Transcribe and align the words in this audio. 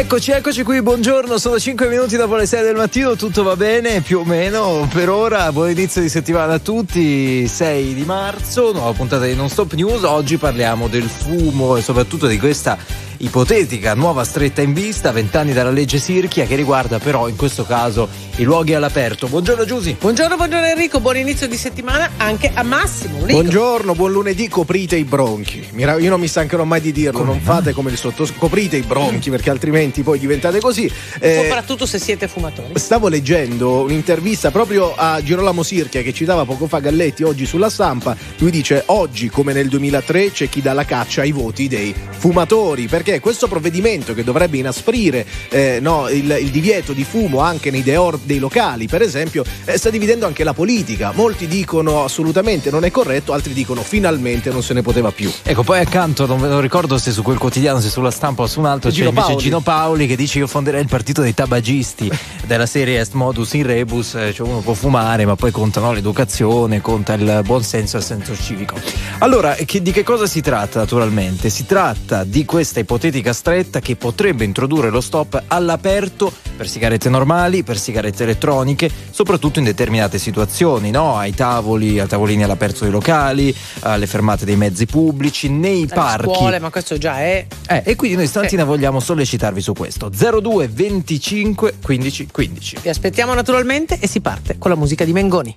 Eccoci, 0.00 0.30
eccoci 0.30 0.62
qui, 0.62 0.80
buongiorno, 0.80 1.36
sono 1.36 1.58
5 1.58 1.86
minuti 1.86 2.16
dopo 2.16 2.34
le 2.34 2.46
6 2.46 2.62
del 2.62 2.74
mattino, 2.74 3.16
tutto 3.16 3.42
va 3.42 3.54
bene 3.54 4.00
più 4.00 4.20
o 4.20 4.24
meno 4.24 4.88
per 4.90 5.10
ora, 5.10 5.52
buon 5.52 5.68
inizio 5.68 6.00
di 6.00 6.08
settimana 6.08 6.54
a 6.54 6.58
tutti, 6.58 7.46
6 7.46 7.92
di 7.92 8.04
marzo, 8.04 8.72
nuova 8.72 8.92
puntata 8.92 9.26
di 9.26 9.34
Non 9.34 9.50
Stop 9.50 9.74
News, 9.74 10.02
oggi 10.04 10.38
parliamo 10.38 10.88
del 10.88 11.02
fumo 11.04 11.76
e 11.76 11.82
soprattutto 11.82 12.26
di 12.26 12.38
questa 12.38 12.78
ipotetica 13.22 13.94
nuova 13.94 14.24
stretta 14.24 14.62
in 14.62 14.72
vista, 14.72 15.12
vent'anni 15.12 15.52
dalla 15.52 15.70
legge 15.70 15.98
Sirchia, 15.98 16.46
che 16.46 16.56
riguarda 16.56 16.98
però 16.98 17.28
in 17.28 17.36
questo 17.36 17.64
caso 17.64 18.08
i 18.36 18.44
luoghi 18.44 18.72
all'aperto. 18.72 19.26
Buongiorno 19.26 19.66
Giusy. 19.66 19.96
Buongiorno, 20.00 20.36
buongiorno 20.36 20.66
Enrico, 20.66 21.00
buon 21.00 21.18
inizio 21.18 21.46
di 21.46 21.56
settimana 21.56 22.12
anche 22.16 22.50
a 22.52 22.62
Massimo. 22.62 23.18
Enrico. 23.18 23.40
Buongiorno, 23.40 23.94
buon 23.94 24.12
lunedì, 24.12 24.48
coprite 24.48 24.96
i 24.96 25.04
bronchi. 25.04 25.68
Io 25.76 26.08
non 26.08 26.18
mi 26.18 26.28
stancherò 26.28 26.64
mai 26.64 26.80
di 26.80 26.92
dirlo, 26.92 27.18
come 27.18 27.32
non 27.32 27.40
fate 27.40 27.72
come 27.72 27.90
il 27.90 27.98
sottoscritto, 27.98 28.40
coprite 28.40 28.76
i 28.78 28.82
bronchi 28.82 29.28
perché 29.28 29.50
altrimenti 29.50 30.02
poi 30.02 30.18
diventate 30.18 30.58
così. 30.58 30.90
Eh, 31.18 31.40
Soprattutto 31.42 31.84
se 31.84 31.98
siete 31.98 32.26
fumatori. 32.26 32.72
Stavo 32.76 33.08
leggendo 33.08 33.82
un'intervista 33.82 34.50
proprio 34.50 34.94
a 34.96 35.20
Girolamo 35.22 35.62
Sirchia 35.62 36.00
che 36.00 36.14
citava 36.14 36.46
poco 36.46 36.66
fa 36.66 36.78
Galletti 36.78 37.22
oggi 37.22 37.44
sulla 37.44 37.68
stampa. 37.68 38.16
Lui 38.38 38.50
dice 38.50 38.84
oggi 38.86 39.28
come 39.28 39.52
nel 39.52 39.68
2003 39.68 40.32
c'è 40.32 40.48
chi 40.48 40.62
dà 40.62 40.72
la 40.72 40.86
caccia 40.86 41.20
ai 41.20 41.32
voti 41.32 41.68
dei 41.68 41.94
fumatori 42.10 42.86
perché 42.86 43.09
perché 43.10 43.20
questo 43.20 43.48
provvedimento 43.48 44.14
che 44.14 44.22
dovrebbe 44.22 44.58
inasprire 44.58 45.26
eh, 45.48 45.78
no, 45.80 46.08
il, 46.08 46.38
il, 46.40 46.50
divieto 46.50 46.92
di 46.92 47.04
fumo 47.04 47.40
anche 47.40 47.70
nei 47.70 47.82
deor 47.82 48.18
dei 48.22 48.38
locali, 48.38 48.86
per 48.86 49.02
esempio, 49.02 49.44
eh, 49.64 49.76
sta 49.76 49.90
dividendo 49.90 50.26
anche 50.26 50.44
la 50.44 50.52
politica. 50.52 51.12
Molti 51.14 51.48
dicono 51.48 52.04
assolutamente 52.04 52.70
non 52.70 52.84
è 52.84 52.90
corretto, 52.90 53.32
altri 53.32 53.52
dicono 53.52 53.82
finalmente 53.82 54.50
non 54.50 54.62
se 54.62 54.74
ne 54.74 54.82
poteva 54.82 55.10
più. 55.10 55.30
Ecco, 55.42 55.62
poi 55.62 55.80
accanto, 55.80 56.26
non, 56.26 56.40
non 56.40 56.60
ricordo 56.60 56.98
se 56.98 57.10
su 57.10 57.22
quel 57.22 57.38
quotidiano, 57.38 57.80
se 57.80 57.88
sulla 57.88 58.10
stampa 58.10 58.42
o 58.42 58.46
su 58.46 58.60
un 58.60 58.66
altro, 58.66 58.90
c'è 58.90 59.04
invece 59.04 59.26
Paoli. 59.26 59.42
Gino 59.42 59.60
Paoli 59.60 60.06
che 60.06 60.16
dice 60.16 60.38
io 60.38 60.46
fonderei 60.46 60.80
il 60.80 60.88
partito 60.88 61.22
dei 61.22 61.34
tabagisti 61.34 62.10
della 62.46 62.66
serie 62.66 63.00
Est 63.00 63.14
Modus 63.14 63.54
in 63.54 63.66
Rebus, 63.66 64.14
eh, 64.14 64.32
cioè 64.32 64.46
uno 64.46 64.60
può 64.60 64.74
fumare 64.74 65.24
ma 65.24 65.34
poi 65.34 65.50
contano 65.50 65.92
l'educazione, 65.92 66.80
conta 66.80 67.14
il 67.14 67.40
buon 67.44 67.62
senso 67.64 67.96
e 67.96 68.00
il 68.00 68.06
senso 68.06 68.36
civico. 68.36 68.76
Allora, 69.18 69.54
che, 69.54 69.82
di 69.82 69.90
che 69.90 70.02
cosa 70.02 70.26
si 70.26 70.40
tratta 70.40 70.78
naturalmente? 70.78 71.50
Si 71.50 71.66
tratta 71.66 72.24
di 72.24 72.44
questa 72.44 72.80
ipotesi 72.80 72.99
ipotetica 73.00 73.32
stretta 73.32 73.80
che 73.80 73.96
potrebbe 73.96 74.44
introdurre 74.44 74.90
lo 74.90 75.00
stop 75.00 75.44
all'aperto 75.46 76.30
per 76.54 76.68
sigarette 76.68 77.08
normali, 77.08 77.62
per 77.62 77.78
sigarette 77.78 78.24
elettroniche, 78.24 78.90
soprattutto 79.10 79.58
in 79.58 79.64
determinate 79.64 80.18
situazioni, 80.18 80.90
no? 80.90 81.16
ai 81.16 81.32
tavoli, 81.32 81.98
a 81.98 82.06
tavolini 82.06 82.42
all'aperto 82.42 82.80
dei 82.84 82.92
locali, 82.92 83.56
alle 83.80 84.06
fermate 84.06 84.44
dei 84.44 84.56
mezzi 84.56 84.84
pubblici, 84.84 85.48
nei 85.48 85.84
Alle 85.84 85.94
parchi. 85.94 86.34
Scuole, 86.34 86.58
ma 86.58 86.68
questo 86.68 86.98
già 86.98 87.20
è. 87.20 87.46
Eh, 87.66 87.82
e 87.86 87.96
quindi 87.96 88.18
noi 88.18 88.26
stamattina 88.26 88.64
vogliamo 88.64 89.00
sollecitarvi 89.00 89.62
su 89.62 89.72
questo. 89.72 90.10
02 90.10 90.68
25 90.68 91.76
15 91.82 92.28
15. 92.30 92.76
Vi 92.82 92.88
aspettiamo 92.90 93.32
naturalmente 93.32 93.98
e 93.98 94.06
si 94.06 94.20
parte 94.20 94.58
con 94.58 94.70
la 94.70 94.76
musica 94.76 95.06
di 95.06 95.12
Mengoni. 95.14 95.56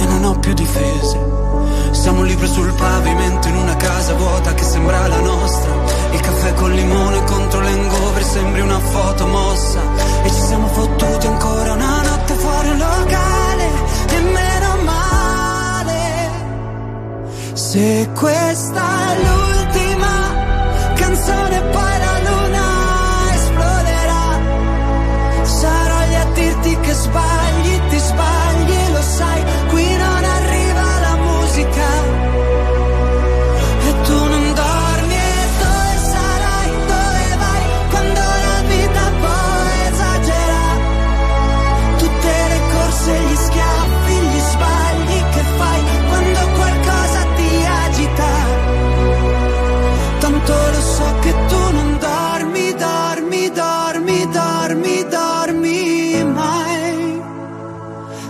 e 0.00 0.06
non 0.06 0.24
ho 0.24 0.38
più 0.38 0.52
difese. 0.54 1.18
Siamo 1.92 2.20
un 2.20 2.26
libro 2.26 2.46
sul 2.46 2.72
pavimento 2.74 3.48
in 3.48 3.56
una 3.56 3.76
casa 3.76 4.14
vuota 4.14 4.54
che 4.54 4.64
sembra 4.64 5.06
la 5.06 5.20
nostra. 5.20 5.72
Il 6.12 6.20
caffè 6.20 6.54
col 6.54 6.72
limone 6.72 7.22
contro 7.24 7.60
l'engover 7.60 8.24
sembri 8.24 8.60
una 8.60 8.78
foto 8.78 9.26
mossa. 9.26 9.80
E 10.22 10.28
ci 10.30 10.40
siamo 10.40 10.66
fottuti 10.68 11.26
ancora 11.26 11.72
una 11.72 12.02
notte 12.02 12.34
fuori 12.34 12.68
un 12.68 12.78
locale. 12.78 13.70
E 14.08 14.20
meno 14.20 14.76
male. 14.84 16.30
Se 17.52 18.08
questa 18.14 19.12
è 19.12 19.16
l'ultima 19.16 19.39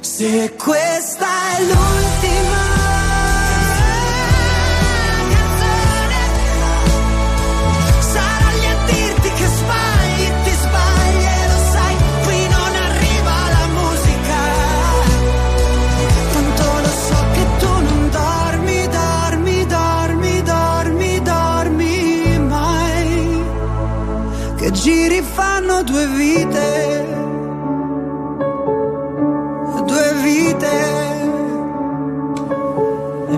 Se 0.00 0.54
questa 0.56 1.26
è 1.56 1.62
l'ultima 1.62 2.63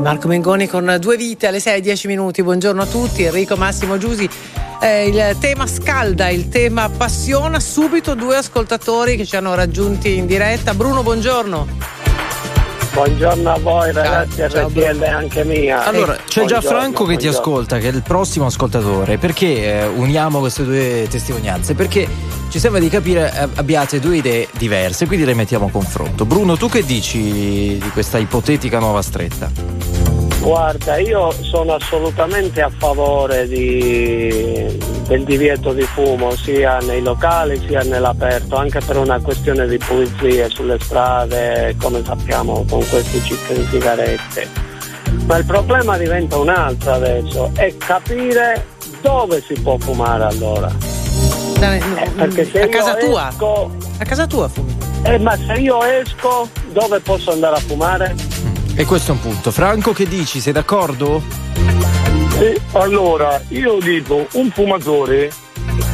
Marco 0.07 0.29
Mengoni 0.29 0.69
con 0.69 0.99
due 1.01 1.17
vite 1.17 1.49
alle 1.49 1.59
6 1.59 1.81
10 1.81 2.07
minuti. 2.07 2.41
Buongiorno 2.41 2.81
a 2.81 2.87
tutti. 2.87 3.25
Enrico 3.25 3.57
Massimo 3.57 3.99
Giusi. 3.99 4.31
Eh, 4.81 5.09
il 5.09 5.37
tema 5.41 5.67
scalda, 5.67 6.29
il 6.29 6.49
tema 6.49 6.85
appassiona. 6.85 7.59
Subito 7.59 8.15
due 8.15 8.37
ascoltatori 8.37 9.17
che 9.17 9.27
ci 9.27 9.35
hanno 9.35 9.57
raggiunti 9.57 10.17
in 10.17 10.27
diretta. 10.27 10.75
Bruno, 10.75 11.03
buongiorno. 11.03 11.67
Buongiorno 12.93 13.51
a 13.51 13.59
voi 13.59 13.93
ragazzi, 13.93 14.37
ciao, 14.49 14.69
RTL 14.69 15.03
anche 15.03 15.45
mia. 15.45 15.85
Allora, 15.85 16.15
c'è 16.15 16.43
buongiorno, 16.43 16.47
già 16.47 16.61
Franco 16.61 17.05
che 17.05 17.17
ti 17.17 17.27
ascolta, 17.27 17.79
che 17.79 17.89
è 17.89 17.93
il 17.93 18.03
prossimo 18.03 18.47
ascoltatore. 18.47 19.19
Perché 19.19 19.81
eh, 19.81 19.87
uniamo 19.87 20.39
queste 20.39 20.65
due 20.65 21.09
testimonianze? 21.11 21.75
Perché 21.75 22.09
ci 22.49 22.61
sembra 22.61 22.81
di 22.81 22.89
capire 22.89 23.33
eh, 23.35 23.49
abbiate 23.57 23.99
due 23.99 24.19
idee 24.19 24.49
diverse, 24.53 25.07
quindi 25.07 25.27
le 25.27 25.35
mettiamo 25.35 25.67
a 25.67 25.71
confronto. 25.71 26.25
Bruno, 26.25 26.57
tu 26.57 26.69
che 26.69 26.85
dici 26.85 27.77
di 27.77 27.91
questa 27.93 28.19
ipotetica 28.19 28.79
nuova 28.79 29.03
stretta? 29.03 29.96
Guarda, 30.47 30.99
io 30.99 31.33
sono 31.43 31.75
assolutamente 31.75 32.63
a 32.63 32.71
favore 32.71 33.49
di, 33.49 34.79
del 35.09 35.25
divieto 35.25 35.73
di 35.73 35.83
fumo 35.83 36.37
sia 36.37 36.79
nei 36.79 37.03
locali 37.03 37.61
sia 37.67 37.81
nell'aperto, 37.81 38.55
anche 38.55 38.79
per 38.79 38.97
una 38.97 39.21
questione 39.21 39.67
di 39.67 39.77
pulizia 39.77 40.49
sulle 40.49 40.79
strade, 40.79 41.75
come 41.83 42.01
sappiamo 42.05 42.65
con 42.71 42.79
questi 42.89 43.21
cittadini 43.25 43.67
sigarette. 43.67 44.49
Ma 45.25 45.37
il 45.37 45.45
problema 45.47 45.99
diventa 45.99 46.39
un 46.39 46.51
altro 46.51 46.93
adesso, 46.93 47.51
è 47.57 47.77
capire 47.79 48.67
dove 49.03 49.43
si 49.43 49.55
può 49.55 49.77
fumare 49.79 50.27
allora. 50.27 50.71
Eh, 51.61 52.11
perché 52.15 52.49
se 52.49 52.63
a 52.63 52.69
casa 52.69 52.95
tua? 52.95 53.31
Esco, 53.31 53.77
a 53.99 54.05
casa 54.05 54.29
tua 54.29 54.47
fumi? 54.47 54.77
Eh, 55.03 55.19
ma 55.19 55.37
se 55.37 55.55
io 55.55 55.83
esco, 55.83 56.49
dove 56.71 57.01
posso 57.01 57.33
andare 57.33 57.57
a 57.57 57.61
fumare? 57.61 58.36
E 58.79 58.85
questo 58.85 59.13
è 59.13 59.15
un 59.15 59.21
punto. 59.21 59.51
Franco, 59.51 59.95
che 59.95 60.07
dici? 60.07 60.39
Sei 60.39 60.53
d'accordo? 60.53 61.23
Eh, 62.39 62.61
allora, 62.73 63.41
io 63.49 63.79
dico, 63.81 64.27
un 64.33 64.51
fumatore 64.51 65.31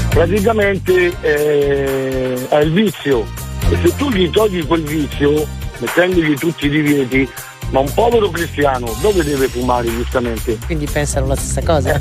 praticamente 0.08 1.16
eh, 1.20 2.46
ha 2.50 2.58
il 2.58 2.72
vizio 2.72 3.24
e 3.70 3.78
se 3.82 3.94
tu 3.94 4.10
gli 4.10 4.28
togli 4.30 4.66
quel 4.66 4.82
vizio, 4.82 5.46
mettendogli 5.78 6.34
tutti 6.34 6.66
i 6.66 6.70
divieti, 6.70 7.30
ma 7.72 7.80
un 7.80 7.92
povero 7.92 8.30
cristiano 8.30 8.94
dove 9.00 9.24
deve 9.24 9.48
fumare 9.48 9.88
giustamente? 9.88 10.58
Quindi 10.64 10.86
pensano 10.86 11.26
la 11.26 11.36
stessa 11.36 11.62
cosa? 11.62 11.98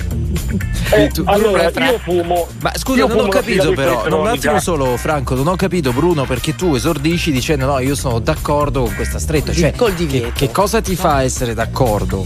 Eh, 0.91 1.07
tu, 1.13 1.23
allora 1.25 1.69
io 1.69 1.97
fumo. 1.99 2.47
Ma 2.59 2.71
scusa, 2.75 3.05
non 3.05 3.19
ho 3.19 3.27
capito 3.29 3.71
però, 3.71 4.05
un 4.19 4.27
attimo 4.27 4.59
solo 4.59 4.97
Franco, 4.97 5.33
non 5.33 5.47
ho 5.47 5.55
capito 5.55 5.93
Bruno 5.93 6.25
perché 6.25 6.55
tu 6.55 6.75
esordisci 6.75 7.31
dicendo 7.31 7.65
no, 7.67 7.79
io 7.79 7.95
sono 7.95 8.19
d'accordo 8.19 8.83
con 8.83 8.95
questa 8.95 9.17
stretta, 9.17 9.53
cioè 9.53 9.73
col 9.73 9.93
divieto. 9.93 10.27
Che, 10.33 10.47
che 10.47 10.51
cosa 10.51 10.81
ti 10.81 10.95
fa 10.95 11.23
essere 11.23 11.53
d'accordo? 11.53 12.25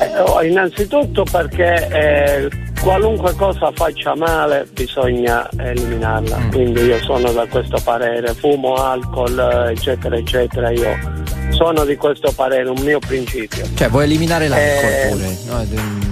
Eh, 0.00 0.18
oh, 0.18 0.42
innanzitutto 0.42 1.24
perché 1.30 1.88
eh, 1.88 2.71
qualunque 2.82 3.34
cosa 3.36 3.70
faccia 3.72 4.14
male 4.16 4.66
bisogna 4.72 5.48
eliminarla, 5.56 6.38
mm. 6.38 6.50
quindi 6.50 6.80
io 6.82 6.98
sono 7.02 7.30
da 7.32 7.46
questo 7.46 7.80
parere, 7.82 8.34
fumo, 8.34 8.74
alcol, 8.74 9.68
eccetera, 9.70 10.16
eccetera, 10.16 10.70
io 10.70 10.98
sono 11.50 11.84
di 11.84 11.96
questo 11.96 12.32
parere, 12.34 12.68
un 12.68 12.80
mio 12.82 12.98
principio. 12.98 13.64
Cioè 13.74 13.88
vuoi 13.88 14.04
eliminare 14.04 14.48
l'alcol 14.48 14.90
eh, 14.90 15.08
pure? 15.10 15.38
No? 15.46 16.10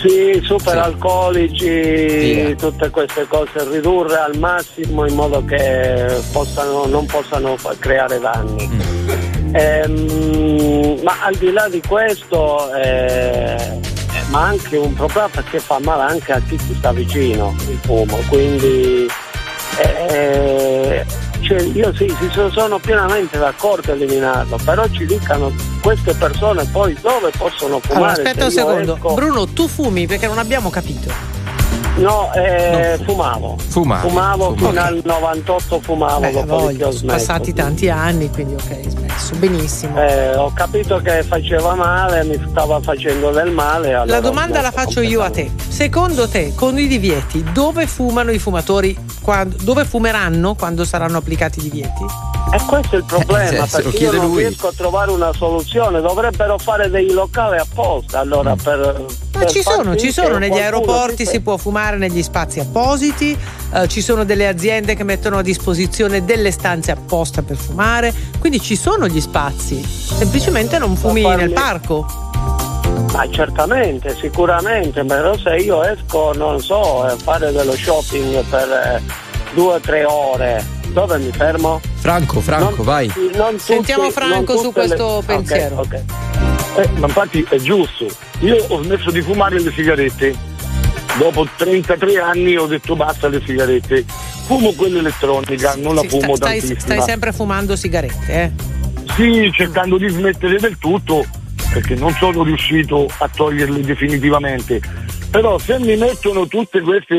Sì, 0.00 0.40
super 0.44 0.78
alcolici, 0.78 1.66
sì. 1.66 2.54
tutte 2.58 2.90
queste 2.90 3.26
cose, 3.26 3.68
ridurre 3.70 4.16
al 4.18 4.36
massimo 4.38 5.06
in 5.06 5.14
modo 5.14 5.42
che 5.44 6.14
possano, 6.30 6.84
non 6.86 7.06
possano 7.06 7.56
creare 7.78 8.20
danni. 8.20 8.68
Mm. 8.68 9.54
Ehm, 9.54 11.00
ma 11.02 11.24
al 11.24 11.34
di 11.36 11.50
là 11.50 11.68
di 11.68 11.80
questo, 11.80 12.72
eh, 12.74 13.80
ma 14.28 14.46
anche 14.46 14.76
un 14.76 14.94
problema 14.94 15.28
perché 15.28 15.60
fa 15.60 15.78
male 15.80 16.02
anche 16.02 16.32
a 16.32 16.40
chi 16.40 16.56
ti 16.56 16.74
sta 16.74 16.92
vicino 16.92 17.54
il 17.68 17.78
fumo, 17.82 18.18
quindi 18.28 19.06
eh, 19.78 21.04
cioè 21.40 21.60
io 21.60 21.94
sì, 21.94 22.14
sì, 22.18 22.30
sono 22.50 22.78
pienamente 22.78 23.38
d'accordo 23.38 23.92
a 23.92 23.94
eliminarlo, 23.94 24.58
però 24.64 24.86
ci 24.88 25.04
dicano 25.04 25.52
queste 25.82 26.14
persone 26.14 26.64
poi 26.66 26.96
dove 27.00 27.30
possono 27.36 27.80
fumare. 27.80 28.04
Allora, 28.04 28.12
aspetta 28.12 28.44
un 28.46 28.50
secondo, 28.50 28.94
esco... 28.94 29.14
Bruno, 29.14 29.46
tu 29.48 29.68
fumi 29.68 30.06
perché 30.06 30.26
non 30.26 30.38
abbiamo 30.38 30.70
capito. 30.70 31.33
No, 31.96 32.32
eh, 32.34 32.98
fumavo. 33.04 33.56
Fumavo. 33.56 34.08
Fumavo 34.08 34.54
fino 34.56 34.68
okay. 34.70 34.86
al 34.86 35.00
98 35.04 35.80
fumavo 35.80 36.20
Beh, 36.20 36.32
dopo 36.32 36.66
che 36.66 36.84
ho 36.84 36.90
smesso. 36.90 37.06
passati 37.06 37.52
tanti 37.52 37.88
anni, 37.88 38.30
quindi 38.30 38.54
ok, 38.54 38.88
smesso. 38.88 39.34
Benissimo. 39.36 40.00
Eh, 40.00 40.34
ho 40.34 40.52
capito 40.52 40.98
che 40.98 41.22
faceva 41.22 41.74
male, 41.74 42.24
mi 42.24 42.42
stava 42.50 42.80
facendo 42.80 43.30
del 43.30 43.52
male. 43.52 43.94
Allora 43.94 44.18
la 44.18 44.20
domanda 44.20 44.60
la 44.60 44.72
faccio 44.72 45.00
io 45.00 45.22
a 45.22 45.30
te. 45.30 45.50
Secondo 45.68 46.28
te, 46.28 46.52
con 46.54 46.76
i 46.78 46.88
divieti, 46.88 47.44
dove 47.52 47.86
fumano 47.86 48.32
i 48.32 48.38
fumatori? 48.38 48.96
Quando, 49.20 49.56
dove 49.62 49.84
fumeranno 49.84 50.54
quando 50.54 50.84
saranno 50.84 51.18
applicati 51.18 51.60
i 51.60 51.62
divieti? 51.62 52.04
E 52.54 52.64
questo 52.66 52.94
è 52.94 52.98
il 52.98 53.04
problema, 53.04 53.64
eh, 53.64 53.68
perché 53.68 53.96
io 54.04 54.12
non 54.12 54.26
lui. 54.26 54.42
riesco 54.42 54.68
a 54.68 54.72
trovare 54.76 55.10
una 55.10 55.32
soluzione. 55.32 56.00
Dovrebbero 56.00 56.56
fare 56.56 56.88
dei 56.88 57.10
locali 57.10 57.58
apposta 57.58 58.20
allora 58.20 58.54
mm. 58.54 58.58
per. 58.58 58.78
Ma 59.32 59.38
per 59.40 59.50
ci 59.50 59.60
sono, 59.60 59.96
ci 59.96 60.12
sono 60.12 60.38
negli 60.38 60.60
aeroporti, 60.60 61.26
si 61.26 61.40
può 61.40 61.56
fumare 61.56 61.96
negli 61.96 62.22
spazi 62.22 62.60
appositi, 62.60 63.36
eh, 63.72 63.88
ci 63.88 64.00
sono 64.00 64.24
delle 64.24 64.46
aziende 64.46 64.94
che 64.94 65.02
mettono 65.02 65.38
a 65.38 65.42
disposizione 65.42 66.24
delle 66.24 66.52
stanze 66.52 66.92
apposta 66.92 67.42
per 67.42 67.56
fumare, 67.56 68.14
quindi 68.38 68.60
ci 68.60 68.76
sono 68.76 69.08
gli 69.08 69.20
spazi, 69.20 69.82
semplicemente 69.84 70.78
non 70.78 70.94
fumi 70.94 71.22
nel 71.22 71.52
parco. 71.52 72.06
Ma 73.12 73.28
certamente, 73.30 74.14
sicuramente, 74.14 75.02
però 75.02 75.36
se 75.36 75.56
io 75.56 75.82
esco, 75.82 76.32
non 76.34 76.60
so, 76.60 77.02
a 77.02 77.16
fare 77.16 77.50
dello 77.50 77.74
shopping 77.74 78.44
per 78.44 78.70
eh, 78.70 79.02
due 79.54 79.74
o 79.74 79.80
tre 79.80 80.04
ore, 80.04 80.82
dove 80.94 81.18
mi 81.18 81.30
fermo? 81.32 81.80
Franco, 81.96 82.40
Franco, 82.40 82.76
non, 82.76 82.84
vai. 82.84 83.12
Non 83.34 83.50
tutti, 83.50 83.62
Sentiamo 83.64 84.10
Franco 84.10 84.56
su 84.56 84.72
questo 84.72 85.18
le... 85.18 85.26
pensiero. 85.26 85.80
Okay, 85.80 86.02
okay. 86.72 86.84
Eh, 86.84 86.88
ma 86.98 87.06
infatti 87.08 87.44
è 87.48 87.56
giusto. 87.56 88.06
Io 88.40 88.64
ho 88.68 88.82
smesso 88.82 89.10
di 89.10 89.20
fumare 89.20 89.60
le 89.60 89.72
sigarette. 89.72 90.34
Dopo 91.18 91.46
33 91.56 92.18
anni 92.18 92.56
ho 92.56 92.66
detto 92.66 92.96
basta 92.96 93.28
le 93.28 93.42
sigarette. 93.44 94.04
Fumo 94.46 94.72
quella 94.72 95.00
elettronica, 95.00 95.74
non 95.76 95.94
la 95.94 96.02
sì, 96.02 96.08
fumo 96.08 96.36
stai, 96.36 96.60
tantissimo. 96.60 96.80
Stai 96.80 97.02
sempre 97.02 97.32
fumando 97.32 97.76
sigarette, 97.76 98.32
eh? 98.32 98.52
Sì, 99.14 99.50
cercando 99.52 99.96
di 99.98 100.08
smettere 100.08 100.58
del 100.58 100.78
tutto, 100.78 101.24
perché 101.72 101.94
non 101.94 102.12
sono 102.12 102.42
riuscito 102.42 103.08
a 103.18 103.28
toglierle 103.28 103.80
definitivamente. 103.80 104.80
Però 105.30 105.58
se 105.58 105.78
mi 105.78 105.96
mettono 105.96 106.46
tutte 106.46 106.80
queste 106.80 107.14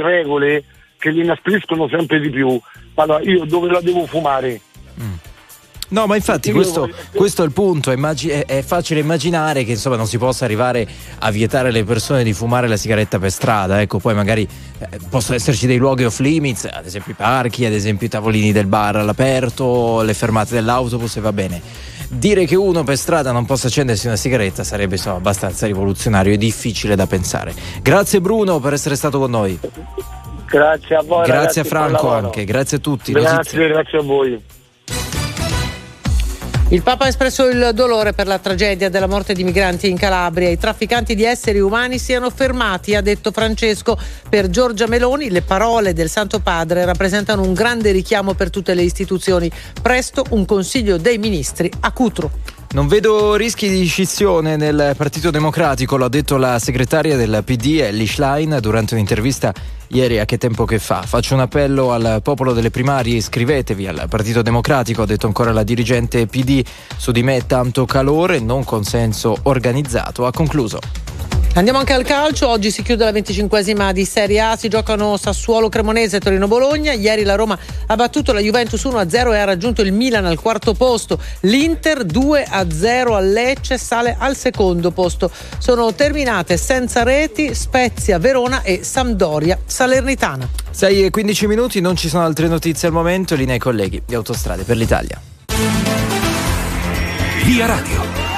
regole 0.00 0.64
che 0.98 1.10
li 1.10 1.20
inaspriscono 1.22 1.88
sempre 1.88 2.20
di 2.20 2.30
più, 2.30 2.60
allora 2.94 3.22
io 3.22 3.44
dove 3.44 3.70
la 3.70 3.80
devo 3.80 4.06
fumare? 4.06 4.60
Mm. 5.00 5.14
No, 5.92 6.06
ma 6.06 6.16
infatti 6.16 6.52
questo, 6.52 6.88
questo, 7.14 7.42
è 7.42 7.44
il 7.44 7.52
punto, 7.52 7.90
è, 7.90 8.46
è, 8.46 8.62
facile 8.62 9.00
immaginare 9.00 9.62
che 9.62 9.72
insomma 9.72 9.96
non 9.96 10.06
si 10.06 10.16
possa 10.16 10.46
arrivare 10.46 10.88
a 11.18 11.30
vietare 11.30 11.68
alle 11.68 11.84
persone 11.84 12.24
di 12.24 12.32
fumare 12.32 12.66
la 12.66 12.78
sigaretta 12.78 13.18
per 13.18 13.30
strada, 13.30 13.78
ecco, 13.78 13.98
poi 13.98 14.14
magari 14.14 14.48
eh, 14.78 14.98
possono 15.10 15.36
esserci 15.36 15.66
dei 15.66 15.76
luoghi 15.76 16.04
off 16.04 16.20
limits, 16.20 16.64
ad 16.64 16.86
esempio 16.86 17.12
i 17.12 17.14
parchi, 17.14 17.66
ad 17.66 17.74
esempio 17.74 18.06
i 18.06 18.10
tavolini 18.10 18.52
del 18.52 18.66
bar 18.66 18.96
all'aperto, 18.96 20.00
le 20.00 20.14
fermate 20.14 20.54
dell'autobus 20.54 21.16
e 21.16 21.20
va 21.20 21.32
bene. 21.32 21.60
Dire 22.08 22.46
che 22.46 22.56
uno 22.56 22.84
per 22.84 22.96
strada 22.96 23.30
non 23.30 23.44
possa 23.44 23.66
accendersi 23.66 24.06
una 24.06 24.16
sigaretta 24.16 24.64
sarebbe 24.64 24.94
insomma, 24.94 25.16
abbastanza 25.16 25.66
rivoluzionario 25.66 26.32
e 26.32 26.38
difficile 26.38 26.96
da 26.96 27.06
pensare. 27.06 27.54
Grazie 27.82 28.22
Bruno 28.22 28.60
per 28.60 28.72
essere 28.72 28.96
stato 28.96 29.18
con 29.18 29.30
noi. 29.30 29.58
Grazie 30.52 30.96
a 30.96 31.02
voi. 31.02 31.24
Grazie 31.24 31.34
ragazzi, 31.34 31.60
a 31.60 31.64
Franco 31.64 32.12
anche, 32.12 32.44
grazie 32.44 32.76
a 32.76 32.80
tutti. 32.80 33.12
Grazie, 33.12 33.36
Notizie. 33.36 33.68
grazie 33.68 33.98
a 33.98 34.02
voi. 34.02 34.44
Il 36.68 36.82
Papa 36.82 37.04
ha 37.04 37.08
espresso 37.08 37.48
il 37.48 37.70
dolore 37.74 38.12
per 38.12 38.26
la 38.26 38.38
tragedia 38.38 38.90
della 38.90 39.06
morte 39.06 39.32
di 39.32 39.44
migranti 39.44 39.88
in 39.88 39.96
Calabria. 39.96 40.50
I 40.50 40.58
trafficanti 40.58 41.14
di 41.14 41.24
esseri 41.24 41.58
umani 41.58 41.98
siano 41.98 42.28
fermati, 42.28 42.94
ha 42.94 43.00
detto 43.00 43.30
Francesco. 43.30 43.96
Per 44.28 44.48
Giorgia 44.50 44.86
Meloni 44.86 45.30
le 45.30 45.42
parole 45.42 45.94
del 45.94 46.10
Santo 46.10 46.40
Padre 46.40 46.84
rappresentano 46.84 47.42
un 47.42 47.54
grande 47.54 47.90
richiamo 47.90 48.34
per 48.34 48.50
tutte 48.50 48.74
le 48.74 48.82
istituzioni. 48.82 49.50
Presto 49.80 50.24
un 50.30 50.44
Consiglio 50.44 50.98
dei 50.98 51.16
Ministri 51.16 51.70
a 51.80 51.92
Cutro. 51.92 52.30
Non 52.72 52.88
vedo 52.88 53.34
rischi 53.34 53.68
di 53.68 53.84
scissione 53.84 54.56
nel 54.56 54.94
Partito 54.96 55.30
Democratico, 55.30 55.98
l'ha 55.98 56.08
detto 56.08 56.38
la 56.38 56.58
segretaria 56.58 57.18
del 57.18 57.42
PD 57.44 57.80
Ellie 57.82 58.06
Schlein 58.06 58.56
durante 58.62 58.94
un'intervista 58.94 59.52
ieri 59.88 60.18
a 60.18 60.24
che 60.24 60.38
tempo 60.38 60.64
che 60.64 60.78
fa. 60.78 61.02
Faccio 61.02 61.34
un 61.34 61.40
appello 61.40 61.92
al 61.92 62.20
popolo 62.22 62.54
delle 62.54 62.70
primarie, 62.70 63.16
iscrivetevi 63.16 63.86
al 63.86 64.06
Partito 64.08 64.40
Democratico, 64.40 65.02
ha 65.02 65.06
detto 65.06 65.26
ancora 65.26 65.52
la 65.52 65.64
dirigente 65.64 66.26
PD, 66.26 66.64
su 66.96 67.12
di 67.12 67.22
me 67.22 67.44
tanto 67.46 67.84
calore, 67.84 68.40
non 68.40 68.64
consenso 68.64 69.36
organizzato, 69.42 70.24
ha 70.24 70.32
concluso. 70.32 70.78
Andiamo 71.54 71.80
anche 71.80 71.92
al 71.92 72.02
calcio, 72.02 72.48
oggi 72.48 72.70
si 72.70 72.82
chiude 72.82 73.04
la 73.04 73.10
25esima 73.10 73.92
di 73.92 74.06
Serie 74.06 74.40
A, 74.40 74.56
si 74.56 74.68
giocano 74.68 75.18
Sassuolo 75.18 75.68
Cremonese 75.68 76.16
e 76.16 76.20
Torino 76.20 76.48
Bologna, 76.48 76.92
ieri 76.92 77.24
la 77.24 77.34
Roma 77.34 77.58
ha 77.86 77.94
battuto 77.94 78.32
la 78.32 78.40
Juventus 78.40 78.82
1-0 78.82 79.34
e 79.34 79.38
ha 79.38 79.44
raggiunto 79.44 79.82
il 79.82 79.92
Milan 79.92 80.24
al 80.24 80.40
quarto 80.40 80.72
posto, 80.72 81.18
l'Inter 81.40 82.06
2-0 82.06 83.12
a 83.12 83.20
Lecce 83.20 83.76
sale 83.76 84.16
al 84.18 84.34
secondo 84.34 84.92
posto, 84.92 85.30
sono 85.58 85.92
terminate 85.92 86.56
senza 86.56 87.02
reti 87.02 87.54
Spezia, 87.54 88.18
Verona 88.18 88.62
e 88.62 88.82
Sampdoria 88.82 89.58
Salernitana. 89.62 90.48
6 90.70 91.04
e 91.04 91.10
15 91.10 91.46
minuti, 91.48 91.80
non 91.82 91.96
ci 91.96 92.08
sono 92.08 92.24
altre 92.24 92.48
notizie 92.48 92.88
al 92.88 92.94
momento, 92.94 93.34
linea 93.34 93.54
ai 93.54 93.60
colleghi 93.60 94.02
di 94.06 94.14
Autostrade 94.14 94.62
per 94.62 94.78
l'Italia. 94.78 95.20
Via 97.44 97.66
Radio. 97.66 98.31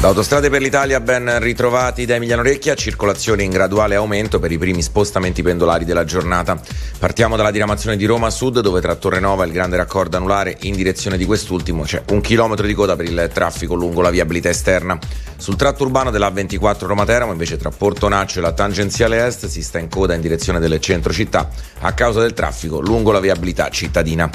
Da 0.00 0.08
Autostrade 0.08 0.48
per 0.48 0.62
l'Italia 0.62 0.98
ben 0.98 1.38
ritrovati 1.40 2.06
da 2.06 2.14
Emiliano 2.14 2.40
Recchia, 2.40 2.74
circolazione 2.74 3.42
in 3.42 3.50
graduale 3.50 3.96
aumento 3.96 4.38
per 4.38 4.50
i 4.50 4.56
primi 4.56 4.80
spostamenti 4.80 5.42
pendolari 5.42 5.84
della 5.84 6.04
giornata. 6.04 6.58
Partiamo 6.98 7.36
dalla 7.36 7.50
diramazione 7.50 7.98
di 7.98 8.06
Roma 8.06 8.30
Sud 8.30 8.60
dove 8.60 8.80
tra 8.80 8.94
Torrenova 8.94 9.44
e 9.44 9.48
il 9.48 9.52
grande 9.52 9.76
raccordo 9.76 10.16
anulare 10.16 10.56
in 10.62 10.74
direzione 10.74 11.18
di 11.18 11.26
quest'ultimo 11.26 11.82
c'è 11.82 12.02
un 12.12 12.22
chilometro 12.22 12.66
di 12.66 12.72
coda 12.72 12.96
per 12.96 13.04
il 13.04 13.30
traffico 13.30 13.74
lungo 13.74 14.00
la 14.00 14.08
viabilità 14.08 14.48
esterna. 14.48 14.98
Sul 15.36 15.56
tratto 15.56 15.84
urbano 15.84 16.10
della 16.10 16.30
24 16.30 16.86
Roma 16.86 17.04
Teramo 17.04 17.32
invece 17.32 17.58
tra 17.58 17.68
Porto 17.68 18.08
Naccio 18.08 18.38
e 18.38 18.42
la 18.42 18.52
tangenziale 18.52 19.26
est 19.26 19.48
si 19.48 19.62
sta 19.62 19.78
in 19.78 19.90
coda 19.90 20.14
in 20.14 20.22
direzione 20.22 20.60
del 20.60 20.80
centro 20.80 21.12
città 21.12 21.50
a 21.80 21.92
causa 21.92 22.20
del 22.20 22.32
traffico 22.32 22.80
lungo 22.80 23.12
la 23.12 23.20
viabilità 23.20 23.68
cittadina. 23.68 24.30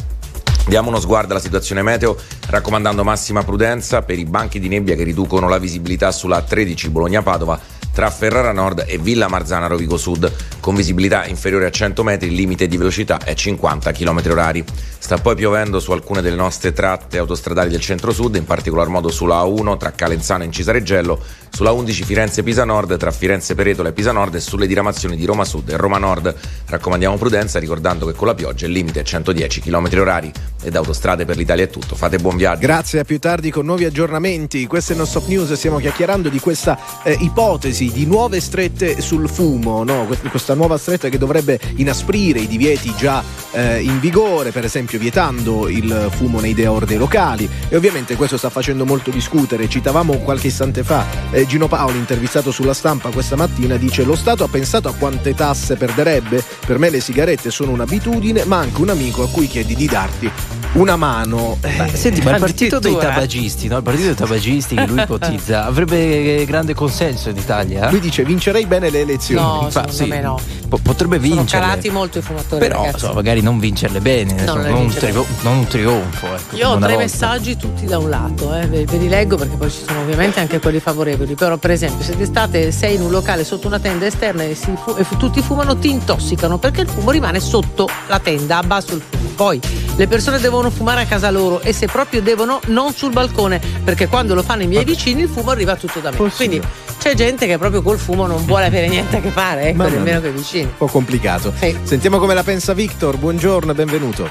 Diamo 0.67 0.89
uno 0.89 0.99
sguardo 0.99 1.33
alla 1.33 1.41
situazione 1.41 1.83
meteo 1.83 2.17
raccomandando 2.47 3.03
massima 3.03 3.43
prudenza 3.43 4.01
per 4.01 4.17
i 4.17 4.25
banchi 4.25 4.59
di 4.59 4.67
nebbia 4.67 4.95
che 4.95 5.03
riducono 5.03 5.47
la 5.47 5.59
visibilità 5.59 6.11
sulla 6.11 6.41
13 6.41 6.89
Bologna-Padova 6.89 7.59
tra 7.95 8.09
Ferrara 8.09 8.51
Nord 8.51 8.83
e 8.85 8.97
Villa 8.97 9.29
Marzana 9.29 9.67
Rovigo 9.67 9.95
Sud, 9.95 10.29
con 10.59 10.75
visibilità 10.75 11.25
inferiore 11.27 11.67
a 11.67 11.69
100 11.69 12.03
metri, 12.03 12.27
il 12.27 12.33
limite 12.33 12.67
di 12.67 12.75
velocità 12.75 13.19
è 13.23 13.33
50 13.33 13.93
km 13.93 14.21
h 14.21 14.63
Sta 14.97 15.17
poi 15.17 15.35
piovendo 15.35 15.79
su 15.79 15.93
alcune 15.93 16.21
delle 16.21 16.35
nostre 16.35 16.73
tratte 16.73 17.19
autostradali 17.19 17.69
del 17.69 17.79
centro-sud, 17.79 18.35
in 18.35 18.43
particolar 18.43 18.89
modo 18.89 19.09
sulla 19.09 19.41
A1 19.43 19.77
tra 19.77 19.91
Calenzano 19.91 20.43
e 20.43 20.51
Cisareggello, 20.51 21.21
sulla 21.49 21.71
11 21.71 22.03
Firenze-Pisa 22.03 22.65
Nord 22.65 22.97
tra 22.97 23.11
Firenze 23.11 23.55
Peretola 23.55 23.87
e 23.87 23.93
Pisa 23.93 24.11
Nord 24.11 24.35
e 24.35 24.39
sulle 24.41 24.67
diramazioni 24.67 25.15
di 25.15 25.23
Roma 25.23 25.45
Sud 25.45 25.69
e 25.69 25.77
Roma 25.77 25.97
Nord. 25.97 26.35
Raccomandiamo 26.65 27.15
prudenza 27.15 27.59
ricordando 27.59 28.07
che 28.07 28.13
con 28.13 28.27
la 28.27 28.35
pioggia 28.35 28.65
il 28.65 28.73
limite 28.73 28.99
è 28.99 29.03
110 29.03 29.61
km 29.61 29.87
h 29.87 30.31
E 30.65 30.71
da 30.71 30.79
Autostrade 30.79 31.25
per 31.25 31.37
l'Italia 31.37 31.65
è 31.65 31.69
tutto. 31.69 31.95
Fate 31.95 32.17
buon 32.17 32.37
viaggio. 32.37 32.61
Grazie, 32.61 33.01
a 33.01 33.03
più 33.03 33.19
tardi 33.19 33.51
con 33.51 33.65
nuovi 33.67 33.85
aggiornamenti. 33.85 34.65
Questo 34.65 34.93
è 34.93 34.95
il 34.95 35.01
nostro 35.01 35.21
news, 35.27 35.53
stiamo 35.53 35.77
chiacchierando 35.77 36.27
di 36.27 36.39
questa 36.39 37.03
eh, 37.03 37.15
ipotesi 37.19 37.91
di 37.91 38.07
nuove 38.07 38.41
strette 38.41 38.99
sul 38.99 39.29
fumo, 39.29 39.83
no? 39.83 40.07
questa 40.31 40.55
nuova 40.55 40.79
stretta 40.79 41.09
che 41.09 41.19
dovrebbe 41.19 41.59
inasprire 41.75 42.39
i 42.39 42.47
divieti 42.47 42.91
già 42.97 43.23
eh, 43.51 43.79
in 43.83 43.99
vigore, 43.99 44.49
per 44.49 44.65
esempio 44.65 44.97
vietando 44.97 45.67
il 45.69 46.07
fumo 46.09 46.39
nei 46.39 46.55
deorde 46.55 46.97
locali 46.97 47.47
e 47.69 47.75
ovviamente 47.75 48.15
questo 48.15 48.37
sta 48.37 48.49
facendo 48.49 48.85
molto 48.85 49.11
discutere. 49.11 49.69
Citavamo 49.69 50.17
qualche 50.17 50.47
istante 50.47 50.83
fa 50.83 51.05
eh, 51.29 51.45
Gino 51.45 51.67
Paoli 51.67 51.99
intervistato 51.99 52.49
sulla 52.49 52.73
stampa 52.73 53.11
questa 53.11 53.35
mattina, 53.35 53.77
dice 53.77 54.03
lo 54.03 54.15
Stato 54.15 54.43
ha 54.43 54.47
pensato 54.47 54.87
a 54.87 54.95
quante 54.95 55.35
tasse 55.35 55.75
perderebbe? 55.75 56.43
Per 56.65 56.79
me 56.79 56.89
le 56.89 57.01
sigarette 57.01 57.51
sono 57.51 57.69
un'abitudine, 57.69 58.45
ma 58.45 58.57
anche 58.57 58.81
un 58.81 58.89
amico 58.89 59.21
a 59.21 59.29
cui 59.29 59.45
chiedi 59.45 59.75
di 59.75 59.85
darti 59.85 60.54
una 60.73 60.95
mano. 60.95 61.57
Beh, 61.59 61.91
senti, 61.93 62.21
ma 62.21 62.31
il 62.33 62.39
partito 62.39 62.79
dei 62.79 62.97
tabagisti, 62.97 63.67
no? 63.67 63.77
il 63.77 63.83
partito 63.83 64.07
dei 64.07 64.15
tabagisti 64.15 64.75
che 64.75 64.85
lui 64.85 65.01
ipotizza, 65.03 65.65
avrebbe 65.65 66.43
grande 66.45 66.73
consenso 66.73 67.29
in 67.29 67.37
Italia? 67.37 67.89
Lui 67.89 67.99
dice 67.99 68.23
vincerei 68.23 68.65
bene 68.65 68.89
le 68.89 69.01
elezioni. 69.01 69.41
No, 69.41 69.61
Infatti, 69.63 69.93
sì, 69.93 70.05
me 70.05 70.21
no. 70.21 70.39
Po- 70.67 70.79
potrebbe 70.81 71.19
vincere. 71.19 71.47
Sono 71.47 71.61
calati 71.61 71.89
molto 71.89 72.17
i 72.17 72.21
fumatori. 72.21 72.59
Però 72.67 72.89
so, 72.97 73.13
magari 73.13 73.41
non 73.41 73.59
vincerle 73.59 74.01
bene, 74.01 74.43
non, 74.43 74.59
non, 74.61 74.73
un, 74.73 74.93
tri- 74.93 75.13
non 75.13 75.57
un, 75.57 75.67
trionfo. 75.67 76.25
Ecco, 76.27 76.55
Io 76.55 76.69
ho 76.69 76.77
tre 76.77 76.87
volta. 76.87 76.97
messaggi 76.97 77.55
tutti 77.57 77.85
da 77.85 77.97
un 77.99 78.09
lato, 78.09 78.53
eh. 78.55 78.67
ve, 78.67 78.85
ve, 78.85 78.97
li 78.97 79.07
leggo 79.07 79.37
perché 79.37 79.55
poi 79.55 79.69
ci 79.69 79.79
sono 79.85 80.01
ovviamente 80.01 80.39
anche 80.39 80.59
quelli 80.59 80.79
favorevoli. 80.79 81.35
Però, 81.35 81.57
per 81.57 81.71
esempio, 81.71 82.03
se 82.03 82.15
d'estate 82.15 82.71
sei 82.71 82.95
in 82.95 83.01
un 83.01 83.11
locale 83.11 83.43
sotto 83.43 83.67
una 83.67 83.79
tenda 83.79 84.05
esterna 84.05 84.43
e, 84.43 84.55
fu- 84.55 84.95
e 84.97 85.05
tutti 85.17 85.41
fumano, 85.41 85.77
ti 85.77 85.89
intossicano 85.89 86.57
perché 86.57 86.81
il 86.81 86.89
fumo 86.89 87.11
rimane 87.11 87.39
sotto 87.39 87.87
la 88.07 88.19
tenda, 88.19 88.57
abbasso 88.57 88.95
il 88.95 89.01
fumo. 89.07 89.23
Poi 89.35 89.59
le 89.97 90.07
persone 90.07 90.39
devono 90.45 90.69
fumare 90.69 91.01
a 91.01 91.05
casa 91.05 91.31
loro 91.31 91.59
e 91.61 91.73
se 91.73 91.87
proprio 91.87 92.21
devono, 92.21 92.59
non 92.67 92.93
sul 92.93 93.11
balcone, 93.11 93.59
perché 93.83 94.07
quando 94.07 94.35
lo 94.35 94.43
fanno 94.43 94.61
i 94.61 94.67
miei 94.67 94.85
vicini 94.85 95.23
il 95.23 95.27
fumo 95.27 95.49
arriva 95.49 95.75
tutto 95.75 95.99
da 95.99 96.11
me. 96.11 96.17
Possibile. 96.17 96.59
Quindi 96.59 96.67
c'è 96.99 97.15
gente 97.15 97.47
che 97.47 97.57
proprio 97.57 97.81
col 97.81 97.97
fumo 97.97 98.27
non 98.27 98.45
vuole 98.45 98.65
avere 98.65 98.87
niente 98.87 99.17
a 99.17 99.21
che 99.21 99.31
fare, 99.31 99.69
ecco, 99.69 99.87
nemmeno 99.87 100.19
con 100.21 100.29
i 100.29 100.33
vicini. 100.33 100.65
Un 100.65 100.77
po' 100.77 100.85
complicato. 100.85 101.51
Sì. 101.57 101.75
Sentiamo 101.81 102.19
come 102.19 102.35
la 102.35 102.43
pensa 102.43 102.73
Victor, 102.73 103.17
buongiorno 103.17 103.71
e 103.71 103.73
benvenuto. 103.73 104.29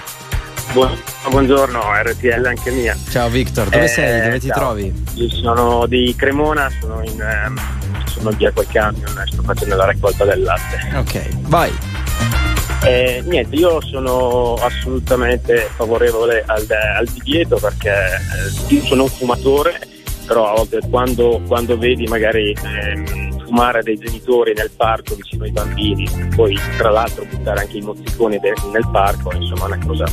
buongiorno, 1.28 1.80
RTL 1.80 2.46
anche 2.46 2.70
mia. 2.70 2.96
Ciao 3.10 3.28
Victor, 3.28 3.68
dove 3.68 3.84
eh, 3.84 3.88
sei? 3.88 4.22
Dove 4.22 4.38
ti 4.38 4.46
ciao. 4.46 4.58
trovi? 4.58 4.92
Io 5.14 5.28
sono 5.30 5.86
di 5.86 6.14
Cremona, 6.16 6.70
sono 6.80 7.02
in 7.02 7.20
ehm, 7.20 7.60
sono 8.06 8.30
via 8.30 8.52
quel 8.52 8.68
camion, 8.70 9.24
sto 9.26 9.42
facendo 9.42 9.74
la 9.74 9.86
raccolta 9.86 10.24
del 10.24 10.42
latte. 10.44 10.96
Ok, 10.96 11.28
vai. 11.48 11.72
Eh, 12.86 13.22
niente, 13.24 13.56
io 13.56 13.80
sono 13.80 14.54
assolutamente 14.54 15.68
favorevole 15.74 16.44
al, 16.46 16.66
al 16.68 17.06
divieto 17.06 17.56
perché 17.56 17.90
eh, 17.90 18.74
io 18.74 18.82
sono 18.82 19.04
un 19.04 19.08
fumatore, 19.08 19.80
però 20.26 20.50
a 20.50 20.54
volte 20.56 20.80
quando, 20.90 21.40
quando 21.46 21.78
vedi 21.78 22.06
magari 22.06 22.50
eh, 22.50 23.32
fumare 23.44 23.82
dei 23.82 23.96
genitori 23.96 24.52
nel 24.54 24.70
parco 24.76 25.14
vicino 25.14 25.44
ai 25.44 25.52
bambini, 25.52 26.06
poi 26.34 26.58
tra 26.76 26.90
l'altro 26.90 27.24
buttare 27.24 27.60
anche 27.60 27.78
i 27.78 27.80
mozziconi 27.80 28.38
de- 28.38 28.52
nel 28.72 28.88
parco, 28.90 29.32
insomma 29.32 29.66
una 29.66 29.78
cosa 29.86 30.04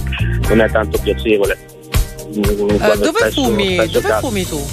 non 0.47 0.61
è 0.61 0.69
tanto 0.71 0.97
piacevole. 0.99 1.57
Uh, 2.27 2.77
dove 2.77 3.17
spesso, 3.17 3.43
fumi? 3.43 3.75
Dove 3.75 4.17
fumi 4.21 4.45
tu? 4.45 4.65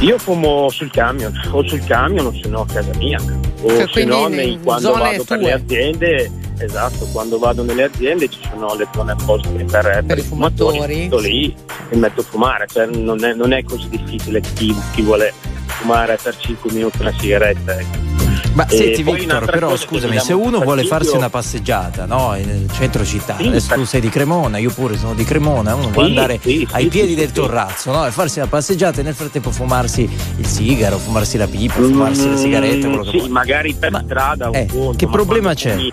Io 0.00 0.18
fumo 0.18 0.68
sul 0.70 0.90
camion, 0.90 1.32
o 1.50 1.66
sul 1.66 1.82
camion 1.84 2.26
o 2.26 2.32
se 2.32 2.48
no 2.48 2.60
a 2.60 2.66
casa 2.66 2.90
mia, 2.96 3.18
o 3.62 3.68
cioè, 3.68 3.88
se 3.88 4.04
no 4.04 4.28
nei, 4.28 4.58
quando 4.62 4.92
vado 4.92 5.24
tue. 5.24 5.24
per 5.24 5.38
le 5.38 5.52
aziende 5.52 6.30
Esatto, 6.58 7.06
quando 7.12 7.38
vado 7.38 7.62
nelle 7.62 7.84
aziende 7.84 8.28
ci 8.28 8.38
sono 8.48 8.74
le 8.74 8.88
zone 8.94 9.12
apposte 9.12 9.48
per, 9.50 9.66
per, 9.66 10.04
per 10.06 10.18
i 10.18 10.22
fumatori, 10.22 11.06
sto 11.06 11.18
lì 11.18 11.54
e 11.90 11.96
metto 11.96 12.22
a 12.22 12.24
fumare, 12.24 12.66
cioè 12.66 12.86
non 12.86 13.22
è, 13.22 13.34
non 13.34 13.52
è 13.52 13.62
così 13.62 13.88
difficile 13.90 14.40
chi, 14.40 14.74
chi, 14.94 15.02
vuole 15.02 15.34
fumare 15.66 16.18
per 16.22 16.34
5 16.34 16.72
minuti 16.72 17.00
una 17.00 17.12
sigaretta. 17.12 17.78
Ecco. 17.78 18.15
Ma 18.54 18.66
e 18.66 18.76
senti 18.76 19.02
Victor, 19.02 19.44
però 19.44 19.76
scusami, 19.76 20.18
se 20.18 20.32
uno 20.32 20.60
vuole 20.60 20.84
farsi 20.84 21.14
una 21.16 21.30
passeggiata 21.30 22.06
no, 22.06 22.32
nel 22.32 22.68
centro 22.72 23.04
città, 23.04 23.36
sì, 23.38 23.46
adesso 23.48 23.74
tu 23.74 23.84
sei 23.84 24.00
di 24.00 24.08
Cremona, 24.08 24.58
io 24.58 24.70
pure 24.70 24.96
sono 24.96 25.14
di 25.14 25.24
Cremona, 25.24 25.74
uno 25.74 25.84
sì, 25.86 25.90
vuole 25.90 26.08
andare 26.08 26.40
sì, 26.42 26.66
ai 26.72 26.86
piedi 26.86 27.14
del 27.14 27.32
torrazzo 27.32 27.92
no, 27.92 28.06
e 28.06 28.10
farsi 28.10 28.38
una 28.38 28.48
passeggiata 28.48 29.00
e 29.00 29.04
nel 29.04 29.14
frattempo 29.14 29.50
fumarsi 29.50 30.08
il 30.36 30.46
sigaro, 30.46 30.98
fumarsi 30.98 31.36
la 31.36 31.46
pipa, 31.46 31.74
fumarsi 31.74 32.26
mm, 32.26 32.30
la 32.30 32.36
sigaretta, 32.36 32.88
quello 32.88 33.02
che 33.02 33.10
sì, 33.10 33.16
vuole. 33.18 33.32
magari 33.32 33.74
per 33.74 33.90
ma, 33.90 34.02
strada 34.04 34.50
eh, 34.50 34.66
conto, 34.66 34.96
Che 34.96 35.06
problema 35.06 35.54
c'è? 35.54 35.74
Fumi 35.74 35.92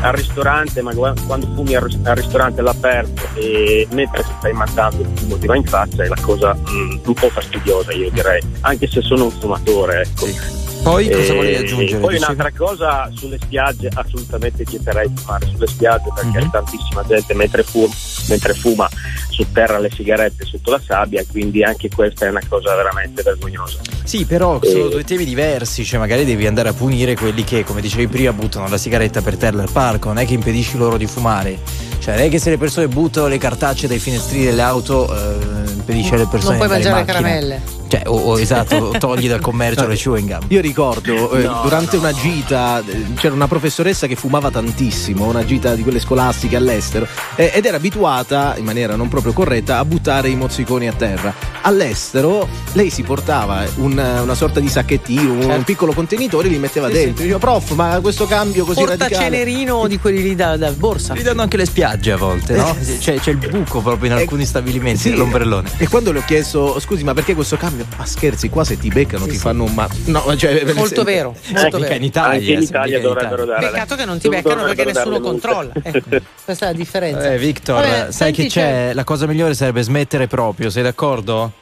al 0.00 0.12
ristorante, 0.12 0.82
ma 0.82 0.92
quando 0.94 1.46
fumi 1.54 1.74
al, 1.74 1.90
ristorante 2.02 2.60
all'aperto 2.60 3.22
e 3.34 3.86
mentre 3.92 4.22
stai 4.38 4.52
mangiando 4.52 5.02
il 5.02 5.08
fumo 5.14 5.38
ti 5.38 5.46
va 5.46 5.56
in 5.56 5.64
faccia 5.64 6.04
è 6.04 6.08
la 6.08 6.18
cosa 6.20 6.54
mm, 6.54 6.98
un 7.04 7.14
po' 7.14 7.30
fastidiosa 7.30 7.92
io 7.92 8.10
direi, 8.10 8.42
anche 8.60 8.86
se 8.86 9.00
sono 9.00 9.24
un 9.24 9.30
fumatore. 9.30 10.02
Ecco. 10.02 10.63
Poi 10.84 11.10
cosa 11.10 11.32
e, 11.32 11.34
volevi 11.34 11.56
aggiungere? 11.56 11.98
Poi 11.98 12.12
dicevi? 12.12 12.32
un'altra 12.32 12.52
cosa 12.54 13.10
sulle 13.14 13.38
spiagge, 13.40 13.88
assolutamente 13.94 14.64
vieterei 14.64 15.10
fumare 15.14 15.46
sulle 15.46 15.66
spiagge 15.66 16.10
perché 16.14 16.38
mm-hmm. 16.38 16.50
tantissima 16.50 17.02
gente 17.06 17.32
mentre 17.32 17.62
fuma, 17.62 17.94
mentre 18.28 18.52
fuma 18.52 18.88
sotterra 19.30 19.78
le 19.78 19.90
sigarette 19.90 20.44
sotto 20.44 20.70
la 20.70 20.80
sabbia, 20.86 21.24
quindi 21.26 21.62
anche 21.62 21.88
questa 21.88 22.26
è 22.26 22.28
una 22.28 22.42
cosa 22.46 22.76
veramente 22.76 23.22
vergognosa. 23.22 23.78
Sì, 24.04 24.26
però 24.26 24.60
e... 24.60 24.68
sono 24.68 24.88
due 24.88 25.04
temi 25.04 25.24
diversi, 25.24 25.86
cioè 25.86 25.98
magari 25.98 26.26
devi 26.26 26.46
andare 26.46 26.68
a 26.68 26.74
punire 26.74 27.16
quelli 27.16 27.44
che, 27.44 27.64
come 27.64 27.80
dicevi 27.80 28.06
prima, 28.06 28.34
buttano 28.34 28.68
la 28.68 28.76
sigaretta 28.76 29.22
per 29.22 29.38
terra 29.38 29.62
al 29.62 29.70
parco, 29.72 30.08
non 30.08 30.18
è 30.18 30.26
che 30.26 30.34
impedisci 30.34 30.76
loro 30.76 30.98
di 30.98 31.06
fumare. 31.06 31.58
Cioè, 31.98 32.16
non 32.16 32.24
è 32.24 32.28
che 32.28 32.38
se 32.38 32.50
le 32.50 32.58
persone 32.58 32.88
buttano 32.88 33.28
le 33.28 33.38
cartacce 33.38 33.88
dai 33.88 33.98
finestrini 33.98 34.44
delle 34.44 34.60
auto, 34.60 35.08
eh, 35.10 35.72
impedisce 35.72 36.14
alle 36.14 36.26
persone 36.26 36.58
non 36.58 36.66
di 36.66 36.74
puoi 36.74 36.82
mangiare 36.82 37.04
caramelle. 37.06 37.73
Cioè, 37.86 38.02
o, 38.06 38.16
o 38.16 38.40
esatto, 38.40 38.94
togli 38.98 39.28
dal 39.28 39.40
commercio 39.40 39.86
le 39.86 39.96
chewing 39.96 40.28
gum. 40.28 40.46
Io 40.48 40.60
ricordo 40.60 41.32
eh, 41.32 41.42
no, 41.42 41.60
durante 41.62 41.96
no. 41.96 42.02
una 42.02 42.12
gita 42.12 42.82
eh, 42.84 43.14
c'era 43.14 43.34
una 43.34 43.48
professoressa 43.48 44.06
che 44.06 44.16
fumava 44.16 44.50
tantissimo, 44.50 45.26
una 45.26 45.44
gita 45.44 45.74
di 45.74 45.82
quelle 45.82 46.00
scolastiche 46.00 46.56
all'estero, 46.56 47.06
eh, 47.36 47.52
ed 47.54 47.64
era 47.64 47.76
abituata 47.76 48.54
in 48.56 48.64
maniera 48.64 48.96
non 48.96 49.08
proprio 49.08 49.32
corretta 49.32 49.78
a 49.78 49.84
buttare 49.84 50.28
i 50.28 50.36
mozziconi 50.36 50.88
a 50.88 50.92
terra. 50.92 51.34
All'estero 51.62 52.48
lei 52.72 52.90
si 52.90 53.02
portava 53.02 53.64
un, 53.76 53.92
una 53.92 54.34
sorta 54.34 54.60
di 54.60 54.68
sacchettino, 54.68 55.40
certo. 55.40 55.56
un 55.56 55.64
piccolo 55.64 55.92
contenitore 55.92 56.48
e 56.48 56.50
li 56.50 56.58
metteva 56.58 56.88
sì, 56.88 56.94
dentro. 56.94 57.16
Sì. 57.16 57.22
Diceva, 57.22 57.38
prof, 57.38 57.70
ma 57.72 57.98
questo 58.00 58.26
cambio 58.26 58.64
così 58.64 58.80
Porta 58.80 58.96
radicale. 59.06 59.24
cenerino 59.24 59.86
di 59.86 59.98
quelli 59.98 60.22
lì 60.22 60.34
da, 60.34 60.56
da 60.56 60.70
borsa. 60.72 61.14
Li 61.14 61.22
danno 61.22 61.42
anche 61.42 61.56
le 61.56 61.66
spiagge 61.66 62.12
a 62.12 62.16
volte, 62.16 62.54
no? 62.56 62.76
C'è, 62.98 63.18
c'è 63.18 63.30
il 63.30 63.36
buco 63.36 63.80
proprio 63.80 64.10
in 64.10 64.16
alcuni 64.16 64.44
stabilimenti, 64.44 65.00
sì, 65.00 65.14
l'ombrellone. 65.14 65.70
E 65.76 65.88
quando 65.88 66.12
le 66.12 66.20
ho 66.20 66.24
chiesto, 66.26 66.78
scusi, 66.80 67.04
ma 67.04 67.14
perché 67.14 67.34
questo 67.34 67.56
cambio? 67.56 67.73
Ma 67.96 68.06
scherzi, 68.06 68.48
qua 68.48 68.64
se 68.64 68.78
ti 68.78 68.88
beccano 68.88 69.24
sì, 69.24 69.30
ti 69.30 69.36
sì. 69.36 69.42
fanno 69.42 69.64
un 69.64 69.74
ma... 69.74 69.88
No, 70.06 70.36
cioè, 70.36 70.64
molto 70.74 71.02
vero, 71.02 71.34
molto 71.52 71.76
eh, 71.76 71.80
vero. 71.80 71.94
in 71.94 72.04
Italia, 72.04 72.38
Anche 72.38 72.52
in 72.52 72.62
Italia 72.62 73.00
dovrebbero 73.00 73.44
dare. 73.44 73.66
Peccato 73.66 73.96
che 73.96 74.04
non 74.04 74.18
ti 74.18 74.28
beccano 74.28 74.64
perché 74.64 74.84
nessuno 74.84 75.20
controlla. 75.20 75.72
Ecco, 75.86 76.20
questa 76.44 76.66
è 76.66 76.70
la 76.70 76.76
differenza. 76.76 77.32
Eh, 77.32 77.38
Victor, 77.38 77.82
Vabbè, 77.82 78.12
sai 78.12 78.32
che 78.32 78.44
c'è? 78.44 78.88
c'è? 78.88 78.92
La 78.94 79.04
cosa 79.04 79.26
migliore 79.26 79.54
sarebbe 79.54 79.82
smettere 79.82 80.26
proprio, 80.26 80.70
sei 80.70 80.82
d'accordo? 80.82 81.52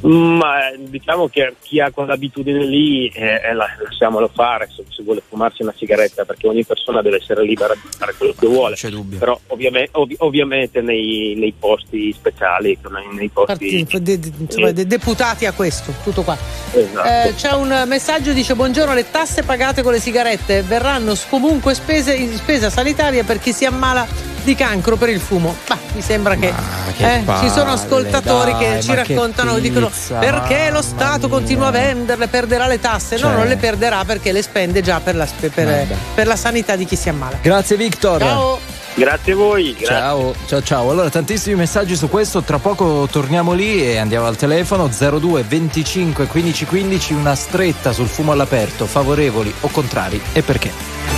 Ma 0.00 0.70
diciamo 0.76 1.28
che 1.28 1.54
chi 1.60 1.80
ha 1.80 1.90
quell'abitudine 1.90 2.64
lì 2.64 3.08
eh, 3.08 3.40
eh, 3.42 3.52
lasciamolo 3.52 4.30
fare 4.32 4.68
se, 4.74 4.84
se, 4.88 5.02
vuole 5.02 5.22
fumarsi 5.26 5.62
una 5.62 5.74
sigaretta 5.76 6.24
perché 6.24 6.46
ogni 6.46 6.64
persona 6.64 7.02
deve 7.02 7.16
essere 7.16 7.42
libera 7.42 7.74
di 7.74 7.80
fare 7.96 8.14
quello 8.16 8.34
che 8.38 8.46
vuole. 8.46 8.76
C'è 8.76 8.90
dubbio. 8.90 9.18
Però 9.18 9.38
ovviamente, 9.48 9.90
ov- 9.94 10.14
ovviamente 10.18 10.80
nei, 10.82 11.34
nei, 11.36 11.52
posti 11.58 12.12
speciali, 12.12 12.78
nei 13.16 13.28
posti 13.28 13.86
Parti, 13.86 14.02
de, 14.02 14.18
de, 14.18 14.32
insomma, 14.38 14.70
de, 14.70 14.86
deputati 14.86 15.46
a 15.46 15.52
questo, 15.52 15.92
tutto 16.04 16.22
qua. 16.22 16.36
Esatto. 16.72 17.28
Eh, 17.28 17.34
c'è 17.34 17.52
un 17.52 17.84
messaggio 17.86 18.32
dice 18.32 18.54
buongiorno, 18.54 18.94
le 18.94 19.10
tasse 19.10 19.42
pagate 19.42 19.82
con 19.82 19.92
le 19.92 20.00
sigarette 20.00 20.62
verranno 20.62 21.14
comunque 21.28 21.74
spese 21.74 22.14
in 22.14 22.36
spesa 22.36 22.70
sanitaria 22.70 23.24
per 23.24 23.40
chi 23.40 23.52
si 23.52 23.64
ammala 23.64 24.06
di 24.48 24.54
cancro 24.54 24.96
per 24.96 25.10
il 25.10 25.20
fumo. 25.20 25.54
Ma 25.68 25.78
mi 25.94 26.00
sembra 26.00 26.34
che, 26.36 26.52
che 26.96 27.16
eh, 27.16 27.18
palle, 27.20 27.46
ci 27.46 27.52
sono 27.52 27.72
ascoltatori 27.72 28.52
dai, 28.52 28.76
che 28.76 28.82
ci 28.82 28.94
raccontano 28.94 29.56
e 29.56 29.60
dicono 29.60 29.87
perché 30.18 30.70
lo 30.70 30.82
Stato 30.82 31.28
continua 31.28 31.68
a 31.68 31.70
venderle, 31.70 32.28
perderà 32.28 32.66
le 32.66 32.80
tasse. 32.80 33.16
Cioè. 33.16 33.30
No, 33.30 33.36
non 33.38 33.46
le 33.46 33.56
perderà 33.56 34.04
perché 34.04 34.32
le 34.32 34.42
spende 34.42 34.82
già 34.82 35.00
per 35.00 35.14
la, 35.14 35.26
per, 35.38 35.96
per 36.14 36.26
la 36.26 36.36
sanità 36.36 36.76
di 36.76 36.84
chi 36.84 36.96
si 36.96 37.08
ammala. 37.08 37.38
Grazie 37.42 37.76
Victor. 37.76 38.20
Ciao. 38.20 38.76
Grazie 38.94 39.32
a 39.32 39.36
voi. 39.36 39.74
Grazie. 39.74 39.86
Ciao, 39.86 40.34
ciao, 40.46 40.62
ciao. 40.62 40.90
Allora, 40.90 41.08
tantissimi 41.08 41.54
messaggi 41.54 41.94
su 41.94 42.08
questo. 42.08 42.42
Tra 42.42 42.58
poco 42.58 43.06
torniamo 43.10 43.52
lì 43.52 43.80
e 43.80 43.96
andiamo 43.96 44.26
al 44.26 44.36
telefono 44.36 44.88
02 44.88 45.44
25 45.44 46.26
15 46.26 46.66
15. 46.66 47.12
Una 47.12 47.36
stretta 47.36 47.92
sul 47.92 48.08
fumo 48.08 48.32
all'aperto, 48.32 48.86
favorevoli 48.86 49.54
o 49.60 49.68
contrari 49.68 50.20
e 50.32 50.42
perché? 50.42 51.17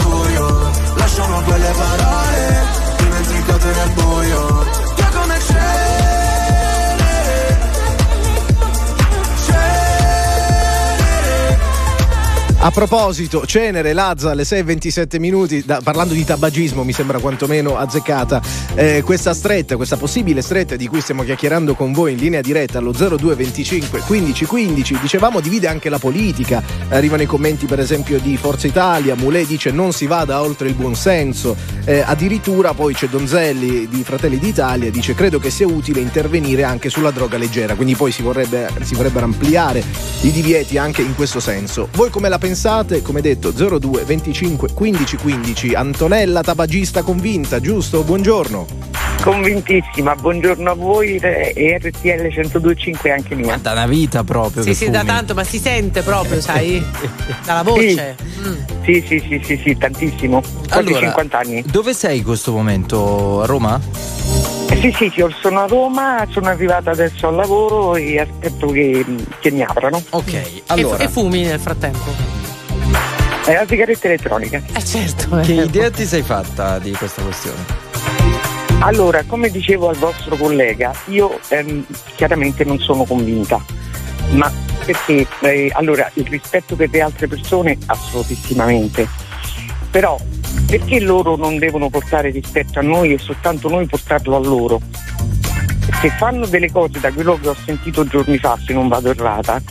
A 12.63 12.69
proposito, 12.69 13.43
Cenere, 13.47 13.91
Lazza 13.91 14.29
alle 14.29 14.43
6.27 14.43 15.19
minuti, 15.19 15.63
da, 15.65 15.81
parlando 15.83 16.13
di 16.13 16.23
tabagismo 16.23 16.83
mi 16.83 16.93
sembra 16.93 17.17
quantomeno 17.17 17.75
azzeccata, 17.75 18.39
eh, 18.75 19.01
questa 19.03 19.33
stretta, 19.33 19.77
questa 19.77 19.97
possibile 19.97 20.43
stretta 20.43 20.75
di 20.75 20.85
cui 20.85 21.01
stiamo 21.01 21.23
chiacchierando 21.23 21.73
con 21.73 21.91
voi 21.91 22.11
in 22.11 22.19
linea 22.19 22.41
diretta 22.41 22.77
allo 22.77 22.91
0225 22.91 24.01
15 24.01 24.45
15, 24.45 24.99
dicevamo 25.01 25.39
divide 25.39 25.69
anche 25.69 25.89
la 25.89 25.97
politica, 25.97 26.61
arrivano 26.89 27.23
i 27.23 27.25
commenti 27.25 27.65
per 27.65 27.79
esempio 27.79 28.19
di 28.19 28.37
Forza 28.37 28.67
Italia, 28.67 29.15
Moulet 29.15 29.47
dice 29.47 29.71
non 29.71 29.91
si 29.91 30.05
vada 30.05 30.39
oltre 30.39 30.67
il 30.67 30.75
buonsenso, 30.75 31.57
eh, 31.85 32.03
addirittura 32.05 32.75
poi 32.75 32.93
c'è 32.93 33.07
Donzelli 33.07 33.87
di 33.87 34.03
Fratelli 34.03 34.37
d'Italia, 34.37 34.91
dice 34.91 35.15
credo 35.15 35.39
che 35.39 35.49
sia 35.49 35.65
utile 35.65 35.99
intervenire 35.99 36.63
anche 36.63 36.91
sulla 36.91 37.09
droga 37.09 37.39
leggera, 37.39 37.73
quindi 37.73 37.95
poi 37.95 38.11
si, 38.11 38.21
vorrebbe, 38.21 38.69
si 38.83 38.93
vorrebbero 38.93 39.25
ampliare 39.25 39.83
i 40.21 40.31
divieti 40.31 40.77
anche 40.77 41.01
in 41.01 41.15
questo 41.15 41.39
senso. 41.39 41.89
Voi 41.93 42.11
come 42.11 42.29
la 42.29 42.37
pensate? 42.37 42.49
Pensate, 42.51 43.01
come 43.01 43.21
detto 43.21 43.51
02 43.51 44.03
25 44.03 44.73
15 44.73 45.15
15. 45.15 45.73
Antonella 45.73 46.41
tabagista 46.41 47.01
convinta, 47.01 47.61
giusto? 47.61 48.03
Buongiorno. 48.03 48.67
Convintissima, 49.21 50.15
buongiorno 50.15 50.71
a 50.71 50.73
voi 50.73 51.15
e 51.15 51.79
RTL 51.81 52.27
1025 52.27 53.11
anche 53.11 53.35
mia. 53.35 53.55
Da 53.55 53.71
una 53.71 53.87
vita 53.87 54.25
proprio. 54.25 54.63
Sì, 54.63 54.73
sì, 54.73 54.85
fumi. 54.85 54.97
da 54.97 55.05
tanto, 55.05 55.33
ma 55.33 55.45
si 55.45 55.59
sente 55.59 56.01
proprio, 56.01 56.41
sai? 56.43 56.83
Dalla 57.45 57.63
voce. 57.63 58.17
Sì. 58.17 58.45
Mm. 58.45 58.83
Sì, 58.83 59.05
sì, 59.07 59.23
sì, 59.25 59.41
sì, 59.45 59.61
sì, 59.63 59.77
tantissimo. 59.77 60.41
Quasi 60.41 60.89
allora, 60.89 60.99
50 60.99 61.37
anni. 61.37 61.63
Dove 61.65 61.93
sei 61.93 62.17
in 62.17 62.23
questo 62.25 62.51
momento? 62.51 63.43
A 63.43 63.45
Roma? 63.45 63.79
Sì, 64.81 64.93
sì, 64.97 65.09
io 65.15 65.29
sono 65.39 65.61
a 65.61 65.67
Roma, 65.67 66.27
sono 66.31 66.49
arrivata 66.49 66.91
adesso 66.91 67.29
al 67.29 67.35
lavoro 67.35 67.95
e 67.95 68.19
aspetto 68.19 68.67
che, 68.67 69.05
che 69.39 69.51
mi 69.51 69.61
aprano. 69.61 70.03
Ok, 70.09 70.63
allora. 70.65 70.97
E, 70.97 71.03
e 71.03 71.07
fumi 71.07 71.43
nel 71.43 71.59
frattempo? 71.59 72.40
È 73.51 73.55
la 73.55 73.67
sigaretta 73.67 74.07
elettronica. 74.07 74.61
Eh 74.73 74.85
certo. 74.85 75.37
Che 75.41 75.51
idea 75.51 75.91
ti 75.91 76.05
sei 76.05 76.21
fatta 76.21 76.79
di 76.79 76.93
questa 76.93 77.21
questione? 77.21 77.59
Allora, 78.79 79.25
come 79.27 79.49
dicevo 79.49 79.89
al 79.89 79.97
vostro 79.97 80.37
collega, 80.37 80.93
io 81.07 81.37
ehm, 81.49 81.85
chiaramente 82.15 82.63
non 82.63 82.79
sono 82.79 83.03
convinta, 83.03 83.61
ma 84.29 84.49
perché 84.85 85.27
eh, 85.41 85.69
allora 85.73 86.09
il 86.13 86.27
rispetto 86.27 86.77
per 86.77 86.91
le 86.91 87.01
altre 87.01 87.27
persone 87.27 87.77
assolutissimamente, 87.87 89.05
però 89.89 90.17
perché 90.65 91.01
loro 91.01 91.35
non 91.35 91.57
devono 91.57 91.89
portare 91.89 92.29
rispetto 92.29 92.79
a 92.79 92.83
noi 92.83 93.11
e 93.11 93.17
soltanto 93.17 93.67
noi 93.67 93.85
portarlo 93.85 94.37
a 94.37 94.39
loro? 94.39 94.79
Se 95.99 96.09
fanno 96.11 96.45
delle 96.45 96.71
cose 96.71 97.01
da 97.01 97.11
quello 97.11 97.37
che 97.37 97.49
ho 97.49 97.55
sentito 97.65 98.05
giorni 98.05 98.37
fa, 98.37 98.57
se 98.65 98.71
non 98.71 98.87
vado 98.87 99.09
errata, 99.09 99.61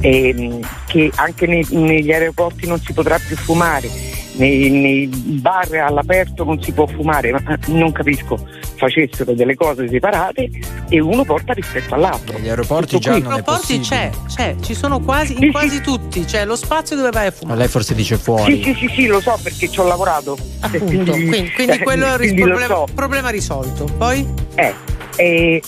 ehm, 0.00 0.60
che 0.86 1.10
anche 1.14 1.46
nei, 1.46 1.66
negli 1.70 2.12
aeroporti 2.12 2.66
non 2.66 2.80
si 2.80 2.92
potrà 2.92 3.18
più 3.18 3.36
fumare, 3.36 3.88
nei, 4.34 4.70
nei, 4.70 5.06
bar 5.06 5.72
all'aperto 5.74 6.44
non 6.44 6.62
si 6.62 6.72
può 6.72 6.86
fumare, 6.86 7.32
ma 7.32 7.58
non 7.66 7.92
capisco, 7.92 8.38
facessero 8.76 9.34
delle 9.34 9.54
cose 9.54 9.88
separate 9.88 10.48
e 10.88 11.00
uno 11.00 11.24
porta 11.24 11.52
rispetto 11.52 11.94
all'altro. 11.94 12.38
Negli 12.38 12.48
aeroporti 12.48 12.98
già 12.98 13.18
non 13.18 13.30
aeroporti 13.30 13.80
c'è, 13.80 14.10
c'è, 14.26 14.54
ci 14.62 14.74
sono 14.74 15.00
quasi, 15.00 15.34
in 15.34 15.38
sì, 15.40 15.50
quasi 15.50 15.76
sì. 15.76 15.80
tutti, 15.82 16.24
c'è 16.24 16.44
lo 16.44 16.56
spazio 16.56 16.96
dove 16.96 17.10
vai 17.10 17.26
a 17.26 17.30
fumare. 17.30 17.56
Ma 17.56 17.62
lei 17.62 17.70
forse 17.70 17.94
dice 17.94 18.16
fuori. 18.16 18.62
Sì, 18.62 18.72
sì, 18.72 18.86
sì, 18.86 18.94
sì 18.94 19.06
lo 19.06 19.20
so 19.20 19.38
perché 19.42 19.68
ci 19.68 19.78
ho 19.80 19.84
lavorato. 19.84 20.38
Appunto, 20.60 20.84
quindi, 20.84 21.28
quindi, 21.28 21.50
quindi 21.50 21.78
quello 21.78 22.06
è 22.06 22.24
il 22.24 22.34
problema, 22.34 22.74
so. 22.74 22.86
problema 22.94 23.30
risolto. 23.30 23.84
Poi? 23.84 24.26
Eh, 24.54 24.74
eh 25.16 25.62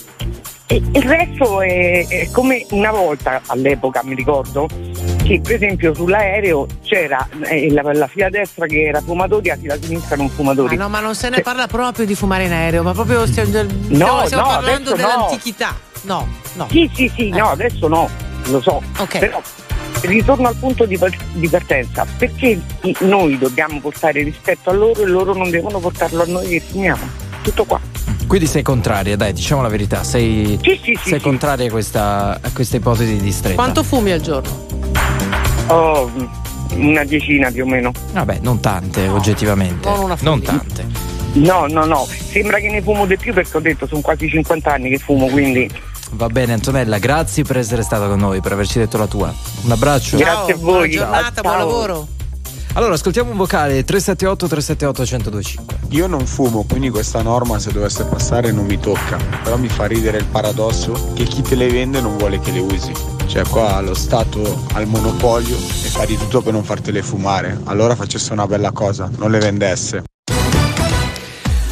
e 0.73 0.81
il 0.93 1.03
resto 1.03 1.61
è, 1.61 2.07
è, 2.07 2.31
come 2.31 2.65
una 2.71 2.91
volta 2.91 3.43
all'epoca, 3.47 4.01
mi 4.05 4.15
ricordo, 4.15 4.67
che 5.23 5.39
per 5.43 5.57
esempio 5.57 5.93
sull'aereo 5.93 6.67
c'era 6.83 7.29
eh, 7.43 7.71
la, 7.71 7.83
la, 7.93 8.07
fila 8.07 8.31
destra 8.31 8.65
che 8.65 8.85
era 8.85 9.03
fumatori 9.03 9.51
e 9.51 9.59
la 9.67 9.77
sinistra 9.79 10.17
non 10.17 10.31
fumatori. 10.31 10.77
Ah 10.77 10.79
no, 10.79 10.89
ma 10.89 11.01
non 11.01 11.15
se 11.15 11.29
ne 11.29 11.35
cioè, 11.35 11.45
parla 11.45 11.67
proprio 11.67 12.07
di 12.07 12.15
fumare 12.15 12.45
in 12.45 12.53
aereo, 12.53 12.83
ma 12.83 12.93
proprio 12.93 13.27
stiamo, 13.27 13.51
no, 13.89 14.23
stiamo 14.25 14.45
no, 14.45 14.49
parlando 14.49 14.95
dell'antichità. 14.95 15.79
No, 16.05 16.27
no. 16.55 16.67
Sì, 16.71 16.91
sì, 16.95 17.13
sì, 17.15 17.29
eh. 17.29 17.37
no, 17.37 17.51
adesso 17.51 17.87
no, 17.87 18.09
lo 18.47 18.63
so. 18.63 18.83
Okay. 18.97 19.21
Però 19.21 19.43
ritorno 20.01 20.49
al 20.49 20.57
punto 20.57 20.87
di, 20.87 20.99
di, 21.33 21.49
partenza, 21.49 22.07
perché 22.17 22.59
noi 23.01 23.37
dobbiamo 23.37 23.79
portare 23.79 24.23
rispetto 24.23 24.71
a 24.71 24.73
loro 24.73 25.03
e 25.03 25.07
loro 25.07 25.35
non 25.35 25.51
devono 25.51 25.81
portarlo 25.81 26.23
a 26.23 26.27
noi 26.27 26.49
che 26.49 26.61
fumiamo? 26.61 27.03
Tutto 27.43 27.65
qua. 27.65 27.92
Quindi 28.33 28.49
sei 28.49 28.63
contraria, 28.63 29.15
dai, 29.15 29.35
diciamo 29.35 29.61
la 29.61 29.69
verità, 29.69 30.05
sei, 30.05 30.59
sì, 30.63 30.81
sì, 30.83 30.99
sì, 31.03 31.11
sei 31.11 31.21
contraria 31.21 31.67
a 31.67 31.71
questa, 31.71 32.41
a 32.41 32.51
questa, 32.51 32.79
ipotesi 32.79 33.19
di 33.19 33.31
stretta. 33.31 33.57
Quanto 33.57 33.83
fumi 33.83 34.11
al 34.11 34.23
giorno? 34.23 34.67
Oh, 35.67 36.11
una 36.77 37.05
decina 37.05 37.51
più 37.51 37.65
o 37.65 37.67
meno. 37.67 37.93
Vabbè, 38.13 38.39
non 38.41 38.59
tante, 38.59 39.05
no, 39.05 39.17
oggettivamente. 39.17 39.87
Non, 39.87 40.17
non 40.23 40.41
tante. 40.41 40.87
No, 41.35 41.67
no, 41.67 41.85
no, 41.85 42.07
sembra 42.07 42.59
che 42.59 42.71
ne 42.71 42.81
fumo 42.81 43.05
di 43.05 43.19
più 43.19 43.35
perché 43.35 43.55
ho 43.55 43.61
detto 43.61 43.87
sono 43.87 44.01
quasi 44.01 44.27
50 44.27 44.73
anni 44.73 44.89
che 44.89 44.99
fumo, 44.99 45.27
quindi... 45.27 45.71
Va 46.13 46.29
bene 46.29 46.55
Antonella, 46.55 46.97
grazie 46.97 47.45
per 47.45 47.59
essere 47.59 47.83
stata 47.83 48.09
con 48.09 48.19
noi, 48.19 48.41
per 48.41 48.53
averci 48.53 48.79
detto 48.79 48.97
la 48.97 49.09
tua. 49.09 49.31
Un 49.65 49.71
abbraccio. 49.73 50.17
Grazie 50.17 50.55
a 50.55 50.57
voi. 50.57 50.65
Buona 50.65 50.89
giornata, 50.89 51.43
Ciao. 51.43 51.43
buon 51.43 51.59
lavoro. 51.59 52.09
Allora, 52.75 52.95
ascoltiamo 52.95 53.31
un 53.31 53.37
vocale 53.37 53.85
378 53.85 54.49
378 54.49 55.03
1025. 55.03 55.79
Io 55.91 56.07
non 56.07 56.27
fumo, 56.27 56.65
quindi 56.67 56.89
questa 56.89 57.21
norma 57.21 57.59
se 57.59 57.71
dovesse 57.71 58.05
passare 58.05 58.51
non 58.51 58.65
mi 58.65 58.81
tocca. 58.81 59.19
Però 59.43 59.59
mi 59.59 59.69
fa 59.69 59.85
ridere 59.85 60.17
il 60.17 60.25
paradosso 60.25 61.13
che 61.13 61.25
chi 61.25 61.43
te 61.43 61.55
le 61.55 61.69
vende 61.69 62.01
non 62.01 62.17
vuole 62.17 62.41
che 62.41 62.51
le 62.51 62.61
usi. 62.61 62.93
Cioè 63.27 63.43
qua 63.47 63.79
lo 63.83 63.93
Stato 63.93 64.65
ha 64.73 64.81
il 64.81 64.87
monopolio 64.87 65.55
e 65.55 65.89
fa 65.89 66.07
di 66.07 66.17
tutto 66.17 66.41
per 66.41 66.55
non 66.55 66.65
fartele 66.65 67.03
fumare. 67.03 67.61
Allora 67.65 67.95
facesse 67.95 68.33
una 68.33 68.47
bella 68.47 68.73
cosa, 68.73 69.11
non 69.19 69.31
le 69.31 69.39
vendesse. 69.39 70.05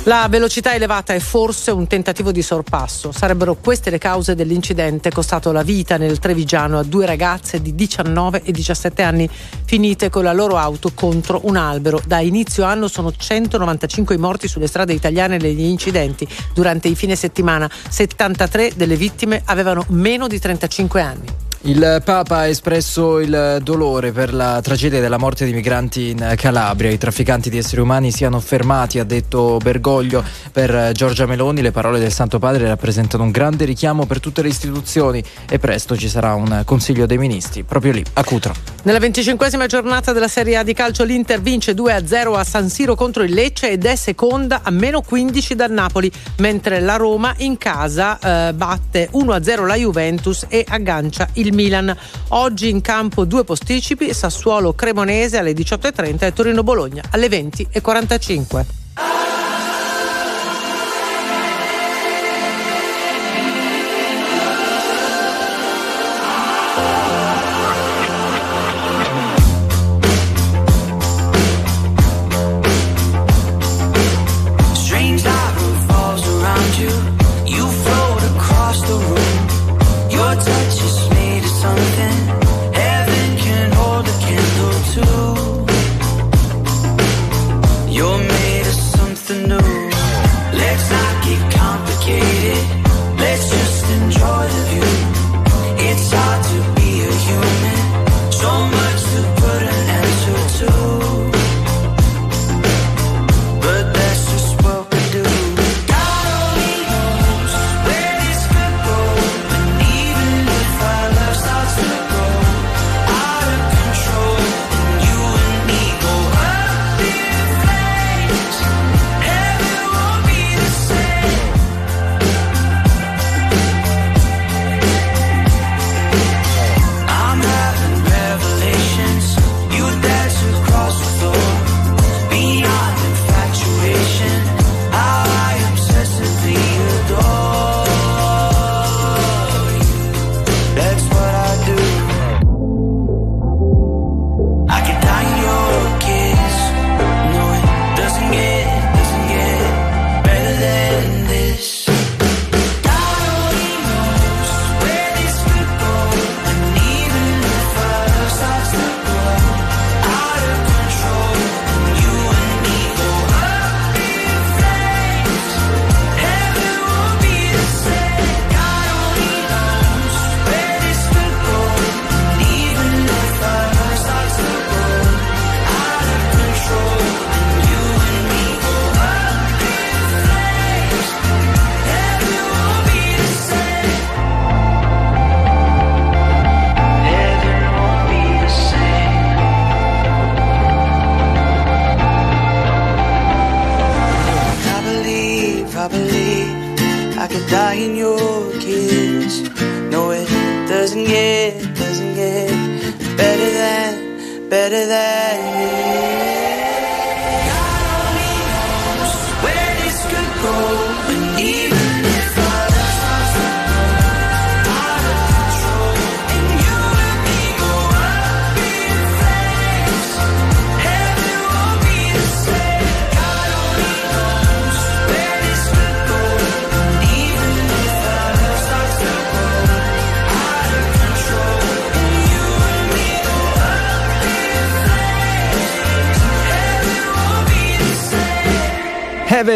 La 0.04 0.28
velocità 0.30 0.74
elevata 0.74 1.12
è 1.12 1.18
forse 1.18 1.70
un 1.70 1.86
tentativo 1.86 2.32
di 2.32 2.40
sorpasso. 2.40 3.12
Sarebbero 3.12 3.56
queste 3.56 3.90
le 3.90 3.98
cause 3.98 4.34
dell'incidente 4.34 5.10
costato 5.10 5.52
la 5.52 5.62
vita 5.62 5.98
nel 5.98 6.18
Trevigiano 6.18 6.78
a 6.78 6.82
due 6.82 7.04
ragazze 7.04 7.60
di 7.60 7.74
19 7.74 8.40
e 8.42 8.50
17 8.50 9.02
anni 9.02 9.28
finite 9.66 10.08
con 10.08 10.24
la 10.24 10.32
loro 10.32 10.56
auto 10.56 10.92
contro 10.94 11.40
un 11.42 11.56
albero. 11.56 12.00
Da 12.06 12.20
inizio 12.20 12.64
anno 12.64 12.88
sono 12.88 13.12
195 13.12 14.14
i 14.14 14.18
morti 14.18 14.48
sulle 14.48 14.68
strade 14.68 14.94
italiane 14.94 15.36
negli 15.36 15.64
incidenti. 15.64 16.26
Durante 16.54 16.88
i 16.88 16.94
fine 16.94 17.14
settimana 17.14 17.70
73 17.70 18.72
delle 18.74 18.96
vittime 18.96 19.42
avevano 19.44 19.84
meno 19.88 20.28
di 20.28 20.38
35 20.38 21.00
anni. 21.02 21.49
Il 21.64 22.00
Papa 22.02 22.38
ha 22.38 22.46
espresso 22.46 23.18
il 23.18 23.60
dolore 23.62 24.12
per 24.12 24.32
la 24.32 24.62
tragedia 24.62 24.98
della 24.98 25.18
morte 25.18 25.44
di 25.44 25.52
migranti 25.52 26.08
in 26.08 26.32
Calabria. 26.34 26.90
I 26.90 26.96
trafficanti 26.96 27.50
di 27.50 27.58
esseri 27.58 27.82
umani 27.82 28.10
siano 28.10 28.40
fermati, 28.40 28.98
ha 28.98 29.04
detto 29.04 29.58
Bergoglio. 29.62 30.24
Per 30.50 30.92
Giorgia 30.92 31.26
Meloni 31.26 31.60
le 31.60 31.70
parole 31.70 31.98
del 31.98 32.12
Santo 32.12 32.38
Padre 32.38 32.66
rappresentano 32.66 33.24
un 33.24 33.30
grande 33.30 33.66
richiamo 33.66 34.06
per 34.06 34.20
tutte 34.20 34.40
le 34.40 34.48
istituzioni 34.48 35.22
e 35.50 35.58
presto 35.58 35.98
ci 35.98 36.08
sarà 36.08 36.32
un 36.32 36.62
Consiglio 36.64 37.04
dei 37.04 37.18
Ministri, 37.18 37.62
proprio 37.62 37.92
lì, 37.92 38.02
a 38.14 38.24
Cutro. 38.24 38.54
Nella 38.84 38.98
venticinquesima 38.98 39.66
giornata 39.66 40.14
della 40.14 40.28
Serie 40.28 40.56
A 40.56 40.62
di 40.62 40.72
calcio 40.72 41.04
l'Inter 41.04 41.42
vince 41.42 41.74
2-0 41.74 42.38
a 42.38 42.44
San 42.44 42.70
Siro 42.70 42.94
contro 42.94 43.22
il 43.22 43.34
Lecce 43.34 43.68
ed 43.68 43.84
è 43.84 43.96
seconda 43.96 44.60
a 44.62 44.70
meno 44.70 45.02
15 45.02 45.54
dal 45.54 45.70
Napoli, 45.70 46.10
mentre 46.38 46.80
la 46.80 46.96
Roma 46.96 47.34
in 47.38 47.58
casa 47.58 48.18
eh, 48.48 48.54
batte 48.54 49.10
1-0 49.12 49.66
la 49.66 49.74
Juventus 49.74 50.46
e 50.48 50.64
aggancia 50.66 51.28
il 51.34 51.48
il 51.50 51.54
Milan. 51.54 51.94
Oggi 52.28 52.70
in 52.70 52.80
campo 52.80 53.24
due 53.24 53.44
posticipi, 53.44 54.14
Sassuolo 54.14 54.72
Cremonese 54.72 55.36
alle 55.36 55.52
18.30 55.52 56.24
e 56.24 56.32
Torino 56.32 56.62
Bologna 56.62 57.02
alle 57.10 57.26
20.45. 57.26 58.79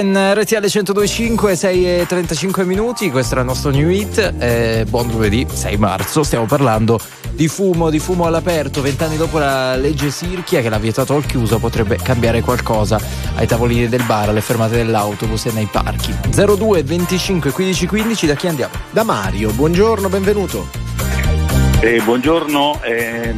Heaven, 0.04 0.34
RTL 0.34 0.66
1025, 0.68 1.56
6 1.56 2.00
e 2.00 2.04
35 2.06 2.64
minuti, 2.64 3.10
questo 3.10 3.32
era 3.32 3.40
il 3.40 3.46
nostro 3.46 3.70
new 3.70 3.88
hit, 3.88 4.34
eh, 4.38 4.84
buon 4.88 5.08
lunedì 5.08 5.46
6 5.50 5.76
marzo, 5.78 6.22
stiamo 6.22 6.44
parlando 6.44 7.00
di 7.30 7.48
fumo, 7.48 7.88
di 7.88 7.98
fumo 7.98 8.26
all'aperto, 8.26 8.82
vent'anni 8.82 9.16
dopo 9.16 9.38
la 9.38 9.76
legge 9.76 10.10
Sirchia 10.10 10.60
che 10.60 10.68
l'ha 10.68 10.78
vietato 10.78 11.14
al 11.14 11.24
chiuso 11.24 11.58
potrebbe 11.58 11.96
cambiare 11.96 12.42
qualcosa 12.42 13.00
ai 13.36 13.46
tavolini 13.46 13.88
del 13.88 14.02
bar, 14.02 14.28
alle 14.28 14.42
fermate 14.42 14.76
dell'autobus 14.76 15.46
e 15.46 15.52
nei 15.52 15.68
parchi. 15.70 16.14
02 16.28 16.82
25 16.82 17.50
15 17.50 17.86
15, 17.86 18.26
da 18.26 18.34
chi 18.34 18.46
andiamo? 18.48 18.74
Da 18.90 19.04
Mario, 19.04 19.52
buongiorno, 19.52 20.08
benvenuto. 20.10 20.68
Eh, 21.80 22.00
buongiorno, 22.02 22.82
eh, 22.82 23.34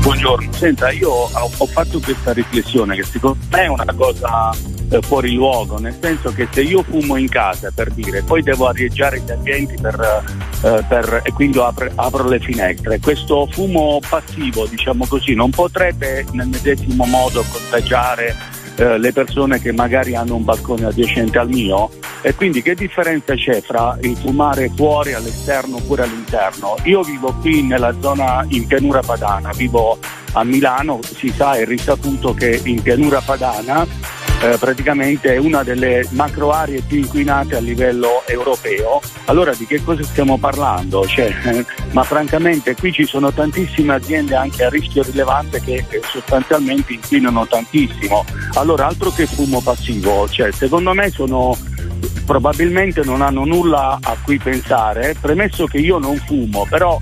buongiorno. 0.00 0.52
Senta, 0.52 0.90
io 0.90 1.10
ho, 1.10 1.50
ho 1.56 1.66
fatto 1.66 2.00
questa 2.00 2.32
riflessione 2.32 2.96
che 2.96 3.04
secondo 3.04 3.38
me 3.50 3.62
è 3.62 3.66
una 3.66 3.84
cosa 3.94 4.50
eh, 4.90 5.00
fuori 5.02 5.32
luogo, 5.34 5.78
nel 5.78 5.96
senso 6.00 6.32
che 6.32 6.48
se 6.50 6.62
io 6.62 6.82
fumo 6.82 7.16
in 7.16 7.28
casa 7.28 7.70
per 7.74 7.90
dire, 7.90 8.22
poi 8.22 8.42
devo 8.42 8.66
arieggiare 8.68 9.20
gli 9.20 9.30
ambienti 9.30 9.76
per, 9.80 10.24
eh, 10.62 10.84
per, 10.88 11.22
e 11.24 11.32
quindi 11.32 11.58
apro, 11.58 11.90
apro, 11.94 12.28
le 12.28 12.40
finestre, 12.40 13.00
questo 13.00 13.46
fumo 13.50 13.98
passivo, 14.08 14.66
diciamo 14.66 15.06
così, 15.06 15.34
non 15.34 15.50
potrebbe 15.50 16.24
nel 16.32 16.48
medesimo 16.48 17.04
modo 17.04 17.44
contagiare 17.50 18.34
eh, 18.76 18.98
le 18.98 19.12
persone 19.12 19.60
che 19.60 19.72
magari 19.72 20.14
hanno 20.14 20.36
un 20.36 20.44
balcone 20.44 20.86
adiacente 20.86 21.38
al 21.38 21.48
mio 21.48 21.90
e 22.20 22.34
quindi 22.34 22.62
che 22.62 22.74
differenza 22.74 23.34
c'è 23.34 23.60
fra 23.60 23.96
il 24.02 24.16
fumare 24.16 24.70
fuori 24.74 25.14
all'esterno 25.14 25.76
oppure 25.76 26.02
all'interno? 26.02 26.76
Io 26.84 27.02
vivo 27.02 27.32
qui 27.40 27.62
nella 27.62 27.94
zona 28.00 28.44
in 28.50 28.66
pianura 28.66 29.00
padana, 29.00 29.50
vivo 29.52 29.98
a 30.32 30.44
Milano, 30.44 31.00
si 31.02 31.30
sa, 31.30 31.52
è 31.54 31.64
risaputo 31.64 32.34
che 32.34 32.60
in 32.64 32.82
pianura 32.82 33.20
padana 33.20 33.86
eh, 34.40 34.56
praticamente 34.58 35.34
è 35.34 35.38
una 35.38 35.62
delle 35.62 36.06
macro 36.10 36.50
aree 36.50 36.82
più 36.82 36.98
inquinate 36.98 37.56
a 37.56 37.60
livello 37.60 38.22
europeo. 38.26 39.00
Allora 39.24 39.52
di 39.54 39.66
che 39.66 39.82
cosa 39.82 40.02
stiamo 40.04 40.38
parlando? 40.38 41.06
Cioè, 41.06 41.34
eh, 41.44 41.66
ma 41.90 42.02
francamente 42.04 42.74
qui 42.74 42.92
ci 42.92 43.04
sono 43.04 43.32
tantissime 43.32 43.94
aziende 43.94 44.36
anche 44.36 44.64
a 44.64 44.68
rischio 44.68 45.02
rilevante 45.02 45.60
che 45.60 45.84
eh, 45.88 46.00
sostanzialmente 46.04 46.92
inquinano 46.92 47.46
tantissimo. 47.46 48.24
Allora 48.54 48.86
altro 48.86 49.10
che 49.10 49.26
fumo 49.26 49.60
passivo, 49.60 50.28
cioè, 50.28 50.52
secondo 50.52 50.92
me 50.94 51.10
sono 51.10 51.56
probabilmente 52.24 53.02
non 53.04 53.22
hanno 53.22 53.44
nulla 53.44 53.98
a 54.00 54.16
cui 54.22 54.38
pensare, 54.38 55.16
premesso 55.20 55.66
che 55.66 55.78
io 55.78 55.98
non 55.98 56.16
fumo, 56.26 56.66
però 56.68 56.98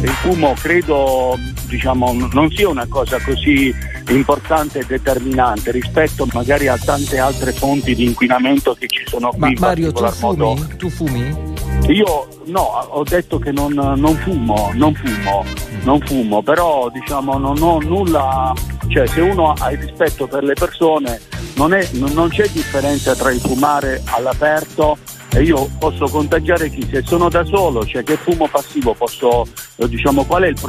il 0.00 0.08
fumo 0.08 0.54
credo 0.54 1.38
diciamo, 1.72 2.12
non 2.32 2.50
sia 2.50 2.68
una 2.68 2.86
cosa 2.86 3.18
così 3.18 3.74
importante 4.08 4.80
e 4.80 4.84
determinante 4.86 5.70
rispetto 5.70 6.26
magari 6.32 6.68
a 6.68 6.76
tante 6.76 7.18
altre 7.18 7.52
fonti 7.52 7.94
di 7.94 8.04
inquinamento 8.04 8.76
che 8.78 8.86
ci 8.88 9.04
sono 9.06 9.30
qui. 9.30 9.54
Ma 9.54 9.68
Mario, 9.68 9.90
tu 9.90 10.06
fumi? 10.06 10.36
Modo. 10.36 10.66
tu 10.76 10.90
fumi? 10.90 11.54
Io 11.88 12.28
no, 12.44 12.60
ho 12.60 13.02
detto 13.04 13.38
che 13.38 13.52
non, 13.52 13.72
non 13.72 14.14
fumo, 14.16 14.70
non 14.74 14.94
fumo, 14.94 15.44
non 15.84 16.00
fumo, 16.00 16.42
però 16.42 16.90
diciamo 16.90 17.38
non 17.38 17.60
ho 17.62 17.78
nulla, 17.80 18.52
cioè 18.88 19.06
se 19.06 19.20
uno 19.22 19.54
ha 19.58 19.72
il 19.72 19.78
rispetto 19.78 20.26
per 20.26 20.44
le 20.44 20.54
persone 20.54 21.20
non, 21.56 21.72
è, 21.72 21.88
non 21.92 22.28
c'è 22.28 22.48
differenza 22.48 23.14
tra 23.14 23.30
il 23.32 23.40
fumare 23.40 24.02
all'aperto 24.04 24.98
e 25.34 25.42
io 25.42 25.68
posso 25.78 26.06
contagiare 26.06 26.68
chi? 26.68 26.86
Se 26.90 27.02
sono 27.02 27.28
da 27.30 27.44
solo, 27.44 27.84
cioè 27.86 28.04
che 28.04 28.16
fumo 28.16 28.48
passivo 28.48 28.92
posso, 28.92 29.46
eh, 29.76 29.88
diciamo, 29.88 30.24
qual 30.24 30.42
è, 30.42 30.48
il, 30.48 30.60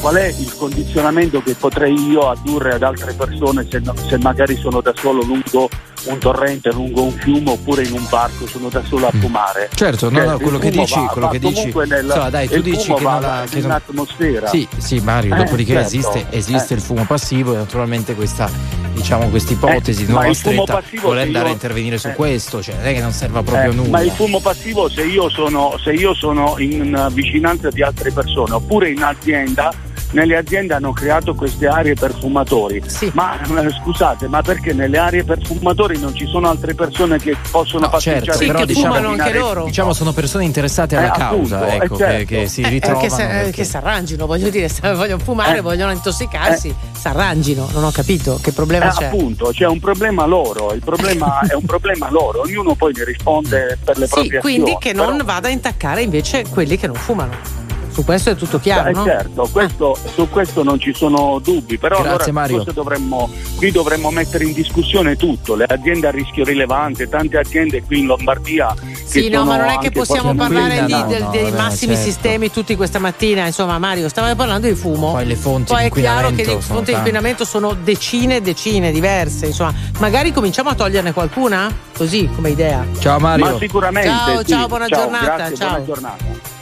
qual 0.00 0.14
è 0.14 0.26
il 0.26 0.54
condizionamento 0.56 1.42
che 1.42 1.54
potrei 1.54 1.94
io 1.94 2.28
addurre 2.28 2.74
ad 2.74 2.82
altre 2.82 3.14
persone 3.14 3.66
se, 3.68 3.82
se 4.08 4.18
magari 4.18 4.56
sono 4.56 4.80
da 4.80 4.92
solo 4.94 5.22
lungo 5.22 5.68
un 6.04 6.18
torrente, 6.18 6.70
lungo 6.72 7.04
un 7.04 7.12
fiume 7.12 7.50
oppure 7.50 7.84
in 7.84 7.92
un 7.92 8.06
parco, 8.08 8.46
sono 8.46 8.68
da 8.68 8.82
solo 8.84 9.06
a 9.08 9.10
mm. 9.14 9.20
fumare. 9.20 9.70
Certo, 9.74 10.10
no, 10.10 10.18
cioè, 10.18 10.26
no, 10.26 10.38
quello 10.38 10.58
che 10.58 10.70
dici, 10.70 10.94
va, 10.98 11.06
quello 11.06 11.28
che 11.28 11.38
dici. 11.38 11.72
Nel, 11.72 12.10
so, 12.10 12.30
dai, 12.30 12.48
tu 12.48 12.60
dici 12.60 12.92
che, 12.92 13.02
non 13.02 13.20
la, 13.20 13.44
che 13.48 13.60
non... 13.60 13.70
atmosfera. 13.70 14.48
Sì, 14.48 14.66
sì, 14.76 15.00
Mario, 15.00 15.34
eh, 15.34 15.38
dopodiché 15.38 15.72
certo. 15.72 15.86
esiste, 15.86 16.26
esiste 16.30 16.74
eh. 16.74 16.76
il 16.76 16.82
fumo 16.82 17.04
passivo 17.04 17.54
e 17.54 17.56
naturalmente 17.56 18.14
questa 18.14 18.80
diciamo 18.92 19.28
questa 19.28 19.54
ipotesi 19.54 20.04
eh, 20.04 20.12
nostra 20.12 20.52
vuole 21.00 21.22
andare 21.22 21.46
io, 21.46 21.50
a 21.50 21.54
intervenire 21.54 21.98
su 21.98 22.08
eh, 22.08 22.14
questo, 22.14 22.62
cioè 22.62 22.76
non 22.76 22.86
è 22.86 22.92
che 22.92 23.00
non 23.00 23.12
serva 23.12 23.42
proprio 23.42 23.70
eh, 23.70 23.74
nulla. 23.74 23.90
Ma 23.90 24.00
il 24.02 24.10
fumo 24.10 24.40
passivo 24.40 24.88
se 24.88 25.02
io 25.02 25.28
sono, 25.28 25.76
se 25.82 25.92
io 25.92 26.14
sono 26.14 26.56
in 26.58 27.08
vicinanza 27.12 27.70
di 27.70 27.82
altre 27.82 28.12
persone 28.12 28.52
oppure 28.52 28.90
in 28.90 29.02
azienda 29.02 29.72
nelle 30.12 30.36
aziende 30.36 30.74
hanno 30.74 30.92
creato 30.92 31.34
queste 31.34 31.66
aree 31.66 31.94
per 31.94 32.14
fumatori. 32.18 32.82
Sì. 32.86 33.10
Ma 33.14 33.40
eh, 33.42 33.70
scusate, 33.82 34.28
ma 34.28 34.40
perché 34.42 34.72
nelle 34.72 34.98
aree 34.98 35.24
per 35.24 35.44
fumatori 35.44 35.98
non 35.98 36.14
ci 36.14 36.26
sono 36.26 36.48
altre 36.48 36.74
persone 36.74 37.18
che 37.18 37.36
possono 37.50 37.84
no, 37.86 37.90
passeggiare? 37.90 38.24
Certo, 38.24 38.38
sì, 38.40 38.46
però 38.46 38.58
che 38.60 38.66
diciamo, 38.66 38.94
fumano 38.94 39.08
anche 39.22 39.38
loro. 39.38 39.64
Diciamo 39.64 39.92
sono 39.92 40.12
persone 40.12 40.44
interessate 40.44 40.96
alla 40.96 41.14
Eh, 41.14 41.18
causa, 41.18 41.58
appunto, 41.60 41.84
ecco, 41.84 41.94
eh, 41.94 41.98
certo. 41.98 42.16
che, 42.16 42.24
che 42.42 42.48
si 42.48 42.60
Eh, 42.62 42.68
ritrovano. 42.68 43.00
che, 43.00 43.10
si- 43.10 43.16
perché- 43.26 43.50
che 43.50 43.64
si 43.64 43.76
arrangino, 43.76 44.26
voglio 44.26 44.48
dire, 44.50 44.68
se 44.68 44.92
vogliono 44.94 45.22
fumare, 45.22 45.58
Eh. 45.58 45.60
vogliono 45.60 45.92
intossicarsi, 45.92 46.74
si 46.92 47.08
arrangino, 47.08 47.68
non 47.72 47.84
ho 47.84 47.90
capito 47.90 48.38
che 48.42 48.52
problema 48.52 48.88
Eh, 48.88 48.96
c'è. 48.96 49.04
appunto, 49.06 49.50
c'è 49.52 49.66
un 49.66 49.80
problema 49.80 50.24
loro, 50.26 50.72
il 50.72 50.82
problema 50.84 51.40
è 51.48 51.54
un 51.54 51.64
problema 51.64 52.10
loro, 52.10 52.42
ognuno 52.42 52.74
poi 52.74 52.92
ne 52.94 53.04
risponde 53.04 53.78
per 53.82 53.98
le 53.98 54.06
Sì, 54.06 54.12
proprie 54.12 54.40
quindi 54.40 54.60
azioni. 54.72 54.78
che 54.80 54.92
non 54.92 55.12
però- 55.12 55.24
vada 55.24 55.48
a 55.48 55.50
intaccare 55.50 56.02
invece 56.02 56.44
quelli 56.48 56.76
che 56.76 56.86
non 56.86 56.96
fumano. 56.96 57.60
Su 57.92 58.04
questo 58.04 58.30
è 58.30 58.36
tutto 58.36 58.58
chiaro, 58.58 58.88
Eh, 58.88 58.92
no? 58.92 59.04
certo, 59.04 59.48
questo- 59.52 59.96
su 60.14 60.28
questo 60.30 60.62
non 60.62 60.80
ci 60.80 60.94
sono 60.94 61.38
dubbi, 61.42 61.76
però 61.76 61.96
Grazie, 62.00 62.10
allora 62.12 62.32
Mario. 62.32 62.56
forse 62.56 62.72
dovremmo, 62.72 63.28
qui 63.56 63.70
dovremmo 63.70 64.10
mettere 64.10 64.44
in 64.44 64.52
discussione 64.54 65.16
tutto, 65.16 65.54
le 65.54 65.64
aziende 65.68 66.06
a 66.06 66.10
rischio 66.10 66.42
rilevante, 66.44 67.08
tante 67.08 67.36
aziende 67.38 67.82
qui 67.82 67.98
in 68.00 68.06
Lombardia. 68.06 68.74
Sì, 69.04 69.24
che 69.24 69.28
no, 69.28 69.40
sono 69.40 69.50
ma 69.50 69.56
non 69.58 69.68
è 69.68 69.78
che 69.78 69.90
possiamo 69.90 70.34
parlare 70.34 70.84
di- 70.86 70.92
no, 70.92 71.04
del- 71.06 71.22
no, 71.22 71.30
dei 71.30 71.42
vabbè, 71.50 71.56
massimi 71.56 71.94
certo. 71.94 72.10
sistemi 72.10 72.50
tutti 72.50 72.74
questa 72.76 72.98
mattina. 72.98 73.44
Insomma, 73.44 73.78
Mario, 73.78 74.08
stavamo 74.08 74.34
parlando 74.36 74.66
di 74.66 74.74
fumo. 74.74 75.12
Poi 75.12 75.26
le 75.26 75.36
fonti 75.36 75.72
Poi 75.72 75.82
di 75.82 75.88
è 75.88 75.92
chiaro 76.00 76.28
che 76.30 76.40
inquinamento 76.42 76.54
le 76.54 76.62
sono 76.62 76.74
fonti 76.76 76.90
di 76.92 76.96
inquinamento 76.96 77.44
sono 77.44 77.74
decine 77.74 78.36
e 78.36 78.40
decine 78.40 78.90
diverse. 78.90 79.46
Insomma, 79.46 79.74
magari 79.98 80.32
cominciamo 80.32 80.70
a 80.70 80.74
toglierne 80.74 81.12
qualcuna? 81.12 81.70
Così 81.94 82.26
come 82.34 82.48
idea. 82.50 82.86
Ciao 83.00 83.18
Mario. 83.18 83.44
Ma 83.50 83.58
sicuramente. 83.58 84.08
Ciao, 84.08 84.38
sì. 84.38 84.46
ciao, 84.46 84.66
buona 84.66 84.86
giornata, 84.86 85.34
grazie, 85.36 85.56
ciao. 85.56 85.68
buona 85.68 85.84
giornata. 85.84 86.60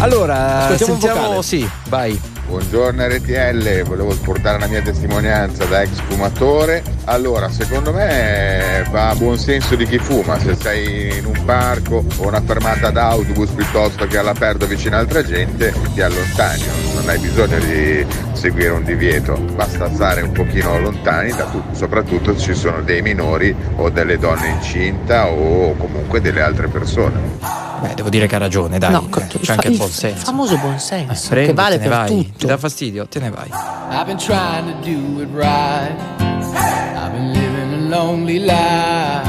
Allora, 0.00 0.58
Ascoltiamo 0.68 0.92
sentiamo, 0.92 1.42
sì, 1.42 1.68
vai. 1.88 2.37
Buongiorno 2.48 3.06
RTL, 3.06 3.82
volevo 3.82 4.16
portare 4.22 4.58
la 4.58 4.66
mia 4.68 4.80
testimonianza 4.80 5.66
da 5.66 5.82
ex 5.82 5.90
fumatore. 6.08 6.82
Allora, 7.04 7.50
secondo 7.50 7.92
me 7.92 8.86
va 8.90 9.10
a 9.10 9.14
buon 9.14 9.36
senso 9.36 9.74
di 9.76 9.86
chi 9.86 9.98
fuma, 9.98 10.38
se 10.38 10.56
sei 10.58 11.18
in 11.18 11.26
un 11.26 11.44
parco 11.44 12.02
o 12.16 12.26
una 12.26 12.40
fermata 12.40 12.88
d'autobus 12.90 13.50
piuttosto 13.50 14.06
che 14.06 14.16
all'aperto 14.16 14.66
vicino 14.66 14.96
a 14.96 15.00
altra 15.00 15.22
gente, 15.22 15.74
ti 15.92 16.00
allontani, 16.00 16.62
non 16.94 17.06
hai 17.10 17.18
bisogno 17.18 17.58
di 17.58 18.06
seguire 18.32 18.70
un 18.70 18.84
divieto, 18.84 19.34
basta 19.54 19.92
stare 19.92 20.22
un 20.22 20.32
pochino 20.32 20.78
lontani 20.80 21.30
da 21.32 21.44
tutto, 21.44 21.74
soprattutto 21.74 22.32
se 22.38 22.40
ci 22.40 22.54
sono 22.54 22.80
dei 22.80 23.02
minori 23.02 23.54
o 23.76 23.90
delle 23.90 24.16
donne 24.16 24.48
incinta 24.48 25.28
o 25.28 25.74
comunque 25.76 26.22
delle 26.22 26.40
altre 26.40 26.68
persone. 26.68 27.66
Beh, 27.80 27.94
devo 27.94 28.08
dire 28.08 28.26
che 28.26 28.34
ha 28.34 28.38
ragione, 28.38 28.76
dai. 28.80 28.90
No, 28.90 29.08
c'è 29.08 29.52
anche 29.52 29.68
il 29.68 29.76
buon 29.76 29.88
senso. 29.88 30.24
famoso 30.24 30.56
buon 30.56 30.80
senso, 30.80 31.32
Eh, 31.32 31.46
che 31.46 31.52
vale 31.54 31.78
per 31.78 31.88
vai. 31.88 32.08
tutto. 32.08 32.37
Ti 32.38 32.46
dà 32.46 32.56
fastidio, 32.56 33.04
te 33.08 33.18
ne 33.18 33.30
vai. 33.30 33.48
I've 33.90 34.06
been 34.06 34.16
trying 34.16 34.66
to 34.66 34.74
do 34.88 35.20
it 35.20 35.28
right. 35.32 35.96
I've 36.20 37.10
been 37.10 37.32
living 37.32 37.72
a 37.74 37.96
lonely 37.96 38.38
life. 38.38 39.26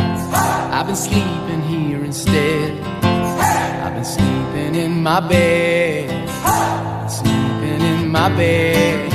I've 0.72 0.86
been 0.86 0.96
sleeping 0.96 1.64
here 1.64 2.04
instead. 2.06 2.80
I've 3.02 3.96
been 3.96 4.06
sleeping 4.06 4.76
in 4.76 5.02
my 5.02 5.22
bed. 5.22 6.30
Sleeping 7.10 7.82
in 7.82 8.12
my 8.12 8.30
bed. 8.30 9.12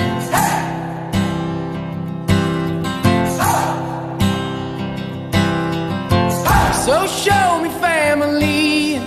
So 6.84 7.06
show 7.06 7.60
me 7.62 7.70
family, 7.80 8.98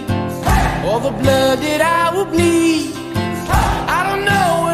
all 0.86 1.02
the 1.02 1.12
blood 1.12 1.60
that 1.60 1.82
I 1.82 2.16
will 2.16 2.26
bleed. 2.26 2.96
I 3.90 4.04
don't 4.08 4.26
know 4.26 4.67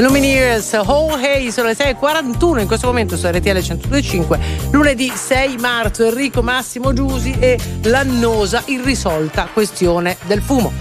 The 0.00 0.06
Lumineers, 0.06 0.80
Oh 0.86 1.18
Hey, 1.18 1.50
sono 1.50 1.66
le 1.68 1.74
6.41 1.74 2.60
in 2.60 2.66
questo 2.66 2.86
momento 2.86 3.18
su 3.18 3.26
RTL 3.26 3.50
102.5, 3.50 4.38
lunedì 4.70 5.12
6 5.14 5.58
marzo, 5.58 6.06
Enrico 6.06 6.42
Massimo 6.42 6.94
Giusi 6.94 7.36
e 7.38 7.58
l'annosa, 7.82 8.62
irrisolta 8.64 9.46
questione 9.52 10.16
del 10.24 10.40
fumo 10.40 10.72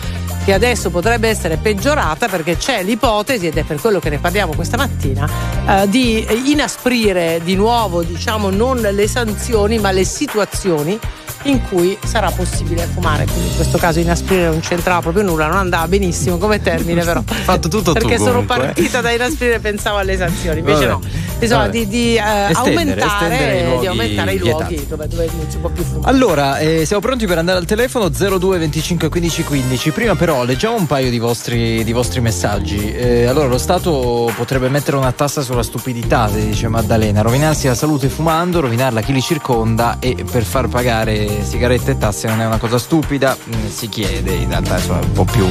che 0.46 0.54
adesso 0.54 0.90
potrebbe 0.90 1.28
essere 1.28 1.58
peggiorata 1.58 2.30
perché 2.30 2.56
c'è 2.56 2.82
l'ipotesi, 2.82 3.48
ed 3.48 3.58
è 3.58 3.64
per 3.64 3.82
quello 3.82 4.00
che 4.00 4.10
ne 4.10 4.20
parliamo 4.20 4.54
questa 4.56 4.78
mattina, 4.78 5.30
eh, 5.68 5.90
di 5.90 6.26
inasprire 6.52 7.42
di 7.44 7.56
nuovo, 7.56 8.04
diciamo, 8.04 8.50
non 8.50 8.78
le 8.80 9.08
sanzioni 9.10 9.80
ma 9.80 9.92
le 9.92 10.06
situazioni 10.06 10.98
in 11.44 11.62
cui 11.68 11.98
sarà 12.04 12.32
possibile 12.32 12.86
fumare. 12.86 13.26
Quindi 13.26 13.50
in 13.50 13.56
questo 13.56 13.78
caso 13.78 14.00
inasprire 14.00 14.50
non 14.50 14.60
c'entrava 14.60 15.02
proprio 15.02 15.24
nulla, 15.24 15.48
non 15.48 15.58
andava 15.58 15.88
benissimo 15.88 16.38
come 16.38 16.62
termine, 16.62 17.04
però. 17.04 17.22
Fatto 17.26 17.68
tutto 17.68 17.94
Perché 17.94 18.16
tu, 18.16 18.24
sono 18.24 18.44
comunque. 18.44 18.58
partita 18.58 19.02
da 19.02 19.12
inasprire 19.12 19.56
e 19.56 19.60
pensavo 19.60 19.98
alle 19.98 20.18
sanzioni, 20.18 20.60
invece 20.60 20.86
Vabbè. 20.86 21.06
no. 21.06 21.28
Insomma, 21.40 21.62
Vabbè. 21.62 21.72
di, 21.72 21.88
di, 21.88 22.16
eh, 22.16 22.50
Estendere, 22.50 22.56
aumentare, 22.56 23.02
estendere 23.06 23.60
i 23.60 23.64
luoghi 23.64 23.80
di 23.80 23.88
aumentare 23.88 24.34
i 24.34 24.38
luoghi 24.40 24.88
dove, 24.88 25.08
dove 25.08 25.30
non 25.38 25.46
si 25.50 25.58
può 25.58 25.70
più 25.70 25.84
fumare. 25.84 26.12
Allora, 26.12 26.58
eh, 26.60 26.86
siamo 26.86 27.02
pronti 27.02 27.26
per 27.26 27.38
andare 27.38 27.60
al 27.60 27.66
telefono 27.66 28.10
02 28.10 28.58
25 28.58 29.10
15 29.10 29.44
15. 29.44 29.92
Prima 29.92 30.16
però 30.16 30.44
leggiamo 30.44 30.76
un 30.76 30.86
paio 30.86 31.10
di 31.10 31.18
vostri, 31.18 31.84
di 31.84 31.94
vostri 31.94 32.20
messaggi. 32.20 32.92
Eh, 32.92 33.26
allora, 33.26 33.48
lo 33.48 33.58
Stato 33.58 34.32
potrebbe 34.36 34.68
mettere 34.68 34.98
una 34.98 35.14
tassa 35.14 35.42
sulla 35.42 35.64
stupidità, 35.64 36.28
dice 36.28 36.68
Maddalena, 36.68 37.22
rovinarsi 37.22 37.68
la 37.68 37.76
salute 37.76 38.10
fumando, 38.10 38.60
rovinarla 38.60 39.02
chi 39.02 39.14
li 39.14 39.22
circonda 39.22 39.98
e 40.00 40.26
per 40.30 40.44
far 40.44 40.68
pagare 40.68 41.28
sigarette 41.44 41.92
e 41.92 41.98
tasse 41.98 42.28
non 42.28 42.42
è 42.42 42.46
una 42.46 42.58
cosa 42.58 42.78
stupida, 42.78 43.38
Mm, 43.50 43.68
si 43.70 43.90
chiede, 43.90 44.34
in 44.34 44.50
realtà 44.50 44.78
insomma, 44.78 45.00
è 45.00 45.04
un 45.04 45.12
po' 45.14 45.26
più, 45.26 45.48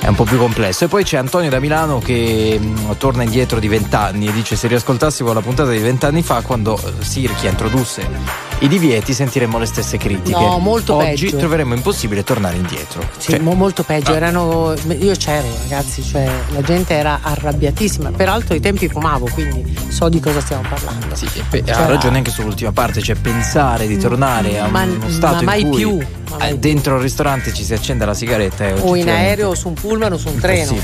è 0.00 0.06
un 0.06 0.14
po' 0.14 0.24
più 0.24 0.38
complesso. 0.38 0.84
E 0.84 0.88
poi 0.88 1.04
c'è 1.04 1.16
Antonio 1.16 1.48
da 1.50 1.60
Milano 1.60 1.98
che 1.98 2.58
mm, 2.60 2.90
torna 2.98 3.22
indietro 3.22 3.58
di 3.58 3.68
vent'anni 3.68 4.28
e 4.28 4.32
dice 4.32 4.56
se 4.56 4.68
riascoltassimo 4.68 5.32
la 5.32 5.40
puntata 5.40 5.70
di 5.70 5.78
vent'anni 5.78 6.22
fa 6.22 6.42
quando 6.42 6.76
eh, 6.76 7.04
Sirchia 7.04 7.50
introdusse 7.50 8.47
i 8.60 8.68
divieti 8.68 9.14
sentiremmo 9.14 9.58
le 9.58 9.66
stesse 9.66 9.98
critiche. 9.98 10.36
No, 10.38 10.58
molto 10.58 10.94
Oggi 10.96 11.26
peggio. 11.26 11.36
troveremo 11.36 11.74
impossibile 11.74 12.24
tornare 12.24 12.56
indietro. 12.56 13.02
Sì, 13.18 13.30
Cioè, 13.30 13.38
mo- 13.40 13.54
molto 13.54 13.84
peggio, 13.84 14.14
erano, 14.14 14.74
io 14.98 15.14
c'ero 15.14 15.46
ragazzi, 15.62 16.02
cioè 16.02 16.28
la 16.52 16.60
gente 16.62 16.94
era 16.94 17.20
arrabbiatissima, 17.22 18.10
peraltro 18.10 18.54
ai 18.54 18.60
tempi 18.60 18.88
fumavo, 18.88 19.28
quindi 19.32 19.76
so 19.88 20.08
di 20.08 20.18
cosa 20.20 20.40
stiamo 20.40 20.62
parlando. 20.68 21.14
sì, 21.14 21.26
e 21.50 21.62
Cioè, 21.64 21.74
ha 21.74 21.86
ragione 21.86 22.16
anche 22.18 22.30
sull'ultima 22.30 22.72
parte, 22.72 23.00
cioè 23.00 23.14
pensare 23.14 23.86
di 23.86 23.96
tornare 23.96 24.58
a 24.58 24.66
Ma- 24.68 24.82
uno 24.82 25.08
stato 25.08 25.36
ma 25.36 25.42
mai 25.42 25.60
in 25.60 25.68
cui 25.68 25.76
più, 25.76 25.98
ma 26.30 26.48
eh, 26.48 26.58
dentro 26.58 26.96
il 26.96 27.02
ristorante 27.02 27.52
ci 27.54 27.62
si 27.62 27.74
accende 27.74 28.04
la 28.06 28.14
sigaretta 28.14 28.66
è 28.66 28.74
O 28.80 28.96
in 28.96 29.08
aereo, 29.08 29.50
o 29.50 29.54
su 29.54 29.68
un 29.68 29.74
pullman 29.74 30.12
o 30.12 30.16
su 30.18 30.28
un 30.28 30.38
treno. 30.40 30.74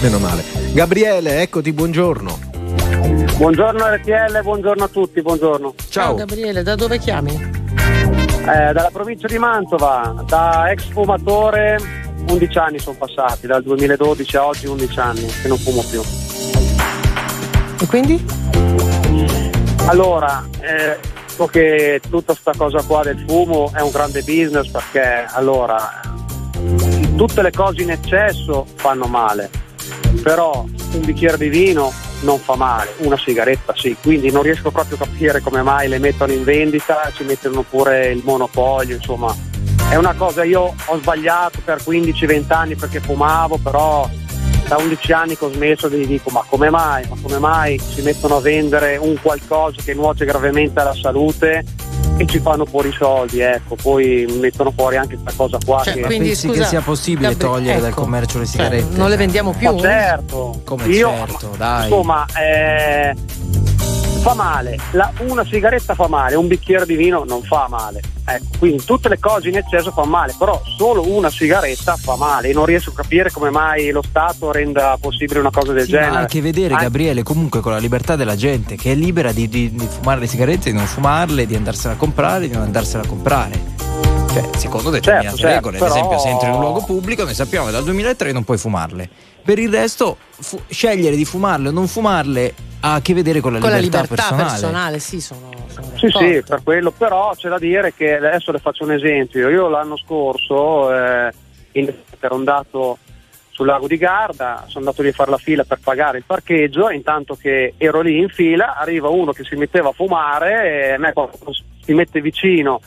Meno 0.00 0.18
male. 0.18 0.44
Gabriele, 0.72 1.42
eccoti, 1.42 1.72
buongiorno. 1.72 2.49
Buongiorno 3.36 3.94
RTL, 3.94 4.42
buongiorno 4.42 4.84
a 4.84 4.88
tutti, 4.88 5.22
buongiorno. 5.22 5.74
Ciao 5.88 6.14
Gabriele, 6.14 6.62
da 6.62 6.74
dove 6.74 6.98
chiami? 6.98 7.32
Eh, 7.32 8.72
dalla 8.72 8.90
provincia 8.92 9.26
di 9.26 9.38
Mantova, 9.38 10.24
da 10.26 10.70
ex 10.70 10.90
fumatore, 10.90 11.78
11 12.28 12.58
anni 12.58 12.78
sono 12.78 12.96
passati, 12.98 13.46
dal 13.46 13.62
2012 13.62 14.36
a 14.36 14.46
oggi 14.46 14.66
11 14.66 15.00
anni 15.00 15.26
che 15.26 15.48
non 15.48 15.56
fumo 15.56 15.82
più. 15.82 16.02
E 17.80 17.86
quindi? 17.86 18.22
Allora, 19.86 20.46
eh, 20.60 20.98
so 21.26 21.46
che 21.46 22.00
tutta 22.10 22.34
sta 22.34 22.52
cosa 22.54 22.82
qua 22.82 23.02
del 23.02 23.24
fumo 23.26 23.70
è 23.74 23.80
un 23.80 23.90
grande 23.90 24.20
business 24.20 24.68
perché 24.68 25.24
allora 25.32 26.00
tutte 27.16 27.40
le 27.40 27.50
cose 27.50 27.82
in 27.82 27.90
eccesso 27.90 28.66
fanno 28.74 29.06
male, 29.06 29.50
però 30.22 30.64
un 30.92 31.04
bicchiere 31.04 31.36
di 31.36 31.48
vino 31.48 31.92
non 32.22 32.38
fa 32.38 32.54
male, 32.54 32.94
una 32.98 33.16
sigaretta 33.16 33.74
sì, 33.76 33.96
quindi 34.00 34.30
non 34.30 34.42
riesco 34.42 34.70
proprio 34.70 34.96
a 34.96 35.06
capire 35.06 35.40
come 35.40 35.62
mai 35.62 35.88
le 35.88 35.98
mettono 35.98 36.32
in 36.32 36.44
vendita, 36.44 37.10
ci 37.14 37.24
mettono 37.24 37.62
pure 37.62 38.08
il 38.08 38.22
monopolio, 38.24 38.96
insomma. 38.96 39.34
È 39.90 39.96
una 39.96 40.14
cosa, 40.14 40.44
io 40.44 40.74
ho 40.84 40.98
sbagliato 40.98 41.58
per 41.64 41.78
15-20 41.78 42.52
anni 42.52 42.74
perché 42.76 43.00
fumavo, 43.00 43.58
però 43.58 44.08
da 44.68 44.76
11 44.76 45.12
anni 45.12 45.36
che 45.36 45.44
ho 45.44 45.52
smesso 45.52 45.88
mi 45.90 46.06
dico 46.06 46.30
ma 46.30 46.44
come 46.48 46.70
mai, 46.70 47.04
ma 47.08 47.16
come 47.20 47.38
mai 47.38 47.78
si 47.78 48.02
mettono 48.02 48.36
a 48.36 48.40
vendere 48.40 48.96
un 48.98 49.16
qualcosa 49.20 49.82
che 49.82 49.94
nuoce 49.94 50.24
gravemente 50.24 50.78
alla 50.78 50.94
salute 50.94 51.64
e 52.20 52.26
ci 52.26 52.38
fanno 52.38 52.66
fuori 52.66 52.88
i 52.90 52.92
soldi, 52.92 53.40
ecco, 53.40 53.76
poi 53.76 54.26
mettono 54.38 54.70
fuori 54.76 54.98
anche 54.98 55.14
questa 55.18 55.32
cosa 55.42 55.58
qua 55.64 55.82
Cioè, 55.82 55.94
che... 55.94 56.00
Ma 56.00 56.06
quindi, 56.08 56.26
pensi 56.28 56.48
scusa, 56.48 56.60
che 56.62 56.68
sia 56.68 56.80
possibile 56.82 57.28
Gabri- 57.30 57.46
togliere 57.46 57.80
dal 57.80 57.90
ecco, 57.90 58.02
commercio 58.02 58.38
le 58.38 58.44
cioè, 58.44 58.52
sigarette? 58.52 58.96
non 58.98 59.08
le 59.08 59.16
vendiamo 59.16 59.52
più? 59.52 59.72
Ma 59.72 59.80
certo, 59.80 60.60
Come 60.64 60.84
io, 60.88 61.08
certo, 61.08 61.54
dai. 61.56 61.84
insomma, 61.84 62.26
eh, 62.38 63.14
fa 64.20 64.34
male, 64.34 64.76
La- 64.92 65.10
una 65.20 65.44
sigaretta 65.44 65.94
fa 65.94 66.06
male, 66.08 66.34
un 66.36 66.46
bicchiere 66.46 66.84
di 66.86 66.94
vino 66.96 67.24
non 67.26 67.42
fa 67.42 67.66
male. 67.68 68.00
Ecco, 68.24 68.44
quindi 68.58 68.84
tutte 68.84 69.08
le 69.08 69.18
cose 69.18 69.48
in 69.48 69.56
eccesso 69.56 69.90
fanno 69.90 70.08
male, 70.10 70.34
però 70.38 70.60
solo 70.76 71.06
una 71.08 71.30
sigaretta 71.30 71.96
fa 71.96 72.16
male 72.16 72.48
e 72.50 72.52
non 72.52 72.64
riesco 72.66 72.90
a 72.90 72.94
capire 72.94 73.30
come 73.30 73.50
mai 73.50 73.90
lo 73.90 74.02
Stato 74.02 74.52
renda 74.52 74.96
possibile 75.00 75.40
una 75.40 75.50
cosa 75.50 75.72
del 75.72 75.84
Sì, 75.86 75.92
ma 75.92 75.98
genere. 76.00 76.16
ha 76.16 76.20
a 76.22 76.26
che 76.26 76.40
vedere, 76.40 76.72
Anche- 76.74 76.84
Gabriele, 76.84 77.22
comunque 77.22 77.60
con 77.60 77.72
la 77.72 77.78
libertà 77.78 78.14
della 78.16 78.36
gente 78.36 78.76
che 78.76 78.92
è 78.92 78.94
libera 78.94 79.32
di, 79.32 79.48
di- 79.48 79.72
di 79.74 79.86
fumare 79.86 80.20
le 80.20 80.26
sigarette, 80.26 80.70
di 80.70 80.76
non 80.76 80.86
fumarle, 80.86 81.46
di 81.46 81.56
andarsela 81.56 81.94
a 81.94 81.96
comprare, 81.96 82.46
di 82.48 82.52
non 82.54 82.62
andarsela 82.62 83.02
a 83.02 83.06
comprare. 83.06 83.78
Cioè, 84.32 84.48
secondo 84.58 84.90
determinate 84.90 85.36
Certo, 85.36 85.40
certo, 85.40 85.70
regole, 85.70 85.76
ad 85.78 85.82
però- 85.82 85.94
esempio, 85.96 86.18
se 86.20 86.28
entri 86.28 86.48
in 86.48 86.54
un 86.54 86.60
luogo 86.60 86.84
pubblico, 86.84 87.24
noi 87.24 87.34
sappiamo 87.34 87.66
che 87.66 87.72
dal 87.72 87.82
2003 87.84 88.30
non 88.32 88.44
puoi 88.44 88.58
fumarle. 88.58 89.08
Per 89.50 89.58
il 89.58 89.68
resto, 89.68 90.16
fu- 90.38 90.60
scegliere 90.68 91.16
di 91.16 91.24
fumarle 91.24 91.70
o 91.70 91.72
non 91.72 91.88
fumarle 91.88 92.54
ha 92.82 92.94
a 92.94 93.00
che 93.02 93.14
vedere 93.14 93.40
con 93.40 93.54
la 93.54 93.58
Con 93.58 93.70
la 93.70 93.78
libertà, 93.78 94.02
libertà 94.02 94.22
personale. 94.28 94.50
personale, 94.52 94.98
sì, 95.00 95.20
sono, 95.20 95.50
sono 95.66 95.88
Sì, 95.96 96.08
sì, 96.08 96.42
per 96.46 96.60
quello, 96.62 96.92
però 96.92 97.34
c'è 97.34 97.48
da 97.48 97.58
dire 97.58 97.92
che 97.92 98.14
adesso 98.14 98.52
le 98.52 98.60
faccio 98.60 98.84
un 98.84 98.92
esempio. 98.92 99.48
Io 99.48 99.68
l'anno 99.68 99.96
scorso 99.96 100.94
eh, 100.94 101.32
in- 101.72 101.92
ero 102.20 102.34
andato 102.36 102.98
sul 103.50 103.66
lago 103.66 103.88
di 103.88 103.96
Garda, 103.96 104.66
sono 104.68 104.84
andato 104.84 105.02
lì 105.02 105.08
a 105.08 105.12
fare 105.14 105.32
la 105.32 105.38
fila 105.38 105.64
per 105.64 105.80
pagare 105.82 106.18
il 106.18 106.24
parcheggio 106.24 106.88
e 106.88 106.94
intanto 106.94 107.34
che 107.34 107.74
ero 107.76 108.02
lì 108.02 108.20
in 108.20 108.28
fila 108.28 108.76
arriva 108.76 109.08
uno 109.08 109.32
che 109.32 109.42
si 109.42 109.56
metteva 109.56 109.88
a 109.88 109.92
fumare 109.92 110.86
e 110.86 110.92
a 110.92 110.98
me 110.98 111.12
quando 111.12 111.32
si 111.84 111.92
mette 111.92 112.20
vicino 112.20 112.80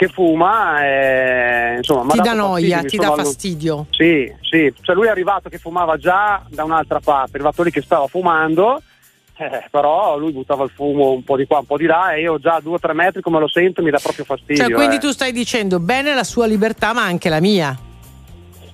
che 0.00 0.08
fuma 0.08 0.82
e, 0.82 1.74
insomma 1.76 2.04
m'ha 2.04 2.12
Ti 2.14 2.20
dà 2.20 2.32
noia, 2.32 2.76
fastidio, 2.78 2.88
ti 2.88 2.96
dà 2.96 3.12
allo- 3.12 3.22
fastidio. 3.22 3.86
Sì, 3.90 4.32
sì, 4.40 4.72
cioè 4.80 4.94
lui 4.94 5.08
è 5.08 5.10
arrivato 5.10 5.50
che 5.50 5.58
fumava 5.58 5.98
già 5.98 6.42
da 6.48 6.64
un'altra 6.64 7.00
parte, 7.00 7.32
è 7.32 7.34
arrivato 7.34 7.62
lì 7.62 7.70
che 7.70 7.82
stava 7.82 8.06
fumando, 8.06 8.80
eh, 9.36 9.66
però 9.70 10.16
lui 10.16 10.32
buttava 10.32 10.64
il 10.64 10.70
fumo 10.74 11.10
un 11.10 11.22
po' 11.22 11.36
di 11.36 11.44
qua, 11.44 11.58
un 11.58 11.66
po' 11.66 11.76
di 11.76 11.84
là 11.84 12.14
e 12.14 12.22
io 12.22 12.38
già 12.38 12.54
a 12.54 12.60
due 12.62 12.76
o 12.76 12.78
tre 12.78 12.94
metri 12.94 13.20
come 13.20 13.40
lo 13.40 13.48
sento 13.48 13.82
mi 13.82 13.90
dà 13.90 13.98
proprio 13.98 14.24
fastidio. 14.24 14.64
Cioè, 14.64 14.74
quindi 14.74 14.96
eh. 14.96 15.00
tu 15.00 15.10
stai 15.10 15.32
dicendo 15.32 15.80
bene 15.80 16.14
la 16.14 16.24
sua 16.24 16.46
libertà, 16.46 16.94
ma 16.94 17.02
anche 17.02 17.28
la 17.28 17.40
mia. 17.40 17.78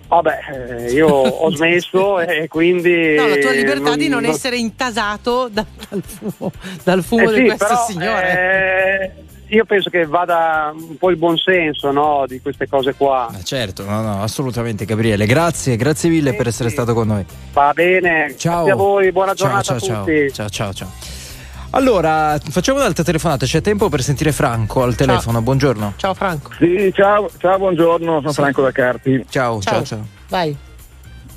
Vabbè, 0.06 0.38
eh, 0.52 0.92
io 0.92 1.08
ho 1.08 1.50
smesso 1.50 2.20
e 2.22 2.46
quindi... 2.46 3.16
No, 3.16 3.26
la 3.26 3.36
tua 3.38 3.50
libertà 3.50 3.96
di 3.96 4.06
non 4.06 4.24
essere 4.24 4.58
intasato 4.58 5.48
da- 5.50 5.66
dal 5.88 6.02
fumo, 6.04 6.52
dal 6.84 7.02
fumo 7.02 7.22
Eh 7.30 7.34
di 7.34 7.34
sì, 7.34 7.44
questo 7.46 7.66
però, 7.66 7.84
signore. 7.88 9.25
Eh, 9.48 9.54
io 9.54 9.64
penso 9.64 9.90
che 9.90 10.06
vada 10.06 10.72
un 10.74 10.96
po' 10.96 11.10
il 11.10 11.16
buonsenso 11.16 11.90
no, 11.90 12.24
di 12.26 12.40
queste 12.40 12.68
cose 12.68 12.94
qua. 12.94 13.28
Ma 13.30 13.42
certo, 13.42 13.84
no, 13.84 14.00
no, 14.02 14.22
assolutamente, 14.22 14.84
Gabriele. 14.84 15.26
Grazie, 15.26 15.76
grazie 15.76 16.08
mille 16.08 16.34
per 16.34 16.48
essere 16.48 16.68
stato 16.68 16.94
con 16.94 17.06
noi. 17.06 17.24
Va 17.52 17.72
bene, 17.74 18.34
Ciao. 18.36 18.64
grazie 18.64 18.72
a 18.72 18.76
voi, 18.76 19.12
buona 19.12 19.34
Ciao, 19.34 19.46
giornata 19.46 19.78
ciao, 19.78 19.94
a 19.94 20.04
tutti. 20.04 20.32
ciao, 20.32 20.48
ciao, 20.48 20.72
ciao. 20.72 20.90
Allora, 21.70 22.38
facciamo 22.50 22.78
un'altra 22.78 23.04
telefonata. 23.04 23.44
C'è 23.44 23.60
tempo 23.60 23.88
per 23.88 24.02
sentire 24.02 24.32
Franco 24.32 24.82
al 24.82 24.94
telefono. 24.94 25.42
Buongiorno. 25.42 25.94
Ciao 25.96 26.14
Franco. 26.14 26.52
Sì, 26.58 26.90
ciao, 26.94 27.28
ciao, 27.38 27.58
buongiorno, 27.58 28.20
sono 28.20 28.32
Franco 28.32 28.62
da 28.62 28.72
Carpi. 28.72 29.26
Ciao, 29.28 29.60
ciao, 29.60 29.82
ciao. 29.84 30.06
Vai. 30.28 30.56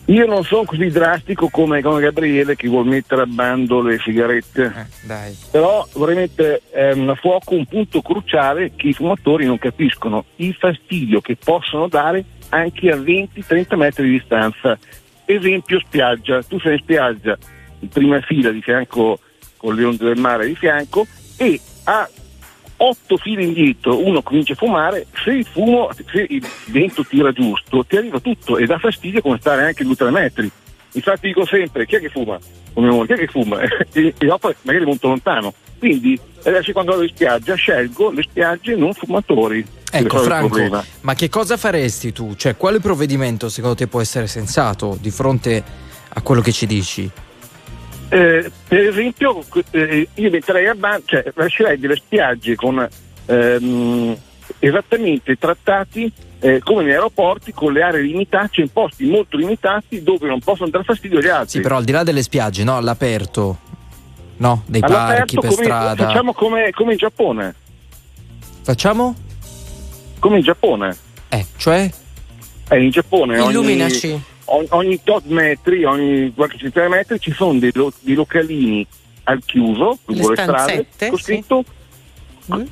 Io 0.10 0.26
non 0.26 0.44
sono 0.44 0.64
così 0.66 0.88
drastico 0.88 1.50
come, 1.50 1.84
come 1.84 2.02
Gabriele 2.02 2.56
che 2.56 2.68
vuol 2.68 2.88
mettere 2.88 3.22
a 3.22 3.26
bando 3.28 3.80
le 3.82 4.00
sigarette. 4.00 4.64
Eh, 4.64 5.06
dai. 5.06 5.38
Però 5.52 5.88
vorrei 5.94 6.16
mettere 6.16 6.64
ehm, 6.72 7.10
a 7.10 7.16
fuoco 7.16 7.54
un 7.54 7.66
punto 7.66 8.02
cruciale 8.02 8.72
che 8.76 8.88
i 8.88 8.94
fumatori 8.94 9.46
non 9.46 9.60
capiscono, 9.60 10.26
il 10.38 10.56
fastidio 10.56 11.22
che 11.22 11.38
possono 11.38 11.88
dare 11.88 12.26
anche 12.50 12.90
a 12.90 12.96
20-30 12.96 13.76
metri 13.76 14.06
di 14.06 14.18
distanza. 14.18 14.80
Esempio 15.26 15.80
spiaggia, 15.80 16.42
tu 16.42 16.60
sei 16.60 16.74
in 16.74 16.80
spiaggia, 16.80 17.38
in 17.82 17.90
prima 17.90 18.20
fila 18.22 18.50
di 18.50 18.64
fianco 18.64 19.20
con 19.58 19.76
le 19.76 19.84
onde 19.84 20.06
del 20.06 20.18
mare 20.18 20.48
di 20.48 20.56
fianco 20.56 21.06
e 21.38 21.60
a 21.84 22.10
otto 22.82 23.18
file 23.18 23.44
indietro 23.44 24.04
uno 24.06 24.22
comincia 24.22 24.54
a 24.54 24.56
fumare, 24.56 25.08
se 25.24 25.32
il 25.32 25.46
fumo, 25.46 25.90
se 25.94 26.26
il 26.30 26.46
vento 26.68 27.04
tira 27.06 27.32
giusto, 27.32 27.86
ti 27.86 27.98
arriva 27.98 28.20
tutto 28.20 28.58
e 28.58 28.66
dà 28.66 28.78
fastidio 28.78 29.22
come 29.22 29.38
stare 29.40 29.64
anche 29.64 29.84
2-3 29.84 30.10
metri. 30.10 30.52
Infatti 30.94 31.28
dico 31.28 31.46
sempre, 31.46 31.86
chi 31.86 31.96
è 31.96 32.00
che 32.00 32.10
fuma? 32.10 32.40
Come 32.74 32.88
amore, 32.88 33.08
chi 33.08 33.14
è 33.14 33.18
che 33.18 33.28
fuma? 33.28 33.60
e, 33.92 34.14
e 34.18 34.26
dopo 34.26 34.54
magari 34.64 34.86
molto 34.86 35.08
lontano. 35.08 35.54
Quindi 35.78 36.20
adesso 36.44 36.72
quando 36.72 36.92
vado 36.92 37.04
in 37.04 37.10
spiaggia 37.10 37.56
scelgo 37.56 38.12
le 38.12 38.24
spiagge 38.24 38.76
non 38.76 38.94
fumatori. 38.94 39.66
Ecco 39.92 40.20
Franco, 40.20 40.84
ma 41.02 41.16
che 41.16 41.30
cosa 41.30 41.58
faresti 41.58 42.12
tu? 42.12 42.36
Cioè, 42.36 42.56
quale 42.58 42.80
provvedimento 42.80 43.50
secondo 43.50 43.76
te 43.76 43.88
può 43.88 44.02
essere 44.02 44.28
sensato 44.28 44.98
di 45.00 45.10
fronte 45.10 45.64
a 46.10 46.22
quello 46.22 46.42
che 46.42 46.52
ci 46.52 46.68
dici? 46.68 47.10
Eh, 48.10 48.52
per 48.68 48.88
esempio, 48.88 49.44
eh, 49.72 50.08
io 50.14 50.30
metterei 50.32 50.68
a 50.68 50.74
ban- 50.74 51.02
cioè 51.06 51.24
lascerei 51.36 51.78
delle 51.78 51.96
spiagge 51.96 52.56
con 52.56 52.88
ehm, 53.26 54.18
esattamente 54.58 55.36
trattati 55.36 56.12
eh, 56.40 56.60
come 56.64 56.84
negli 56.84 56.94
aeroporti 56.94 57.52
con 57.54 57.74
le 57.74 57.84
aree 57.84 58.02
limitate, 58.02 58.50
cioè 58.52 58.66
in 58.66 58.72
posti 58.72 59.06
molto 59.06 59.38
limitati 59.38 60.02
dove 60.02 60.28
non 60.28 60.40
possono 60.40 60.70
dar 60.70 60.84
fastidio 60.84 61.20
agli 61.20 61.28
altri. 61.28 61.58
Sì, 61.58 61.62
però 61.62 61.78
al 61.78 61.84
di 61.84 61.92
là 61.92 62.04
delle 62.04 62.24
spiagge, 62.24 62.64
no, 62.64 62.78
all'aperto. 62.78 63.58
No, 64.38 64.64
dei 64.66 64.80
parchi 64.80 65.36
per 65.38 65.50
come, 65.50 65.64
strada. 65.64 66.06
Facciamo 66.06 66.34
come, 66.34 66.72
come 66.72 66.94
in 66.94 66.98
Giappone. 66.98 67.56
Facciamo? 68.62 69.16
Come 70.18 70.38
in 70.38 70.44
Giappone. 70.44 70.96
Eh, 71.28 71.46
cioè? 71.58 71.92
Eh, 72.70 72.84
in 72.84 72.90
Giappone 72.90 73.38
Illuminaci. 73.38 74.08
ogni, 74.08 74.24
ogni, 74.70 75.02
tot 75.04 75.26
metri, 75.26 75.84
ogni 75.84 76.34
qualche 76.36 76.58
centinaia 76.58 76.90
di 76.90 76.96
metri 76.96 77.20
ci 77.20 77.32
sono 77.32 77.58
dei, 77.60 77.72
lo- 77.74 77.94
dei 78.02 78.16
localini 78.16 78.86
al 79.24 79.42
chiuso, 79.46 79.98
lungo 80.06 80.30
le 80.30 80.36
strade, 80.36 80.60
stanzette, 80.62 81.10
con 81.10 81.18
sì. 81.18 81.24
scritto, 81.24 81.64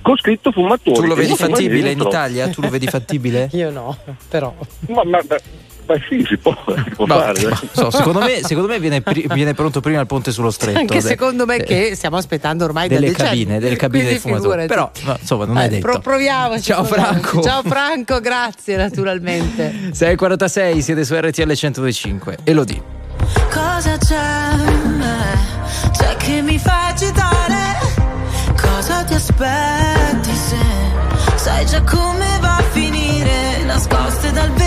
con 0.01 0.17
scritto 0.17 0.51
fumatori. 0.51 0.95
Tu 0.99 1.05
lo 1.05 1.15
vedi 1.15 1.36
fattibile 1.36 1.91
in. 1.91 1.99
Italia? 1.99 2.47
Tu 2.49 2.61
lo 2.61 2.69
vedi 2.69 2.88
fattibile? 2.88 3.49
Io 3.53 3.69
no, 3.69 3.95
però. 4.28 4.53
Ma, 4.88 5.03
ma, 5.03 5.19
ma, 5.88 5.93
ma 5.95 5.99
sì, 6.09 6.25
si 6.27 6.38
può, 6.38 6.55
si 6.83 6.89
può 6.95 7.05
Ma- 7.05 7.15
fare. 7.15 7.47
ma- 7.47 7.61
so, 7.71 7.89
secondo 7.91 8.19
me, 8.19 8.39
secondo 8.43 8.67
me 8.67 8.79
viene, 8.79 9.01
pri- 9.01 9.25
viene 9.31 9.53
pronto 9.53 9.79
prima 9.79 9.99
il 9.99 10.05
ponte 10.07 10.31
sullo 10.31 10.51
stretto. 10.51 10.79
Anche 10.79 10.95
De- 10.95 11.01
secondo 11.01 11.45
me 11.45 11.57
de- 11.57 11.63
che 11.63 11.95
stiamo 11.95 12.17
aspettando 12.17 12.65
ormai 12.65 12.88
delle 12.88 13.11
cabine, 13.11 13.59
delle 13.59 13.75
cabine 13.75 14.17
fumatori. 14.19 14.63
figurati. 14.63 14.67
Però, 14.67 14.91
no, 15.11 15.17
insomma, 15.19 15.45
non 15.45 15.57
è 15.57 15.65
Eh, 15.65 15.69
detto. 15.69 15.88
pro- 15.89 15.99
proviamoci. 15.99 16.61
Ciao. 16.61 16.83
Franco. 16.83 17.41
Ciao 17.41 17.61
Franco, 17.63 18.19
grazie 18.19 18.75
naturalmente. 18.77 19.91
6.46, 19.93 20.79
siete 20.79 21.03
su 21.05 21.15
RTL 21.15 21.53
125. 21.53 22.38
Elodie. 22.43 22.81
Cosa 23.51 23.97
c'è? 23.97 24.51
C'è 25.91 26.15
che 26.17 26.41
mi 26.41 26.57
fa 26.59 26.88
agitare? 26.88 27.95
Cosa 28.59 29.03
ti 29.03 29.13
aspetti 29.13 30.31
se 30.33 30.55
sai 31.35 31.65
già 31.65 31.81
come 31.83 32.38
va 32.41 32.57
a 32.57 32.63
finire? 32.71 33.63
Nascoste 33.65 34.31
dal 34.31 34.51
velo 34.51 34.66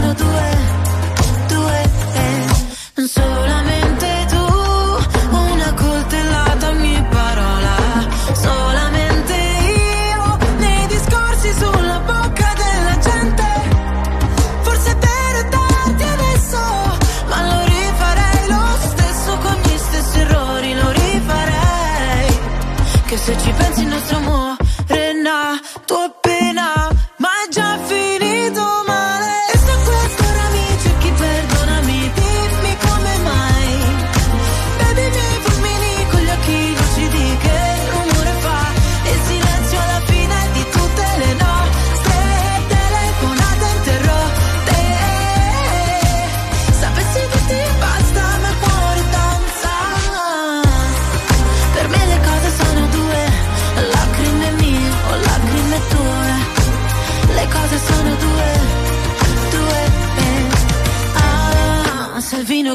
Sono 0.00 0.14
due, 0.14 0.56
due, 1.48 1.90
eh. 2.14 3.06
solamente 3.06 3.49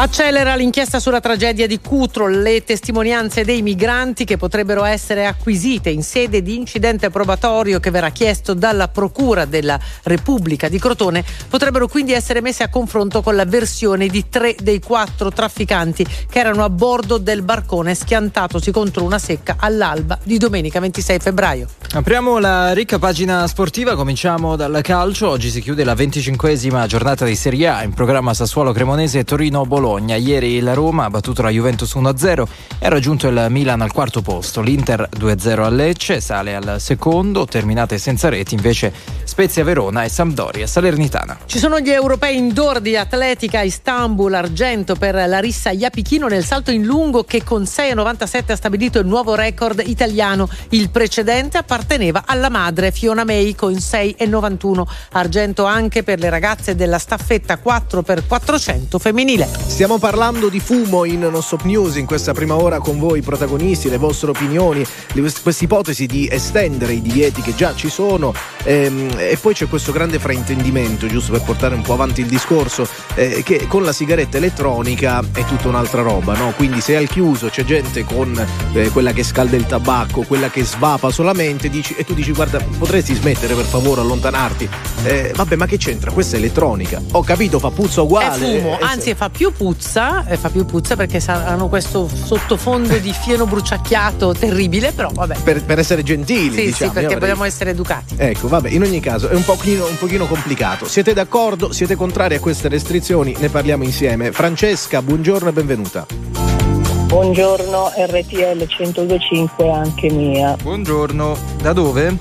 Accelera 0.00 0.54
l'inchiesta 0.54 1.00
sulla 1.00 1.18
tragedia 1.18 1.66
di 1.66 1.80
Cutro, 1.80 2.28
le 2.28 2.62
testimonianze 2.62 3.44
dei 3.44 3.62
migranti 3.62 4.24
che 4.24 4.36
potrebbero 4.36 4.84
essere 4.84 5.26
acquisite 5.26 5.90
in 5.90 6.04
sede 6.04 6.40
di 6.40 6.54
incidente 6.54 7.10
probatorio 7.10 7.80
che 7.80 7.90
verrà 7.90 8.10
chiesto 8.10 8.54
dalla 8.54 8.86
Procura 8.86 9.44
della 9.44 9.76
Repubblica 10.04 10.68
di 10.68 10.78
Crotone 10.78 11.24
potrebbero 11.48 11.88
quindi 11.88 12.12
essere 12.12 12.40
messe 12.40 12.62
a 12.62 12.68
confronto 12.68 13.22
con 13.22 13.34
la 13.34 13.44
versione 13.44 14.06
di 14.06 14.28
tre 14.28 14.54
dei 14.56 14.78
quattro 14.78 15.32
trafficanti 15.32 16.06
che 16.30 16.38
erano 16.38 16.62
a 16.62 16.70
bordo 16.70 17.18
del 17.18 17.42
barcone 17.42 17.96
schiantatosi 17.96 18.70
contro 18.70 19.02
una 19.02 19.18
secca 19.18 19.56
all'alba 19.58 20.16
di 20.22 20.38
domenica 20.38 20.78
26 20.78 21.18
febbraio. 21.18 21.66
Apriamo 21.94 22.38
la 22.38 22.72
ricca 22.72 23.00
pagina 23.00 23.48
sportiva, 23.48 23.96
cominciamo 23.96 24.54
dal 24.54 24.78
calcio. 24.80 25.28
Oggi 25.28 25.50
si 25.50 25.60
chiude 25.60 25.82
la 25.82 25.94
venticinquesima 25.94 26.86
giornata 26.86 27.24
di 27.24 27.34
Serie 27.34 27.66
A 27.66 27.82
in 27.82 27.94
programma 27.94 28.32
Sassuolo 28.32 28.70
Cremonese 28.70 29.18
e 29.18 29.24
Torino 29.24 29.66
Bologna. 29.66 29.86
Bologna. 29.88 30.16
Ieri 30.16 30.60
la 30.60 30.74
Roma 30.74 31.04
ha 31.04 31.10
battuto 31.10 31.40
la 31.40 31.48
Juventus 31.48 31.94
1-0 31.94 32.44
e 32.78 32.86
ha 32.86 32.88
raggiunto 32.90 33.26
il 33.26 33.46
Milan 33.48 33.80
al 33.80 33.90
quarto 33.90 34.20
posto. 34.20 34.60
L'Inter 34.60 35.08
2-0 35.18 35.62
a 35.62 35.70
Lecce 35.70 36.20
sale 36.20 36.54
al 36.54 36.76
secondo, 36.78 37.46
terminate 37.46 37.96
senza 37.96 38.28
reti 38.28 38.54
invece 38.54 38.92
Spezia 39.24 39.64
Verona 39.64 40.04
e 40.04 40.10
Sampdoria 40.10 40.66
Salernitana. 40.66 41.38
Ci 41.46 41.58
sono 41.58 41.80
gli 41.80 41.90
europei 41.90 42.36
indoor 42.36 42.80
di 42.80 42.96
atletica 42.98 43.62
Istanbul, 43.62 44.34
argento 44.34 44.94
per 44.94 45.14
Larissa 45.14 45.70
Iapichino 45.70 46.26
nel 46.28 46.44
salto 46.44 46.70
in 46.70 46.84
lungo 46.84 47.24
che 47.24 47.42
con 47.42 47.62
6,97 47.62 48.52
ha 48.52 48.56
stabilito 48.56 48.98
il 48.98 49.06
nuovo 49.06 49.34
record 49.34 49.82
italiano. 49.86 50.50
Il 50.70 50.90
precedente 50.90 51.56
apparteneva 51.56 52.24
alla 52.26 52.50
madre 52.50 52.90
Fiona 52.90 53.24
May 53.24 53.54
con 53.54 53.72
6,91. 53.72 54.82
Argento 55.12 55.64
anche 55.64 56.02
per 56.02 56.18
le 56.18 56.28
ragazze 56.28 56.74
della 56.74 56.98
staffetta 56.98 57.58
4x400 57.64 58.98
femminile. 58.98 59.48
Stiamo 59.78 59.98
parlando 59.98 60.48
di 60.48 60.58
fumo 60.58 61.04
in 61.04 61.20
Non 61.20 61.40
Stop 61.40 61.62
News 61.62 61.94
in 61.94 62.04
questa 62.04 62.32
prima 62.32 62.56
ora 62.56 62.80
con 62.80 62.98
voi 62.98 63.22
protagonisti, 63.22 63.88
le 63.88 63.96
vostre 63.96 64.30
opinioni, 64.30 64.84
questa 65.40 65.64
ipotesi 65.64 66.06
di 66.06 66.28
estendere 66.28 66.94
i 66.94 67.00
divieti 67.00 67.42
che 67.42 67.54
già 67.54 67.72
ci 67.76 67.88
sono 67.88 68.34
ehm, 68.64 69.14
e 69.16 69.38
poi 69.40 69.54
c'è 69.54 69.68
questo 69.68 69.92
grande 69.92 70.18
fraintendimento, 70.18 71.06
giusto 71.06 71.30
per 71.30 71.42
portare 71.42 71.76
un 71.76 71.82
po' 71.82 71.92
avanti 71.92 72.22
il 72.22 72.26
discorso, 72.26 72.88
eh, 73.14 73.44
che 73.44 73.68
con 73.68 73.84
la 73.84 73.92
sigaretta 73.92 74.38
elettronica 74.38 75.22
è 75.32 75.44
tutta 75.44 75.68
un'altra 75.68 76.02
roba, 76.02 76.34
no? 76.34 76.52
Quindi 76.56 76.80
se 76.80 76.96
al 76.96 77.06
chiuso 77.06 77.46
c'è 77.46 77.64
gente 77.64 78.02
con 78.02 78.36
eh, 78.72 78.88
quella 78.88 79.12
che 79.12 79.22
scalda 79.22 79.54
il 79.54 79.66
tabacco, 79.66 80.22
quella 80.22 80.50
che 80.50 80.64
svapa 80.64 81.12
solamente 81.12 81.68
dici, 81.68 81.94
e 81.96 82.04
tu 82.04 82.14
dici 82.14 82.32
guarda 82.32 82.58
potresti 82.78 83.14
smettere 83.14 83.54
per 83.54 83.64
favore, 83.64 84.00
allontanarti. 84.00 84.68
Eh, 85.04 85.32
vabbè 85.36 85.54
ma 85.54 85.66
che 85.66 85.76
c'entra? 85.76 86.10
Questa 86.10 86.34
è 86.34 86.40
elettronica. 86.40 87.00
Ho 87.12 87.22
capito, 87.22 87.60
fa 87.60 87.70
puzza 87.70 88.02
uguale. 88.02 88.56
È 88.56 88.60
fumo, 88.60 88.76
anzi 88.80 89.14
fa 89.14 89.30
più 89.30 89.52
puzza, 89.52 89.66
eh, 90.26 90.36
fa 90.36 90.48
più 90.50 90.64
puzza 90.64 90.96
perché 90.96 91.22
hanno 91.26 91.68
questo 91.68 92.08
sottofondo 92.08 92.96
di 92.98 93.12
fieno 93.12 93.46
bruciacchiato 93.46 94.32
terribile, 94.32 94.92
però 94.92 95.10
vabbè. 95.12 95.40
Per, 95.42 95.64
per 95.64 95.78
essere 95.78 96.02
gentili. 96.02 96.50
Sì, 96.50 96.64
diciamo, 96.66 96.72
sì, 96.72 96.98
perché 96.98 97.14
avrei... 97.14 97.18
vogliamo 97.18 97.44
essere 97.44 97.70
educati. 97.70 98.14
Ecco, 98.16 98.48
vabbè, 98.48 98.70
in 98.70 98.82
ogni 98.82 99.00
caso 99.00 99.28
è 99.28 99.34
un 99.34 99.44
pochino, 99.44 99.86
un 99.86 99.98
pochino 99.98 100.26
complicato. 100.26 100.86
Siete 100.86 101.12
d'accordo? 101.12 101.72
Siete 101.72 101.96
contrari 101.96 102.34
a 102.34 102.40
queste 102.40 102.68
restrizioni? 102.68 103.34
Ne 103.38 103.48
parliamo 103.48 103.84
insieme. 103.84 104.32
Francesca, 104.32 105.02
buongiorno 105.02 105.48
e 105.48 105.52
benvenuta. 105.52 106.06
Buongiorno 107.08 107.92
RTL 107.96 108.66
1025 108.78 109.70
anche 109.70 110.10
mia. 110.10 110.56
Buongiorno, 110.60 111.36
da 111.62 111.72
dove? 111.72 112.16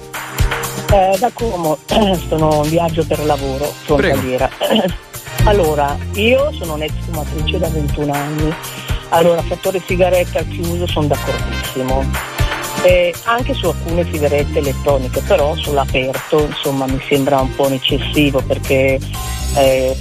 Eh, 0.89 1.17
da 1.19 1.29
Como, 1.33 1.77
sono 2.29 2.61
in 2.63 2.69
viaggio 2.69 3.05
per 3.05 3.25
lavoro, 3.25 3.65
frontaliera. 3.83 4.49
allora, 5.47 5.97
io 6.13 6.51
sono 6.51 6.73
un'ex 6.73 6.91
fumatrice 7.05 7.57
da 7.57 7.69
21 7.69 8.13
anni. 8.13 8.53
Allora, 9.09 9.41
fattore 9.41 9.81
sigaretta 9.85 10.41
chiuso 10.43 10.85
sono 10.87 11.07
d'accordissimo. 11.07 12.03
Eh, 12.83 13.13
anche 13.23 13.53
su 13.53 13.67
alcune 13.67 14.05
sigarette 14.11 14.59
elettroniche, 14.59 15.21
però 15.21 15.55
sull'aperto 15.55 16.45
insomma 16.45 16.85
mi 16.85 17.01
sembra 17.07 17.39
un 17.39 17.55
po' 17.55 17.69
eccessivo 17.69 18.41
perché 18.45 18.99
eh, 19.55 19.97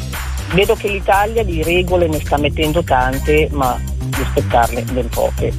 vedo 0.53 0.75
che 0.75 0.89
l'Italia 0.89 1.43
di 1.43 1.63
regole 1.63 2.09
ne 2.09 2.21
sta 2.21 2.37
mettendo 2.37 2.83
tante, 2.83 3.49
ma 3.53 3.81
rispettarle 4.13 4.83
ben 4.83 5.09
poche, 5.09 5.53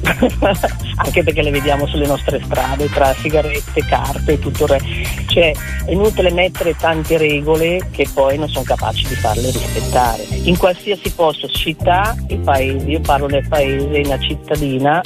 anche 0.96 1.22
perché 1.22 1.42
le 1.42 1.50
vediamo 1.50 1.86
sulle 1.86 2.06
nostre 2.06 2.40
strade 2.42 2.88
tra 2.90 3.12
sigarette, 3.14 3.84
carte 3.84 4.32
e 4.32 4.38
tutto 4.38 4.64
il 4.64 4.70
resto. 4.70 4.88
Cioè 5.26 5.52
è 5.86 5.90
inutile 5.90 6.32
mettere 6.32 6.74
tante 6.76 7.16
regole 7.18 7.88
che 7.90 8.06
poi 8.12 8.38
non 8.38 8.48
sono 8.48 8.64
capaci 8.64 9.06
di 9.06 9.14
farle 9.14 9.50
rispettare. 9.50 10.22
In 10.44 10.56
qualsiasi 10.56 11.12
posto, 11.12 11.48
città 11.48 12.16
e 12.26 12.38
paesi, 12.38 12.90
io 12.90 13.00
parlo 13.00 13.26
del 13.26 13.46
paese, 13.48 14.02
una 14.04 14.18
cittadina, 14.18 15.00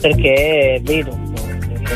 perché 0.00 0.80
vedo 0.82 1.18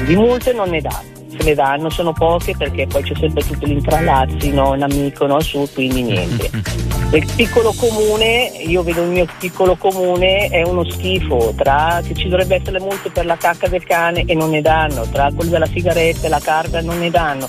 di 0.05 0.16
multe 0.16 0.53
non 0.53 0.70
ne 0.70 0.80
danno 0.80 1.13
se 1.37 1.45
le 1.45 1.55
danno 1.55 1.91
sono 1.91 2.12
poche 2.12 2.55
perché 2.57 2.87
poi 2.87 3.03
c'è 3.03 3.14
sempre 3.16 3.43
tutti 3.43 3.66
gli 3.66 3.72
intrallazzi, 3.72 4.51
no? 4.53 4.72
un 4.72 4.82
amico, 4.82 5.26
no? 5.26 5.41
su, 5.41 5.68
quindi 5.72 6.03
niente. 6.03 6.51
Il 7.12 7.30
piccolo 7.37 7.72
comune, 7.76 8.51
io 8.66 8.82
vedo 8.82 9.03
il 9.03 9.11
mio 9.11 9.26
piccolo 9.39 9.76
comune, 9.76 10.49
è 10.49 10.62
uno 10.62 10.85
schifo, 10.91 11.53
tra 11.57 12.01
che 12.05 12.12
ci 12.14 12.28
dovrebbe 12.28 12.57
essere 12.57 12.72
le 12.72 12.80
multe 12.80 13.11
per 13.11 13.24
la 13.24 13.37
cacca 13.37 13.68
del 13.68 13.85
cane 13.85 14.24
e 14.26 14.35
non 14.35 14.51
ne 14.51 14.61
danno, 14.61 15.07
tra 15.12 15.30
quelli 15.32 15.51
della 15.51 15.66
sigaretta 15.66 16.26
e 16.26 16.28
la 16.28 16.41
carta 16.41 16.80
non 16.80 16.99
ne 16.99 17.11
danno 17.11 17.49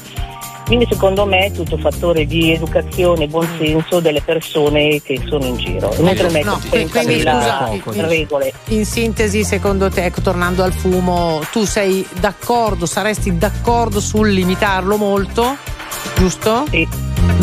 quindi 0.65 0.87
secondo 0.89 1.25
me 1.25 1.45
è 1.45 1.51
tutto 1.51 1.77
fattore 1.77 2.25
di 2.25 2.51
educazione 2.51 3.25
e 3.25 3.27
buonsenso 3.27 3.99
delle 3.99 4.21
persone 4.21 5.01
che 5.01 5.21
sono 5.27 5.45
in 5.45 5.57
giro. 5.57 5.93
Inoltre 5.97 6.29
metto 6.31 6.59
no, 6.73 8.07
regole. 8.07 8.53
In 8.69 8.85
sintesi, 8.85 9.43
secondo 9.43 9.89
te, 9.89 10.05
ecco, 10.05 10.21
tornando 10.21 10.63
al 10.63 10.73
fumo, 10.73 11.41
tu 11.51 11.65
sei 11.65 12.05
d'accordo, 12.19 12.85
saresti 12.85 13.37
d'accordo 13.37 13.99
sul 13.99 14.29
limitarlo 14.29 14.97
molto, 14.97 15.55
giusto? 16.17 16.65
Sì. 16.69 16.87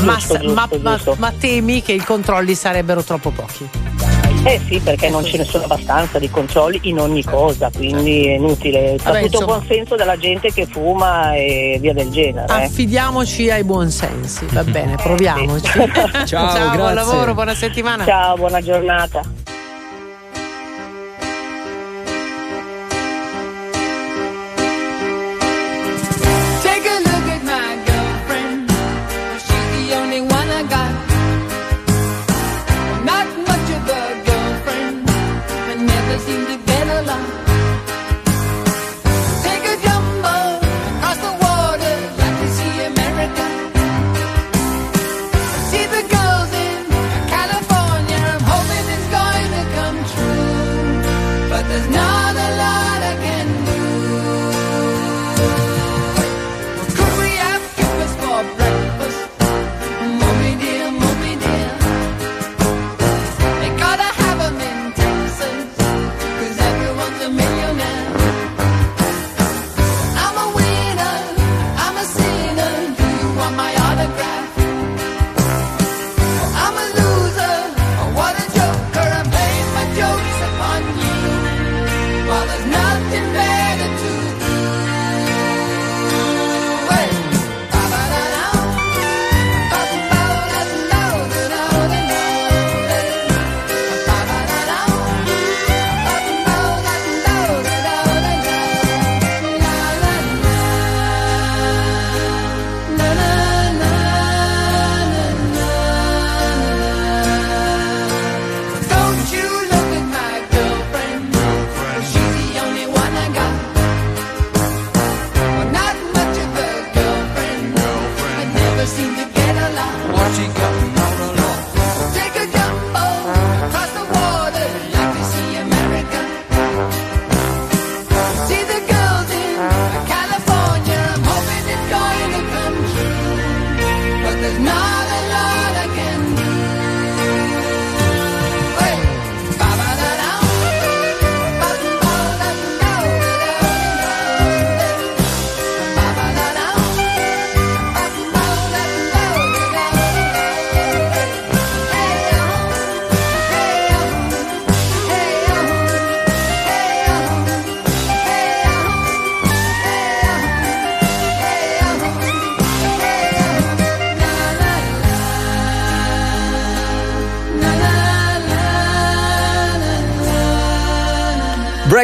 Ma, 0.02 0.16
giusto, 0.16 0.38
giusto, 0.38 0.78
ma, 0.82 0.94
giusto. 0.96 1.10
ma, 1.18 1.30
ma 1.30 1.32
temi 1.38 1.82
che 1.82 1.92
i 1.92 2.04
controlli 2.04 2.54
sarebbero 2.54 3.02
troppo 3.02 3.30
pochi? 3.30 4.11
Eh 4.45 4.61
sì, 4.66 4.80
perché 4.80 5.09
non 5.09 5.24
ce 5.24 5.36
ne 5.36 5.45
sono 5.45 5.64
abbastanza 5.64 6.18
di 6.18 6.28
controlli 6.28 6.80
in 6.82 6.99
ogni 6.99 7.22
cosa, 7.22 7.70
quindi 7.72 8.26
è 8.26 8.32
inutile. 8.32 8.97
C'è 8.99 9.05
tutto 9.05 9.18
insomma, 9.18 9.45
buon 9.45 9.66
senso 9.68 9.95
della 9.95 10.16
gente 10.16 10.53
che 10.53 10.66
fuma 10.66 11.34
e 11.34 11.78
via 11.80 11.93
del 11.93 12.11
genere. 12.11 12.47
Eh. 12.49 12.64
Affidiamoci 12.64 13.51
ai 13.51 13.62
buon 13.62 13.90
sensi, 13.90 14.45
va 14.47 14.64
bene, 14.64 14.97
proviamoci. 14.97 15.70
Ciao, 16.26 16.26
Ciao 16.26 16.76
buon 16.76 16.93
lavoro, 16.93 17.34
buona 17.34 17.55
settimana. 17.55 18.05
Ciao, 18.05 18.36
buona 18.36 18.61
giornata. 18.61 19.22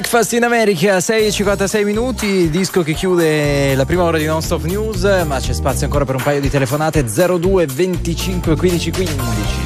Breakfast 0.01 0.33
in 0.35 0.45
America, 0.45 0.99
6.56 0.99 1.83
minuti, 1.85 2.49
disco 2.51 2.85
che 2.85 2.93
chiude 2.93 3.75
la 3.75 3.85
prima 3.85 4.05
ora 4.05 4.17
di 4.17 4.27
Non 4.27 4.41
Stop 4.43 4.63
News, 4.63 5.03
ma 5.27 5.41
c'è 5.41 5.53
spazio 5.53 5.87
ancora 5.87 6.05
per 6.05 6.15
un 6.15 6.23
paio 6.23 6.41
di 6.41 6.49
telefonate 6.49 7.03
02 7.05 7.67
25 7.67 8.55
15 8.55 8.91
15. 8.93 9.17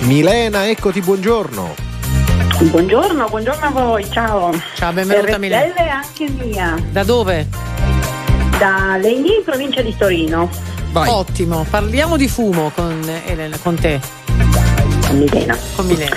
Milena, 0.06 0.66
eccoti, 0.70 1.02
buongiorno. 1.02 1.74
Buongiorno, 2.62 3.28
buongiorno 3.28 3.66
a 3.66 3.70
voi, 3.72 4.10
ciao. 4.10 4.58
Ciao, 4.74 4.92
benvenuta 4.94 5.32
RTL 5.32 5.38
Milena. 5.38 5.74
è 5.74 5.88
anche 5.88 6.28
mia, 6.30 6.82
Da 6.90 7.04
dove? 7.04 7.46
da 8.58 8.96
Legni 8.98 9.34
in 9.36 9.44
provincia 9.44 9.82
di 9.82 9.94
Torino. 9.94 10.48
Ottimo, 10.94 11.66
parliamo 11.68 12.16
di 12.16 12.28
fumo 12.28 12.70
con 12.74 12.98
Elena, 13.26 13.58
con 13.62 13.74
te. 13.74 14.00
Con 15.06 15.18
Milena. 15.18 15.58
Con 15.76 15.86
Milena, 15.86 16.16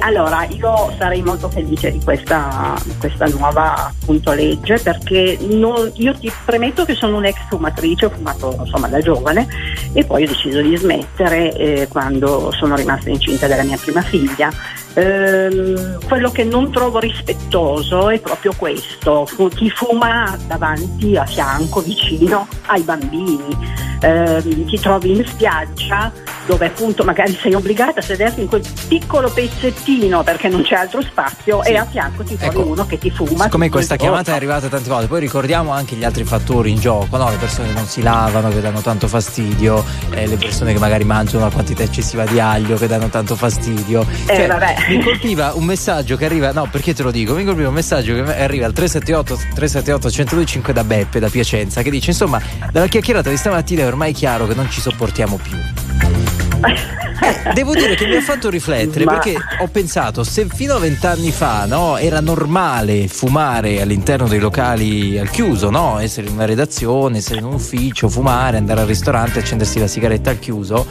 allora 0.00 0.44
io 0.44 0.92
sarei 0.98 1.22
molto 1.22 1.48
felice 1.48 1.92
di 1.92 2.00
questa, 2.02 2.74
questa 2.98 3.26
nuova 3.28 3.92
appunto, 4.06 4.32
legge 4.32 4.78
perché 4.78 5.36
non- 5.50 5.90
io 5.94 6.14
ti 6.16 6.30
premetto 6.44 6.84
che 6.84 6.94
sono 6.94 7.16
un'ex 7.16 7.34
fumatrice, 7.48 8.06
ho 8.06 8.10
fumato 8.10 8.54
insomma 8.60 8.86
da 8.86 9.00
giovane 9.00 9.48
e 9.92 10.04
poi 10.04 10.22
ho 10.22 10.28
deciso 10.28 10.60
di 10.62 10.76
smettere 10.76 11.52
eh, 11.56 11.88
quando 11.88 12.52
sono 12.56 12.76
rimasta 12.76 13.10
incinta 13.10 13.48
della 13.48 13.64
mia 13.64 13.76
prima 13.76 14.02
figlia. 14.02 14.48
Ehm, 14.94 15.98
quello 16.06 16.30
che 16.30 16.44
non 16.44 16.70
trovo 16.70 16.98
rispettoso 17.00 18.08
è 18.08 18.18
proprio 18.20 18.52
questo, 18.56 19.28
chi 19.54 19.68
fuma 19.70 20.38
davanti, 20.46 21.16
a 21.16 21.24
fianco, 21.26 21.80
vicino 21.80 22.46
ai 22.66 22.82
bambini. 22.82 23.84
Ehm, 24.00 24.66
ti 24.66 24.78
trovi 24.78 25.16
in 25.16 25.24
spiaggia 25.26 26.12
dove 26.46 26.66
appunto 26.66 27.02
magari 27.02 27.32
sei 27.40 27.54
obbligata 27.54 27.98
a 28.00 28.02
sederti 28.02 28.42
in 28.42 28.46
quel 28.46 28.62
piccolo 28.86 29.28
pezzettino 29.30 30.22
perché 30.22 30.48
non 30.48 30.62
c'è 30.62 30.76
altro 30.76 31.02
spazio 31.02 31.62
e 31.64 31.76
a 31.76 31.84
fianco 31.84 32.22
ti 32.22 32.36
trovi 32.36 32.58
Ecco. 32.58 32.68
uno 32.70 32.86
che 32.86 32.98
ti 32.98 33.10
fuma. 33.10 33.44
Siccome 33.44 33.66
tutto 33.66 33.78
il 33.78 33.84
questa 33.96 34.04
chiamata 34.04 34.32
è 34.32 34.34
arrivata 34.34 34.68
tante 34.68 34.88
volte, 34.88 35.06
poi 35.06 35.20
ricordiamo 35.20 35.72
anche 35.72 35.96
gli 35.96 36.04
altri 36.04 36.24
fattori 36.24 36.70
in 36.70 36.78
gioco, 36.78 37.16
no? 37.16 37.30
le 37.30 37.36
persone 37.36 37.68
che 37.68 37.74
non 37.74 37.86
si 37.86 38.02
lavano, 38.02 38.48
che 38.48 38.60
danno 38.60 38.80
tanto 38.80 39.08
fastidio, 39.08 39.84
eh, 40.10 40.26
le 40.26 40.36
persone 40.36 40.72
che 40.72 40.78
magari 40.78 41.04
mangiano 41.04 41.44
una 41.44 41.52
quantità 41.52 41.82
eccessiva 41.82 42.24
di 42.24 42.38
aglio, 42.38 42.76
che 42.76 42.86
danno 42.86 43.08
tanto 43.08 43.34
fastidio. 43.34 44.06
Eh, 44.26 44.36
Cioè, 44.36 44.46
vabbè. 44.46 44.74
Mi 44.88 45.02
colpiva 45.02 45.52
un 45.54 45.64
messaggio 45.64 46.16
che 46.16 46.24
arriva, 46.24 46.52
no 46.52 46.68
perché 46.70 46.94
te 46.94 47.02
lo 47.02 47.10
dico, 47.10 47.34
mi 47.34 47.44
colpiva 47.44 47.68
un 47.68 47.74
messaggio 47.74 48.14
che 48.14 48.20
arriva 48.20 48.66
al 48.66 48.72
378 48.72 49.54
378 49.54 50.08
1025 50.08 50.72
da 50.72 50.84
Beppe, 50.84 51.18
da 51.18 51.28
Piacenza, 51.28 51.82
che 51.82 51.90
dice 51.90 52.10
insomma 52.10 52.40
dalla 52.70 52.86
chiacchierata 52.86 53.30
di 53.30 53.36
stamattina 53.36 53.82
è 53.82 53.86
ormai 53.86 54.12
chiaro 54.12 54.46
che 54.46 54.54
non 54.54 54.70
ci 54.70 54.80
sopportiamo 54.80 55.38
più. 55.42 56.25
Eh, 56.66 57.52
Devo 57.54 57.74
dire 57.74 57.94
che 57.94 58.06
mi 58.06 58.16
ha 58.16 58.20
fatto 58.20 58.50
riflettere 58.50 59.04
Ma- 59.04 59.12
perché 59.12 59.36
ho 59.60 59.66
pensato 59.68 60.22
se 60.24 60.46
fino 60.52 60.74
a 60.74 60.78
vent'anni 60.78 61.30
fa 61.30 61.64
no, 61.64 61.96
era 61.96 62.20
normale 62.20 63.08
fumare 63.08 63.80
all'interno 63.80 64.28
dei 64.28 64.38
locali 64.40 65.18
al 65.18 65.30
chiuso, 65.30 65.70
no? 65.70 65.98
essere 65.98 66.26
in 66.26 66.34
una 66.34 66.44
redazione, 66.44 67.18
essere 67.18 67.38
in 67.38 67.44
un 67.44 67.54
ufficio, 67.54 68.08
fumare, 68.08 68.56
andare 68.56 68.80
al 68.82 68.86
ristorante, 68.86 69.38
accendersi 69.38 69.78
la 69.78 69.86
sigaretta 69.86 70.30
al 70.30 70.38
chiuso. 70.38 70.86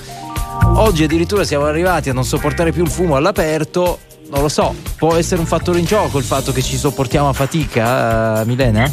Oggi 0.78 1.03
addirittura 1.03 1.43
siamo 1.43 1.65
arrivati 1.65 2.09
a 2.09 2.13
non 2.13 2.23
sopportare 2.23 2.71
più 2.71 2.84
il 2.84 2.89
fumo 2.89 3.15
all'aperto. 3.15 3.99
Non 4.36 4.43
lo 4.43 4.49
so, 4.49 4.75
può 4.97 5.15
essere 5.15 5.39
un 5.39 5.47
fattore 5.47 5.79
in 5.79 5.86
gioco 5.86 6.17
il 6.17 6.25
fatto 6.25 6.51
che 6.51 6.61
ci 6.61 6.75
sopportiamo 6.75 7.29
a 7.29 7.31
fatica, 7.31 8.41
eh, 8.41 8.45
Milena? 8.45 8.91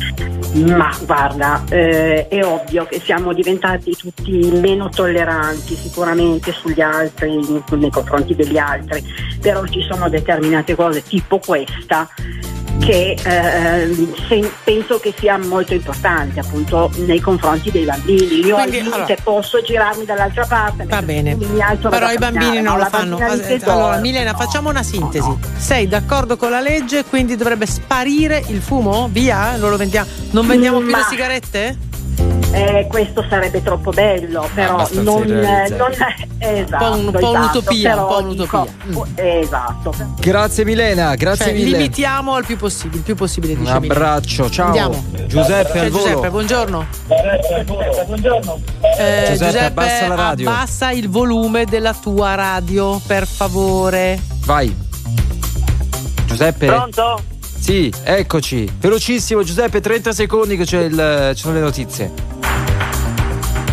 Ma 0.67 0.97
guarda, 1.05 1.65
eh, 1.69 2.29
è 2.29 2.45
ovvio 2.45 2.87
che 2.87 3.01
siamo 3.05 3.33
diventati 3.33 3.91
tutti 3.97 4.31
meno 4.53 4.89
tolleranti 4.89 5.75
sicuramente 5.75 6.53
sugli 6.53 6.81
altri, 6.81 7.41
nei 7.71 7.91
confronti 7.91 8.37
degli 8.37 8.57
altri, 8.57 9.03
però 9.41 9.67
ci 9.67 9.85
sono 9.91 10.09
determinate 10.09 10.77
cose 10.77 11.03
tipo 11.03 11.41
questa 11.41 12.09
che 12.85 13.17
eh, 13.23 14.13
se- 14.29 14.53
penso 14.65 14.99
che 14.99 15.15
sia 15.17 15.39
molto 15.39 15.73
importante 15.73 16.41
appunto 16.41 16.91
nei 16.97 17.21
confronti 17.21 17.71
dei 17.71 17.85
bambini. 17.85 18.45
Io 18.45 18.57
Quindi, 18.57 18.79
al 18.79 18.83
limite 18.85 18.95
allora- 18.97 19.15
posso 19.23 19.63
girarmi 19.63 20.05
dall'altra 20.05 20.45
parte, 20.47 20.85
Va 20.87 21.01
bene. 21.03 21.37
alzo 21.61 21.89
Però 21.89 22.11
i 22.11 22.19
bambini 22.19 22.61
non 22.61 22.77
no? 22.77 22.83
lo 22.83 22.85
fanno. 22.87 23.19
Allora. 23.65 23.97
Milena, 23.99 24.35
facciamo 24.35 24.69
una 24.71 24.83
sintesi. 24.83 25.33
Sei 25.57 25.87
d'accordo 25.87 26.37
con 26.37 26.51
la 26.51 26.61
legge, 26.61 27.05
quindi 27.05 27.37
dovrebbe 27.37 27.67
sparire 27.67 28.43
il 28.49 28.61
fumo? 28.61 29.09
Via? 29.13 29.57
Non 29.57 29.71
lo 29.71 29.77
vendiamo, 29.77 30.09
non 30.33 30.47
vendiamo 30.47 30.79
più 30.79 30.91
Ma- 30.91 30.99
le 30.99 31.05
sigarette? 31.09 31.77
Eh, 32.55 32.87
questo 32.89 33.25
sarebbe 33.29 33.63
troppo 33.63 33.91
bello, 33.93 34.47
però 34.55 34.75
abbastanza 34.75 35.03
non, 35.11 35.23
non 35.27 35.93
esatto, 36.39 36.45
Un 36.45 36.67
po' 36.79 36.97
un- 36.97 37.11
po' 37.11 37.19
esatto, 37.19 37.31
un'utopia, 37.31 37.91
però 37.91 38.03
un 38.03 38.09
po' 38.09 38.21
un'utopia. 38.31 38.75
dico- 38.85 39.07
esatto. 39.15 39.95
Grazie 40.21 40.65
Milena, 40.65 41.15
grazie 41.15 41.47
Cioè, 41.47 41.55
mille. 41.55 41.77
limitiamo 41.79 42.35
al 42.35 42.45
più 42.45 42.57
possibile, 42.59 42.99
il 42.99 43.03
più 43.05 43.15
possibile 43.15 43.55
Un 43.55 43.67
abbraccio, 43.67 44.51
ciao. 44.51 44.67
Andiamo. 44.67 45.03
Giuseppe 45.27 45.79
al 45.81 45.89
volo. 45.89 46.05
Giuseppe, 46.05 46.31
buongiorno. 46.31 46.87
Eh, 48.99 49.29
Giuseppe, 49.31 49.65
abbassa 49.65 50.09
la 50.09 50.15
radio. 50.15 50.49
abbassa 50.51 50.91
il 50.91 51.09
volume 51.09 51.65
della 51.65 51.95
tua 51.95 52.35
radio, 52.35 53.01
per 53.07 53.27
favore. 53.27 54.21
Vai. 54.45 54.77
Giuseppe? 56.27 56.67
Pronto? 56.67 57.23
Sì, 57.59 57.93
eccoci. 58.05 58.71
Velocissimo, 58.79 59.43
Giuseppe, 59.43 59.81
30 59.81 60.13
secondi 60.13 60.57
che 60.57 60.65
c'è 60.65 60.81
il, 60.83 61.33
ci 61.35 61.43
sono 61.43 61.55
le 61.55 61.61
notizie. 61.61 62.13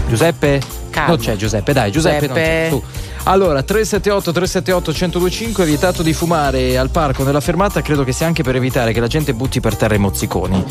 Giuseppe? 0.10 0.62
Calma. 0.90 1.10
Non 1.10 1.18
c'è 1.18 1.36
Giuseppe, 1.36 1.72
dai, 1.72 1.92
Giuseppe, 1.92 2.28
non 2.28 2.36
c'è. 2.36 2.68
Giuseppe. 2.70 3.08
Allora, 3.24 3.62
378 3.62 4.32
378 4.32 4.92
1025 4.92 5.64
è 5.64 5.68
vietato 5.68 6.02
di 6.02 6.14
fumare 6.14 6.78
al 6.78 6.90
parco 6.90 7.24
nella 7.24 7.42
fermata, 7.42 7.82
credo 7.82 8.04
che 8.04 8.12
sia 8.12 8.26
anche 8.26 8.44
per 8.44 8.56
evitare 8.56 8.92
che 8.92 9.00
la 9.00 9.08
gente 9.08 9.34
butti 9.34 9.60
per 9.60 9.76
terra 9.76 9.94
i 9.94 10.00
mozziconi. 10.00 10.66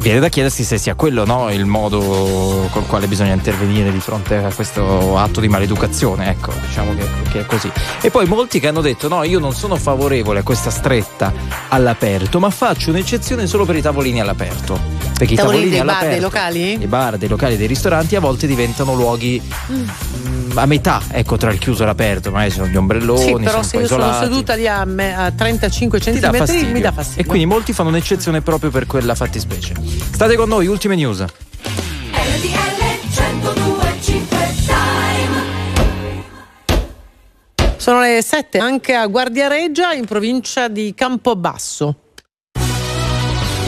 Viene 0.00 0.18
da 0.18 0.30
chiedersi 0.30 0.64
se 0.64 0.78
sia 0.78 0.94
quello 0.94 1.26
no, 1.26 1.50
il 1.52 1.66
modo 1.66 2.66
col 2.70 2.86
quale 2.86 3.06
bisogna 3.06 3.34
intervenire 3.34 3.92
di 3.92 4.00
fronte 4.00 4.36
a 4.36 4.50
questo 4.50 5.18
atto 5.18 5.40
di 5.40 5.48
maleducazione, 5.48 6.30
ecco, 6.30 6.52
diciamo 6.66 6.94
che, 6.94 7.04
che 7.30 7.40
è 7.40 7.44
così. 7.46 7.70
E 8.00 8.10
poi 8.10 8.24
molti 8.26 8.60
che 8.60 8.68
hanno 8.68 8.80
detto 8.80 9.08
no, 9.08 9.24
io 9.24 9.38
non 9.38 9.52
sono 9.52 9.76
favorevole 9.76 10.38
a 10.38 10.42
questa 10.42 10.70
stretta 10.70 11.30
all'aperto, 11.68 12.40
ma 12.40 12.48
faccio 12.48 12.88
un'eccezione 12.90 13.46
solo 13.46 13.66
per 13.66 13.76
i 13.76 13.82
tavolini 13.82 14.20
all'aperto. 14.22 14.80
Perché 15.20 15.34
i 15.34 15.36
Tavolini 15.36 15.68
tavolini 15.68 15.70
dei 15.70 15.78
bar, 15.80 15.88
all'aperto, 15.90 16.08
dei 16.08 16.20
locali? 16.20 16.82
i 16.82 16.86
bar, 16.86 17.16
dei 17.18 17.28
locali, 17.28 17.56
dei 17.58 17.66
ristoranti 17.66 18.16
a 18.16 18.20
volte 18.20 18.46
diventano 18.46 18.94
luoghi 18.94 19.38
mm, 19.70 20.56
a 20.56 20.64
metà, 20.64 21.02
ecco, 21.10 21.36
tra 21.36 21.52
il 21.52 21.58
chiuso 21.58 21.82
e 21.82 21.86
l'aperto, 21.86 22.30
magari 22.30 22.50
ci 22.52 22.56
sono 22.56 22.68
gli 22.68 22.76
ombrelloni, 22.76 23.20
Sì, 23.22 23.32
però 23.34 23.50
sono 23.50 23.62
se 23.64 23.76
io 23.76 23.82
po' 23.82 23.88
sono 23.88 24.02
isolati. 24.04 24.24
seduta 24.24 24.54
lì 24.54 24.66
a, 24.66 24.82
me- 24.86 25.14
a 25.14 25.30
35 25.30 25.98
Ti 26.00 26.04
dà 26.06 26.10
centimetri 26.12 26.38
fastidio. 26.38 26.72
mi 26.72 26.80
dà 26.80 26.90
fastidio. 26.92 27.22
E 27.22 27.26
quindi 27.26 27.44
molti 27.46 27.74
fanno 27.74 27.90
un'eccezione 27.90 28.40
proprio 28.40 28.70
per 28.70 28.86
quella 28.86 29.14
fattispecie. 29.14 29.74
State 30.12 30.36
con 30.36 30.48
noi, 30.48 30.66
ultime 30.66 30.94
news. 30.94 31.24
Sono 37.76 38.00
le 38.00 38.22
7 38.22 38.58
anche 38.58 38.94
a 38.94 39.06
Guardiareggia 39.06 39.92
in 39.92 40.04
provincia 40.04 40.68
di 40.68 40.92
Campobasso. 40.94 41.96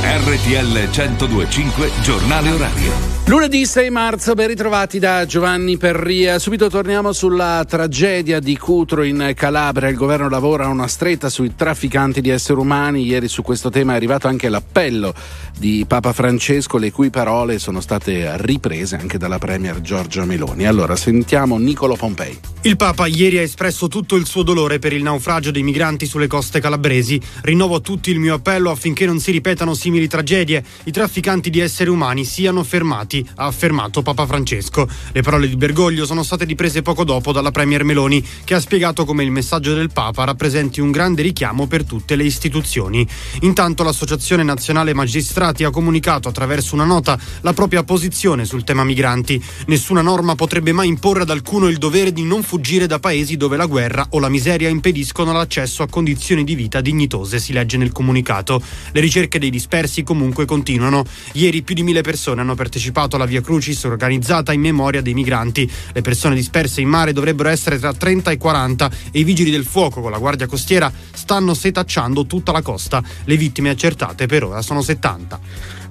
RTL 0.05 0.89
1025 0.91 1.91
Giornale 2.03 2.51
Orario. 2.51 3.22
Lunedì 3.27 3.65
6 3.65 3.89
marzo, 3.89 4.35
ben 4.35 4.49
ritrovati 4.49 4.99
da 4.99 5.25
Giovanni 5.25 5.77
Perria. 5.77 6.41
Subito 6.41 6.69
torniamo 6.69 7.13
sulla 7.13 7.65
tragedia 7.67 8.41
di 8.41 8.59
Cutro 8.59 9.05
in 9.05 9.33
Calabria. 9.35 9.89
Il 9.89 9.97
governo 9.97 10.29
lavora 10.29 10.65
a 10.65 10.69
una 10.69 10.89
stretta 10.89 11.31
sui 11.31 11.55
trafficanti 11.55 12.21
di 12.21 12.31
esseri 12.31 12.59
umani. 12.59 13.05
Ieri 13.07 13.29
su 13.29 13.43
questo 13.43 13.71
tema 13.71 13.93
è 13.93 13.97
arrivato 13.97 14.27
anche 14.27 14.49
l'appello 14.49 15.15
di 15.57 15.85
Papa 15.87 16.13
Francesco, 16.13 16.79
le 16.79 16.91
cui 16.91 17.11
parole 17.11 17.59
sono 17.59 17.81
state 17.81 18.33
riprese 18.39 18.97
anche 18.97 19.19
dalla 19.19 19.39
Premier 19.39 19.81
Giorgia 19.81 20.25
Meloni. 20.25 20.67
Allora 20.67 20.97
sentiamo 20.97 21.59
Nicolo 21.59 21.95
Pompei. 21.95 22.39
Il 22.65 22.77
Papa 22.77 23.07
ieri 23.09 23.39
ha 23.39 23.43
espresso 23.43 23.89
tutto 23.89 24.15
il 24.15 24.25
suo 24.25 24.45
dolore 24.45 24.79
per 24.79 24.93
il 24.93 25.03
naufragio 25.03 25.51
dei 25.51 25.65
migranti 25.65 26.07
sulle 26.07 26.29
coste 26.29 26.61
calabresi. 26.61 27.21
Rinnovo 27.43 27.77
a 27.77 27.81
tutti 27.81 28.13
il 28.13 28.21
mio 28.21 28.35
appello 28.35 28.71
affinché 28.71 29.05
non 29.05 29.19
si 29.19 29.33
ripetano 29.33 29.75
simili 29.75 30.07
tragedie. 30.07 30.63
I 30.85 30.93
trafficanti 30.93 31.51
di 31.51 31.59
esseri 31.59 31.91
umani 31.91 32.25
siano 32.25 32.63
fermati, 32.63 33.12
ha 33.19 33.47
affermato 33.47 34.03
Papa 34.03 34.27
Francesco. 34.27 34.89
Le 35.13 35.23
parole 35.23 35.49
di 35.49 35.57
Bergoglio 35.57 36.07
sono 36.07 36.23
state 36.23 36.45
riprese 36.45 36.83
poco 36.83 37.05
dopo 37.05 37.33
dalla 37.33 37.51
Premier 37.51 37.85
Meloni, 37.85 38.25
che 38.45 38.55
ha 38.55 38.61
spiegato 38.61 39.05
come 39.05 39.25
il 39.25 39.31
messaggio 39.31 39.75
del 39.75 39.91
Papa 39.93 40.25
rappresenti 40.25 40.81
un 40.81 40.91
grande 40.91 41.23
richiamo 41.23 41.67
per 41.67 41.85
tutte 41.85 42.17
le 42.17 42.25
istituzioni. 42.25 43.07
Intanto 43.41 43.83
l'Associazione 43.83 44.43
Nazionale 44.43 44.95
Magistrati 44.95 45.65
ha 45.65 45.71
comunicato 45.71 46.29
attraverso 46.29 46.75
una 46.75 46.85
nota 46.85 47.19
la 47.41 47.53
propria 47.53 47.83
posizione 47.83 48.45
sul 48.45 48.65
tema 48.65 48.85
migranti. 48.85 49.43
Nessuna 49.67 50.01
norma 50.01 50.35
potrebbe 50.35 50.73
mai 50.73 50.89
imporre 50.89 51.23
ad 51.23 51.31
alcuno 51.31 51.69
il 51.69 51.79
dovere 51.79 52.13
di 52.13 52.23
non 52.23 52.43
fuggire 52.43 52.87
da 52.87 52.99
paesi 52.99 53.37
dove 53.37 53.57
la 53.57 53.67
guerra 53.67 54.07
o 54.11 54.19
la 54.19 54.29
miseria 54.29 54.69
impediscono 54.69 55.33
l'accesso 55.33 55.83
a 55.83 55.89
condizioni 55.89 56.45
di 56.45 56.55
vita 56.55 56.81
dignitose, 56.81 57.39
si 57.39 57.53
legge 57.53 57.77
nel 57.77 57.93
comunicato. 57.93 58.63
Le 58.93 59.01
ricerche 59.01 59.39
dei 59.39 59.51
dispersi 59.51 60.03
comunque 60.03 60.45
continuano. 60.45 61.05
Ieri 61.33 61.63
più 61.63 61.75
di 61.75 61.83
mille 61.83 62.03
persone 62.03 62.41
hanno 62.41 62.55
partecipato 62.55 63.02
partecipato 63.03 63.17
alla 63.17 63.27
Via 63.27 63.41
Crucis 63.41 63.85
organizzata 63.85 64.53
in 64.53 64.61
memoria 64.61 65.01
dei 65.01 65.15
migranti. 65.15 65.71
Le 65.93 66.01
persone 66.03 66.35
disperse 66.35 66.81
in 66.81 66.89
mare 66.89 67.13
dovrebbero 67.13 67.49
essere 67.49 67.79
tra 67.79 67.93
30 67.93 68.31
e 68.31 68.39
40 68.39 68.91
e 69.11 69.19
i 69.19 69.25
vigili 69.25 69.51
del 69.51 69.65
fuoco 69.65 70.01
con 70.01 70.11
la 70.11 70.19
Guardia 70.19 70.47
Costiera 70.47 70.93
stanno 71.13 71.55
setacciando 71.55 72.27
tutta 72.27 72.53
la 72.53 72.63
costa. 72.63 73.03
Le 73.25 73.37
vittime 73.37 73.71
accertate 73.71 74.27
per 74.27 74.45
ora 74.45 74.63
sono 74.63 74.83
70. 74.83 75.41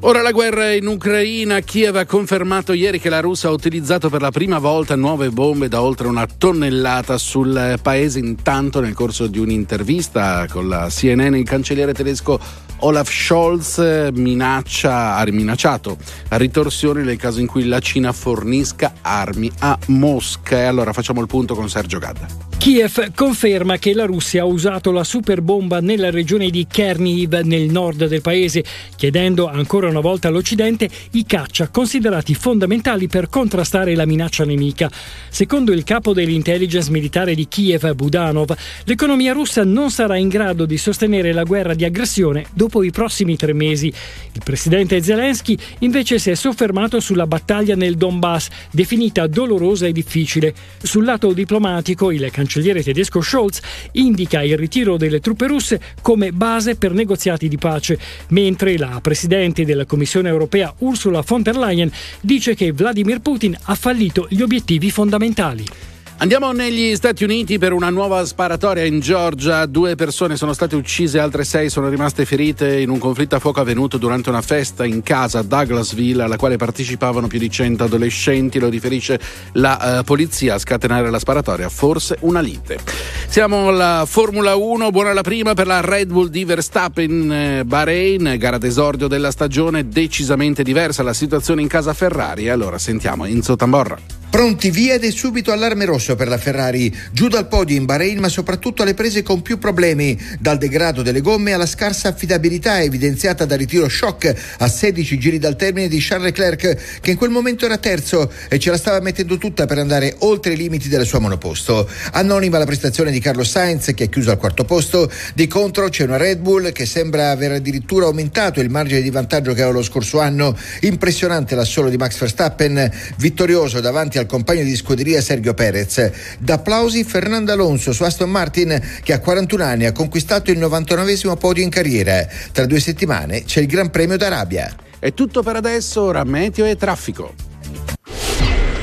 Ora 0.03 0.23
la 0.23 0.31
guerra 0.31 0.73
in 0.73 0.87
Ucraina. 0.87 1.59
Kiev 1.59 1.95
ha 1.95 2.05
confermato 2.05 2.73
ieri 2.73 2.99
che 2.99 3.09
la 3.09 3.19
Russia 3.19 3.49
ha 3.49 3.51
utilizzato 3.51 4.09
per 4.09 4.21
la 4.21 4.31
prima 4.31 4.57
volta 4.57 4.95
nuove 4.95 5.29
bombe 5.29 5.67
da 5.67 5.81
oltre 5.81 6.07
una 6.07 6.25
tonnellata 6.25 7.19
sul 7.19 7.77
paese. 7.81 8.17
Intanto, 8.17 8.79
nel 8.79 8.95
corso 8.95 9.27
di 9.27 9.37
un'intervista 9.37 10.47
con 10.49 10.67
la 10.67 10.87
CNN, 10.89 11.35
il 11.35 11.45
cancelliere 11.45 11.93
tedesco 11.93 12.39
Olaf 12.83 13.11
Scholz 13.11 14.09
minaccia, 14.13 15.15
ha 15.15 15.25
minacciato 15.29 15.97
ritorsioni 16.29 17.03
nel 17.03 17.17
caso 17.17 17.39
in 17.39 17.45
cui 17.45 17.65
la 17.65 17.79
Cina 17.79 18.11
fornisca 18.11 18.93
armi 19.01 19.51
a 19.59 19.77
Mosca. 19.87 20.57
E 20.57 20.63
allora 20.63 20.91
facciamo 20.91 21.21
il 21.21 21.27
punto 21.27 21.53
con 21.53 21.69
Sergio 21.69 21.99
Gadda. 21.99 22.49
Kiev 22.61 23.13
conferma 23.15 23.77
che 23.77 23.91
la 23.95 24.05
Russia 24.05 24.43
ha 24.43 24.45
usato 24.45 24.91
la 24.91 25.03
superbomba 25.03 25.79
nella 25.79 26.11
regione 26.11 26.51
di 26.51 26.67
Chernihiv 26.69 27.33
nel 27.43 27.71
nord 27.71 28.05
del 28.05 28.21
paese, 28.21 28.63
chiedendo 28.95 29.47
ancora 29.47 29.87
una 29.87 29.99
volta 29.99 30.27
all'Occidente 30.27 30.87
i 31.13 31.25
caccia 31.25 31.69
considerati 31.69 32.35
fondamentali 32.35 33.07
per 33.07 33.29
contrastare 33.29 33.95
la 33.95 34.05
minaccia 34.05 34.45
nemica. 34.45 34.91
Secondo 35.29 35.71
il 35.71 35.83
capo 35.83 36.13
dell'intelligence 36.13 36.91
militare 36.91 37.33
di 37.33 37.47
Kiev, 37.47 37.93
Budanov, 37.93 38.55
l'economia 38.83 39.33
russa 39.33 39.63
non 39.63 39.89
sarà 39.89 40.17
in 40.17 40.27
grado 40.27 40.65
di 40.65 40.77
sostenere 40.77 41.33
la 41.33 41.43
guerra 41.43 41.73
di 41.73 41.83
aggressione 41.83 42.45
dopo 42.53 42.70
i 42.79 42.91
prossimi 42.91 43.35
tre 43.35 43.53
mesi. 43.53 43.87
Il 44.31 44.41
presidente 44.43 45.01
Zelensky 45.01 45.57
invece 45.79 46.19
si 46.19 46.29
è 46.29 46.35
soffermato 46.35 46.99
sulla 46.99 47.27
battaglia 47.27 47.75
nel 47.75 47.97
Donbass, 47.97 48.47
definita 48.71 49.27
dolorosa 49.27 49.87
e 49.87 49.91
difficile. 49.91 50.53
Sul 50.81 51.03
lato 51.03 51.33
diplomatico, 51.33 52.11
il 52.11 52.29
cancelliere 52.31 52.83
tedesco 52.83 53.21
Scholz 53.21 53.59
indica 53.93 54.41
il 54.41 54.57
ritiro 54.57 54.95
delle 54.97 55.19
truppe 55.19 55.47
russe 55.47 55.81
come 56.01 56.31
base 56.31 56.75
per 56.75 56.93
negoziati 56.93 57.47
di 57.47 57.57
pace, 57.57 57.99
mentre 58.29 58.77
la 58.77 58.99
presidente 59.01 59.65
della 59.65 59.85
Commissione 59.85 60.29
europea 60.29 60.73
Ursula 60.79 61.23
von 61.25 61.41
der 61.41 61.57
Leyen 61.57 61.91
dice 62.21 62.55
che 62.55 62.71
Vladimir 62.71 63.19
Putin 63.19 63.57
ha 63.63 63.75
fallito 63.75 64.27
gli 64.29 64.41
obiettivi 64.41 64.89
fondamentali. 64.89 65.90
Andiamo 66.21 66.51
negli 66.51 66.95
Stati 66.95 67.23
Uniti 67.23 67.57
per 67.57 67.73
una 67.73 67.89
nuova 67.89 68.23
sparatoria 68.27 68.85
in 68.85 68.99
Georgia. 68.99 69.65
Due 69.65 69.95
persone 69.95 70.37
sono 70.37 70.53
state 70.53 70.75
uccise, 70.75 71.17
altre 71.17 71.43
sei 71.43 71.71
sono 71.71 71.89
rimaste 71.89 72.25
ferite 72.25 72.79
in 72.79 72.91
un 72.91 72.99
conflitto 72.99 73.37
a 73.37 73.39
fuoco 73.39 73.59
avvenuto 73.59 73.97
durante 73.97 74.29
una 74.29 74.43
festa 74.43 74.85
in 74.85 75.01
casa 75.01 75.39
a 75.39 75.41
Douglasville 75.41 76.21
alla 76.21 76.35
quale 76.35 76.57
partecipavano 76.57 77.25
più 77.25 77.39
di 77.39 77.49
100 77.49 77.85
adolescenti. 77.85 78.59
Lo 78.59 78.69
riferisce 78.69 79.19
la 79.53 79.97
uh, 80.01 80.03
polizia 80.03 80.53
a 80.53 80.59
scatenare 80.59 81.09
la 81.09 81.17
sparatoria, 81.17 81.69
forse 81.69 82.17
una 82.19 82.39
lite. 82.39 82.77
Siamo 83.25 83.69
alla 83.69 84.03
Formula 84.05 84.53
1, 84.53 84.91
buona 84.91 85.13
la 85.13 85.23
prima 85.23 85.55
per 85.55 85.65
la 85.65 85.81
Red 85.81 86.11
Bull 86.11 86.27
di 86.27 86.45
Verstappen 86.45 87.31
eh, 87.31 87.65
Bahrain, 87.65 88.35
gara 88.37 88.59
d'esordio 88.59 89.07
della 89.07 89.31
stagione 89.31 89.87
decisamente 89.87 90.61
diversa 90.61 91.01
la 91.01 91.13
situazione 91.13 91.63
in 91.63 91.67
casa 91.67 91.95
Ferrari. 91.95 92.47
Allora 92.47 92.77
sentiamo 92.77 93.25
Enzo 93.25 93.55
Tamborra. 93.55 94.20
Pronti 94.31 94.71
via 94.71 94.93
ed 94.93 95.03
è 95.03 95.11
subito 95.11 95.51
allarme 95.51 95.83
rosso 95.83 96.15
per 96.15 96.29
la 96.29 96.37
Ferrari. 96.37 96.95
Giù 97.11 97.27
dal 97.27 97.49
podio 97.49 97.75
in 97.75 97.83
Bahrain, 97.83 98.17
ma 98.17 98.29
soprattutto 98.29 98.81
alle 98.81 98.93
prese 98.93 99.23
con 99.23 99.41
più 99.41 99.57
problemi, 99.57 100.17
dal 100.39 100.57
degrado 100.57 101.01
delle 101.01 101.19
gomme 101.19 101.51
alla 101.51 101.65
scarsa 101.65 102.07
affidabilità 102.07 102.81
evidenziata 102.81 103.43
dal 103.43 103.57
ritiro 103.57 103.89
shock 103.89 104.33
a 104.59 104.67
16 104.69 105.19
giri 105.19 105.37
dal 105.37 105.57
termine 105.57 105.89
di 105.89 105.99
Charles 105.99 106.27
Leclerc, 106.27 107.01
che 107.01 107.11
in 107.11 107.17
quel 107.17 107.29
momento 107.29 107.65
era 107.65 107.77
terzo 107.77 108.31
e 108.47 108.57
ce 108.57 108.69
la 108.69 108.77
stava 108.77 109.01
mettendo 109.01 109.37
tutta 109.37 109.65
per 109.65 109.79
andare 109.79 110.15
oltre 110.19 110.53
i 110.53 110.55
limiti 110.55 110.87
del 110.87 111.05
suo 111.05 111.19
monoposto. 111.19 111.89
Anonima 112.13 112.57
la 112.57 112.65
prestazione 112.65 113.11
di 113.11 113.19
Carlo 113.19 113.43
Sainz, 113.43 113.91
che 113.93 114.05
ha 114.05 114.07
chiuso 114.07 114.31
al 114.31 114.37
quarto 114.37 114.63
posto. 114.63 115.11
Di 115.35 115.47
contro 115.47 115.89
c'è 115.89 116.05
una 116.05 116.15
Red 116.15 116.39
Bull 116.39 116.71
che 116.71 116.85
sembra 116.85 117.31
aver 117.31 117.51
addirittura 117.51 118.05
aumentato 118.05 118.61
il 118.61 118.69
margine 118.69 119.01
di 119.01 119.09
vantaggio 119.09 119.51
che 119.51 119.61
aveva 119.61 119.75
lo 119.75 119.83
scorso 119.83 120.21
anno. 120.21 120.57
Impressionante 120.79 121.53
l'assolo 121.53 121.89
di 121.89 121.97
Max 121.97 122.17
Verstappen, 122.17 122.89
vittorioso 123.17 123.81
davanti 123.81 124.19
al 124.21 124.27
compagno 124.27 124.63
di 124.63 124.75
scuderia 124.75 125.21
Sergio 125.21 125.53
Perez. 125.53 126.11
D'applausi 126.39 127.03
Fernando 127.03 127.51
Alonso 127.51 127.91
su 127.91 128.03
Aston 128.03 128.29
Martin 128.29 128.79
che 129.03 129.13
a 129.13 129.19
41 129.19 129.63
anni 129.63 129.85
ha 129.85 129.91
conquistato 129.91 130.51
il 130.51 130.57
99 130.57 131.35
podio 131.37 131.63
in 131.63 131.69
carriera. 131.69 132.25
Tra 132.51 132.65
due 132.65 132.79
settimane 132.79 133.43
c'è 133.43 133.61
il 133.61 133.67
Gran 133.67 133.89
Premio 133.89 134.17
d'Arabia. 134.17 134.73
È 134.99 135.13
tutto 135.13 135.41
per 135.41 135.55
adesso, 135.55 136.01
ora 136.03 136.23
meteo 136.23 136.65
e 136.65 136.75
traffico. 136.75 137.33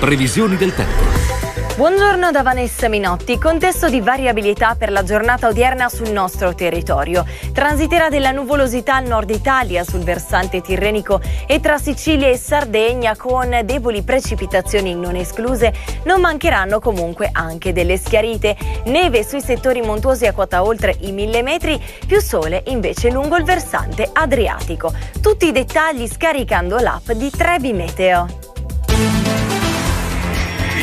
Previsioni 0.00 0.56
del 0.56 0.74
tempo. 0.74 1.47
Buongiorno 1.78 2.32
da 2.32 2.42
Vanessa 2.42 2.88
Minotti. 2.88 3.38
Contesto 3.38 3.88
di 3.88 4.00
variabilità 4.00 4.74
per 4.74 4.90
la 4.90 5.04
giornata 5.04 5.46
odierna 5.46 5.88
sul 5.88 6.10
nostro 6.10 6.52
territorio. 6.52 7.24
Transiterà 7.52 8.08
della 8.08 8.32
nuvolosità 8.32 8.96
al 8.96 9.06
nord 9.06 9.30
Italia 9.30 9.84
sul 9.84 10.00
versante 10.00 10.60
tirrenico 10.60 11.20
e 11.46 11.60
tra 11.60 11.78
Sicilia 11.78 12.26
e 12.26 12.36
Sardegna 12.36 13.14
con 13.16 13.60
deboli 13.64 14.02
precipitazioni 14.02 14.96
non 14.96 15.14
escluse. 15.14 15.72
Non 16.02 16.20
mancheranno 16.20 16.80
comunque 16.80 17.28
anche 17.30 17.72
delle 17.72 17.96
schiarite. 17.96 18.56
Neve 18.86 19.22
sui 19.22 19.40
settori 19.40 19.80
montuosi 19.80 20.26
a 20.26 20.32
quota 20.32 20.64
oltre 20.64 20.96
i 21.02 21.12
1000 21.12 21.42
metri, 21.42 21.80
più 22.04 22.20
sole 22.20 22.64
invece 22.66 23.08
lungo 23.08 23.36
il 23.36 23.44
versante 23.44 24.10
adriatico. 24.12 24.92
Tutti 25.20 25.46
i 25.46 25.52
dettagli 25.52 26.08
scaricando 26.08 26.78
l'app 26.78 27.12
di 27.12 27.30
Trebi 27.30 27.72
Meteo. 27.72 29.57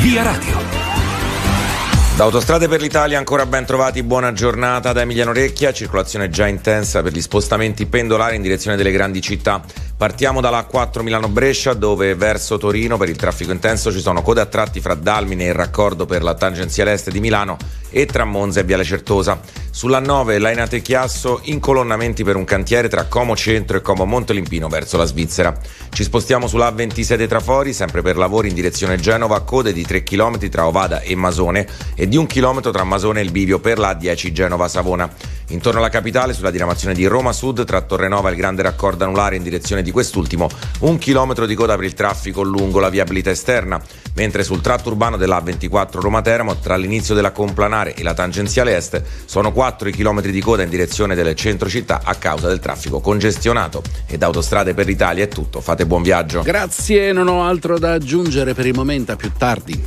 Via 0.02 0.24
Radio. 0.24 0.58
Da 2.16 2.24
Autostrade 2.24 2.68
per 2.68 2.80
l'Italia 2.82 3.18
ancora 3.18 3.46
ben 3.46 3.66
trovati, 3.66 4.04
buona 4.04 4.32
giornata 4.32 4.94
da 4.94 5.02
Emiliano 5.02 5.34
Recchia, 5.34 5.74
circolazione 5.74 6.30
già 6.30 6.48
intensa 6.48 7.02
per 7.02 7.12
gli 7.12 7.22
spostamenti 7.22 7.86
pendolari 7.86 8.36
in 8.36 8.42
direzione 8.42 8.78
delle 8.78 8.92
grandi 8.92 9.22
città. 9.22 9.62
Partiamo 9.98 10.42
dalla 10.42 10.66
4 10.66 11.04
Milano-Brescia 11.04 11.74
dove 11.74 12.16
verso 12.16 12.58
Torino 12.58 12.98
per 12.98 13.08
il 13.08 13.16
traffico 13.16 13.54
intenso 13.54 13.94
ci 13.94 14.02
sono 14.02 14.22
code 14.22 14.42
a 14.42 14.46
tratti 14.46 14.82
fra 14.82 14.94
Dalmine 14.94 15.46
e 15.46 15.48
il 15.48 15.54
raccordo 15.54 16.06
per 16.06 16.22
la 16.22 16.34
tangenziale 16.34 16.92
est 16.92 17.12
di 17.12 17.22
Milano 17.22 17.56
e 17.90 18.06
tra 18.06 18.26
Monza 18.26 18.60
e 18.60 18.64
Viale 18.66 18.84
Certosa. 18.84 19.40
Sulla 19.72 20.00
9 20.00 20.38
Lainate 20.38 20.82
Chiasso 20.82 21.40
incolonnamenti 21.44 22.26
per 22.26 22.36
un 22.36 22.44
cantiere 22.44 22.90
tra 22.90 23.06
Como 23.06 23.38
Centro 23.38 23.78
e 23.78 23.82
Como 23.82 24.04
Montolimpino 24.04 24.68
verso 24.68 24.98
la 24.98 25.06
Svizzera. 25.06 25.58
Ci 25.90 26.04
spostiamo 26.04 26.48
sulla 26.48 26.70
27 26.72 27.26
Trafori 27.26 27.72
sempre 27.72 28.02
per 28.02 28.18
lavori 28.18 28.50
in 28.50 28.54
direzione 28.54 28.98
Genova, 28.98 29.40
code 29.44 29.72
di 29.72 29.86
3 29.86 30.04
km 30.04 30.50
tra 30.50 30.68
Ovada 30.68 31.00
e 31.00 31.16
Masone 31.16 31.68
e 31.96 32.10
di 32.10 32.18
1 32.18 32.26
km 32.26 32.70
tra 32.70 32.84
Masone 32.84 33.22
e 33.22 33.24
il 33.24 33.32
bivio 33.32 33.60
per 33.60 33.80
la 33.80 33.94
10 33.94 34.34
Genova-Savona. 34.34 35.10
Intorno 35.50 35.80
alla 35.80 35.90
capitale, 35.90 36.34
sulla 36.34 36.50
diramazione 36.52 36.96
di 36.96 37.06
Roma 37.06 37.32
Sud, 37.32 37.66
tra 37.66 37.82
Torrenova 37.82 38.30
e 38.30 38.32
il 38.32 38.38
grande 38.38 38.64
raccordo 38.64 39.04
anulare 39.04 39.36
in 39.36 39.44
direzione 39.44 39.84
di 39.86 39.92
quest'ultimo, 39.92 40.50
un 40.80 40.98
chilometro 40.98 41.46
di 41.46 41.56
coda 41.56 41.76
per 41.76 41.86
il 41.86 41.94
traffico 41.94 42.42
lungo 42.42 42.80
la 42.80 42.90
viabilità 42.90 43.30
esterna, 43.30 43.82
mentre 44.16 44.44
sul 44.44 44.60
tratto 44.60 44.90
urbano 44.90 45.16
della 45.16 45.42
A24 45.42 46.00
Roma 46.02 46.22
Teramo, 46.22 46.58
tra 46.58 46.76
l'inizio 46.76 47.16
della 47.16 47.32
Complanare 47.32 47.94
e 47.96 48.04
la 48.04 48.14
tangenziale 48.14 48.76
est, 48.76 49.02
sono 49.24 49.54
4 49.54 49.88
i 49.88 49.94
chilometri 49.94 50.34
di 50.34 50.42
coda 50.42 50.64
in 50.64 50.70
direzione 50.70 51.16
del 51.16 51.34
centro 51.36 51.70
città 51.70 52.02
a 52.04 52.16
causa 52.16 52.50
del 52.50 52.60
traffico 52.60 53.00
congestionato. 53.00 53.82
Ed 54.08 54.24
Autostrade 54.24 54.74
per 54.74 54.88
l'Italia 54.88 55.24
è 55.24 55.28
tutto, 55.30 55.62
fate 55.62 55.86
buon 55.86 56.02
viaggio. 56.02 56.42
Grazie, 56.42 57.14
non 57.14 57.30
ho 57.30 57.46
altro 57.46 57.80
da 57.80 57.94
aggiungere 57.94 58.54
per 58.54 58.66
il 58.66 58.74
momento, 58.74 59.14
a 59.14 59.16
più 59.16 59.32
tardi. 59.38 59.84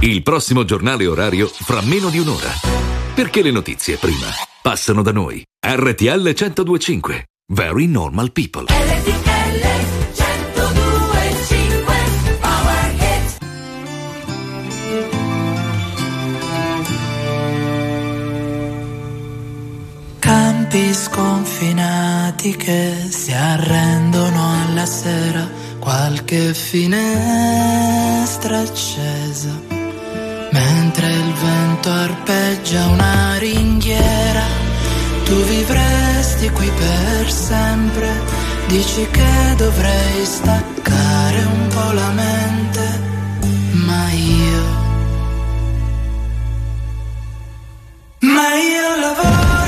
Il 0.00 0.22
prossimo 0.22 0.64
giornale 0.64 1.06
orario 1.06 1.48
fra 1.48 1.80
meno 1.82 2.08
di 2.08 2.18
un'ora. 2.18 2.50
Perché 3.14 3.42
le 3.42 3.50
notizie 3.50 3.96
prima 3.96 4.26
passano 4.62 5.02
da 5.02 5.12
noi. 5.12 5.42
RTL 5.60 6.22
1025. 6.22 7.24
Very 7.50 7.86
normal 7.86 8.30
people. 8.30 8.66
RTL 8.66 9.64
1025. 10.12 11.94
Power 12.40 12.94
hit. 12.98 13.38
Campi 20.18 20.92
sconfinati 20.92 22.54
che 22.54 23.06
si 23.08 23.32
arrendono 23.32 24.64
alla 24.64 24.84
sera, 24.84 25.48
qualche 25.78 26.52
finestra 26.52 28.58
accesa 28.58 29.58
Mentre 30.50 31.12
il 31.12 31.32
vento 31.32 31.90
arpeggia 31.90 32.86
una 32.88 33.38
ringhiera, 33.38 34.44
tu 35.28 35.42
vivresti 35.42 36.48
qui 36.50 36.70
per 36.70 37.30
sempre. 37.30 38.08
Dici 38.66 39.06
che 39.10 39.54
dovrei 39.56 40.24
staccare 40.24 41.38
un 41.44 41.68
po' 41.68 41.92
la 41.92 42.10
mente, 42.10 42.84
ma 43.86 44.10
io. 44.10 44.62
Ma 48.20 48.48
io 48.72 49.00
lavoro 49.00 49.67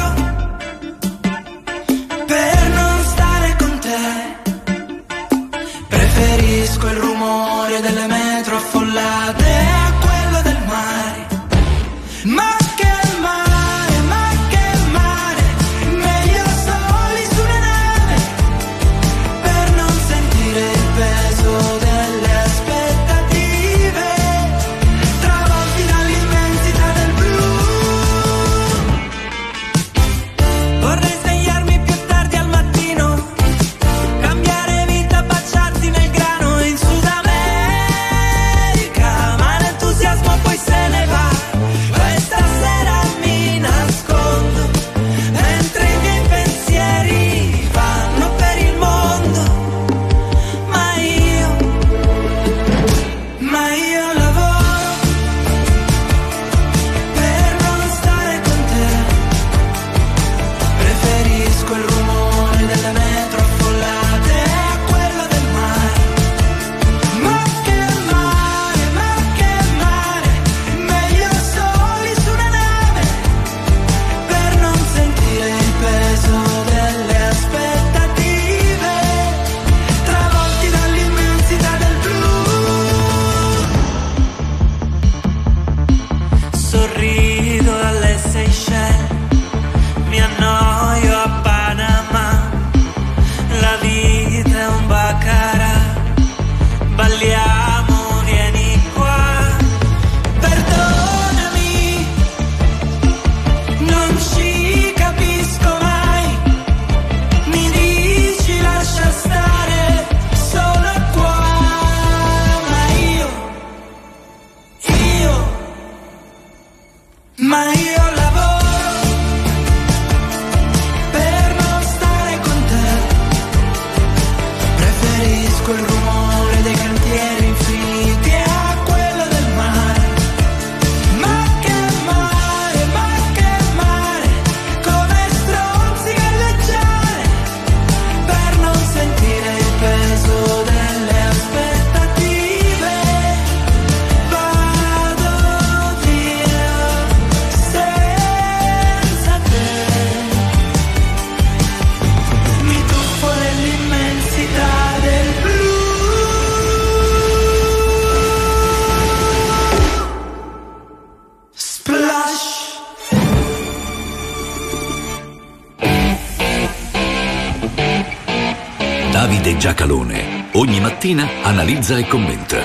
analizza 171.91 171.99
e 171.99 172.07
commenta. 172.07 172.59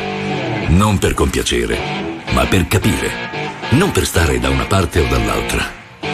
Non 0.70 0.98
per 1.00 1.14
compiacere, 1.14 1.78
ma 2.34 2.46
per 2.46 2.68
capire. 2.68 3.10
Non 3.72 3.92
per 3.92 4.06
stare 4.06 4.40
da 4.40 4.50
una 4.50 4.66
parte 4.66 5.00
o 5.00 5.08
dall'altra, 5.08 5.66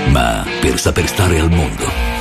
ma 0.09 0.45
per 0.61 0.79
saper 0.79 1.07
stare 1.07 1.39
al 1.39 1.49
mondo. 1.49 2.11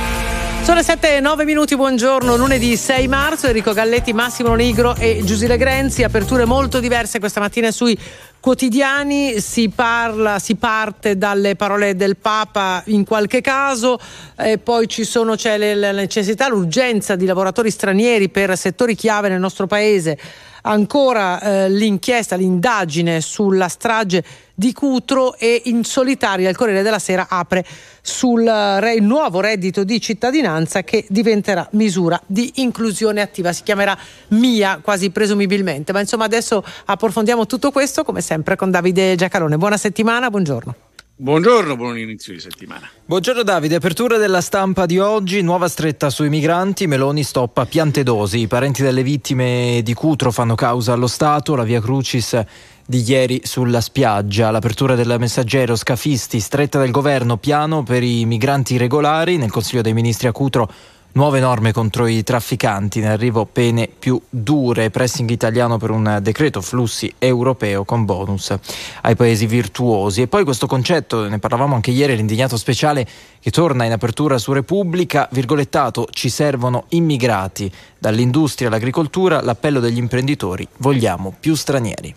Sono 0.63 0.77
le 0.77 0.83
7 0.83 1.15
e 1.15 1.19
9 1.19 1.43
minuti, 1.43 1.75
buongiorno, 1.75 2.35
lunedì 2.35 2.77
6 2.77 3.07
marzo, 3.07 3.47
Enrico 3.47 3.73
Galletti, 3.73 4.13
Massimo 4.13 4.53
Nigro 4.53 4.95
e 4.95 5.21
Giusile 5.23 5.57
Grenzi, 5.57 6.03
aperture 6.03 6.45
molto 6.45 6.79
diverse 6.79 7.19
questa 7.19 7.39
mattina 7.39 7.71
sui 7.71 7.97
quotidiani, 8.39 9.39
si 9.39 9.69
parla, 9.69 10.37
si 10.37 10.55
parte 10.55 11.17
dalle 11.17 11.55
parole 11.55 11.95
del 11.95 12.15
Papa 12.15 12.83
in 12.87 13.05
qualche 13.05 13.41
caso, 13.41 13.99
e 14.43 14.57
poi 14.57 14.87
ci 14.87 15.03
sono, 15.03 15.35
c'è 15.35 15.57
la 15.75 15.91
necessità, 15.91 16.47
l'urgenza 16.47 17.15
di 17.15 17.25
lavoratori 17.25 17.71
stranieri 17.71 18.29
per 18.29 18.57
settori 18.57 18.95
chiave 18.95 19.29
nel 19.29 19.39
nostro 19.39 19.67
paese, 19.67 20.17
ancora 20.63 21.39
eh, 21.39 21.69
l'inchiesta, 21.69 22.35
l'indagine 22.35 23.21
sulla 23.21 23.67
strage 23.67 24.23
di 24.53 24.73
Cutro 24.73 25.35
e 25.37 25.61
in 25.65 25.83
solitaria 25.83 26.49
il 26.49 26.55
Corriere 26.55 26.83
della 26.83 26.99
Sera 26.99 27.27
apre 27.29 27.65
sul 28.01 28.45
eh, 28.45 28.79
re- 28.79 28.99
nuovo 28.99 29.39
reddito 29.39 29.83
di 29.83 29.99
cittadinanza 29.99 30.83
che 30.83 31.05
diventerà 31.09 31.67
misura 31.71 32.21
di 32.25 32.51
inclusione 32.55 33.21
attiva, 33.21 33.53
si 33.53 33.63
chiamerà 33.63 33.97
MIA 34.29 34.79
quasi 34.81 35.09
presumibilmente, 35.09 35.93
ma 35.93 35.99
insomma 35.99 36.25
adesso 36.25 36.63
approfondiamo 36.85 37.45
tutto 37.45 37.71
questo 37.71 38.03
come 38.03 38.21
sempre 38.21 38.55
con 38.55 38.69
Davide 38.69 39.15
Giacalone. 39.15 39.57
Buona 39.57 39.77
settimana, 39.77 40.29
buongiorno. 40.29 40.90
Buongiorno, 41.21 41.75
buon 41.75 41.99
inizio 41.99 42.33
di 42.33 42.39
settimana. 42.39 42.89
Buongiorno 43.05 43.43
Davide, 43.43 43.75
apertura 43.75 44.17
della 44.17 44.41
stampa 44.41 44.87
di 44.87 44.97
oggi, 44.97 45.43
nuova 45.43 45.67
stretta 45.67 46.09
sui 46.09 46.29
migranti, 46.29 46.87
Meloni 46.87 47.21
stoppa 47.21 47.67
Piantedosi, 47.67 48.39
i 48.39 48.47
parenti 48.47 48.81
delle 48.81 49.03
vittime 49.03 49.81
di 49.83 49.93
Cutro 49.93 50.31
fanno 50.31 50.55
causa 50.55 50.93
allo 50.93 51.05
Stato, 51.05 51.53
la 51.53 51.61
via 51.61 51.79
Crucis 51.79 52.43
di 52.83 53.03
ieri 53.07 53.41
sulla 53.43 53.81
spiaggia, 53.81 54.49
l'apertura 54.49 54.95
del 54.95 55.17
messaggero, 55.19 55.75
scafisti, 55.75 56.39
stretta 56.39 56.79
del 56.79 56.89
governo, 56.89 57.37
piano 57.37 57.83
per 57.83 58.01
i 58.01 58.25
migranti 58.25 58.73
irregolari, 58.73 59.37
nel 59.37 59.51
Consiglio 59.51 59.83
dei 59.83 59.93
Ministri 59.93 60.27
a 60.27 60.31
Cutro 60.31 60.67
Nuove 61.13 61.41
norme 61.41 61.73
contro 61.73 62.07
i 62.07 62.23
trafficanti, 62.23 62.99
in 62.99 63.05
arrivo 63.05 63.45
pene 63.45 63.89
più 63.99 64.21
dure, 64.29 64.89
pressing 64.89 65.29
italiano 65.29 65.77
per 65.77 65.89
un 65.89 66.19
decreto 66.21 66.61
flussi 66.61 67.13
europeo 67.19 67.83
con 67.83 68.05
bonus 68.05 68.55
ai 69.01 69.17
paesi 69.17 69.45
virtuosi. 69.45 70.21
E 70.21 70.27
poi 70.27 70.45
questo 70.45 70.67
concetto, 70.67 71.27
ne 71.27 71.37
parlavamo 71.37 71.75
anche 71.75 71.91
ieri, 71.91 72.15
l'indignato 72.15 72.55
speciale 72.55 73.05
che 73.41 73.51
torna 73.51 73.83
in 73.83 73.91
apertura 73.91 74.37
su 74.37 74.53
Repubblica, 74.53 75.27
virgolettato, 75.33 76.07
ci 76.11 76.29
servono 76.29 76.85
immigrati, 76.89 77.69
dall'industria 77.97 78.69
all'agricoltura, 78.69 79.41
l'appello 79.41 79.81
degli 79.81 79.97
imprenditori, 79.97 80.65
vogliamo 80.77 81.35
più 81.37 81.55
stranieri. 81.55 82.15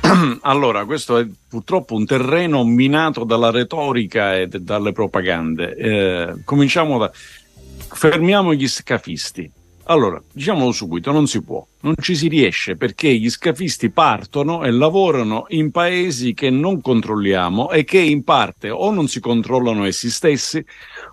Allora, 0.42 0.84
questo 0.84 1.18
è 1.18 1.26
purtroppo 1.48 1.94
un 1.94 2.04
terreno 2.06 2.64
minato 2.64 3.24
dalla 3.24 3.50
retorica 3.50 4.36
e 4.36 4.48
d- 4.48 4.58
dalle 4.58 4.92
propagande. 4.92 5.74
Eh, 5.76 6.34
cominciamo 6.44 6.98
da... 6.98 7.10
Fermiamo 7.92 8.54
gli 8.54 8.68
scafisti. 8.68 9.50
Allora, 9.84 10.22
diciamolo 10.32 10.70
subito, 10.70 11.10
non 11.10 11.26
si 11.26 11.42
può, 11.42 11.66
non 11.80 11.94
ci 12.00 12.14
si 12.14 12.28
riesce 12.28 12.76
perché 12.76 13.12
gli 13.12 13.28
scafisti 13.28 13.90
partono 13.90 14.62
e 14.64 14.70
lavorano 14.70 15.46
in 15.48 15.72
paesi 15.72 16.32
che 16.32 16.48
non 16.48 16.80
controlliamo 16.80 17.70
e 17.70 17.82
che 17.82 17.98
in 17.98 18.22
parte 18.22 18.70
o 18.70 18.92
non 18.92 19.08
si 19.08 19.18
controllano 19.18 19.84
essi 19.84 20.08
stessi 20.08 20.64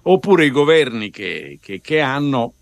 oppure 0.03 0.45
i 0.45 0.51
governi 0.51 1.09
che, 1.09 1.57
che- 1.59 1.81
che 1.81 2.01
hanno 2.01 2.53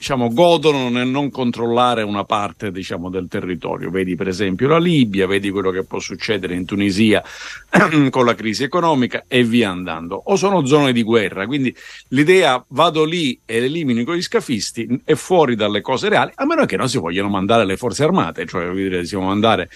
diciamo, 0.00 0.32
godono 0.32 0.88
nel 0.88 1.08
non 1.08 1.30
controllare 1.30 2.02
una 2.02 2.24
parte 2.24 2.72
diciamo, 2.72 3.10
del 3.10 3.28
territorio. 3.28 3.90
Vedi 3.90 4.16
per 4.16 4.28
esempio 4.28 4.66
la 4.66 4.78
Libia, 4.78 5.26
vedi 5.26 5.50
quello 5.50 5.70
che 5.70 5.84
può 5.84 5.98
succedere 5.98 6.54
in 6.54 6.64
Tunisia 6.64 7.22
con 8.08 8.24
la 8.24 8.34
crisi 8.34 8.62
economica 8.62 9.24
e 9.28 9.44
via 9.44 9.68
andando. 9.68 10.22
O 10.24 10.36
sono 10.36 10.64
zone 10.64 10.94
di 10.94 11.02
guerra, 11.02 11.44
quindi 11.44 11.76
l'idea 12.08 12.64
vado 12.68 13.04
lì 13.04 13.38
e 13.44 13.58
elimino 13.58 14.16
gli 14.16 14.22
scafisti 14.22 15.02
è 15.04 15.12
fuori 15.14 15.54
dalle 15.54 15.82
cose 15.82 16.08
reali, 16.08 16.32
a 16.34 16.46
meno 16.46 16.64
che 16.64 16.78
non 16.78 16.88
si 16.88 16.96
vogliano 16.96 17.28
mandare 17.28 17.66
le 17.66 17.76
forze 17.76 18.02
armate, 18.02 18.46
cioè 18.46 18.72
dire, 18.72 19.04
si 19.04 19.10
devono 19.10 19.28
mandare 19.28 19.68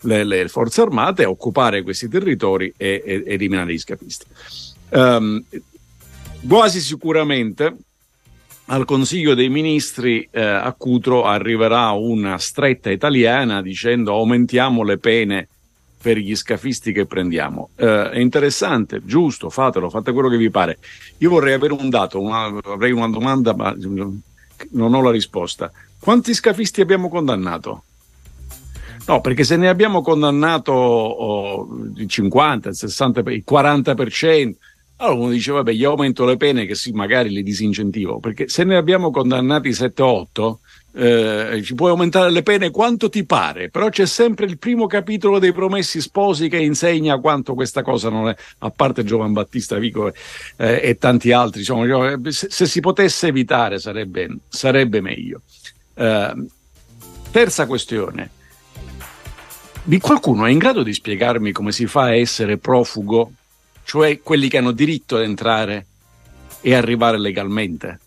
le, 0.00 0.24
le 0.24 0.48
forze 0.48 0.80
armate 0.80 1.22
a 1.22 1.28
occupare 1.28 1.84
questi 1.84 2.08
territori 2.08 2.74
e, 2.76 3.00
e- 3.06 3.22
eliminare 3.24 3.72
gli 3.72 3.78
scafisti. 3.78 4.24
Ehm, 4.88 5.44
quasi 6.48 6.80
sicuramente 6.80 7.76
al 8.66 8.84
Consiglio 8.84 9.34
dei 9.34 9.48
Ministri 9.48 10.28
eh, 10.30 10.40
a 10.40 10.72
Cutro 10.76 11.24
arriverà 11.24 11.90
una 11.90 12.38
stretta 12.38 12.90
italiana 12.90 13.62
dicendo 13.62 14.12
aumentiamo 14.12 14.82
le 14.84 14.98
pene 14.98 15.48
per 16.00 16.16
gli 16.16 16.34
scafisti 16.34 16.92
che 16.92 17.04
prendiamo. 17.04 17.70
Eh, 17.76 18.10
è 18.10 18.18
interessante, 18.18 19.02
giusto, 19.04 19.50
fatelo, 19.50 19.90
fate 19.90 20.12
quello 20.12 20.28
che 20.28 20.38
vi 20.38 20.50
pare. 20.50 20.78
Io 21.18 21.30
vorrei 21.30 21.52
avere 21.52 21.74
un 21.74 21.90
dato, 21.90 22.20
una- 22.20 22.58
avrei 22.64 22.92
una 22.92 23.08
domanda, 23.08 23.54
ma 23.54 23.74
non 23.76 24.94
ho 24.94 25.02
la 25.02 25.10
risposta. 25.10 25.70
Quanti 25.98 26.32
scafisti 26.32 26.80
abbiamo 26.80 27.08
condannato? 27.10 27.82
No, 29.06 29.20
perché 29.20 29.44
se 29.44 29.56
ne 29.56 29.68
abbiamo 29.68 30.02
condannato 30.02 30.72
oh, 30.72 31.68
il 31.96 32.08
50, 32.08 32.68
il 32.68 32.74
60, 32.74 33.20
il 33.30 33.44
40%, 33.48 34.54
allora 35.00 35.20
uno 35.22 35.30
dice, 35.30 35.52
vabbè, 35.52 35.72
gli 35.72 35.84
aumento 35.84 36.24
le 36.24 36.36
pene 36.36 36.66
che 36.66 36.74
sì, 36.74 36.92
magari 36.92 37.30
li 37.30 37.42
disincentivo, 37.42 38.20
perché 38.20 38.48
se 38.48 38.64
ne 38.64 38.76
abbiamo 38.76 39.10
condannati 39.10 39.70
7-8, 39.70 40.56
eh, 40.92 41.62
ci 41.64 41.74
puoi 41.74 41.90
aumentare 41.90 42.30
le 42.30 42.42
pene 42.42 42.70
quanto 42.70 43.08
ti 43.08 43.24
pare, 43.24 43.70
però 43.70 43.88
c'è 43.88 44.04
sempre 44.04 44.44
il 44.44 44.58
primo 44.58 44.86
capitolo 44.86 45.38
dei 45.38 45.52
Promessi 45.52 46.00
Sposi 46.02 46.48
che 46.48 46.58
insegna 46.58 47.18
quanto 47.18 47.54
questa 47.54 47.82
cosa 47.82 48.10
non 48.10 48.28
è, 48.28 48.36
a 48.58 48.70
parte 48.70 49.02
Giovan 49.02 49.32
Battista 49.32 49.78
Vico 49.78 50.08
eh, 50.08 50.80
e 50.82 50.98
tanti 50.98 51.32
altri, 51.32 51.60
insomma, 51.60 52.18
se, 52.30 52.48
se 52.50 52.66
si 52.66 52.80
potesse 52.80 53.28
evitare 53.28 53.78
sarebbe, 53.78 54.36
sarebbe 54.48 55.00
meglio. 55.00 55.40
Eh, 55.94 56.34
terza 57.30 57.66
questione. 57.66 58.30
Qualcuno 59.98 60.44
è 60.44 60.50
in 60.50 60.58
grado 60.58 60.82
di 60.82 60.92
spiegarmi 60.92 61.52
come 61.52 61.72
si 61.72 61.86
fa 61.86 62.02
a 62.02 62.14
essere 62.14 62.58
profugo, 62.58 63.32
cioè 63.84 64.20
quelli 64.20 64.48
che 64.48 64.58
hanno 64.58 64.72
diritto 64.72 65.16
ad 65.16 65.22
entrare 65.22 65.86
e 66.60 66.74
arrivare 66.74 67.18
legalmente? 67.18 67.98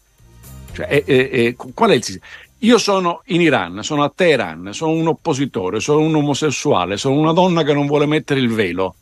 Cioè, 0.74 0.88
è- 0.88 1.04
è- 1.04 1.30
è- 1.30 1.56
qual 1.56 1.92
è 1.92 1.96
il 1.96 2.04
sistema? 2.04 2.26
Io 2.60 2.78
sono 2.78 3.22
in 3.26 3.42
Iran, 3.42 3.84
sono 3.84 4.04
a 4.04 4.12
Teheran, 4.14 4.74
sono 4.74 4.94
un 4.94 5.08
oppositore, 5.08 5.82
sono 5.82 6.00
un 6.00 6.16
omosessuale, 6.16 6.96
sono 6.96 7.20
una 7.20 7.34
donna 7.34 7.64
che 7.64 7.74
non 7.74 7.88
vuole 7.88 8.06
mettere 8.06 8.40
il 8.40 8.50
velo. 8.50 8.96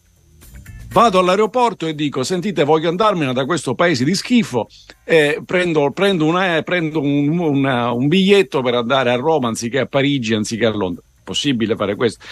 Vado 0.91 1.19
all'aeroporto 1.19 1.85
e 1.85 1.95
dico: 1.95 2.23
Sentite, 2.23 2.63
voglio 2.63 2.89
andarmene 2.89 3.31
da 3.33 3.45
questo 3.45 3.75
paese 3.75 4.03
di 4.03 4.15
schifo. 4.15 4.67
Eh, 5.05 5.41
prendo, 5.45 5.91
prendo, 5.91 6.25
una, 6.25 6.61
prendo 6.63 6.99
un, 6.99 7.37
una, 7.37 7.91
un, 7.91 8.07
biglietto 8.07 8.61
per 8.61 8.73
andare 8.73 9.11
a 9.11 9.15
Roma 9.15 9.47
anziché 9.47 9.79
a 9.79 9.85
Parigi, 9.85 10.33
anziché 10.33 10.65
a 10.65 10.75
Londra. 10.75 11.03
Possibile 11.23 11.75
fare 11.75 11.95
questo? 11.95 12.25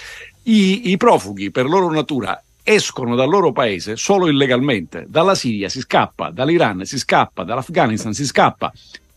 I, 0.43 0.89
I 0.89 0.97
profughi, 0.97 1.51
per 1.51 1.67
loro 1.67 1.89
natura, 1.91 2.43
escono 2.63 3.15
dal 3.15 3.29
loro 3.29 3.51
paese 3.51 3.95
solo 3.95 4.27
illegalmente. 4.27 5.05
Dalla 5.07 5.35
Siria 5.35 5.69
si 5.69 5.79
scappa, 5.79 6.29
dall'Iran 6.29 6.85
si 6.85 6.97
scappa, 6.97 7.43
dall'Afghanistan 7.43 8.13
si 8.13 8.25
scappa. 8.25 8.71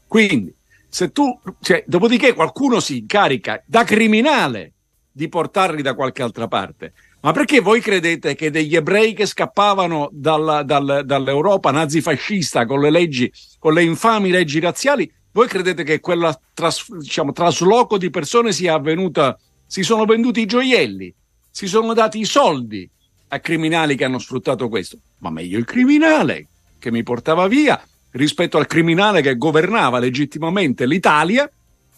Quindi, 0.06 0.54
se 0.88 1.10
tu, 1.10 1.38
cioè, 1.60 1.84
dopodiché 1.86 2.34
qualcuno 2.34 2.80
si 2.80 2.98
incarica 2.98 3.62
da 3.66 3.84
criminale 3.84 4.72
di 5.10 5.28
portarli 5.28 5.82
da 5.82 5.94
qualche 5.94 6.22
altra 6.22 6.48
parte. 6.48 6.92
Ma 7.20 7.32
perché 7.32 7.60
voi 7.60 7.80
credete 7.80 8.34
che 8.34 8.50
degli 8.50 8.74
ebrei 8.74 9.12
che 9.12 9.26
scappavano 9.26 10.08
dalla, 10.10 10.62
dal, 10.62 11.02
dall'Europa 11.04 11.70
nazifascista 11.70 12.66
con 12.66 12.80
le 12.80 12.90
leggi, 12.90 13.32
con 13.58 13.74
le 13.74 13.84
infami 13.84 14.30
leggi 14.30 14.58
razziali, 14.58 15.10
voi 15.30 15.46
credete 15.46 15.84
che 15.84 16.00
quel 16.00 16.36
tras, 16.52 16.92
diciamo, 16.94 17.32
trasloco 17.32 17.96
di 17.96 18.10
persone 18.10 18.52
sia 18.52 18.74
avvenuta? 18.74 19.38
Si 19.66 19.82
sono 19.82 20.04
venduti 20.04 20.40
i 20.40 20.46
gioielli, 20.46 21.14
si 21.50 21.66
sono 21.66 21.94
dati 21.94 22.18
i 22.18 22.24
soldi 22.24 22.90
a 23.34 23.40
criminali 23.40 23.96
che 23.96 24.04
hanno 24.04 24.18
sfruttato 24.18 24.68
questo. 24.68 24.98
Ma 25.18 25.30
meglio 25.30 25.58
il 25.58 25.64
criminale 25.64 26.48
che 26.78 26.90
mi 26.90 27.02
portava 27.02 27.46
via 27.48 27.82
rispetto 28.10 28.58
al 28.58 28.66
criminale 28.66 29.22
che 29.22 29.36
governava 29.36 29.98
legittimamente 29.98 30.86
l'Italia 30.86 31.50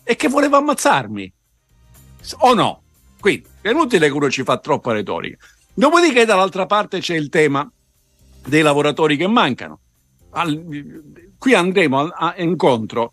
e 0.05 0.16
che 0.16 0.28
voleva 0.28 0.59
ammazzarmi. 0.59 1.32
O 2.39 2.55
no? 2.55 2.82
Quindi 3.18 3.47
è 3.61 3.70
inutile 3.70 4.07
che 4.07 4.12
uno 4.12 4.30
ci 4.30 4.45
fa 4.45 4.59
troppa 4.59 4.93
retorica. 4.93 5.45
Dopodiché 5.72 6.24
dall'altra 6.24 6.66
parte 6.66 7.01
c'è 7.01 7.16
il 7.16 7.28
tema 7.30 7.68
dei 8.47 8.62
lavoratori 8.62 9.16
che 9.16 9.26
mancano. 9.26 9.80
Al, 10.30 10.62
qui 11.37 11.55
andremo 11.55 12.01
a, 12.01 12.35
a 12.37 12.43
incontro 12.43 13.11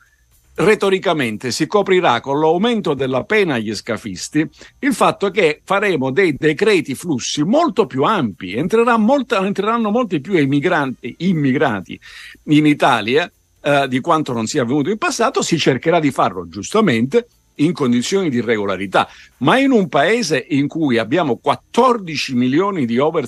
retoricamente 0.56 1.52
si 1.52 1.66
coprirà 1.68 2.20
con 2.20 2.40
l'aumento 2.40 2.94
della 2.94 3.24
pena 3.24 3.56
agli 3.56 3.74
scafisti 3.74 4.48
il 4.80 4.94
fatto 4.94 5.32
che 5.32 5.62
faremo 5.64 6.12
dei 6.12 6.36
decreti 6.38 6.94
flussi 6.96 7.44
molto 7.44 7.86
più 7.86 8.04
ampi, 8.04 8.54
entrerà 8.54 8.98
molta, 8.98 9.46
entreranno 9.46 9.92
molti 9.92 10.20
più 10.20 10.38
immigranti 10.38 12.00
in 12.46 12.66
Italia 12.66 13.32
eh, 13.62 13.88
di 13.88 14.00
quanto 14.00 14.34
non 14.34 14.48
sia 14.48 14.64
avvenuto 14.64 14.90
in 14.90 14.98
passato, 14.98 15.42
si 15.42 15.58
cercherà 15.58 16.00
di 16.00 16.12
farlo 16.12 16.48
giustamente 16.48 17.28
in 17.56 17.74
condizioni 17.74 18.30
di 18.30 18.42
regolarità, 18.42 19.08
ma 19.38 19.58
in 19.58 19.72
un 19.72 19.88
paese 19.88 20.46
in 20.50 20.68
cui 20.68 20.98
abbiamo 20.98 21.38
14 21.38 22.34
milioni 22.34 22.86
di 22.86 22.98
over 22.98 23.28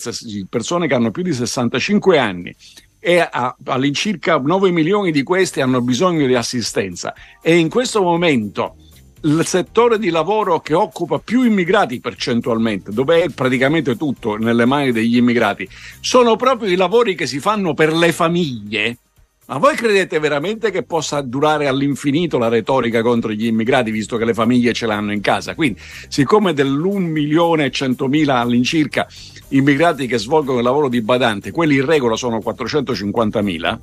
persone 0.50 0.88
che 0.88 0.94
hanno 0.94 1.12
più 1.12 1.24
di 1.24 1.34
65 1.34 2.18
anni 2.18 2.56
e 3.06 3.20
a, 3.20 3.54
all'incirca 3.66 4.38
9 4.38 4.72
milioni 4.72 5.12
di 5.12 5.24
questi 5.24 5.60
hanno 5.60 5.82
bisogno 5.82 6.26
di 6.26 6.36
assistenza. 6.36 7.14
E 7.42 7.58
in 7.58 7.68
questo 7.68 8.02
momento 8.02 8.78
il 9.24 9.46
settore 9.46 10.00
di 10.00 10.10
lavoro 10.10 10.62
che 10.62 10.74
occupa 10.74 11.20
più 11.20 11.44
immigrati 11.44 12.00
percentualmente, 12.00 12.92
dove 12.92 13.24
è 13.24 13.30
praticamente 13.30 13.98
tutto 13.98 14.38
nelle 14.38 14.66
mani 14.66 14.94
degli 14.94 15.18
immigrati, 15.18 15.68
sono 16.00 16.38
proprio 16.38 16.70
i 16.70 16.76
lavori 16.76 17.14
che 17.14 17.28
si 17.28 17.40
fanno 17.40 17.74
per 17.74 17.92
le 17.92 18.14
famiglie 18.14 18.98
ma 19.46 19.58
voi 19.58 19.76
credete 19.76 20.20
veramente 20.20 20.72
che 20.72 20.84
possa 20.84 21.22
durare 21.22 21.68
all'infinito 21.68 22.38
la 22.38 22.48
retorica 22.48 23.02
contro 23.02 23.32
gli 23.32 23.46
immigrati, 23.46 23.92
visto 23.92 24.18
che 24.18 24.26
le 24.26 24.34
famiglie 24.34 24.74
ce 24.74 24.86
l'hanno 24.86 25.12
in 25.12 25.22
casa? 25.22 25.54
Quindi, 25.54 25.80
siccome 26.08 26.54
dell'1 26.54 26.98
milione 26.98 27.66
e 27.66 27.72
100 27.72 28.08
mila 28.08 28.40
all'incirca 28.40 29.08
immigrati 29.50 30.08
che 30.08 30.18
svolgono 30.18 30.60
il 30.60 30.64
lavoro 30.64 30.88
di 30.88 31.02
badante, 31.02 31.52
quelli 31.52 31.76
in 31.76 31.86
regola 31.86 32.16
sono 32.16 32.40
450 32.40 33.42
mila, 33.42 33.80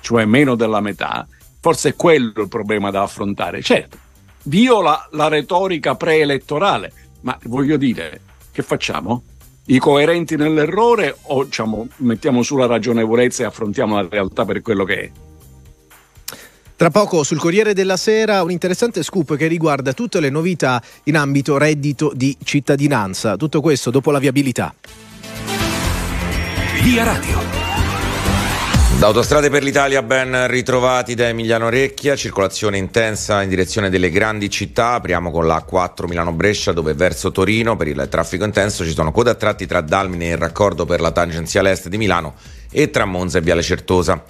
cioè 0.00 0.24
meno 0.26 0.54
della 0.54 0.80
metà, 0.80 1.26
forse 1.60 1.90
è 1.90 1.96
quello 1.96 2.42
il 2.42 2.48
problema 2.48 2.90
da 2.90 3.02
affrontare. 3.02 3.62
Certo, 3.62 3.96
viola 4.44 5.08
la 5.12 5.28
retorica 5.28 5.94
preelettorale, 5.94 6.92
ma 7.22 7.38
voglio 7.44 7.76
dire, 7.78 8.20
che 8.52 8.62
facciamo? 8.62 9.22
I 9.66 9.78
coerenti 9.78 10.36
nell'errore 10.36 11.16
o 11.22 11.44
diciamo, 11.44 11.86
mettiamo 11.98 12.42
sulla 12.42 12.66
ragionevolezza 12.66 13.42
e 13.42 13.46
affrontiamo 13.46 13.94
la 13.94 14.08
realtà 14.10 14.44
per 14.44 14.60
quello 14.60 14.84
che 14.84 15.00
è? 15.00 15.10
Tra 16.74 16.90
poco 16.90 17.22
sul 17.22 17.38
Corriere 17.38 17.74
della 17.74 17.96
Sera 17.96 18.42
un 18.42 18.50
interessante 18.50 19.04
scoop 19.04 19.36
che 19.36 19.46
riguarda 19.46 19.92
tutte 19.92 20.18
le 20.18 20.30
novità 20.30 20.82
in 21.04 21.16
ambito 21.16 21.56
reddito 21.56 22.10
di 22.12 22.36
cittadinanza. 22.42 23.36
Tutto 23.36 23.60
questo 23.60 23.90
dopo 23.90 24.10
la 24.10 24.18
viabilità. 24.18 24.74
Via 26.82 27.04
Radio. 27.04 27.61
Da 28.98 29.08
Autostrade 29.08 29.50
per 29.50 29.62
l'Italia 29.62 30.02
ben 30.02 30.46
ritrovati 30.46 31.14
da 31.14 31.26
Emiliano 31.26 31.68
Recchia, 31.68 32.14
circolazione 32.14 32.78
intensa 32.78 33.42
in 33.42 33.48
direzione 33.48 33.90
delle 33.90 34.10
grandi 34.10 34.48
città, 34.48 34.92
apriamo 34.92 35.30
con 35.30 35.46
la 35.46 35.60
4 35.62 36.06
Milano-Brescia 36.06 36.72
dove 36.72 36.94
verso 36.94 37.32
Torino 37.32 37.76
per 37.76 37.88
il 37.88 38.06
traffico 38.08 38.44
intenso 38.44 38.84
ci 38.84 38.92
sono 38.92 39.10
code 39.10 39.30
a 39.30 39.34
tratti 39.34 39.66
tra 39.66 39.80
Dalmine 39.80 40.28
e 40.28 40.32
il 40.32 40.38
raccordo 40.38 40.84
per 40.84 41.00
la 41.00 41.10
tangenziale 41.10 41.72
est 41.72 41.88
di 41.88 41.98
Milano 41.98 42.34
e 42.70 42.90
tra 42.90 43.04
Monza 43.04 43.38
e 43.38 43.40
Viale 43.40 43.62
Certosa. 43.62 44.22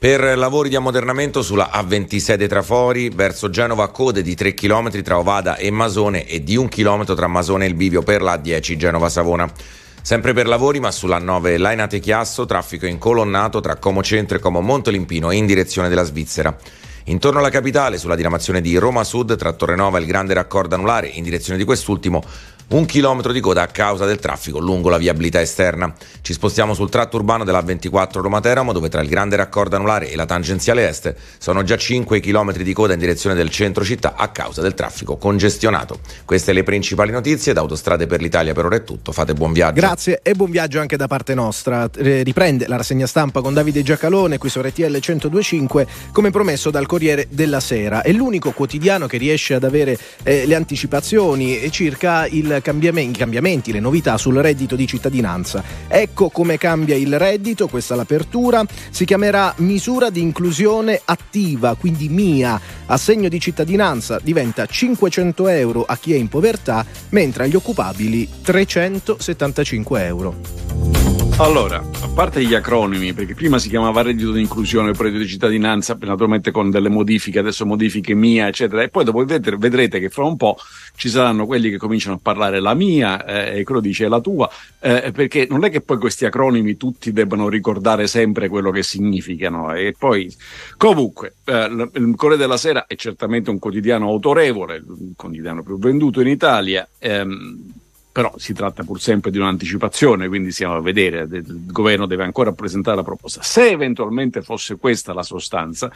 Per 0.00 0.38
lavori 0.38 0.70
di 0.70 0.76
ammodernamento 0.76 1.42
sulla 1.42 1.68
A26 1.74 2.34
dei 2.36 2.48
Trafori 2.48 3.10
verso 3.10 3.50
Genova 3.50 3.90
code 3.90 4.22
di 4.22 4.34
3 4.34 4.54
km 4.54 5.02
tra 5.02 5.18
Ovada 5.18 5.56
e 5.56 5.70
Masone 5.70 6.26
e 6.26 6.42
di 6.42 6.56
1 6.56 6.68
km 6.68 7.14
tra 7.14 7.26
Masone 7.26 7.66
e 7.66 7.68
il 7.68 7.74
bivio 7.74 8.00
per 8.00 8.22
la 8.22 8.36
A10 8.36 8.76
Genova-Savona. 8.76 9.52
Sempre 10.02 10.32
per 10.32 10.48
lavori, 10.48 10.80
ma 10.80 10.90
sulla 10.90 11.18
9 11.18 11.58
Lainate 11.58 12.00
Chiasso, 12.00 12.46
traffico 12.46 12.86
incolonnato 12.86 13.60
tra 13.60 13.76
Como 13.76 14.02
Centro 14.02 14.38
e 14.38 14.40
Como 14.40 14.60
Montolimpino 14.60 15.30
in 15.30 15.46
direzione 15.46 15.88
della 15.88 16.02
Svizzera. 16.02 16.56
Intorno 17.04 17.38
alla 17.38 17.50
capitale, 17.50 17.98
sulla 17.98 18.16
diramazione 18.16 18.60
di 18.60 18.76
Roma 18.76 19.04
Sud, 19.04 19.36
tra 19.36 19.52
Torrenova 19.52 19.98
e 19.98 20.00
il 20.00 20.06
grande 20.06 20.34
raccordo 20.34 20.74
anulare, 20.74 21.08
in 21.08 21.22
direzione 21.22 21.58
di 21.58 21.64
quest'ultimo, 21.64 22.22
un 22.70 22.84
chilometro 22.84 23.32
di 23.32 23.40
coda 23.40 23.62
a 23.62 23.66
causa 23.66 24.04
del 24.04 24.18
traffico 24.18 24.60
lungo 24.60 24.88
la 24.88 24.98
viabilità 24.98 25.40
esterna. 25.40 25.92
Ci 26.20 26.32
spostiamo 26.32 26.74
sul 26.74 26.88
tratto 26.88 27.16
urbano 27.16 27.42
della 27.44 27.62
24 27.62 28.20
Roma-Teramo 28.20 28.72
dove 28.72 28.88
tra 28.88 29.00
il 29.00 29.08
grande 29.08 29.34
raccordo 29.36 29.74
anulare 29.74 30.10
e 30.10 30.16
la 30.16 30.26
tangenziale 30.26 30.88
est 30.88 31.14
sono 31.38 31.64
già 31.64 31.76
5 31.76 32.20
chilometri 32.20 32.62
di 32.62 32.72
coda 32.72 32.92
in 32.92 33.00
direzione 33.00 33.34
del 33.34 33.50
centro 33.50 33.82
città 33.82 34.14
a 34.16 34.28
causa 34.28 34.60
del 34.60 34.74
traffico 34.74 35.16
congestionato. 35.16 35.98
Queste 36.24 36.52
le 36.52 36.62
principali 36.62 37.10
notizie 37.10 37.52
da 37.52 37.60
Autostrade 37.60 38.06
per 38.06 38.20
l'Italia 38.20 38.52
per 38.52 38.66
ora 38.66 38.76
è 38.76 38.84
tutto. 38.84 39.10
Fate 39.10 39.34
buon 39.34 39.52
viaggio. 39.52 39.80
Grazie 39.80 40.20
e 40.22 40.34
buon 40.34 40.50
viaggio 40.50 40.78
anche 40.78 40.96
da 40.96 41.08
parte 41.08 41.34
nostra. 41.34 41.90
Eh, 41.96 42.22
riprende 42.22 42.68
la 42.68 42.76
rassegna 42.76 43.06
stampa 43.08 43.40
con 43.40 43.52
Davide 43.52 43.82
Giacalone 43.82 44.38
qui 44.38 44.48
su 44.48 44.60
RTL 44.60 44.82
1025 44.82 45.86
come 46.12 46.30
promesso 46.30 46.70
dal 46.70 46.86
Corriere 46.86 47.26
della 47.30 47.58
Sera. 47.58 48.02
È 48.02 48.12
l'unico 48.12 48.52
quotidiano 48.52 49.08
che 49.08 49.16
riesce 49.16 49.54
ad 49.54 49.64
avere 49.64 49.98
eh, 50.22 50.46
le 50.46 50.54
anticipazioni 50.54 51.68
circa 51.72 52.26
il 52.26 52.59
cambiamenti, 52.60 53.18
cambiamenti, 53.18 53.72
le 53.72 53.80
novità 53.80 54.16
sul 54.16 54.36
reddito 54.36 54.76
di 54.76 54.86
cittadinanza. 54.86 55.62
Ecco 55.88 56.30
come 56.30 56.58
cambia 56.58 56.96
il 56.96 57.18
reddito, 57.18 57.68
questa 57.68 57.94
è 57.94 57.96
l'apertura, 57.96 58.64
si 58.90 59.04
chiamerà 59.04 59.54
misura 59.58 60.10
di 60.10 60.20
inclusione 60.20 61.00
attiva, 61.04 61.74
quindi 61.74 62.08
MIA, 62.08 62.60
assegno 62.86 63.28
di 63.28 63.40
cittadinanza 63.40 64.18
diventa 64.22 64.66
500 64.66 65.48
euro 65.48 65.84
a 65.84 65.96
chi 65.96 66.14
è 66.14 66.16
in 66.16 66.28
povertà, 66.28 66.84
mentre 67.10 67.44
agli 67.44 67.56
occupabili 67.56 68.28
375 68.42 70.04
euro. 70.04 70.79
Allora, 71.40 71.78
a 71.78 72.08
parte 72.14 72.44
gli 72.44 72.52
acronimi, 72.52 73.14
perché 73.14 73.34
prima 73.34 73.58
si 73.58 73.70
chiamava 73.70 74.02
reddito 74.02 74.30
di 74.30 74.42
inclusione, 74.42 74.92
reddito 74.92 75.20
di 75.20 75.26
cittadinanza, 75.26 75.96
naturalmente 75.98 76.50
con 76.50 76.68
delle 76.68 76.90
modifiche, 76.90 77.38
adesso 77.38 77.64
modifiche 77.64 78.12
mia, 78.12 78.46
eccetera, 78.46 78.82
e 78.82 78.90
poi 78.90 79.04
dopo 79.04 79.24
vedrete, 79.24 79.56
vedrete 79.56 80.00
che 80.00 80.10
fra 80.10 80.24
un 80.24 80.36
po' 80.36 80.58
ci 80.96 81.08
saranno 81.08 81.46
quelli 81.46 81.70
che 81.70 81.78
cominciano 81.78 82.16
a 82.16 82.18
parlare 82.22 82.60
la 82.60 82.74
mia 82.74 83.24
eh, 83.24 83.60
e 83.60 83.64
quello 83.64 83.80
dice 83.80 84.06
la 84.06 84.20
tua, 84.20 84.50
eh, 84.80 85.12
perché 85.12 85.46
non 85.48 85.64
è 85.64 85.70
che 85.70 85.80
poi 85.80 85.96
questi 85.96 86.26
acronimi 86.26 86.76
tutti 86.76 87.10
debbano 87.10 87.48
ricordare 87.48 88.06
sempre 88.06 88.48
quello 88.48 88.70
che 88.70 88.82
significano. 88.82 89.72
E 89.74 89.94
poi, 89.98 90.30
comunque, 90.76 91.36
eh, 91.46 91.88
il 91.94 92.12
Corriere 92.16 92.42
della 92.42 92.58
Sera 92.58 92.84
è 92.86 92.94
certamente 92.96 93.48
un 93.48 93.58
quotidiano 93.58 94.08
autorevole, 94.08 94.76
il 94.76 95.14
quotidiano 95.16 95.62
più 95.62 95.78
venduto 95.78 96.20
in 96.20 96.28
Italia. 96.28 96.86
Ehm, 96.98 97.72
però 98.12 98.32
si 98.36 98.52
tratta 98.52 98.82
pur 98.82 99.00
sempre 99.00 99.30
di 99.30 99.38
un'anticipazione, 99.38 100.28
quindi 100.28 100.50
stiamo 100.50 100.74
a 100.74 100.80
vedere, 100.80 101.28
il 101.30 101.66
governo 101.66 102.06
deve 102.06 102.24
ancora 102.24 102.52
presentare 102.52 102.96
la 102.96 103.04
proposta. 103.04 103.42
Se 103.42 103.68
eventualmente 103.68 104.42
fosse 104.42 104.76
questa 104.76 105.12
la 105.12 105.22
sostanza, 105.22 105.90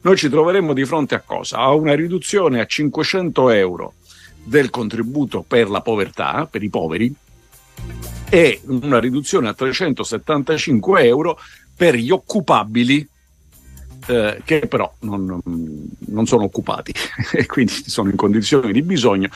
noi 0.00 0.16
ci 0.16 0.28
troveremmo 0.28 0.72
di 0.72 0.84
fronte 0.84 1.14
a 1.14 1.20
cosa? 1.20 1.58
A 1.58 1.72
una 1.74 1.94
riduzione 1.94 2.60
a 2.60 2.66
500 2.66 3.50
euro 3.50 3.94
del 4.42 4.70
contributo 4.70 5.44
per 5.46 5.68
la 5.68 5.82
povertà, 5.82 6.48
per 6.50 6.62
i 6.62 6.70
poveri, 6.70 7.14
e 8.30 8.60
una 8.66 8.98
riduzione 8.98 9.48
a 9.48 9.54
375 9.54 11.04
euro 11.04 11.38
per 11.76 11.94
gli 11.94 12.10
occupabili 12.10 13.06
eh, 14.08 14.40
che 14.44 14.66
però 14.66 14.92
non, 15.00 15.40
non, 15.98 16.26
sono 16.26 16.44
occupati 16.44 16.92
e 17.32 17.46
quindi 17.46 17.72
sono 17.86 18.10
in 18.10 18.16
condizioni 18.16 18.72
di 18.72 18.82
bisogno, 18.82 19.28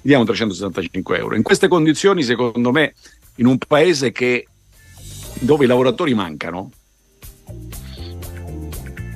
diamo 0.00 0.24
365 0.24 1.18
euro. 1.18 1.34
In 1.34 1.42
queste 1.42 1.68
condizioni, 1.68 2.22
secondo 2.22 2.70
me, 2.70 2.94
in 3.36 3.46
un 3.46 3.58
paese 3.58 4.12
che 4.12 4.46
dove 5.40 5.64
i 5.64 5.68
lavoratori 5.68 6.14
mancano, 6.14 6.70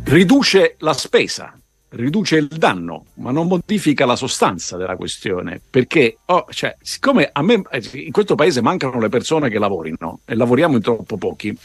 riduce 0.04 0.76
la 0.78 0.92
spesa, 0.92 1.58
riduce 1.90 2.36
il 2.36 2.46
danno, 2.48 3.06
ma 3.14 3.30
non 3.32 3.46
modifica 3.46 4.06
la 4.06 4.16
sostanza 4.16 4.76
della 4.76 4.96
questione. 4.96 5.60
Perché, 5.68 6.18
oh, 6.26 6.46
cioè, 6.50 6.76
siccome 6.80 7.28
a 7.30 7.42
me 7.42 7.62
in 7.92 8.12
questo 8.12 8.34
paese 8.34 8.62
mancano 8.62 8.98
le 8.98 9.08
persone 9.08 9.50
che 9.50 9.58
lavorino 9.58 10.20
e 10.24 10.34
lavoriamo 10.34 10.76
in 10.76 10.82
troppo 10.82 11.16
pochi, 11.16 11.56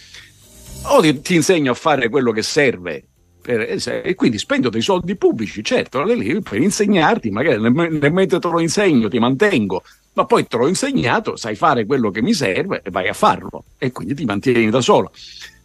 o 0.84 1.22
ti 1.22 1.36
insegno 1.36 1.72
a 1.72 1.76
fare 1.76 2.10
quello 2.10 2.32
che 2.32 2.44
serve. 2.44 3.04
Per- 3.48 4.04
e 4.04 4.16
quindi 4.16 4.38
spendo 4.38 4.70
dei 4.70 4.82
soldi 4.82 5.16
pubblici, 5.16 5.64
certo, 5.64 6.04
per 6.44 6.62
insegnarti, 6.62 7.30
magari 7.30 7.62
nel, 7.62 7.72
mentre 8.12 8.40
te 8.40 8.48
lo 8.50 8.60
insegno 8.60 9.08
ti 9.08 9.20
mantengo, 9.20 9.84
ma 10.14 10.26
poi 10.26 10.46
te 10.48 10.58
l'ho 10.58 10.68
insegnato, 10.68 11.38
sai 11.38 11.56
fare 11.56 11.86
quello 11.86 12.12
che 12.12 12.22
mi 12.22 12.34
serve 12.34 12.82
e 12.84 12.90
vai 12.90 13.08
a 13.08 13.14
farlo 13.14 13.64
e 13.78 13.92
quindi 13.94 14.16
ti 14.16 14.26
mantieni 14.26 14.70
da 14.70 14.82
solo. 14.82 15.12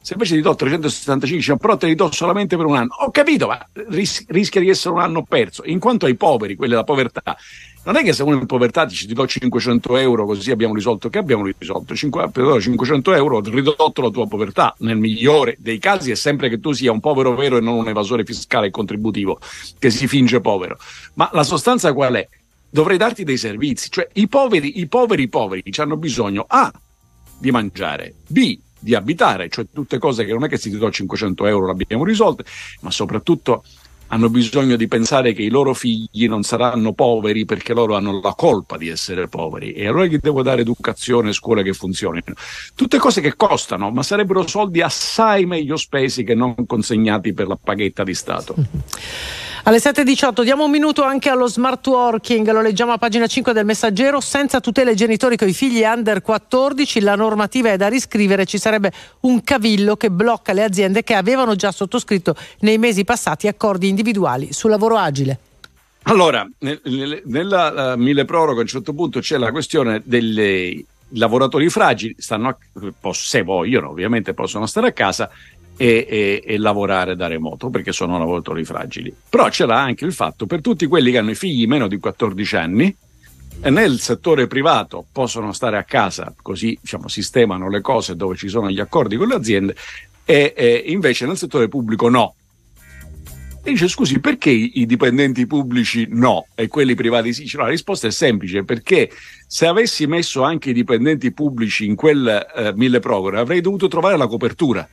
Se 0.05 0.15
invece 0.15 0.35
ti 0.35 0.41
do 0.41 0.55
365, 0.55 1.39
diciamo, 1.39 1.59
però 1.59 1.77
te 1.77 1.87
li 1.87 1.95
do 1.95 2.11
solamente 2.11 2.57
per 2.57 2.67
un 2.67 2.77
anno, 2.77 2.95
ho 2.99 3.11
capito, 3.11 3.47
ma 3.47 3.65
ris- 3.89 4.25
rischia 4.29 4.61
di 4.61 4.69
essere 4.69 4.95
un 4.95 5.01
anno 5.01 5.23
perso. 5.23 5.63
In 5.65 5.79
quanto 5.79 6.07
ai 6.07 6.17
poveri, 6.17 6.57
quelli 6.57 6.73
della 6.73 6.83
povertà, 6.85 7.37
non 7.85 7.97
è 7.97 8.05
che 8.05 8.13
se 8.13 8.23
uno 8.23 8.37
è 8.37 8.41
in 8.41 8.47
povertà 8.47 8.85
dici 8.85 9.07
ti 9.07 9.13
do 9.13 9.27
500 9.27 9.97
euro 9.97 10.25
così 10.25 10.53
abbiamo 10.53 10.75
risolto, 10.75 11.09
che 11.09 11.19
abbiamo 11.19 11.45
risolto? 11.45 11.97
Cinque- 11.97 12.31
per 12.31 12.61
500 12.61 13.13
euro 13.15 13.39
ho 13.39 13.41
ridotto 13.41 14.03
la 14.03 14.11
tua 14.11 14.29
povertà, 14.29 14.75
nel 14.79 14.97
migliore 14.97 15.57
dei 15.59 15.79
casi 15.79 16.13
è 16.13 16.15
sempre 16.15 16.49
che 16.49 16.61
tu 16.61 16.73
sia 16.73 16.93
un 16.93 17.01
povero 17.01 17.35
vero 17.35 17.57
e 17.57 17.61
non 17.61 17.75
un 17.75 17.89
evasore 17.89 18.25
fiscale 18.25 18.69
e 18.69 18.71
contributivo 18.71 19.41
che 19.79 19.91
si 19.91 20.07
finge 20.07 20.41
povero. 20.41 20.77
Ma 21.15 21.29
la 21.33 21.43
sostanza 21.43 21.93
qual 21.93 22.15
è? 22.15 22.29
Dovrei 22.71 22.97
darti 22.97 23.25
dei 23.25 23.37
servizi, 23.37 23.91
cioè 23.91 24.09
i 24.15 24.29
poveri, 24.29 24.79
i 24.79 24.87
poveri 24.87 25.29
poveri 25.29 25.65
hanno 25.77 25.97
bisogno 25.97 26.45
A 26.49 26.73
di 27.37 27.51
mangiare, 27.51 28.15
B 28.27 28.59
di 28.79 28.95
abitare, 28.95 29.49
cioè 29.49 29.67
tutte 29.73 29.99
cose 29.99 30.25
che 30.25 30.33
non 30.33 30.45
è 30.45 30.49
che 30.49 30.57
se 30.57 30.69
ti 30.69 30.77
do 30.77 30.91
500 30.91 31.47
euro 31.47 31.67
l'abbiamo 31.67 32.05
risolte, 32.05 32.45
ma 32.81 32.91
soprattutto 32.91 33.65
hanno 34.13 34.29
bisogno 34.29 34.77
di 34.77 34.89
pensare 34.89 35.33
che 35.33 35.43
i 35.43 35.49
loro 35.49 35.73
figli 35.73 36.29
non 36.29 36.43
saranno 36.43 36.93
poveri 36.93 37.47
perché 37.47 37.73
loro 37.73 37.97
hanno 37.97 38.21
la 38.21 38.35
colpa 38.35 38.77
di 38.77 38.89
essere 38.89 39.27
poveri 39.27 39.73
e 39.73 39.87
allora 39.87 40.05
gli 40.05 40.19
devo 40.19 40.43
dare 40.43 40.61
educazione 40.61 41.33
scuole 41.33 41.63
che 41.63 41.73
funzionino. 41.73 42.35
Tutte 42.75 42.99
cose 42.99 43.23
che 43.23 43.35
costano, 43.37 43.91
ma 43.91 44.03
sarebbero 44.03 44.47
soldi 44.47 44.83
assai 44.83 45.47
meglio 45.47 45.77
spesi 45.77 46.25
che 46.25 46.35
non 46.35 46.55
consegnati 46.67 47.33
per 47.33 47.47
la 47.47 47.59
paghetta 47.61 48.05
di 48.05 48.15
Stato. 48.15 48.55
Alle 49.65 49.77
7.18 49.77 50.43
diamo 50.43 50.65
un 50.65 50.73
minuto 50.73 51.05
anche 51.05 51.29
allo 51.29 51.47
smart 51.47 51.87
working, 51.87 52.51
lo 52.51 52.63
leggiamo 52.63 52.91
a 52.91 52.99
pagina 52.99 53.29
5 53.29 53.53
del 53.53 53.65
messaggero, 53.65 54.19
senza 54.19 54.59
tutele 54.59 54.97
genitori 54.97 55.37
con 55.37 55.47
i 55.47 55.53
figli 55.53 55.85
under 55.85 56.21
14, 56.21 57.01
la 57.01 57.15
normativa 57.15 57.71
è 57.71 57.77
da 57.77 57.87
riscrivere, 57.87 58.45
ci 58.45 58.59
sarebbe 58.59 58.91
un 59.21 59.45
cavillo 59.45 59.95
che 59.95 60.11
blocca 60.11 60.53
le 60.53 60.65
aziende 60.65 61.05
che 61.05 61.15
avevano 61.15 61.55
già 61.55 61.71
sottoscritto 61.71 62.35
nei 62.61 62.77
mesi 62.77 63.05
passati 63.05 63.47
accordi 63.47 63.87
individuali 63.87 64.53
sul 64.53 64.71
lavoro 64.71 64.97
agile. 64.97 65.39
Allora, 66.03 66.45
nel- 66.59 66.81
nel- 66.83 67.23
nella 67.27 67.93
uh, 67.95 67.97
mille 67.97 68.25
proroghe 68.25 68.59
a 68.59 68.63
un 68.63 68.67
certo 68.67 68.93
punto 68.95 69.21
c'è 69.21 69.39
la 69.39 69.53
questione 69.53 70.03
dei 70.05 70.85
lavoratori 71.11 71.69
fragili, 71.69 72.17
stanno 72.19 72.59
poss- 72.99 73.29
se 73.29 73.43
vogliono 73.43 73.91
ovviamente 73.91 74.35
possono 74.35 74.67
stare 74.67 74.89
a 74.89 74.93
casa 74.93 75.31
e, 75.77 76.07
e- 76.09 76.43
e 76.44 76.59
lavorare 76.59 77.16
da 77.16 77.27
remoto 77.27 77.70
perché 77.70 77.93
sono 77.93 78.19
lavoratori 78.19 78.65
fragili. 78.65 79.15
Però 79.28 79.49
c'era 79.49 79.78
anche 79.78 80.05
il 80.05 80.12
fatto 80.12 80.47
per 80.47 80.61
tutti 80.61 80.86
quelli 80.86 81.11
che 81.11 81.19
hanno 81.19 81.31
i 81.31 81.35
figli 81.35 81.66
meno 81.66 81.89
di 81.89 81.99
14 81.99 82.57
anni 82.57 82.97
e 83.61 83.70
nel 83.70 84.01
settore 84.01 84.47
privato 84.47 85.05
possono 85.12 85.53
stare 85.53 85.77
a 85.77 85.85
casa 85.85 86.35
così 86.40 86.77
diciamo, 86.81 87.09
sistemano 87.09 87.69
le 87.69 87.81
cose 87.81 88.16
dove 88.16 88.36
ci 88.36 88.49
sono 88.49 88.70
gli 88.70 88.81
accordi 88.81 89.16
con 89.16 89.28
le 89.28 89.35
aziende 89.35 89.77
e, 90.24 90.53
e 90.57 90.82
invece 90.86 91.27
nel 91.27 91.36
settore 91.36 91.69
pubblico 91.69 92.09
no. 92.09 92.35
E 93.65 93.70
dice 93.70 93.86
scusi 93.86 94.19
perché 94.19 94.51
i 94.51 94.85
dipendenti 94.86 95.47
pubblici 95.47 96.09
no 96.11 96.49
e 96.57 96.66
quelli 96.66 96.97
privati 96.97 97.32
sì? 97.32 97.49
No, 97.55 97.62
la 97.62 97.69
risposta 97.69 98.09
è 98.09 98.11
semplice 98.11 98.65
perché 98.65 99.09
se 99.47 99.66
avessi 99.66 100.09
messo 100.09 100.43
anche 100.43 100.70
i 100.70 100.73
dipendenti 100.73 101.31
pubblici 101.31 101.85
in 101.85 101.94
quel 101.94 102.44
eh, 102.57 102.73
mille 102.74 102.99
proroghe 102.99 103.39
avrei 103.39 103.61
dovuto 103.61 103.86
trovare 103.86 104.16
la 104.16 104.27
copertura 104.27 104.89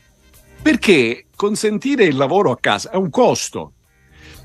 perché 0.62 1.26
consentire 1.36 2.04
il 2.06 2.16
lavoro 2.16 2.52
a 2.52 2.58
casa 2.60 2.92
è 2.92 2.96
un 2.96 3.10
costo. 3.10 3.74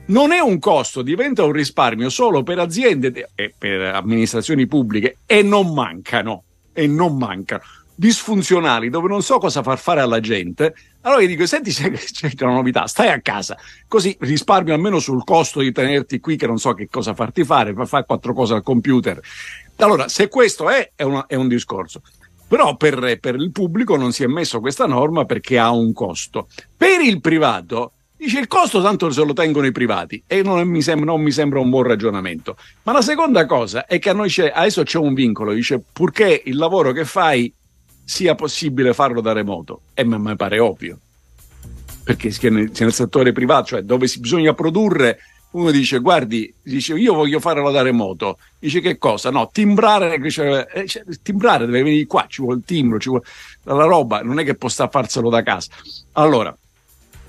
Non 0.07 0.32
è 0.32 0.39
un 0.39 0.59
costo, 0.59 1.01
diventa 1.03 1.45
un 1.45 1.53
risparmio 1.53 2.11
solo 2.11 2.43
per 2.43 2.59
aziende 2.59 3.11
de- 3.11 3.28
e 3.35 3.55
per 3.57 3.81
amministrazioni 3.95 4.66
pubbliche 4.66 5.19
e 5.24 5.43
non 5.43 5.73
mancano, 5.73 6.45
e 6.74 6.86
non 6.86 7.16
mancano, 7.16 7.62
disfunzionali 7.95 8.91
dove 8.91 9.09
non 9.09 9.23
so 9.23 9.39
cosa 9.39 9.62
far 9.62 9.78
fare 9.78 10.01
alla 10.01 10.20
gente. 10.20 10.74
Allora 11.03 11.23
gli 11.23 11.28
dico, 11.28 11.47
senti 11.47 11.70
se 11.73 11.91
c'è 11.91 12.45
una 12.45 12.53
novità, 12.55 12.86
stai 12.86 13.09
a 13.09 13.20
casa, 13.20 13.57
così 13.89 14.15
risparmio 14.20 14.74
almeno 14.74 14.99
sul 14.99 15.24
costo 15.24 15.61
di 15.61 15.73
tenerti 15.73 16.20
qui 16.20 16.36
che 16.36 16.47
non 16.47 16.59
so 16.59 16.74
che 16.74 16.89
cosa 16.91 17.15
farti 17.15 17.43
fare, 17.43 17.74
fare 17.86 18.05
quattro 18.05 18.35
cose 18.35 18.53
al 18.55 18.62
computer. 18.62 19.19
Allora, 19.77 20.09
se 20.09 20.28
questo 20.28 20.69
è, 20.69 20.93
è, 20.95 21.03
una- 21.03 21.27
è 21.27 21.35
un 21.35 21.49
discorso. 21.49 22.03
Però 22.47 22.77
per, 22.77 23.19
per 23.21 23.35
il 23.37 23.51
pubblico 23.51 23.97
non 23.97 24.12
si 24.12 24.23
è 24.23 24.27
messo 24.27 24.61
questa 24.61 24.87
norma 24.87 25.25
perché 25.25 25.59
ha 25.59 25.71
un 25.71 25.93
costo. 25.93 26.49
Per 26.77 27.01
il 27.01 27.21
privato, 27.21 27.93
dice 28.16 28.39
il 28.39 28.47
costo 28.47 28.83
tanto 28.83 29.11
se 29.11 29.25
lo 29.25 29.33
tengono 29.33 29.66
i 29.66 29.73
privati 29.73 30.23
e 30.27 30.43
non 30.43 30.66
mi, 30.69 30.83
sembra, 30.83 31.07
non 31.07 31.21
mi 31.21 31.31
sembra 31.31 31.61
un 31.61 31.71
buon 31.71 31.85
ragionamento. 31.85 32.57
Ma 32.85 32.93
la 32.93 33.03
seconda 33.03 33.47
cosa 33.47 33.87
è 33.87 33.99
che 33.99 34.11
a 34.11 34.15
noi 34.15 34.29
c'è, 34.29 34.53
adesso 34.55 34.83
c'è 34.83 34.99
un 34.99 35.15
vincolo, 35.15 35.53
dice 35.53 35.83
purché 35.93 36.43
il 36.45 36.57
lavoro 36.57 36.93
che 36.93 37.05
fai 37.05 37.53
sia 38.05 38.35
possibile 38.35 38.93
farlo 38.93 39.21
da 39.21 39.33
remoto. 39.33 39.81
E 39.95 40.05
mi 40.05 40.19
mi 40.19 40.37
pare 40.37 40.59
ovvio. 40.59 40.99
Perché 42.05 42.31
se 42.31 42.51
nel 42.51 42.93
settore 42.93 43.33
privato, 43.33 43.69
cioè 43.69 43.83
dove 43.83 44.07
si 44.07 44.21
bisogna 44.21 44.53
produrre, 44.53 45.19
uno 45.55 45.70
dice 45.70 45.98
guardi, 45.98 46.52
dice 46.62 46.94
io 46.94 47.14
voglio 47.14 47.40
farlo 47.40 47.70
da 47.70 47.82
remoto. 47.82 48.39
Dice 48.59 48.81
che 48.81 48.98
cosa? 48.98 49.31
No, 49.31 49.51
timbrare, 49.52 50.18
dice, 50.18 50.66
eh, 50.68 50.86
timbrare 51.22 51.66
deve 51.66 51.82
venire 51.82 52.06
qua, 52.06 52.26
ci 52.28 52.43
vuole 52.43 52.59
il 52.59 52.64
timbro, 52.64 52.98
ci 52.98 53.09
vuole 53.09 53.24
la 53.64 53.85
roba, 53.85 54.22
non 54.22 54.39
è 54.39 54.44
che 54.44 54.56
possa 54.56 54.89
farselo 54.89 55.31
da 55.31 55.43
casa. 55.43 55.70
Allora, 56.12 56.56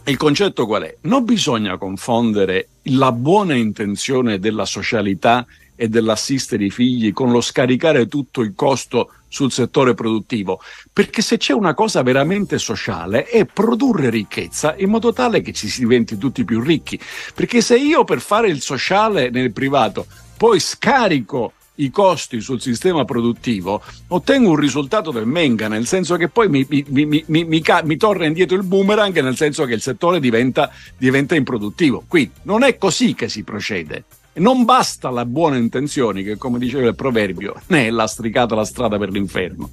il 0.06 0.18
concetto 0.18 0.65
qual 0.65 0.84
è? 0.84 0.97
Non 1.02 1.23
bisogna 1.23 1.77
confondere 1.77 2.69
la 2.84 3.11
buona 3.11 3.56
intenzione 3.56 4.39
della 4.39 4.65
socialità 4.65 5.45
e 5.76 5.88
dell'assistere 5.89 6.65
i 6.65 6.69
figli 6.69 7.14
con 7.14 7.31
lo 7.31 7.41
scaricare 7.41 8.07
tutto 8.07 8.41
il 8.41 8.53
costo 8.56 9.11
sul 9.27 9.52
settore 9.52 9.93
produttivo, 9.93 10.61
perché 10.93 11.22
se 11.22 11.38
c'è 11.38 11.53
una 11.53 11.73
cosa 11.73 12.02
veramente 12.03 12.57
sociale 12.57 13.26
è 13.26 13.45
produrre 13.45 14.10
ricchezza 14.10 14.76
in 14.77 14.89
modo 14.89 15.11
tale 15.11 15.41
che 15.41 15.52
ci 15.52 15.68
si 15.68 15.81
diventi 15.81 16.18
tutti 16.18 16.45
più 16.45 16.61
ricchi, 16.61 16.99
perché 17.34 17.61
se 17.61 17.77
io 17.77 18.03
per 18.06 18.22
fare 18.22 18.47
il 18.47 18.61
sociale 18.61 19.30
nel 19.30 19.52
privato 19.52 20.06
poi 20.38 20.60
scarico 20.60 21.53
i 21.76 21.89
costi 21.89 22.39
sul 22.39 22.61
sistema 22.61 23.03
produttivo, 23.03 23.81
ottengo 24.07 24.52
un 24.52 24.56
risultato 24.56 25.11
del 25.11 25.26
menga, 25.26 25.68
nel 25.68 25.85
senso 25.88 26.15
che 26.15 26.30
poi 26.30 26.47
mi, 26.47 26.65
mi- 26.69 26.85
mi- 26.88 27.26
mi- 27.27 27.97
torna 27.97 28.26
indietro 28.26 28.56
il 28.56 28.64
boomerang, 28.64 29.19
nel 29.19 29.35
senso 29.35 29.65
che 29.65 29.73
il 29.73 29.81
settore 29.81 30.19
diventa, 30.19 30.72
diventa 30.97 31.35
improduttivo. 31.35 32.03
Quindi 32.07 32.31
non 32.43 32.64
è 32.64 32.77
così 32.77 33.14
che 33.14 33.27
si 33.27 33.43
procede. 33.43 34.06
Non 34.38 34.66
basta 34.66 35.10
la 35.10 35.26
buona 35.26 35.56
intenzione, 35.56 36.22
che 36.22 36.36
come 36.36 36.60
diceva 36.60 36.88
il 36.88 36.95
proverbio, 36.95 37.56
ne 37.68 37.88
è 37.88 37.90
lastricata 37.90 38.53
la 38.53 38.66
strada 38.66 38.98
per 38.98 39.10
l'inferno. 39.10 39.70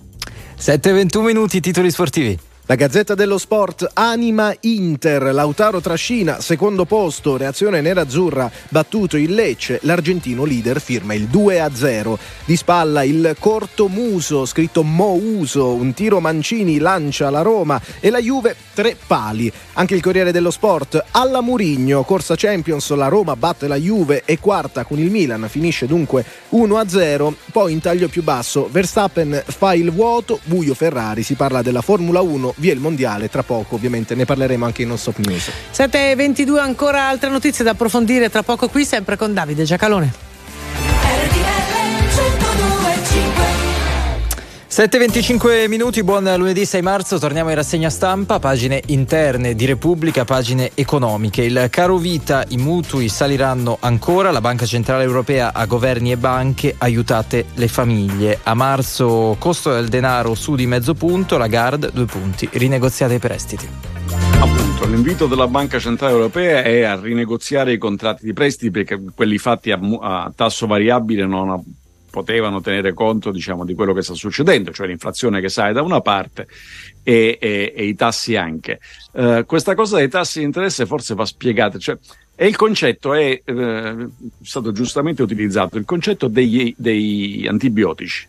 7-21 0.56 1.20
minuti, 1.20 1.60
titoli 1.60 1.90
sportivi. 1.90 2.38
La 2.72 2.78
Gazzetta 2.78 3.14
dello 3.14 3.36
Sport 3.36 3.90
anima 3.92 4.56
Inter, 4.60 5.34
Lautaro 5.34 5.82
trascina, 5.82 6.40
secondo 6.40 6.86
posto, 6.86 7.36
reazione 7.36 7.82
nerazzurra, 7.82 8.50
battuto 8.70 9.18
il 9.18 9.34
Lecce, 9.34 9.80
l'argentino 9.82 10.44
leader 10.44 10.80
firma 10.80 11.12
il 11.12 11.28
2-0. 11.30 12.16
Di 12.46 12.56
spalla 12.56 13.02
il 13.02 13.36
corto 13.38 13.88
muso, 13.88 14.46
scritto 14.46 14.82
Mouso, 14.82 15.74
un 15.74 15.92
tiro 15.92 16.18
Mancini 16.20 16.78
lancia 16.78 17.28
la 17.28 17.42
Roma 17.42 17.78
e 18.00 18.08
la 18.08 18.20
Juve 18.20 18.56
tre 18.72 18.96
pali. 19.06 19.52
Anche 19.74 19.94
il 19.94 20.00
Corriere 20.00 20.32
dello 20.32 20.50
Sport, 20.50 21.04
alla 21.10 21.42
Murigno, 21.42 22.04
corsa 22.04 22.36
Champions, 22.36 22.88
la 22.94 23.08
Roma 23.08 23.36
batte 23.36 23.68
la 23.68 23.76
Juve 23.76 24.22
e 24.24 24.38
quarta 24.38 24.84
con 24.84 24.98
il 24.98 25.10
Milan, 25.10 25.46
finisce 25.50 25.86
dunque 25.86 26.24
1-0. 26.52 27.34
Poi 27.52 27.72
in 27.72 27.80
taglio 27.80 28.08
più 28.08 28.22
basso, 28.22 28.66
Verstappen 28.70 29.42
fa 29.44 29.74
il 29.74 29.92
vuoto, 29.92 30.40
buio 30.44 30.72
Ferrari, 30.72 31.22
si 31.22 31.34
parla 31.34 31.60
della 31.60 31.82
Formula 31.82 32.22
1, 32.22 32.54
via 32.62 32.72
il 32.72 32.78
mondiale, 32.78 33.28
tra 33.28 33.42
poco 33.42 33.74
ovviamente 33.74 34.14
ne 34.14 34.24
parleremo 34.24 34.64
anche 34.64 34.82
in 34.82 34.88
non 34.88 34.96
stop 34.96 35.18
news. 35.18 35.50
7.22 35.74 36.58
ancora 36.58 37.08
altre 37.08 37.28
notizie 37.28 37.64
da 37.64 37.72
approfondire 37.72 38.30
tra 38.30 38.44
poco 38.44 38.68
qui 38.68 38.84
sempre 38.84 39.16
con 39.16 39.34
Davide 39.34 39.64
Giacalone. 39.64 40.30
7.25 44.72 45.68
minuti, 45.68 46.02
buon 46.02 46.24
lunedì 46.24 46.64
6 46.64 46.80
marzo, 46.80 47.18
torniamo 47.18 47.50
in 47.50 47.56
rassegna 47.56 47.90
stampa, 47.90 48.38
pagine 48.38 48.80
interne 48.86 49.54
di 49.54 49.66
Repubblica, 49.66 50.24
pagine 50.24 50.70
economiche. 50.72 51.42
Il 51.42 51.66
caro 51.68 51.98
vita, 51.98 52.42
i 52.48 52.56
mutui 52.56 53.10
saliranno 53.10 53.76
ancora, 53.80 54.30
la 54.30 54.40
Banca 54.40 54.64
Centrale 54.64 55.04
Europea 55.04 55.52
a 55.52 55.66
governi 55.66 56.10
e 56.10 56.16
banche, 56.16 56.74
aiutate 56.78 57.44
le 57.56 57.68
famiglie. 57.68 58.38
A 58.44 58.54
marzo 58.54 59.36
costo 59.38 59.74
del 59.74 59.88
denaro 59.88 60.34
su 60.34 60.54
di 60.54 60.66
mezzo 60.66 60.94
punto, 60.94 61.36
la 61.36 61.48
GARD 61.48 61.92
due 61.92 62.06
punti, 62.06 62.48
rinegoziate 62.50 63.12
i 63.12 63.18
prestiti. 63.18 63.68
Appunto, 64.40 64.86
l'invito 64.86 65.26
della 65.26 65.48
Banca 65.48 65.78
Centrale 65.78 66.14
Europea 66.14 66.62
è 66.62 66.80
a 66.84 66.98
rinegoziare 66.98 67.74
i 67.74 67.78
contratti 67.78 68.24
di 68.24 68.32
prestiti 68.32 68.70
perché 68.70 68.98
quelli 69.14 69.36
fatti 69.36 69.70
a, 69.70 69.78
a 70.00 70.32
tasso 70.34 70.66
variabile 70.66 71.26
non 71.26 71.62
potevano 72.12 72.60
tenere 72.60 72.92
conto 72.92 73.30
diciamo, 73.30 73.64
di 73.64 73.74
quello 73.74 73.94
che 73.94 74.02
sta 74.02 74.12
succedendo, 74.12 74.70
cioè 74.70 74.86
l'inflazione 74.86 75.40
che 75.40 75.48
sale 75.48 75.72
da 75.72 75.80
una 75.80 76.02
parte 76.02 76.46
e, 77.02 77.38
e, 77.40 77.72
e 77.74 77.84
i 77.86 77.94
tassi 77.94 78.36
anche. 78.36 78.78
Uh, 79.12 79.46
questa 79.46 79.74
cosa 79.74 79.96
dei 79.96 80.10
tassi 80.10 80.40
di 80.40 80.44
interesse 80.44 80.84
forse 80.84 81.14
va 81.14 81.24
spiegata, 81.24 81.78
cioè, 81.78 81.96
e 82.34 82.46
il 82.46 82.56
concetto 82.56 83.14
è 83.14 83.40
eh, 83.42 84.08
stato 84.42 84.72
giustamente 84.72 85.22
utilizzato, 85.22 85.78
il 85.78 85.84
concetto 85.84 86.28
degli, 86.28 86.74
degli 86.76 87.46
antibiotici 87.46 88.28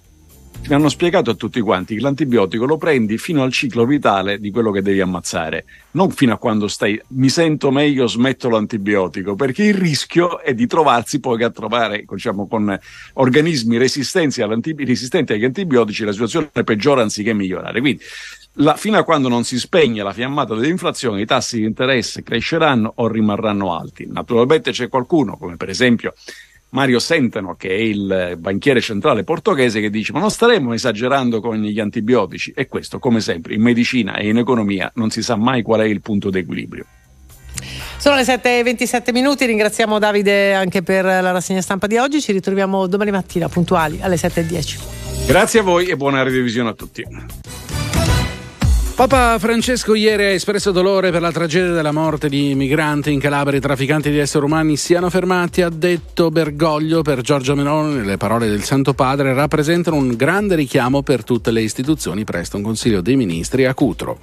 mi 0.65 0.75
hanno 0.75 0.87
spiegato 0.87 1.29
a 1.29 1.33
tutti 1.33 1.59
quanti 1.59 1.95
che 1.95 2.01
l'antibiotico 2.01 2.65
lo 2.65 2.77
prendi 2.77 3.17
fino 3.17 3.43
al 3.43 3.51
ciclo 3.51 3.85
vitale 3.85 4.39
di 4.39 4.49
quello 4.49 4.71
che 4.71 4.81
devi 4.81 5.01
ammazzare, 5.01 5.65
non 5.91 6.09
fino 6.11 6.33
a 6.33 6.37
quando 6.37 6.69
stai 6.69 6.99
mi 7.09 7.27
sento 7.27 7.69
meglio, 7.69 8.07
smetto 8.07 8.47
l'antibiotico, 8.47 9.35
perché 9.35 9.63
il 9.63 9.73
rischio 9.73 10.39
è 10.39 10.53
di 10.53 10.65
trovarsi 10.65 11.19
poi 11.19 11.43
a 11.43 11.49
trovare 11.49 12.05
diciamo, 12.07 12.47
con 12.47 12.79
organismi 13.13 13.77
resistenti, 13.77 14.41
agli 14.41 15.43
antibiotici, 15.43 16.05
la 16.05 16.13
situazione 16.13 16.49
peggiora 16.63 17.01
anziché 17.01 17.33
migliorare. 17.33 17.81
Quindi 17.81 18.01
la, 18.57 18.77
fino 18.77 18.97
a 18.97 19.03
quando 19.03 19.27
non 19.27 19.43
si 19.43 19.59
spegne 19.59 20.01
la 20.01 20.13
fiammata 20.13 20.55
dell'inflazione, 20.55 21.19
i 21.19 21.25
tassi 21.25 21.59
di 21.59 21.65
interesse 21.65 22.23
cresceranno 22.23 22.93
o 22.95 23.07
rimarranno 23.09 23.75
alti. 23.77 24.07
Naturalmente 24.09 24.71
c'è 24.71 24.87
qualcuno, 24.87 25.35
come 25.35 25.57
per 25.57 25.69
esempio 25.69 26.13
Mario 26.73 26.99
Centeno, 26.99 27.55
che 27.55 27.69
è 27.69 27.79
il 27.79 28.35
banchiere 28.37 28.81
centrale 28.81 29.23
portoghese, 29.23 29.79
che 29.79 29.89
dice: 29.89 30.11
Ma 30.11 30.19
non 30.19 30.29
staremo 30.29 30.73
esagerando 30.73 31.39
con 31.39 31.55
gli 31.57 31.79
antibiotici? 31.79 32.51
E 32.55 32.67
questo, 32.67 32.99
come 32.99 33.21
sempre, 33.21 33.53
in 33.53 33.61
medicina 33.61 34.15
e 34.15 34.27
in 34.27 34.37
economia 34.37 34.91
non 34.95 35.09
si 35.09 35.21
sa 35.21 35.35
mai 35.35 35.61
qual 35.61 35.81
è 35.81 35.85
il 35.85 36.01
punto 36.01 36.29
d'equilibrio. 36.29 36.85
Sono 37.97 38.15
le 38.15 38.23
7.27 38.23 39.13
minuti, 39.13 39.45
ringraziamo 39.45 39.97
Davide 39.97 40.53
anche 40.53 40.81
per 40.81 41.05
la 41.05 41.31
rassegna 41.31 41.61
stampa 41.61 41.87
di 41.87 41.97
oggi, 41.97 42.19
ci 42.19 42.33
ritroviamo 42.33 42.87
domani 42.87 43.11
mattina 43.11 43.47
puntuali 43.47 43.99
alle 44.01 44.15
7.10. 44.15 45.25
Grazie 45.25 45.59
a 45.61 45.63
voi 45.63 45.85
e 45.85 45.95
buona 45.95 46.21
revisione 46.23 46.69
a 46.69 46.73
tutti. 46.73 47.05
Papa 48.95 49.39
Francesco 49.39 49.95
ieri 49.95 50.23
ha 50.23 50.29
espresso 50.29 50.69
dolore 50.71 51.09
per 51.09 51.19
la 51.19 51.31
tragedia 51.31 51.71
della 51.71 51.91
morte 51.91 52.29
di 52.29 52.53
migranti 52.53 53.11
in 53.11 53.19
Calabria. 53.19 53.57
I 53.57 53.61
trafficanti 53.61 54.11
di 54.11 54.19
esseri 54.19 54.45
umani 54.45 54.77
siano 54.77 55.09
fermati, 55.09 55.63
ha 55.63 55.69
detto 55.69 56.29
Bergoglio 56.29 57.01
per 57.01 57.21
Giorgio 57.21 57.55
Meloni. 57.55 58.05
Le 58.05 58.17
parole 58.17 58.47
del 58.47 58.61
Santo 58.61 58.93
Padre 58.93 59.33
rappresentano 59.33 59.95
un 59.95 60.15
grande 60.15 60.53
richiamo 60.53 61.01
per 61.01 61.23
tutte 61.23 61.49
le 61.49 61.61
istituzioni. 61.61 62.23
Presto 62.23 62.57
un 62.57 62.63
Consiglio 62.63 63.01
dei 63.01 63.15
Ministri 63.15 63.65
a 63.65 63.73
Cutro. 63.73 64.19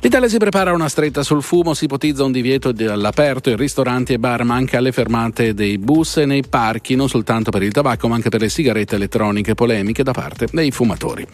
L'Italia 0.00 0.28
si 0.28 0.38
prepara 0.38 0.70
a 0.70 0.74
una 0.74 0.88
stretta 0.88 1.24
sul 1.24 1.42
fumo, 1.42 1.74
si 1.74 1.86
ipotizza 1.86 2.22
un 2.22 2.30
divieto 2.30 2.72
all'aperto 2.88 3.50
in 3.50 3.56
ristoranti 3.56 4.12
e 4.12 4.20
bar, 4.20 4.44
ma 4.44 4.54
anche 4.54 4.76
alle 4.76 4.92
fermate 4.92 5.52
dei 5.52 5.78
bus 5.78 6.18
e 6.18 6.26
nei 6.26 6.44
parchi, 6.48 6.94
non 6.94 7.08
soltanto 7.08 7.50
per 7.50 7.64
il 7.64 7.72
tabacco, 7.72 8.06
ma 8.06 8.14
anche 8.14 8.28
per 8.28 8.40
le 8.40 8.48
sigarette 8.48 8.94
elettroniche 8.94 9.54
polemiche 9.54 10.04
da 10.04 10.12
parte 10.12 10.46
dei 10.52 10.70
fumatori. 10.70 11.26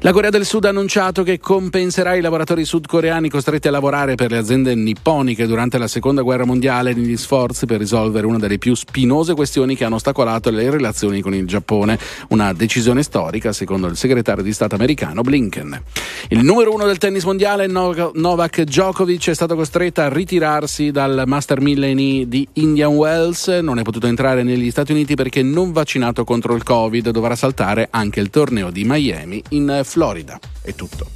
La 0.00 0.12
Corea 0.12 0.30
del 0.30 0.44
Sud 0.44 0.64
ha 0.64 0.68
annunciato 0.68 1.24
che 1.24 1.40
compenserà 1.40 2.14
i 2.14 2.20
lavoratori 2.20 2.34
lavoratori 2.36 2.66
sudcoreani 2.66 3.30
costretti 3.30 3.66
a 3.66 3.70
lavorare 3.70 4.14
per 4.14 4.30
le 4.30 4.36
aziende 4.36 4.74
nipponiche 4.74 5.46
durante 5.46 5.78
la 5.78 5.88
seconda 5.88 6.20
guerra 6.20 6.44
mondiale 6.44 6.92
negli 6.92 7.16
sforzi 7.16 7.64
per 7.64 7.78
risolvere 7.78 8.26
una 8.26 8.38
delle 8.38 8.58
più 8.58 8.74
spinose 8.74 9.32
questioni 9.32 9.74
che 9.74 9.84
hanno 9.84 9.94
ostacolato 9.94 10.50
le 10.50 10.68
relazioni 10.68 11.22
con 11.22 11.34
il 11.34 11.46
Giappone. 11.46 11.98
Una 12.28 12.52
decisione 12.52 13.02
storica, 13.02 13.52
secondo 13.52 13.86
il 13.86 13.96
segretario 13.96 14.42
di 14.42 14.52
Stato 14.52 14.74
americano 14.74 15.22
Blinken. 15.22 15.82
Il 16.28 16.44
numero 16.44 16.74
uno 16.74 16.84
del 16.84 16.98
tennis 16.98 17.24
mondiale, 17.24 17.66
Novak 17.66 18.62
Djokovic, 18.62 19.30
è 19.30 19.34
stato 19.34 19.54
costretto 19.54 20.02
a 20.02 20.10
ritirarsi 20.10 20.90
dal 20.90 21.22
Master 21.26 21.62
Milleni 21.62 22.28
di 22.28 22.46
Indian 22.54 22.92
Wells. 22.92 23.48
Non 23.48 23.78
è 23.78 23.82
potuto 23.82 24.08
entrare 24.08 24.42
negli 24.42 24.70
Stati 24.70 24.92
Uniti 24.92 25.14
perché 25.14 25.42
non 25.42 25.72
vaccinato 25.72 26.24
contro 26.24 26.54
il 26.54 26.62
Covid. 26.62 27.08
Dovrà 27.08 27.34
saltare 27.34 27.88
anche 27.90 28.20
il 28.20 28.28
torneo 28.28 28.70
di 28.70 28.84
Miami 28.84 29.42
in 29.50 29.80
Florida. 29.84 30.38
È 30.60 30.74
tutto. 30.74 31.15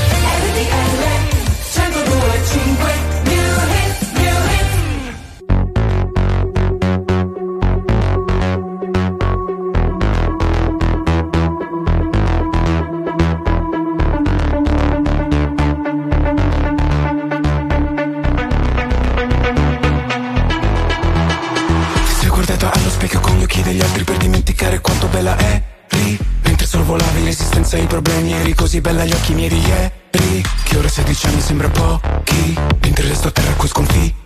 Dimenticare 24.61 24.79
quanto 24.81 25.07
bella 25.07 25.37
eri 25.39 26.17
Mentre 26.43 26.67
sorvolavi 26.67 27.23
l'esistenza 27.23 27.77
e 27.77 27.81
i 27.81 27.87
problemi 27.87 28.33
eri 28.33 28.53
così 28.53 28.79
bella 28.81 29.01
agli 29.01 29.11
occhi 29.11 29.33
miei 29.33 29.49
di 29.49 29.59
ieri 29.59 30.43
Che 30.63 30.77
ora 30.77 30.87
16 30.87 31.25
anni 31.27 31.41
sembra 31.41 31.69
pochi 31.69 32.57
Mentre 32.81 33.07
resto 33.07 33.29
a 33.29 33.31
terra 33.31 33.53
qui 33.53 33.67
sconfitto. 33.67 34.19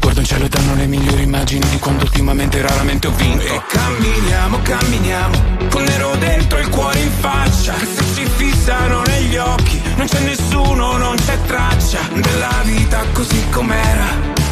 Guardo 0.00 0.20
in 0.20 0.26
cielo 0.26 0.46
e 0.46 0.48
danno 0.48 0.74
le 0.74 0.86
migliori 0.86 1.22
immagini 1.22 1.68
di 1.68 1.78
quando 1.78 2.04
ultimamente 2.04 2.62
raramente 2.62 3.08
ho 3.08 3.10
vinto. 3.10 3.44
E 3.44 3.62
camminiamo, 3.68 4.62
camminiamo 4.62 5.42
Con 5.68 5.82
nero 5.82 6.16
dentro 6.16 6.58
il 6.58 6.68
cuore 6.68 6.98
in 7.00 7.10
faccia. 7.20 7.74
Che 7.74 7.86
se 7.86 8.04
ci 8.14 8.26
fissano 8.36 9.02
negli 9.02 9.36
occhi 9.36 9.80
Non 9.96 10.06
c'è 10.06 10.20
nessuno, 10.20 10.96
non 10.96 11.16
c'è 11.16 11.38
traccia. 11.46 12.00
Della 12.14 12.62
vita 12.64 13.04
così 13.12 13.44
com'era 13.50 14.06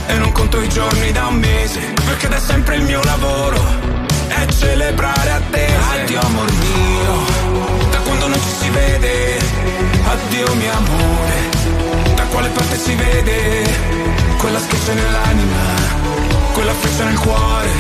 E 0.07 0.15
non 0.19 0.33
conto 0.33 0.61
i 0.61 0.69
giorni 0.69 1.11
da 1.13 1.27
un 1.27 1.37
mese 1.37 1.81
Perché 2.05 2.29
da 2.29 2.39
sempre 2.39 2.77
il 2.77 2.83
mio 2.83 3.03
lavoro 3.03 4.06
e 4.29 4.53
celebrare 4.53 5.31
a 5.31 5.41
te. 5.51 5.67
Addio 5.93 6.21
amor 6.21 6.53
mio, 6.53 7.91
da 7.91 7.99
quando 7.99 8.29
non 8.29 8.41
ci 8.41 8.53
si 8.61 8.71
vede. 8.71 9.39
Addio 10.05 10.55
mio 10.55 10.73
amore, 10.73 12.15
da 12.15 12.23
quale 12.25 12.49
parte 12.51 12.77
si 12.77 12.95
vede? 12.95 13.65
Quella 14.39 14.59
schiaccia 14.61 14.93
nell'anima, 14.93 15.63
quella 16.53 16.73
freccia 16.73 17.05
nel 17.05 17.19
cuore 17.19 17.71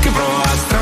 Che 0.00 0.08
provo 0.08 0.40
a 0.42 0.48
strappare 0.48 0.73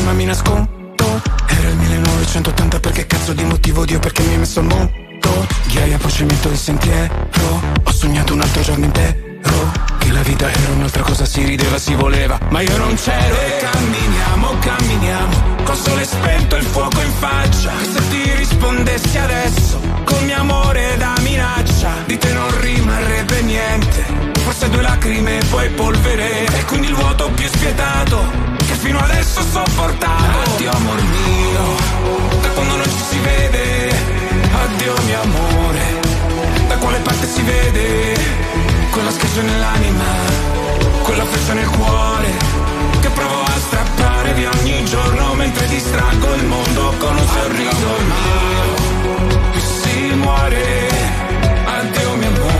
a 0.00 0.02
te 0.02 0.02
ma 0.02 0.12
mi 0.12 0.24
nascondo. 0.24 1.22
Era 1.46 1.68
il 1.68 1.76
1980 1.76 2.80
perché 2.80 3.06
cazzo 3.06 3.32
di 3.32 3.44
motivo? 3.44 3.84
Dio 3.84 3.98
perché 3.98 4.22
mi 4.22 4.32
hai 4.32 4.38
messo 4.38 4.60
al 4.60 4.66
mondo? 4.66 4.92
Ghiaia 5.66 5.98
poi 5.98 6.10
ci 6.10 6.24
metto 6.24 6.48
il 6.48 6.56
sentiero. 6.56 7.14
Ho 7.84 7.92
sognato 7.92 8.32
un 8.34 8.40
altro 8.40 8.62
giorno 8.62 8.84
intero. 8.84 9.28
Che 9.98 10.12
la 10.12 10.22
vita 10.22 10.50
era 10.50 10.72
un'altra 10.72 11.02
cosa 11.02 11.24
si 11.24 11.44
rideva 11.44 11.78
si 11.78 11.94
voleva. 11.94 12.38
Ma 12.48 12.60
io 12.60 12.76
non 12.76 12.94
c'ero. 12.94 13.34
E 13.34 13.56
camminiamo, 13.58 14.58
camminiamo. 14.58 15.64
Con 15.64 15.76
sole 15.76 16.04
spento 16.04 16.56
e 16.56 16.58
il 16.60 16.66
fuoco 16.66 17.00
in 17.00 17.12
faccia. 17.18 17.72
E 17.80 17.84
se 17.84 18.08
ti 18.08 18.34
rispondessi 18.34 19.18
adesso 19.18 19.78
Con 20.04 20.24
mio 20.24 20.36
amore 20.36 20.96
da 20.96 21.14
minaccia 21.20 21.92
Di 22.06 22.18
te 22.18 22.32
non 22.32 22.60
rimarrebbe 22.60 23.42
niente. 23.42 24.04
Forse 24.40 24.68
due 24.70 24.82
lacrime 24.82 25.38
e 25.38 25.44
poi 25.44 25.68
polvere. 25.70 26.46
E 26.46 26.64
quindi 26.64 26.88
il 26.88 26.94
vuoto 26.94 27.30
più 27.30 27.46
spietato 27.46 28.59
fino 28.80 28.98
adesso 28.98 29.40
ho 29.40 29.44
sopportato 29.44 30.52
Addio 30.52 30.70
amor 30.70 31.02
mio, 31.02 32.40
da 32.40 32.48
quando 32.48 32.76
non 32.76 32.84
ci 32.84 33.02
si 33.10 33.18
vede. 33.18 33.92
Addio 34.52 34.94
mio 35.04 35.20
amore, 35.20 36.00
da 36.66 36.76
quale 36.78 36.98
parte 37.00 37.26
si 37.26 37.42
vede? 37.42 38.18
Quella 38.90 39.10
schiaccia 39.10 39.42
nell'anima, 39.42 40.04
quella 41.02 41.24
freccia 41.24 41.52
nel 41.54 41.68
cuore 41.68 42.30
Che 43.00 43.08
provo 43.10 43.42
a 43.42 43.58
strappare 43.58 44.32
via 44.34 44.50
ogni 44.50 44.84
giorno 44.84 45.34
Mentre 45.34 45.68
distraggo 45.68 46.34
il 46.34 46.44
mondo 46.44 46.94
con 46.98 47.16
un 47.16 47.26
sorriso. 47.28 47.88
Mio 48.10 49.50
Chi 49.52 49.60
si 49.60 50.14
muore, 50.14 50.88
addio 51.64 52.14
mio 52.16 52.28
amore. 52.28 52.59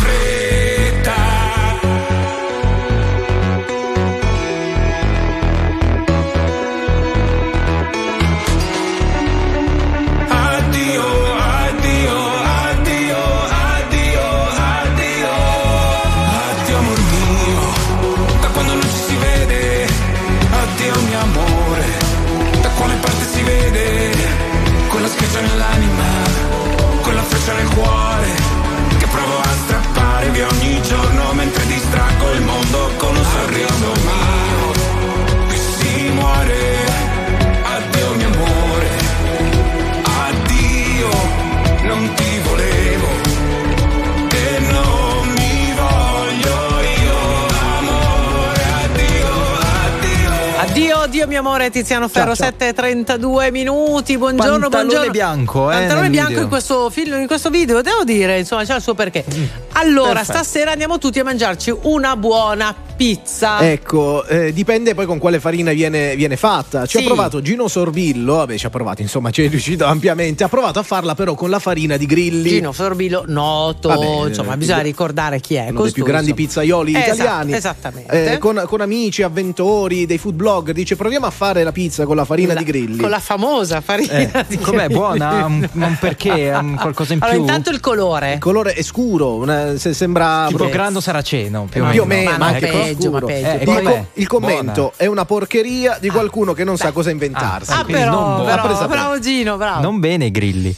amore 51.41 51.69
Tiziano 51.71 52.07
Ferro, 52.07 52.33
7.32 52.33 53.51
minuti, 53.51 54.17
buongiorno, 54.17 54.69
Pantalone 54.69 54.69
buongiorno. 54.69 55.11
bianco, 55.11 55.71
eh, 55.71 55.75
Pantalone 55.75 56.09
bianco 56.09 56.39
in 56.39 56.47
questo 56.47 56.89
film, 56.89 57.19
in 57.19 57.27
questo 57.27 57.49
video, 57.49 57.81
devo 57.81 58.03
dire, 58.03 58.37
insomma, 58.39 58.63
c'è 58.63 58.75
il 58.75 58.81
suo 58.81 58.93
perché. 58.93 59.25
Allora, 59.73 60.13
Perfetto. 60.13 60.33
stasera 60.37 60.71
andiamo 60.71 60.99
tutti 60.99 61.19
a 61.19 61.23
mangiarci 61.23 61.75
una 61.81 62.15
buona 62.15 62.73
pizza. 63.05 63.67
Ecco, 63.67 64.23
eh, 64.27 64.53
dipende 64.53 64.93
poi 64.93 65.07
con 65.07 65.17
quale 65.17 65.39
farina 65.39 65.71
viene, 65.71 66.15
viene 66.15 66.37
fatta. 66.37 66.85
Ci 66.85 66.97
Sì. 66.99 67.03
ha 67.03 67.07
provato 67.07 67.41
Gino 67.41 67.67
Sorbillo, 67.67 68.35
vabbè 68.35 68.55
ci 68.57 68.67
ha 68.67 68.69
provato, 68.69 69.01
insomma 69.01 69.31
ci 69.31 69.43
è 69.43 69.49
riuscito 69.49 69.85
ampiamente, 69.85 70.43
ha 70.43 70.47
provato 70.49 70.77
a 70.77 70.83
farla 70.83 71.15
però 71.15 71.33
con 71.33 71.49
la 71.49 71.57
farina 71.57 71.97
di 71.97 72.05
grilli. 72.05 72.49
Gino 72.49 72.71
Sorbillo, 72.71 73.23
noto, 73.25 73.87
Vabbè, 73.87 74.27
insomma, 74.27 74.53
eh, 74.53 74.57
bisogna 74.57 74.75
uno 74.77 74.85
ricordare 74.85 75.39
chi 75.39 75.55
è. 75.55 75.69
uno 75.71 75.81
dei 75.81 75.91
più 75.93 76.03
grandi 76.03 76.35
pizzaioli 76.35 76.91
Esatto, 76.93 77.13
italiani. 77.15 77.53
Esattamente. 77.53 78.33
Eh, 78.33 78.37
con, 78.37 78.63
con 78.67 78.81
amici, 78.81 79.23
avventori, 79.23 80.05
dei 80.05 80.19
food 80.19 80.35
blog, 80.35 80.69
dice 80.69 80.95
proviamo 80.95 81.25
a 81.25 81.31
fare 81.31 81.63
la 81.63 81.71
pizza 81.71 82.05
con 82.05 82.15
la 82.15 82.23
farina 82.25 82.53
La- 82.53 82.59
di 82.59 82.65
grilli. 82.65 82.97
Con 82.97 83.09
la 83.09 83.19
famosa 83.19 83.81
farina 83.81 84.11
Eh, 84.11 84.45
di 84.47 84.59
com'è 84.59 84.89
buona? 84.89 85.45
Un 85.47 85.97
perché? 85.99 86.51
Un 86.53 86.75
qualcosa 86.79 87.13
in 87.13 87.19
Allora, 87.23 87.37
più? 87.37 87.45
intanto 87.47 87.71
il 87.71 87.79
colore. 87.79 88.33
Il 88.33 88.39
colore 88.39 88.73
è 88.73 88.83
scuro, 88.83 89.33
una- 89.37 89.75
se 89.77 89.91
sembra 89.95 90.45
Tipo 90.49 90.69
grano 90.69 90.99
saraceno, 90.99 91.67
più 91.67 91.83
o 91.83 91.89
più 91.89 92.01
o 92.03 92.05
meno. 92.05 92.29
meno, 92.31 92.37
Ma 92.37 92.45
anche 92.45 92.89
peggio, 92.95 93.11
ma 93.11 93.19
peggio. 93.19 93.47
Eh, 93.47 93.55
il, 93.57 93.63
poi- 93.63 93.83
co- 93.83 94.05
il 94.13 94.27
commento 94.27 94.71
Buona. 94.73 94.91
è 94.97 95.05
una 95.05 95.25
porcheria 95.25 95.97
di 95.99 96.09
qualcuno 96.09 96.53
che 96.53 96.63
non 96.63 96.77
sa 96.77 96.91
cosa 96.91 97.09
inventarsi. 97.09 97.71
Ah, 97.71 97.83
quindi 97.83 98.03
non 98.03 98.45
però, 98.45 98.67
però, 98.67 98.87
bravo 98.87 99.19
Gino, 99.19 99.57
bravo. 99.57 99.81
Non 99.81 99.99
bene 99.99 100.25
i 100.25 100.31
grilli. 100.31 100.75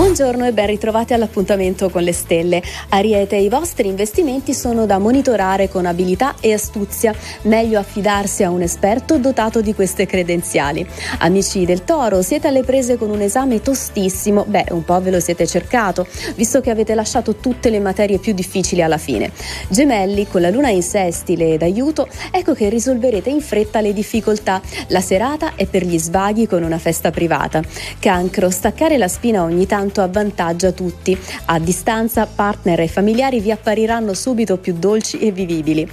Buongiorno 0.00 0.46
e 0.46 0.52
ben 0.54 0.66
ritrovati 0.66 1.12
all'appuntamento 1.12 1.90
con 1.90 2.02
le 2.02 2.14
stelle. 2.14 2.62
Ariete, 2.88 3.36
i 3.36 3.50
vostri 3.50 3.86
investimenti 3.86 4.54
sono 4.54 4.86
da 4.86 4.96
monitorare 4.98 5.68
con 5.68 5.84
abilità 5.84 6.36
e 6.40 6.54
astuzia. 6.54 7.14
Meglio 7.42 7.78
affidarsi 7.78 8.42
a 8.42 8.48
un 8.48 8.62
esperto 8.62 9.18
dotato 9.18 9.60
di 9.60 9.74
queste 9.74 10.06
credenziali. 10.06 10.88
Amici 11.18 11.66
del 11.66 11.84
Toro, 11.84 12.22
siete 12.22 12.48
alle 12.48 12.62
prese 12.62 12.96
con 12.96 13.10
un 13.10 13.20
esame 13.20 13.60
tostissimo. 13.60 14.46
Beh, 14.48 14.68
un 14.70 14.86
po' 14.86 15.02
ve 15.02 15.10
lo 15.10 15.20
siete 15.20 15.46
cercato, 15.46 16.06
visto 16.34 16.62
che 16.62 16.70
avete 16.70 16.94
lasciato 16.94 17.36
tutte 17.36 17.68
le 17.68 17.78
materie 17.78 18.16
più 18.16 18.32
difficili 18.32 18.80
alla 18.80 18.96
fine. 18.96 19.30
Gemelli, 19.68 20.26
con 20.26 20.40
la 20.40 20.48
luna 20.48 20.70
in 20.70 20.82
sestile 20.82 21.52
ed 21.52 21.62
aiuto, 21.62 22.08
ecco 22.30 22.54
che 22.54 22.70
risolverete 22.70 23.28
in 23.28 23.42
fretta 23.42 23.82
le 23.82 23.92
difficoltà. 23.92 24.62
La 24.88 25.02
serata 25.02 25.56
è 25.56 25.66
per 25.66 25.84
gli 25.84 25.98
svaghi 25.98 26.46
con 26.46 26.62
una 26.62 26.78
festa 26.78 27.10
privata. 27.10 27.62
Cancro, 27.98 28.48
staccare 28.48 28.96
la 28.96 29.06
spina 29.06 29.42
ogni 29.42 29.66
tanto 29.66 29.88
avvantaggia 29.98 30.70
tutti. 30.72 31.18
A 31.46 31.58
distanza, 31.58 32.26
partner 32.26 32.80
e 32.80 32.88
familiari 32.88 33.40
vi 33.40 33.50
appariranno 33.50 34.14
subito 34.14 34.56
più 34.56 34.74
dolci 34.78 35.18
e 35.18 35.32
vivibili. 35.32 35.88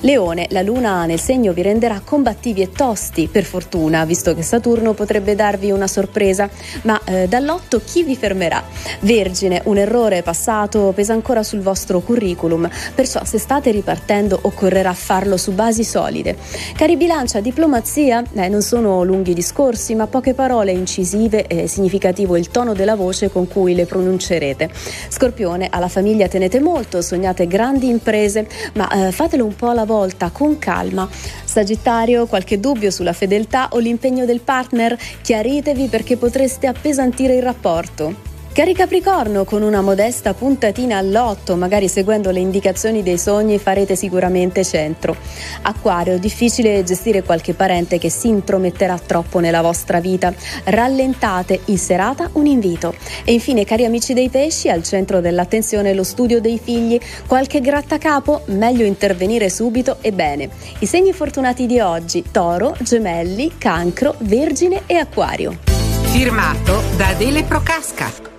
Leone, 0.00 0.46
la 0.50 0.62
luna 0.62 1.04
nel 1.04 1.20
segno 1.20 1.52
vi 1.52 1.62
renderà 1.62 2.00
combattivi 2.04 2.62
e 2.62 2.70
tosti, 2.70 3.28
per 3.30 3.44
fortuna, 3.44 4.04
visto 4.04 4.34
che 4.34 4.42
Saturno 4.42 4.94
potrebbe 4.94 5.34
darvi 5.34 5.70
una 5.70 5.86
sorpresa, 5.86 6.48
ma 6.82 7.00
eh, 7.04 7.28
dall'otto 7.28 7.80
chi 7.84 8.02
vi 8.02 8.16
fermerà? 8.16 8.62
Vergine, 9.00 9.60
un 9.64 9.76
errore 9.76 10.22
passato 10.22 10.92
pesa 10.94 11.12
ancora 11.12 11.42
sul 11.42 11.60
vostro 11.60 12.00
curriculum, 12.00 12.68
perciò 12.94 13.24
se 13.24 13.38
state 13.38 13.70
ripartendo 13.70 14.38
occorrerà 14.42 14.92
farlo 14.92 15.36
su 15.36 15.52
basi 15.52 15.84
solide. 15.84 16.36
Cari 16.76 16.96
bilancia, 16.96 17.40
diplomazia? 17.40 18.22
Eh, 18.34 18.48
non 18.48 18.62
sono 18.62 19.02
lunghi 19.02 19.34
discorsi, 19.34 19.94
ma 19.94 20.06
poche 20.06 20.34
parole 20.34 20.72
incisive 20.72 21.46
e 21.46 21.66
significativo 21.66 22.36
il 22.36 22.48
tono 22.48 22.74
della 22.74 22.94
voce 22.94 23.30
con 23.32 23.48
cui 23.48 23.74
le 23.74 23.86
pronuncerete. 23.86 24.70
Scorpione, 25.08 25.68
alla 25.70 25.88
famiglia 25.88 26.28
tenete 26.28 26.60
molto, 26.60 27.00
sognate 27.02 27.46
grandi 27.46 27.88
imprese, 27.88 28.46
ma 28.74 29.08
eh, 29.08 29.12
fatelo 29.12 29.44
un 29.44 29.56
po' 29.56 29.70
alla 29.70 29.84
volta, 29.84 30.30
con 30.30 30.58
calma. 30.58 31.08
Sagittario, 31.44 32.26
qualche 32.26 32.60
dubbio 32.60 32.90
sulla 32.90 33.12
fedeltà 33.12 33.68
o 33.72 33.78
l'impegno 33.78 34.24
del 34.24 34.40
partner? 34.40 34.96
Chiaritevi 35.22 35.88
perché 35.88 36.16
potreste 36.16 36.66
appesantire 36.66 37.34
il 37.34 37.42
rapporto. 37.42 38.31
Cari 38.52 38.74
Capricorno, 38.74 39.46
con 39.46 39.62
una 39.62 39.80
modesta 39.80 40.34
puntatina 40.34 40.98
all'otto, 40.98 41.56
magari 41.56 41.88
seguendo 41.88 42.30
le 42.30 42.40
indicazioni 42.40 43.02
dei 43.02 43.16
sogni, 43.16 43.58
farete 43.58 43.96
sicuramente 43.96 44.62
centro. 44.62 45.16
Acquario, 45.62 46.18
difficile 46.18 46.84
gestire 46.84 47.22
qualche 47.22 47.54
parente 47.54 47.96
che 47.96 48.10
si 48.10 48.28
intrometterà 48.28 48.98
troppo 48.98 49.38
nella 49.38 49.62
vostra 49.62 50.00
vita. 50.00 50.34
Rallentate, 50.64 51.60
in 51.66 51.78
serata 51.78 52.28
un 52.34 52.44
invito. 52.44 52.94
E 53.24 53.32
infine, 53.32 53.64
cari 53.64 53.86
amici 53.86 54.12
dei 54.12 54.28
pesci, 54.28 54.68
al 54.68 54.82
centro 54.82 55.22
dell'attenzione 55.22 55.94
lo 55.94 56.04
studio 56.04 56.38
dei 56.38 56.60
figli. 56.62 57.00
Qualche 57.26 57.62
grattacapo, 57.62 58.42
meglio 58.48 58.84
intervenire 58.84 59.48
subito 59.48 59.96
e 60.02 60.12
bene. 60.12 60.50
I 60.80 60.84
segni 60.84 61.14
fortunati 61.14 61.64
di 61.64 61.80
oggi, 61.80 62.22
toro, 62.30 62.76
gemelli, 62.80 63.52
cancro, 63.56 64.14
vergine 64.18 64.82
e 64.84 64.96
acquario. 64.96 65.56
Firmato 66.02 66.82
da 66.98 67.08
Adele 67.08 67.44
Procasca. 67.44 68.31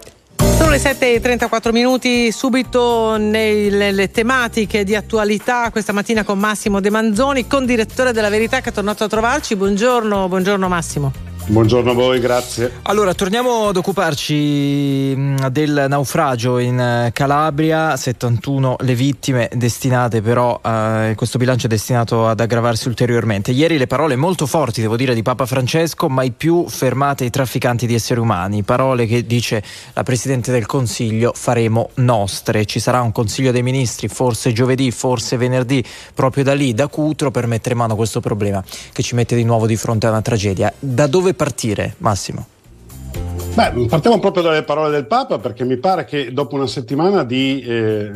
Le 0.73 0.79
7.34 0.79 1.71
minuti, 1.71 2.31
subito 2.31 3.15
nelle 3.17 3.91
le 3.91 4.09
tematiche 4.09 4.83
di 4.83 4.95
attualità 4.95 5.69
questa 5.69 5.93
mattina 5.93 6.23
con 6.23 6.39
Massimo 6.39 6.79
De 6.79 6.89
Manzoni, 6.89 7.45
con 7.45 7.63
direttore 7.67 8.11
della 8.11 8.29
Verità 8.29 8.59
che 8.59 8.71
è 8.71 8.73
tornato 8.73 9.03
a 9.03 9.07
trovarci. 9.07 9.55
Buongiorno, 9.55 10.27
buongiorno 10.27 10.67
Massimo. 10.67 11.22
Buongiorno 11.45 11.91
a 11.91 11.93
voi, 11.93 12.19
grazie. 12.21 12.71
Allora, 12.83 13.13
torniamo 13.13 13.67
ad 13.67 13.75
occuparci 13.75 15.13
mh, 15.13 15.47
del 15.49 15.87
naufragio 15.89 16.57
in 16.57 16.79
eh, 16.79 17.11
Calabria, 17.11 17.97
71 17.97 18.77
le 18.79 18.95
vittime 18.95 19.49
destinate 19.53 20.21
però, 20.21 20.61
eh, 20.63 21.11
questo 21.17 21.37
bilancio 21.37 21.65
è 21.65 21.69
destinato 21.69 22.29
ad 22.29 22.39
aggravarsi 22.39 22.87
ulteriormente. 22.87 23.51
Ieri 23.51 23.77
le 23.77 23.87
parole 23.87 24.15
molto 24.15 24.45
forti, 24.45 24.79
devo 24.79 24.95
dire, 24.95 25.13
di 25.13 25.21
Papa 25.21 25.45
Francesco, 25.45 26.07
mai 26.07 26.31
più 26.31 26.65
fermate 26.69 27.25
i 27.25 27.29
trafficanti 27.29 27.87
di 27.87 27.93
esseri 27.93 28.21
umani, 28.21 28.63
parole 28.63 29.05
che 29.05 29.25
dice 29.25 29.61
la 29.93 30.03
Presidente 30.03 30.49
del 30.49 30.65
Consiglio 30.65 31.33
faremo 31.35 31.89
nostre. 31.95 32.65
Ci 32.65 32.79
sarà 32.79 33.01
un 33.01 33.11
Consiglio 33.11 33.51
dei 33.51 33.63
Ministri, 33.63 34.07
forse 34.07 34.53
giovedì, 34.53 34.91
forse 34.91 35.35
venerdì, 35.35 35.83
proprio 36.13 36.45
da 36.45 36.53
lì, 36.53 36.73
da 36.73 36.87
Cutro, 36.87 37.31
per 37.31 37.47
mettere 37.47 37.75
mano 37.75 37.93
a 37.93 37.95
questo 37.97 38.21
problema 38.21 38.63
che 38.93 39.03
ci 39.03 39.13
mette 39.13 39.35
di 39.35 39.43
nuovo 39.43 39.67
di 39.67 39.75
fronte 39.75 40.07
a 40.07 40.09
una 40.09 40.21
tragedia. 40.21 40.71
Da 40.79 41.07
dove 41.07 41.31
partire, 41.33 41.95
Massimo? 41.99 42.47
Beh, 43.55 43.85
partiamo 43.87 44.17
proprio 44.19 44.41
dalle 44.41 44.63
parole 44.63 44.89
del 44.89 45.05
Papa 45.05 45.37
perché 45.37 45.63
mi 45.63 45.77
pare 45.77 46.05
che 46.05 46.33
dopo 46.33 46.55
una 46.55 46.65
settimana 46.65 47.23
di 47.23 47.61
eh, 47.61 48.11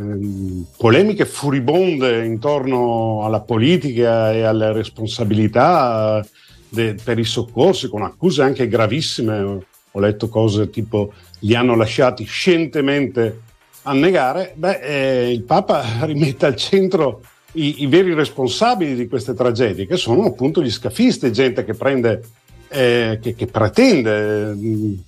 polemiche 0.76 1.26
furibonde 1.26 2.26
intorno 2.26 3.23
alla 3.23 3.41
politica 3.41 4.34
e 4.34 4.41
alle 4.41 4.72
responsabilità 4.72 6.26
de- 6.69 6.95
per 7.03 7.19
i 7.19 7.23
soccorsi, 7.23 7.88
con 7.88 8.02
accuse 8.02 8.41
anche 8.41 8.68
gravissime, 8.68 9.65
ho 9.91 9.99
letto 9.99 10.27
cose 10.27 10.72
tipo 10.72 11.14
li 11.41 11.53
hanno 11.53 11.76
lasciati 11.76 12.23
scientemente 12.23 13.41
annegare, 13.84 14.53
beh, 14.56 14.80
eh, 14.80 15.31
il 15.31 15.44
Papa 15.44 15.84
rimette 16.06 16.48
al 16.48 16.56
centro 16.56 17.22
i, 17.53 17.84
i 17.84 17.88
veri 17.88 18.14
responsabili 18.14 18.95
di 18.95 19.07
queste 19.07 19.34
tragedie, 19.34 19.85
che 19.85 19.98
sono 19.98 20.26
appunto 20.26 20.64
gli 20.64 20.72
scafisti, 20.72 21.31
gente 21.31 21.64
che 21.64 21.73
prende 21.73 22.23
eh, 22.69 23.19
che, 23.22 23.35
che, 23.35 23.48
pretende, 23.48 24.53
mh, 24.53 25.03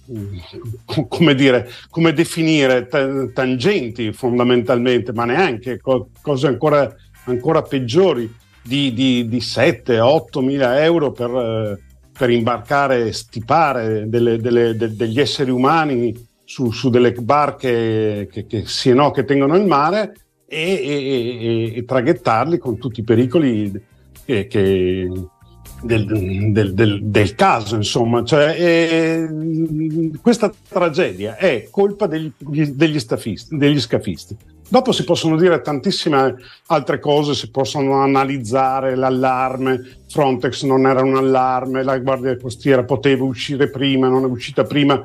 come, 1.08 1.36
dire, 1.36 1.70
come 1.90 2.14
definire 2.14 2.88
t- 2.88 3.32
tangenti 3.34 4.12
fondamentalmente, 4.14 5.14
ma 5.14 5.26
neanche 5.26 5.80
co- 5.80 6.10
cose 6.22 6.48
ancora, 6.48 6.94
ancora 7.26 7.62
peggiori 7.62 8.34
di, 8.62 8.94
di, 8.94 9.28
di 9.28 9.38
7-8 9.38 10.44
mila 10.44 10.84
euro 10.84 11.12
per, 11.12 11.30
eh, 11.30 11.80
per 12.12 12.30
imbarcare, 12.30 13.12
stipare 13.12 14.08
delle, 14.08 14.38
delle, 14.38 14.76
de- 14.76 14.96
degli 14.96 15.20
esseri 15.20 15.52
umani 15.52 16.28
su, 16.44 16.72
su 16.72 16.90
delle 16.90 17.12
barche 17.12 18.28
che, 18.32 18.46
che, 18.48 18.64
sì 18.66 18.90
e 18.90 18.94
no, 18.94 19.12
che 19.12 19.24
tengono 19.24 19.56
il 19.56 19.66
mare 19.66 20.14
e, 20.48 20.58
e, 20.58 21.74
e, 21.76 21.86
traghettarli 21.86 22.58
con 22.58 22.80
tutti 22.80 23.02
i 23.02 23.04
pericoli 23.04 23.72
che, 24.26 24.48
che 24.48 25.08
del, 25.82 26.52
del, 26.52 26.74
del, 26.74 27.04
del, 27.04 27.36
caso, 27.36 27.76
insomma. 27.76 28.24
Cioè, 28.24 28.56
eh, 28.58 30.12
questa 30.22 30.52
tragedia 30.68 31.36
è 31.36 31.68
colpa 31.70 32.08
degli, 32.08 32.32
degli, 32.38 33.00
stafisti, 33.00 33.58
degli 33.58 33.80
scafisti. 33.80 34.36
Dopo 34.68 34.92
si 34.92 35.04
possono 35.04 35.36
dire 35.36 35.62
tantissime 35.62 36.36
altre 36.68 37.00
cose, 37.00 37.34
si 37.34 37.50
possono 37.50 38.02
analizzare 38.02 38.96
l'allarme, 38.96 40.02
Frontex 40.08 40.64
non 40.64 40.86
era 40.86 41.02
un 41.02 41.16
allarme, 41.16 41.84
la 41.84 41.98
Guardia 41.98 42.38
Costiera 42.38 42.84
poteva 42.84 43.24
uscire 43.24 43.70
prima, 43.70 44.08
non 44.08 44.24
è 44.24 44.28
uscita 44.28 44.64
prima. 44.64 45.02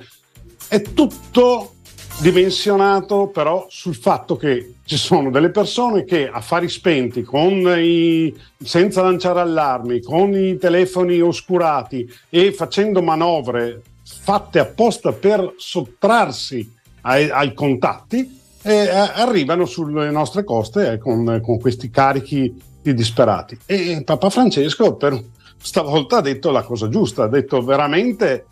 È 0.68 0.82
tutto 0.82 1.73
dimensionato 2.20 3.28
però 3.28 3.66
sul 3.68 3.94
fatto 3.94 4.36
che 4.36 4.74
ci 4.84 4.96
sono 4.96 5.30
delle 5.30 5.50
persone 5.50 6.04
che 6.04 6.28
a 6.28 6.40
fari 6.40 6.68
spenti, 6.68 7.26
i, 7.26 8.34
senza 8.62 9.02
lanciare 9.02 9.40
allarmi, 9.40 10.00
con 10.00 10.34
i 10.34 10.56
telefoni 10.56 11.20
oscurati 11.20 12.08
e 12.28 12.52
facendo 12.52 13.02
manovre 13.02 13.82
fatte 14.02 14.58
apposta 14.58 15.12
per 15.12 15.54
sottrarsi 15.56 16.72
ai, 17.02 17.28
ai 17.30 17.52
contatti, 17.52 18.40
eh, 18.62 18.88
arrivano 18.88 19.66
sulle 19.66 20.10
nostre 20.10 20.44
coste 20.44 20.92
eh, 20.92 20.98
con, 20.98 21.40
con, 21.42 21.58
questi 21.58 21.90
carichi 21.90 22.54
di 22.80 22.94
disperati. 22.94 23.58
E 23.66 24.02
Papa 24.04 24.30
Francesco 24.30 24.94
per 24.94 25.22
stavolta 25.58 26.18
ha 26.18 26.20
detto 26.22 26.50
la 26.50 26.62
cosa 26.62 26.88
giusta, 26.88 27.24
ha 27.24 27.28
detto 27.28 27.62
veramente 27.62 28.46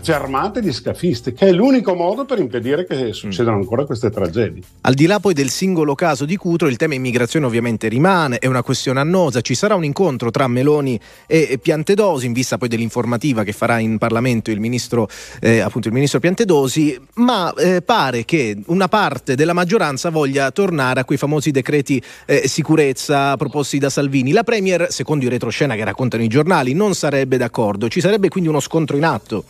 fermate 0.00 0.62
gli 0.62 0.72
scafisti, 0.72 1.32
che 1.32 1.48
è 1.48 1.52
l'unico 1.52 1.94
modo 1.94 2.24
per 2.24 2.38
impedire 2.38 2.86
che 2.86 3.12
succedano 3.12 3.56
ancora 3.56 3.84
queste 3.84 4.10
tragedie. 4.10 4.62
Al 4.82 4.94
di 4.94 5.06
là 5.06 5.18
poi 5.18 5.34
del 5.34 5.50
singolo 5.50 5.94
caso 5.94 6.24
di 6.24 6.36
Cutro, 6.36 6.68
il 6.68 6.76
tema 6.76 6.94
immigrazione 6.94 7.46
ovviamente 7.46 7.88
rimane, 7.88 8.38
è 8.38 8.46
una 8.46 8.62
questione 8.62 9.00
annosa, 9.00 9.40
ci 9.40 9.54
sarà 9.54 9.74
un 9.74 9.84
incontro 9.84 10.30
tra 10.30 10.46
Meloni 10.46 10.98
e 11.26 11.58
Piantedosi 11.60 12.26
in 12.26 12.32
vista 12.32 12.56
poi 12.56 12.68
dell'informativa 12.68 13.42
che 13.42 13.52
farà 13.52 13.78
in 13.78 13.98
Parlamento 13.98 14.50
il 14.50 14.60
ministro, 14.60 15.08
eh, 15.40 15.58
appunto 15.60 15.88
il 15.88 15.94
ministro 15.94 16.20
Piantedosi, 16.20 16.98
ma 17.14 17.52
eh, 17.54 17.82
pare 17.82 18.24
che 18.24 18.56
una 18.66 18.88
parte 18.88 19.34
della 19.34 19.52
maggioranza 19.54 20.10
voglia 20.10 20.50
tornare 20.52 21.00
a 21.00 21.04
quei 21.04 21.18
famosi 21.18 21.50
decreti 21.50 22.00
eh, 22.26 22.46
sicurezza 22.46 23.36
proposti 23.36 23.78
da 23.78 23.90
Salvini. 23.90 24.30
La 24.32 24.44
Premier, 24.44 24.86
secondo 24.92 25.24
i 25.24 25.28
retroscena 25.28 25.74
che 25.74 25.84
raccontano 25.84 26.22
i 26.22 26.28
giornali, 26.28 26.74
non 26.74 26.94
sarebbe 26.94 27.36
d'accordo, 27.36 27.88
ci 27.88 28.00
sarebbe 28.00 28.28
quindi 28.28 28.48
uno 28.48 28.60
scontro 28.60 28.96
in 28.96 29.04
atto. 29.04 29.44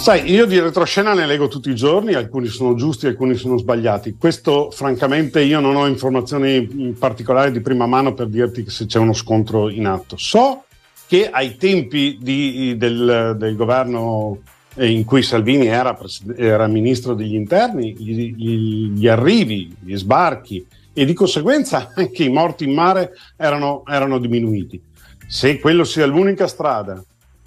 Sai, 0.00 0.32
io 0.32 0.46
di 0.46 0.58
retroscena 0.58 1.12
ne 1.12 1.26
leggo 1.26 1.46
tutti 1.46 1.68
i 1.68 1.74
giorni, 1.74 2.14
alcuni 2.14 2.46
sono 2.46 2.74
giusti, 2.74 3.06
alcuni 3.06 3.34
sono 3.34 3.58
sbagliati. 3.58 4.16
Questo, 4.18 4.70
francamente, 4.70 5.42
io 5.42 5.60
non 5.60 5.76
ho 5.76 5.86
informazioni 5.86 6.96
particolari 6.98 7.52
di 7.52 7.60
prima 7.60 7.84
mano 7.84 8.14
per 8.14 8.28
dirti 8.28 8.64
se 8.70 8.86
c'è 8.86 8.98
uno 8.98 9.12
scontro 9.12 9.68
in 9.68 9.86
atto. 9.86 10.16
So 10.16 10.64
che 11.06 11.28
ai 11.28 11.56
tempi 11.56 12.16
di, 12.18 12.78
del, 12.78 13.36
del, 13.38 13.54
governo 13.54 14.38
in 14.76 15.04
cui 15.04 15.22
Salvini 15.22 15.66
era, 15.66 15.96
era 16.34 16.66
ministro 16.66 17.12
degli 17.12 17.34
interni, 17.34 17.94
gli, 17.94 18.34
gli, 18.34 18.88
gli, 18.92 19.06
arrivi, 19.06 19.76
gli 19.80 19.96
sbarchi 19.96 20.66
e 20.94 21.04
di 21.04 21.12
conseguenza 21.12 21.92
anche 21.94 22.24
i 22.24 22.30
morti 22.30 22.64
in 22.64 22.72
mare 22.72 23.12
erano, 23.36 23.82
erano 23.86 24.18
diminuiti. 24.18 24.80
Se 25.28 25.60
quello 25.60 25.84
sia 25.84 26.06
l'unica 26.06 26.46
strada 26.46 27.04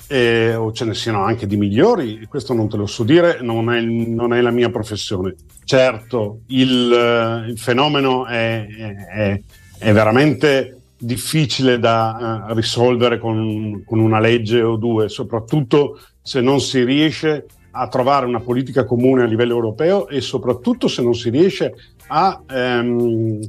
eh, 0.08 0.56
o 0.56 0.72
ce 0.72 0.86
ne 0.86 0.94
siano 0.94 1.24
anche 1.24 1.48
di 1.48 1.58
migliori, 1.58 2.26
questo 2.28 2.54
non 2.54 2.70
te 2.70 2.78
lo 2.78 2.86
so 2.86 3.04
dire, 3.04 3.40
non 3.42 3.72
è, 3.72 3.82
non 3.82 4.34
è 4.34 4.42
la 4.42 4.52
mia 4.52 4.70
professione. 4.70 5.36
Certo, 5.64 6.42
il, 6.48 6.92
eh, 6.92 7.50
il 7.50 7.58
fenomeno 7.58 8.26
è, 8.26 8.66
è, 8.68 9.42
è, 9.80 9.92
veramente 9.94 10.80
difficile 10.98 11.80
da 11.80 12.46
uh, 12.48 12.54
risolvere 12.54 13.18
con, 13.18 13.84
con, 13.86 14.00
una 14.00 14.20
legge 14.20 14.62
o 14.62 14.76
due, 14.76 15.10
soprattutto 15.10 16.00
se 16.22 16.42
non 16.42 16.62
si 16.62 16.84
riesce 16.84 17.46
a 17.72 17.88
trovare 17.88 18.26
una 18.26 18.40
politica 18.40 18.86
comune 18.86 19.24
a 19.24 19.26
livello 19.26 19.54
europeo 19.54 20.08
e 20.08 20.22
soprattutto 20.22 20.88
se 20.88 21.02
non 21.02 21.16
si 21.16 21.30
riesce 21.30 21.74
a 22.08 22.42
um, 22.50 23.40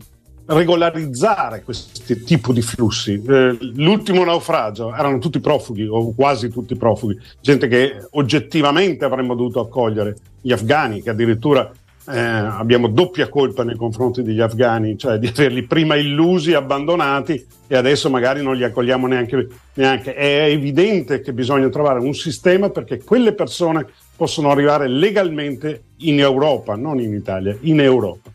regolarizzare 0.46 1.62
questo 1.62 2.14
tipo 2.24 2.52
di 2.52 2.62
flussi. 2.62 3.22
Eh, 3.26 3.56
l'ultimo 3.74 4.24
naufragio 4.24 4.94
erano 4.94 5.18
tutti 5.18 5.40
profughi 5.40 5.86
o 5.86 6.12
quasi 6.14 6.50
tutti 6.50 6.76
profughi, 6.76 7.18
gente 7.40 7.68
che 7.68 8.06
oggettivamente 8.10 9.04
avremmo 9.04 9.34
dovuto 9.34 9.60
accogliere, 9.60 10.16
gli 10.40 10.52
afghani 10.52 11.02
che 11.02 11.10
addirittura 11.10 11.70
eh, 12.06 12.18
abbiamo 12.18 12.88
doppia 12.88 13.28
colpa 13.28 13.64
nei 13.64 13.76
confronti 13.76 14.22
degli 14.22 14.40
afghani, 14.40 14.98
cioè 14.98 15.18
di 15.18 15.26
averli 15.26 15.62
prima 15.62 15.96
illusi, 15.96 16.52
abbandonati 16.52 17.46
e 17.66 17.76
adesso 17.76 18.10
magari 18.10 18.42
non 18.42 18.56
li 18.56 18.64
accogliamo 18.64 19.06
neanche, 19.06 19.48
neanche. 19.74 20.14
È 20.14 20.44
evidente 20.44 21.20
che 21.20 21.32
bisogna 21.32 21.68
trovare 21.68 22.00
un 22.00 22.14
sistema 22.14 22.68
perché 22.68 23.02
quelle 23.02 23.32
persone 23.32 23.86
possono 24.16 24.50
arrivare 24.50 24.86
legalmente 24.86 25.84
in 25.98 26.20
Europa, 26.20 26.76
non 26.76 27.00
in 27.00 27.14
Italia, 27.14 27.56
in 27.62 27.80
Europa. 27.80 28.30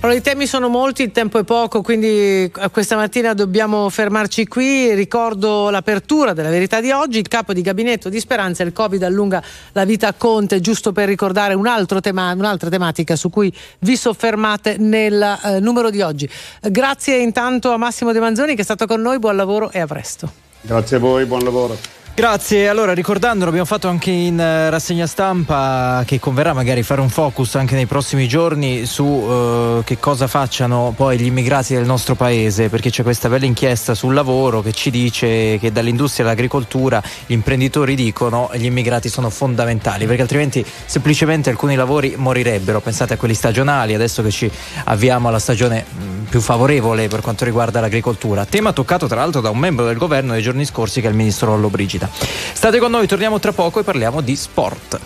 Allora, 0.00 0.16
i 0.16 0.22
temi 0.22 0.46
sono 0.46 0.68
molti, 0.68 1.02
il 1.02 1.10
tempo 1.10 1.40
è 1.40 1.42
poco, 1.42 1.82
quindi 1.82 2.06
eh, 2.06 2.52
questa 2.70 2.94
mattina 2.94 3.34
dobbiamo 3.34 3.90
fermarci 3.90 4.46
qui. 4.46 4.94
Ricordo 4.94 5.70
l'apertura 5.70 6.34
della 6.34 6.50
verità 6.50 6.80
di 6.80 6.92
oggi. 6.92 7.18
Il 7.18 7.26
capo 7.26 7.52
di 7.52 7.62
gabinetto 7.62 8.08
di 8.08 8.20
Speranza, 8.20 8.62
il 8.62 8.72
Covid 8.72 9.02
allunga 9.02 9.42
la 9.72 9.84
vita 9.84 10.06
a 10.06 10.12
Conte, 10.12 10.60
giusto 10.60 10.92
per 10.92 11.08
ricordare 11.08 11.54
un 11.54 11.66
tema, 12.00 12.30
un'altra 12.30 12.68
tematica 12.70 13.16
su 13.16 13.28
cui 13.28 13.52
vi 13.80 13.96
soffermate 13.96 14.76
nel 14.78 15.20
eh, 15.20 15.58
numero 15.58 15.90
di 15.90 16.00
oggi. 16.00 16.30
Grazie 16.62 17.16
intanto 17.16 17.72
a 17.72 17.76
Massimo 17.76 18.12
De 18.12 18.20
Manzoni 18.20 18.54
che 18.54 18.60
è 18.60 18.64
stato 18.64 18.86
con 18.86 19.00
noi, 19.00 19.18
buon 19.18 19.34
lavoro 19.34 19.72
e 19.72 19.80
a 19.80 19.86
presto. 19.86 20.30
Grazie 20.60 20.98
a 20.98 21.00
voi, 21.00 21.24
buon 21.24 21.42
lavoro. 21.42 21.76
Grazie, 22.18 22.66
allora 22.66 22.94
ricordando, 22.94 23.44
l'abbiamo 23.44 23.64
fatto 23.64 23.86
anche 23.86 24.10
in 24.10 24.34
uh, 24.34 24.70
rassegna 24.70 25.06
stampa 25.06 26.02
che 26.04 26.18
converrà 26.18 26.52
magari 26.52 26.82
fare 26.82 27.00
un 27.00 27.10
focus 27.10 27.54
anche 27.54 27.76
nei 27.76 27.86
prossimi 27.86 28.26
giorni 28.26 28.86
su 28.86 29.04
uh, 29.04 29.84
che 29.84 30.00
cosa 30.00 30.26
facciano 30.26 30.92
poi 30.96 31.16
gli 31.16 31.26
immigrati 31.26 31.74
del 31.74 31.84
nostro 31.84 32.16
paese, 32.16 32.70
perché 32.70 32.90
c'è 32.90 33.04
questa 33.04 33.28
bella 33.28 33.46
inchiesta 33.46 33.94
sul 33.94 34.14
lavoro 34.14 34.62
che 34.62 34.72
ci 34.72 34.90
dice 34.90 35.58
che 35.60 35.70
dall'industria 35.70 36.26
all'agricoltura 36.26 37.00
gli 37.24 37.34
imprenditori 37.34 37.94
dicono 37.94 38.50
gli 38.52 38.64
immigrati 38.64 39.08
sono 39.08 39.30
fondamentali, 39.30 40.04
perché 40.06 40.22
altrimenti 40.22 40.66
semplicemente 40.86 41.50
alcuni 41.50 41.76
lavori 41.76 42.14
morirebbero, 42.16 42.80
pensate 42.80 43.14
a 43.14 43.16
quelli 43.16 43.34
stagionali, 43.34 43.94
adesso 43.94 44.24
che 44.24 44.32
ci 44.32 44.50
avviamo 44.86 45.28
alla 45.28 45.38
stagione 45.38 45.84
mh, 45.88 46.24
più 46.24 46.40
favorevole 46.40 47.06
per 47.06 47.20
quanto 47.20 47.44
riguarda 47.44 47.78
l'agricoltura, 47.78 48.44
tema 48.44 48.72
toccato 48.72 49.06
tra 49.06 49.20
l'altro 49.20 49.40
da 49.40 49.50
un 49.50 49.58
membro 49.58 49.86
del 49.86 49.96
governo 49.96 50.32
nei 50.32 50.42
giorni 50.42 50.64
scorsi 50.64 51.00
che 51.00 51.06
è 51.06 51.10
il 51.10 51.16
ministro 51.16 51.50
Lollo 51.50 51.68
State 52.14 52.78
con 52.78 52.90
noi, 52.90 53.06
torniamo 53.06 53.38
tra 53.38 53.52
poco 53.52 53.80
e 53.80 53.84
parliamo 53.84 54.20
di 54.20 54.36
sport. 54.36 55.00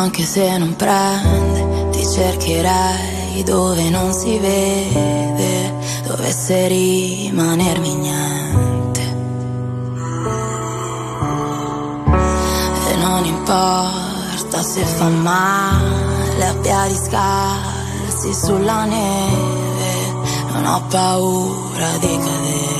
anche 0.00 0.24
se 0.24 0.58
non 0.58 0.74
prende, 0.76 1.88
ti 1.90 2.06
cercherai 2.06 3.42
dove 3.44 3.90
non 3.90 4.12
si 4.12 4.38
vede 4.38 5.29
dovesse 6.10 6.66
rimanermi 6.66 7.94
niente. 7.94 9.02
E 12.90 12.96
non 12.96 13.24
importa 13.24 14.62
se 14.62 14.84
fa 14.84 15.08
male 15.08 16.46
a 16.46 16.54
piedi 16.54 16.96
scarsi 16.96 18.34
sulla 18.34 18.84
neve, 18.86 20.12
non 20.52 20.66
ho 20.66 20.82
paura 20.88 21.96
di 22.00 22.18
cadere. 22.18 22.79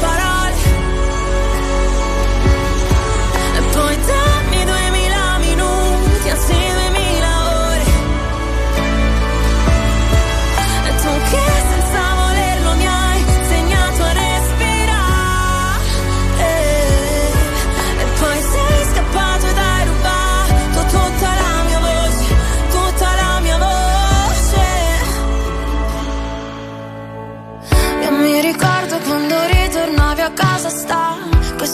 tra 0.00 0.11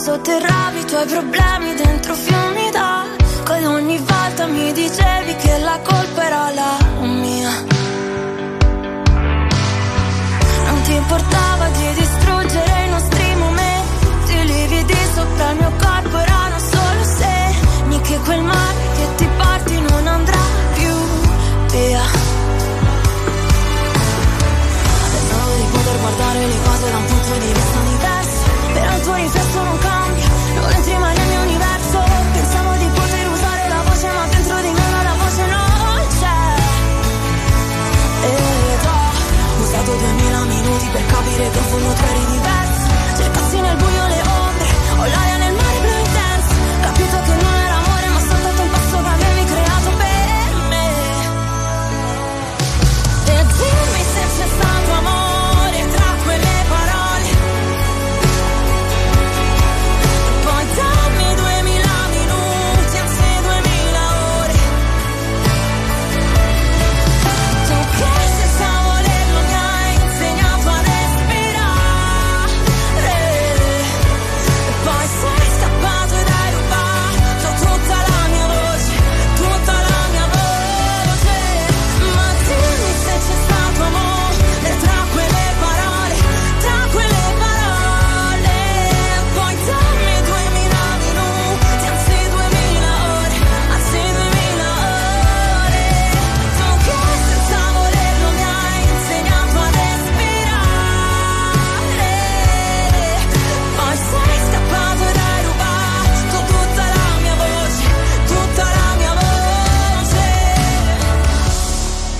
sotterravi 0.08 0.78
i 0.78 0.84
tuoi 0.86 1.06
problemi 1.06 1.74
dentro 1.74 2.14
fiumi 2.14 2.70
d'acqua 2.70 3.58
e 3.58 3.66
ogni 3.66 3.98
volta 3.98 4.46
mi 4.46 4.72
dicevi 4.72 5.36
che 5.36 5.58
la 5.58 5.78
colpa 5.84 6.20
era 6.24 6.50
la 6.60 6.76
mia. 7.02 7.52
Non 10.68 10.80
ti 10.84 10.94
importava 10.94 11.66
di 11.76 11.88
distruggere 11.92 12.84
i 12.86 12.88
nostri 12.88 13.34
momenti, 13.34 14.32
i 14.32 14.44
lividi 14.46 14.96
sopra 15.14 15.50
il 15.50 15.56
mio 15.56 15.72
corpo 15.76 16.16
erano 16.16 16.58
solo 16.58 17.02
segni 17.20 18.00
che 18.00 18.18
quel 18.24 18.42
mare 18.42 18.80
che 18.96 19.06
ti 19.16 19.28
porti 19.36 19.80
non 19.88 20.06
andrà 20.06 20.44
più 20.72 20.94
via. 21.72 22.02
Pensavo 25.12 25.52
di 25.60 25.66
poter 25.70 25.98
guardare 26.00 26.46
le 26.46 26.58
cose 26.64 26.90
da 26.92 26.96
un 26.96 27.04
punto 27.04 27.32
di 27.44 27.52
vista 27.52 27.77
Tuo 29.08 29.16
riflesso 29.16 29.62
non 29.62 29.78
cambia, 29.78 30.26
non 30.54 30.70
entri 30.70 30.98
mai 30.98 31.16
nel 31.16 31.28
mio 31.28 31.40
universo. 31.40 31.98
Pensavo 32.34 32.76
di 32.76 32.88
poter 32.92 33.28
usare 33.30 33.68
la 33.70 33.82
voce 33.88 34.06
ma 34.12 34.26
dentro 34.26 34.60
di 34.60 34.70
me 34.70 35.02
la 35.02 35.14
voce 35.22 35.46
non 35.46 36.06
c'è. 36.20 36.40
Ed 38.26 38.84
ho 38.84 39.62
usato 39.62 39.96
duemila 39.96 40.44
minuti 40.44 40.88
per 40.92 41.06
capire 41.06 41.50
che 41.50 41.58
in 41.58 41.64
fondo 41.64 41.92
tu 41.94 42.02
eri 42.04 42.26
diverso 42.32 42.47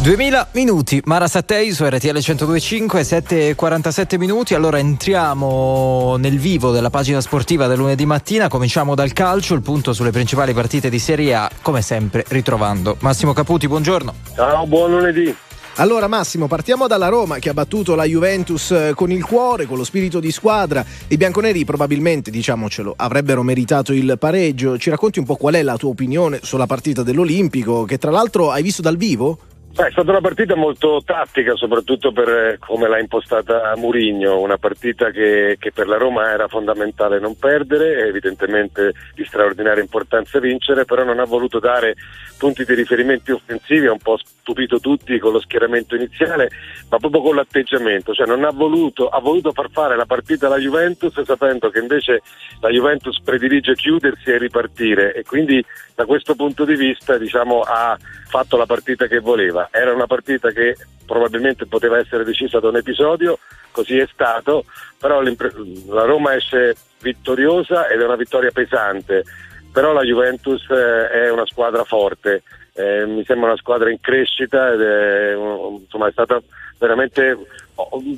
2000 0.08 0.48
minuti, 0.52 1.02
Mara 1.04 1.28
Sattei 1.28 1.70
su 1.70 1.84
RTL 1.84 2.14
1025, 2.14 3.02
7.47 3.02 4.16
minuti. 4.16 4.54
Allora 4.54 4.78
entriamo 4.78 6.16
nel 6.16 6.38
vivo 6.38 6.70
della 6.70 6.88
pagina 6.88 7.20
sportiva 7.20 7.66
del 7.66 7.76
lunedì 7.76 8.06
mattina. 8.06 8.48
Cominciamo 8.48 8.94
dal 8.94 9.12
calcio, 9.12 9.52
il 9.52 9.60
punto 9.60 9.92
sulle 9.92 10.10
principali 10.10 10.54
partite 10.54 10.88
di 10.88 10.98
Serie 10.98 11.34
A, 11.34 11.50
come 11.60 11.82
sempre 11.82 12.24
ritrovando 12.28 12.96
Massimo 13.00 13.34
Caputi. 13.34 13.68
Buongiorno. 13.68 14.14
Ciao, 14.34 14.66
buon 14.66 14.92
lunedì. 14.92 15.36
Allora 15.74 16.08
Massimo, 16.08 16.46
partiamo 16.46 16.86
dalla 16.86 17.08
Roma 17.08 17.38
che 17.38 17.50
ha 17.50 17.54
battuto 17.54 17.94
la 17.94 18.04
Juventus 18.04 18.70
eh, 18.70 18.92
con 18.94 19.12
il 19.12 19.22
cuore, 19.22 19.66
con 19.66 19.76
lo 19.76 19.84
spirito 19.84 20.20
di 20.20 20.32
squadra. 20.32 20.82
I 21.08 21.18
bianconeri 21.18 21.66
probabilmente, 21.66 22.30
diciamocelo, 22.30 22.94
avrebbero 22.96 23.42
meritato 23.42 23.92
il 23.92 24.16
pareggio. 24.18 24.78
Ci 24.78 24.88
racconti 24.88 25.18
un 25.18 25.26
po' 25.26 25.36
qual 25.36 25.54
è 25.54 25.62
la 25.62 25.76
tua 25.76 25.90
opinione 25.90 26.40
sulla 26.42 26.66
partita 26.66 27.02
dell'Olimpico, 27.02 27.84
che 27.84 27.98
tra 27.98 28.10
l'altro 28.10 28.50
hai 28.50 28.62
visto 28.62 28.80
dal 28.80 28.96
vivo? 28.96 29.38
Beh, 29.78 29.86
è 29.86 29.90
stata 29.92 30.10
una 30.10 30.20
partita 30.20 30.56
molto 30.56 31.00
tattica, 31.04 31.54
soprattutto 31.54 32.10
per 32.10 32.28
eh, 32.28 32.58
come 32.58 32.88
l'ha 32.88 32.98
impostata 32.98 33.72
Murigno, 33.76 34.40
una 34.40 34.58
partita 34.58 35.10
che, 35.10 35.54
che 35.56 35.70
per 35.70 35.86
la 35.86 35.96
Roma 35.96 36.32
era 36.32 36.48
fondamentale 36.48 37.20
non 37.20 37.38
perdere, 37.38 38.08
evidentemente 38.08 38.92
di 39.14 39.24
straordinaria 39.24 39.80
importanza 39.80 40.40
vincere, 40.40 40.84
però 40.84 41.04
non 41.04 41.20
ha 41.20 41.24
voluto 41.24 41.60
dare 41.60 41.94
punti 42.38 42.64
di 42.64 42.74
riferimento 42.74 43.34
offensivi, 43.34 43.86
ha 43.86 43.92
un 43.92 43.98
po' 43.98 44.18
stupito 44.18 44.80
tutti 44.80 45.16
con 45.20 45.30
lo 45.30 45.40
schieramento 45.40 45.94
iniziale, 45.94 46.50
ma 46.88 46.98
proprio 46.98 47.22
con 47.22 47.36
l'atteggiamento, 47.36 48.12
cioè 48.14 48.26
non 48.26 48.42
ha 48.42 48.50
voluto, 48.50 49.08
ha 49.08 49.20
voluto 49.20 49.52
far 49.52 49.70
fare 49.70 49.94
la 49.94 50.06
partita 50.06 50.46
alla 50.46 50.58
Juventus 50.58 51.22
sapendo 51.22 51.70
che 51.70 51.78
invece 51.78 52.22
la 52.60 52.70
Juventus 52.70 53.20
predilige 53.22 53.74
chiudersi 53.74 54.30
e 54.30 54.38
ripartire 54.38 55.14
e 55.14 55.22
quindi 55.22 55.64
da 55.94 56.04
questo 56.04 56.36
punto 56.36 56.64
di 56.64 56.76
vista 56.76 57.18
diciamo, 57.18 57.60
ha 57.60 57.96
fatto 58.28 58.56
la 58.56 58.66
partita 58.66 59.06
che 59.06 59.18
voleva. 59.18 59.67
Era 59.70 59.92
una 59.92 60.06
partita 60.06 60.50
che 60.50 60.76
probabilmente 61.06 61.66
poteva 61.66 61.98
essere 61.98 62.24
decisa 62.24 62.60
da 62.60 62.68
un 62.68 62.76
episodio, 62.76 63.38
così 63.70 63.96
è 63.98 64.08
stato, 64.12 64.64
però 64.98 65.20
la 65.22 66.04
Roma 66.04 66.34
esce 66.34 66.76
vittoriosa 67.00 67.88
ed 67.88 68.00
è 68.00 68.04
una 68.04 68.16
vittoria 68.16 68.50
pesante, 68.50 69.24
però 69.72 69.92
la 69.92 70.02
Juventus 70.02 70.68
eh, 70.70 71.08
è 71.10 71.30
una 71.30 71.46
squadra 71.46 71.84
forte, 71.84 72.42
eh, 72.74 73.06
mi 73.06 73.24
sembra 73.24 73.48
una 73.50 73.56
squadra 73.58 73.90
in 73.90 74.00
crescita 74.00 74.72
ed 74.72 74.80
è, 74.80 75.34
insomma, 75.34 76.08
è 76.08 76.12
stata 76.12 76.40
veramente 76.78 77.36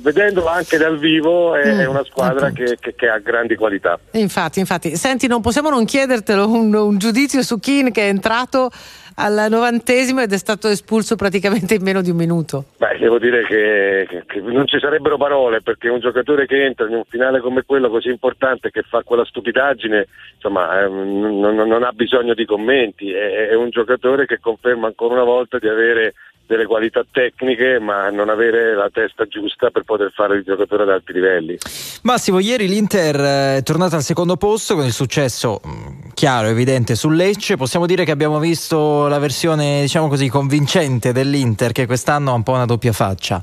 vedendola 0.01 0.53
anche 0.53 0.77
dal 0.77 0.97
vivo 0.97 1.55
è, 1.55 1.73
Mm, 1.73 1.79
è 1.79 1.85
una 1.85 2.03
squadra 2.03 2.49
che, 2.51 2.77
che- 2.79 2.95
che 2.95 3.07
ha 3.09 3.19
grandi 3.19 3.55
qualità. 3.55 3.99
Infatti, 4.11 4.59
infatti. 4.59 4.95
Senti, 4.95 5.27
non 5.27 5.41
possiamo 5.41 5.69
non 5.69 5.85
chiedertelo 5.85 6.47
un, 6.47 6.73
un 6.73 6.97
giudizio 6.97 7.41
su 7.43 7.59
Keane 7.59 7.91
che 7.91 8.03
è 8.03 8.07
entrato 8.07 8.69
al 9.15 9.47
novantesimo 9.49 10.21
ed 10.21 10.31
è 10.33 10.37
stato 10.37 10.67
espulso 10.67 11.15
praticamente 11.15 11.75
in 11.75 11.83
meno 11.83 12.01
di 12.01 12.09
un 12.09 12.17
minuto. 12.17 12.65
Beh, 12.77 12.97
devo 12.99 13.19
dire 13.19 13.43
che, 13.45 14.05
che- 14.09 14.23
che 14.25 14.39
non 14.41 14.67
ci 14.67 14.79
sarebbero 14.79 15.17
parole 15.17 15.61
perché 15.61 15.89
un 15.89 15.99
giocatore 15.99 16.45
che 16.45 16.63
entra 16.65 16.87
in 16.87 16.93
un 16.95 17.03
finale 17.07 17.39
come 17.39 17.63
quello 17.63 17.89
così 17.89 18.09
importante 18.09 18.71
che 18.71 18.81
fa 18.83 19.01
quella 19.03 19.25
stupidaggine, 19.25 20.07
insomma, 20.35 20.85
non, 20.87 21.39
non- 21.39 21.55
non 21.67 21.83
ha 21.83 21.91
bisogno 21.91 22.33
di 22.33 22.45
commenti, 22.45 23.11
è, 23.11 23.49
è 23.49 23.55
un 23.55 23.69
giocatore 23.69 24.25
che 24.25 24.39
conferma 24.39 24.87
ancora 24.87 25.13
una 25.15 25.23
volta 25.23 25.57
di 25.59 25.67
avere 25.67 26.13
delle 26.45 26.65
qualità 26.65 27.05
tecniche 27.09 27.79
ma 27.79 28.09
non 28.09 28.29
avere 28.29 28.75
la 28.75 28.89
testa 28.91 29.25
giusta 29.25 29.69
per 29.69 29.83
poter 29.83 30.11
fare 30.13 30.35
il 30.35 30.43
giocatore 30.43 30.83
ad 30.83 30.89
alti 30.89 31.13
livelli. 31.13 31.57
Massimo, 32.03 32.39
ieri 32.39 32.67
l'Inter 32.67 33.19
eh, 33.19 33.57
è 33.57 33.63
tornata 33.63 33.95
al 33.95 34.01
secondo 34.01 34.35
posto 34.37 34.75
con 34.75 34.85
il 34.85 34.91
successo 34.91 35.61
mh, 35.63 36.11
chiaro, 36.13 36.47
evidente 36.47 36.95
sul 36.95 37.15
Lecce. 37.15 37.57
Possiamo 37.57 37.85
dire 37.85 38.03
che 38.03 38.11
abbiamo 38.11 38.39
visto 38.39 39.07
la 39.07 39.19
versione, 39.19 39.81
diciamo 39.81 40.07
così, 40.07 40.27
convincente 40.29 41.11
dell'Inter 41.13 41.71
che 41.71 41.85
quest'anno 41.85 42.31
ha 42.31 42.33
un 42.33 42.43
po' 42.43 42.53
una 42.53 42.65
doppia 42.65 42.91
faccia. 42.91 43.41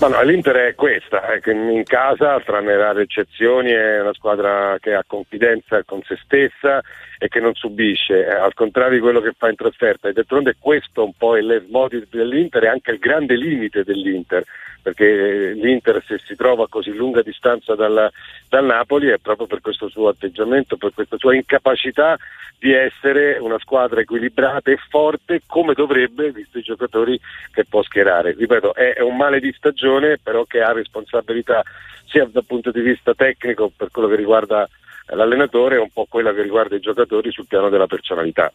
Ma 0.00 0.08
no, 0.08 0.22
l'Inter 0.22 0.56
è 0.56 0.74
questa, 0.74 1.32
è 1.32 1.40
che 1.40 1.52
in 1.52 1.84
casa, 1.84 2.40
tranne 2.40 2.76
rare 2.76 3.02
eccezioni, 3.02 3.70
è 3.70 4.00
una 4.00 4.12
squadra 4.12 4.76
che 4.80 4.92
ha 4.92 5.04
confidenza 5.06 5.84
con 5.84 6.02
se 6.02 6.18
stessa 6.24 6.82
e 7.18 7.28
che 7.28 7.40
non 7.40 7.54
subisce, 7.54 8.26
eh, 8.26 8.34
al 8.34 8.54
contrario 8.54 8.94
di 8.94 9.00
quello 9.00 9.20
che 9.20 9.32
fa 9.36 9.48
in 9.48 9.56
trasferta. 9.56 10.08
E 10.08 10.12
d'altronde 10.12 10.56
questo 10.58 11.04
un 11.04 11.12
po' 11.16 11.36
è 11.36 11.40
l'ermodis 11.40 12.08
dell'Inter 12.08 12.64
e 12.64 12.68
anche 12.68 12.90
il 12.92 12.98
grande 12.98 13.36
limite 13.36 13.84
dell'Inter, 13.84 14.44
perché 14.82 15.04
eh, 15.50 15.52
l'Inter 15.54 16.02
se 16.06 16.18
si 16.24 16.34
trova 16.36 16.64
a 16.64 16.68
così 16.68 16.92
lunga 16.92 17.22
distanza 17.22 17.74
dal, 17.74 18.10
dal 18.48 18.64
Napoli 18.64 19.08
è 19.08 19.18
proprio 19.18 19.46
per 19.46 19.60
questo 19.60 19.88
suo 19.88 20.08
atteggiamento, 20.08 20.76
per 20.76 20.92
questa 20.94 21.16
sua 21.16 21.34
incapacità 21.34 22.16
di 22.58 22.72
essere 22.72 23.36
una 23.38 23.58
squadra 23.58 24.00
equilibrata 24.00 24.70
e 24.70 24.78
forte 24.88 25.42
come 25.46 25.74
dovrebbe, 25.74 26.32
visto 26.32 26.58
i 26.58 26.62
giocatori 26.62 27.18
che 27.52 27.64
può 27.64 27.82
schierare. 27.82 28.34
Ripeto, 28.38 28.74
è, 28.74 28.94
è 28.94 29.00
un 29.00 29.16
male 29.16 29.40
di 29.40 29.52
stagione, 29.52 30.18
però 30.22 30.44
che 30.44 30.62
ha 30.62 30.72
responsabilità 30.72 31.62
sia 32.06 32.26
dal 32.30 32.44
punto 32.46 32.70
di 32.70 32.80
vista 32.80 33.12
tecnico 33.14 33.70
per 33.76 33.90
quello 33.90 34.08
che 34.08 34.16
riguarda 34.16 34.68
l'allenatore 35.06 35.76
e 35.76 35.80
un 35.80 35.90
po' 35.92 36.06
quella 36.08 36.32
che 36.32 36.42
riguarda 36.42 36.76
i 36.76 36.80
giocatori 36.80 37.30
sul 37.30 37.46
piano 37.46 37.68
della 37.68 37.86
personalità. 37.86 38.52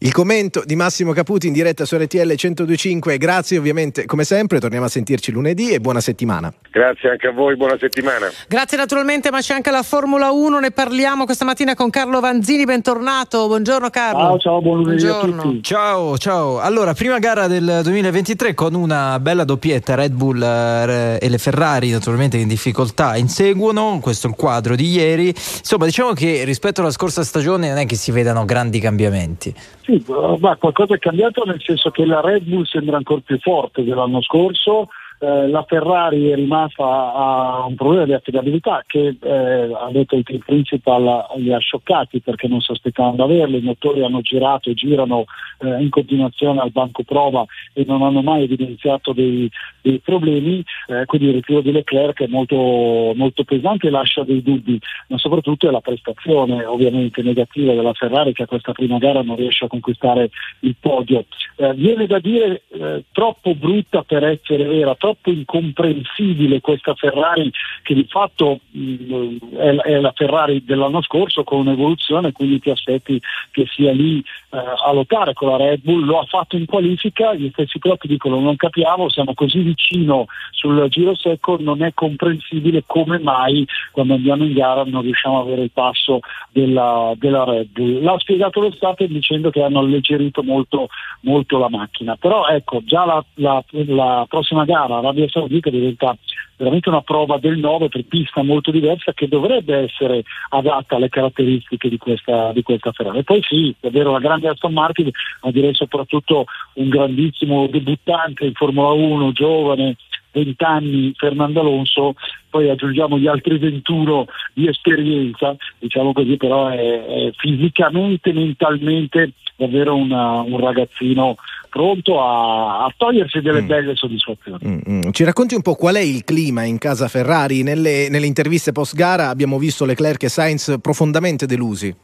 Il 0.00 0.12
commento 0.12 0.62
di 0.64 0.76
Massimo 0.76 1.10
Caputi 1.10 1.48
in 1.48 1.52
diretta 1.52 1.84
su 1.84 1.96
RTL 1.96 2.18
1025. 2.18 3.18
Grazie 3.18 3.58
ovviamente 3.58 4.06
come 4.06 4.22
sempre, 4.22 4.60
torniamo 4.60 4.84
a 4.84 4.88
sentirci 4.88 5.32
lunedì 5.32 5.72
e 5.72 5.80
buona 5.80 5.98
settimana. 5.98 6.54
Grazie 6.70 7.10
anche 7.10 7.26
a 7.26 7.32
voi, 7.32 7.56
buona 7.56 7.76
settimana. 7.80 8.28
Grazie 8.46 8.78
naturalmente, 8.78 9.32
ma 9.32 9.40
c'è 9.40 9.54
anche 9.54 9.72
la 9.72 9.82
Formula 9.82 10.30
1, 10.30 10.60
ne 10.60 10.70
parliamo 10.70 11.24
questa 11.24 11.44
mattina 11.44 11.74
con 11.74 11.90
Carlo 11.90 12.20
Vanzini, 12.20 12.64
bentornato. 12.64 13.48
Buongiorno 13.48 13.90
Carlo. 13.90 14.20
Ciao, 14.20 14.38
ciao, 14.38 14.62
buon 14.62 14.82
lunedì 14.82 15.04
a 15.04 15.18
tutti. 15.18 15.62
Ciao, 15.64 16.16
ciao. 16.16 16.60
Allora, 16.60 16.94
prima 16.94 17.18
gara 17.18 17.48
del 17.48 17.80
2023 17.82 18.54
con 18.54 18.74
una 18.74 19.18
bella 19.18 19.42
doppietta, 19.42 19.96
Red 19.96 20.12
Bull 20.12 20.40
eh, 20.40 21.18
e 21.20 21.28
le 21.28 21.38
Ferrari 21.38 21.90
naturalmente 21.90 22.36
in 22.36 22.46
difficoltà 22.46 23.16
inseguono, 23.16 23.98
questo 24.00 24.28
è 24.28 24.30
il 24.30 24.36
quadro 24.36 24.76
di 24.76 24.88
ieri. 24.90 25.30
Insomma, 25.30 25.86
diciamo 25.86 26.12
che 26.12 26.44
rispetto 26.44 26.82
alla 26.82 26.92
scorsa 26.92 27.24
stagione 27.24 27.66
non 27.66 27.78
è 27.78 27.86
che 27.86 27.96
si 27.96 28.12
vedano 28.12 28.44
grandi 28.44 28.78
cambiamenti. 28.78 29.52
Sì, 29.88 30.04
ma 30.40 30.54
qualcosa 30.56 30.96
è 30.96 30.98
cambiato 30.98 31.44
nel 31.44 31.62
senso 31.62 31.90
che 31.90 32.04
la 32.04 32.20
Red 32.20 32.42
Bull 32.42 32.64
sembra 32.64 32.98
ancora 32.98 33.22
più 33.24 33.38
forte 33.38 33.82
dell'anno 33.82 34.20
scorso. 34.20 34.90
Eh, 35.20 35.48
la 35.48 35.64
Ferrari 35.66 36.28
è 36.28 36.34
rimasta 36.36 36.84
a 36.84 37.64
un 37.66 37.74
problema 37.74 38.04
di 38.04 38.12
affidabilità 38.12 38.84
che 38.86 39.16
eh, 39.20 39.72
ha 39.72 39.88
detto 39.90 40.14
il 40.14 40.22
team 40.22 40.38
principal 40.38 41.26
li 41.36 41.52
ha 41.52 41.58
scioccati 41.58 42.20
perché 42.20 42.46
non 42.46 42.60
si 42.60 42.70
aspettavano 42.70 43.16
di 43.16 43.22
averli, 43.22 43.58
i 43.58 43.62
motori 43.62 44.04
hanno 44.04 44.20
girato 44.20 44.70
e 44.70 44.74
girano 44.74 45.24
eh, 45.58 45.82
in 45.82 45.90
continuazione 45.90 46.60
al 46.60 46.70
banco 46.70 47.02
prova 47.02 47.44
e 47.72 47.84
non 47.84 48.02
hanno 48.02 48.22
mai 48.22 48.44
evidenziato 48.44 49.12
dei, 49.12 49.50
dei 49.82 49.98
problemi, 49.98 50.64
eh, 50.86 51.04
quindi 51.06 51.28
il 51.28 51.34
ritiro 51.34 51.62
di 51.62 51.72
Leclerc 51.72 52.22
è 52.22 52.28
molto, 52.28 53.12
molto 53.16 53.42
pesante 53.42 53.88
e 53.88 53.90
lascia 53.90 54.22
dei 54.22 54.42
dubbi, 54.42 54.78
ma 55.08 55.18
soprattutto 55.18 55.66
è 55.66 55.72
la 55.72 55.80
prestazione 55.80 56.64
ovviamente 56.64 57.22
negativa 57.22 57.74
della 57.74 57.92
Ferrari 57.92 58.32
che 58.32 58.44
a 58.44 58.46
questa 58.46 58.72
prima 58.72 58.98
gara 58.98 59.22
non 59.22 59.34
riesce 59.34 59.64
a 59.64 59.68
conquistare 59.68 60.30
il 60.60 60.76
podio. 60.78 61.24
Eh, 61.56 61.74
viene 61.74 62.06
da 62.06 62.20
dire 62.20 62.62
troppo 63.10 63.54
brutta 63.54 64.02
per 64.02 64.22
essere 64.24 64.64
vera, 64.64 64.94
troppo 65.08 65.30
incomprensibile 65.30 66.60
questa 66.60 66.94
Ferrari 66.94 67.50
che 67.82 67.94
di 67.94 68.06
fatto 68.08 68.60
mh, 68.70 69.56
è, 69.56 69.74
è 69.76 70.00
la 70.00 70.12
Ferrari 70.14 70.62
dell'anno 70.64 71.02
scorso 71.02 71.44
con 71.44 71.60
un'evoluzione, 71.60 72.32
quindi 72.32 72.60
ti 72.60 72.70
aspetti 72.70 73.20
che 73.50 73.66
sia 73.70 73.92
lì 73.92 74.22
a 74.50 74.92
lottare 74.92 75.34
con 75.34 75.50
la 75.50 75.56
Red 75.56 75.80
Bull, 75.82 76.04
lo 76.04 76.20
ha 76.20 76.24
fatto 76.24 76.56
in 76.56 76.64
qualifica, 76.64 77.34
gli 77.34 77.50
stessi 77.50 77.78
piloti 77.78 78.08
dicono 78.08 78.40
non 78.40 78.56
capiamo, 78.56 79.10
siamo 79.10 79.34
così 79.34 79.58
vicino 79.60 80.26
sul 80.52 80.86
giro 80.88 81.14
secco, 81.14 81.56
non 81.60 81.82
è 81.82 81.92
comprensibile 81.92 82.84
come 82.86 83.18
mai 83.18 83.66
quando 83.92 84.14
andiamo 84.14 84.44
in 84.44 84.54
gara 84.54 84.84
non 84.84 85.02
riusciamo 85.02 85.40
ad 85.40 85.46
avere 85.46 85.62
il 85.62 85.70
passo 85.70 86.20
della, 86.50 87.12
della 87.16 87.44
Red 87.44 87.68
Bull. 87.72 88.02
L'ha 88.02 88.18
spiegato 88.18 88.60
lo 88.60 88.72
Stato 88.72 89.04
dicendo 89.06 89.50
che 89.50 89.62
hanno 89.62 89.80
alleggerito 89.80 90.42
molto, 90.42 90.88
molto 91.22 91.58
la 91.58 91.68
macchina, 91.68 92.16
però 92.16 92.46
ecco 92.46 92.80
già 92.84 93.04
la, 93.04 93.24
la- 93.34 93.64
la 93.70 94.24
prossima 94.28 94.64
gara 94.64 94.96
Arabia 94.98 95.28
Saudita 95.28 95.68
diventa 95.70 96.16
veramente 96.58 96.88
una 96.88 97.02
prova 97.02 97.38
del 97.38 97.56
9 97.56 97.88
per 97.88 98.04
pista 98.04 98.42
molto 98.42 98.70
diversa 98.70 99.14
che 99.14 99.28
dovrebbe 99.28 99.76
essere 99.76 100.24
adatta 100.50 100.96
alle 100.96 101.08
caratteristiche 101.08 101.88
di 101.88 101.96
questa, 101.96 102.52
di 102.52 102.62
questa 102.62 102.92
Ferrari. 102.92 103.22
Poi 103.22 103.40
sì, 103.42 103.74
è 103.80 103.88
vero, 103.90 104.12
la 104.12 104.18
grande 104.18 104.48
Aston 104.48 104.72
Martin, 104.72 105.10
ma 105.42 105.50
direi 105.50 105.74
soprattutto 105.74 106.44
un 106.74 106.88
grandissimo 106.88 107.68
debuttante 107.68 108.44
in 108.44 108.52
Formula 108.52 108.90
1, 108.90 109.32
giovane, 109.32 109.96
20 110.32 110.64
anni, 110.64 111.12
Fernando 111.16 111.60
Alonso, 111.60 112.14
poi 112.50 112.68
aggiungiamo 112.68 113.18
gli 113.18 113.26
altri 113.26 113.56
21 113.58 114.26
di 114.52 114.68
esperienza, 114.68 115.56
diciamo 115.78 116.12
così, 116.12 116.36
però 116.36 116.68
è, 116.68 117.04
è 117.04 117.30
fisicamente, 117.36 118.32
mentalmente 118.32 119.32
davvero 119.58 119.96
una- 119.96 120.40
un 120.40 120.58
ragazzino 120.60 121.34
pronto 121.68 122.22
a, 122.22 122.84
a 122.84 122.94
togliersi 122.96 123.40
delle 123.40 123.62
belle 123.62 123.94
soddisfazioni. 123.96 124.58
Mm, 124.64 124.78
mm. 124.88 125.10
Ci 125.10 125.24
racconti 125.24 125.54
un 125.54 125.62
po' 125.62 125.74
qual 125.74 125.96
è 125.96 126.00
il 126.00 126.24
clima 126.24 126.62
in 126.62 126.78
casa 126.78 127.08
Ferrari? 127.08 127.62
Nelle, 127.62 128.08
nelle 128.08 128.26
interviste 128.26 128.72
post 128.72 128.94
gara 128.94 129.28
abbiamo 129.28 129.58
visto 129.58 129.84
Leclerc 129.84 130.22
e 130.22 130.28
Sainz 130.28 130.76
profondamente 130.80 131.44
delusi. 131.44 131.94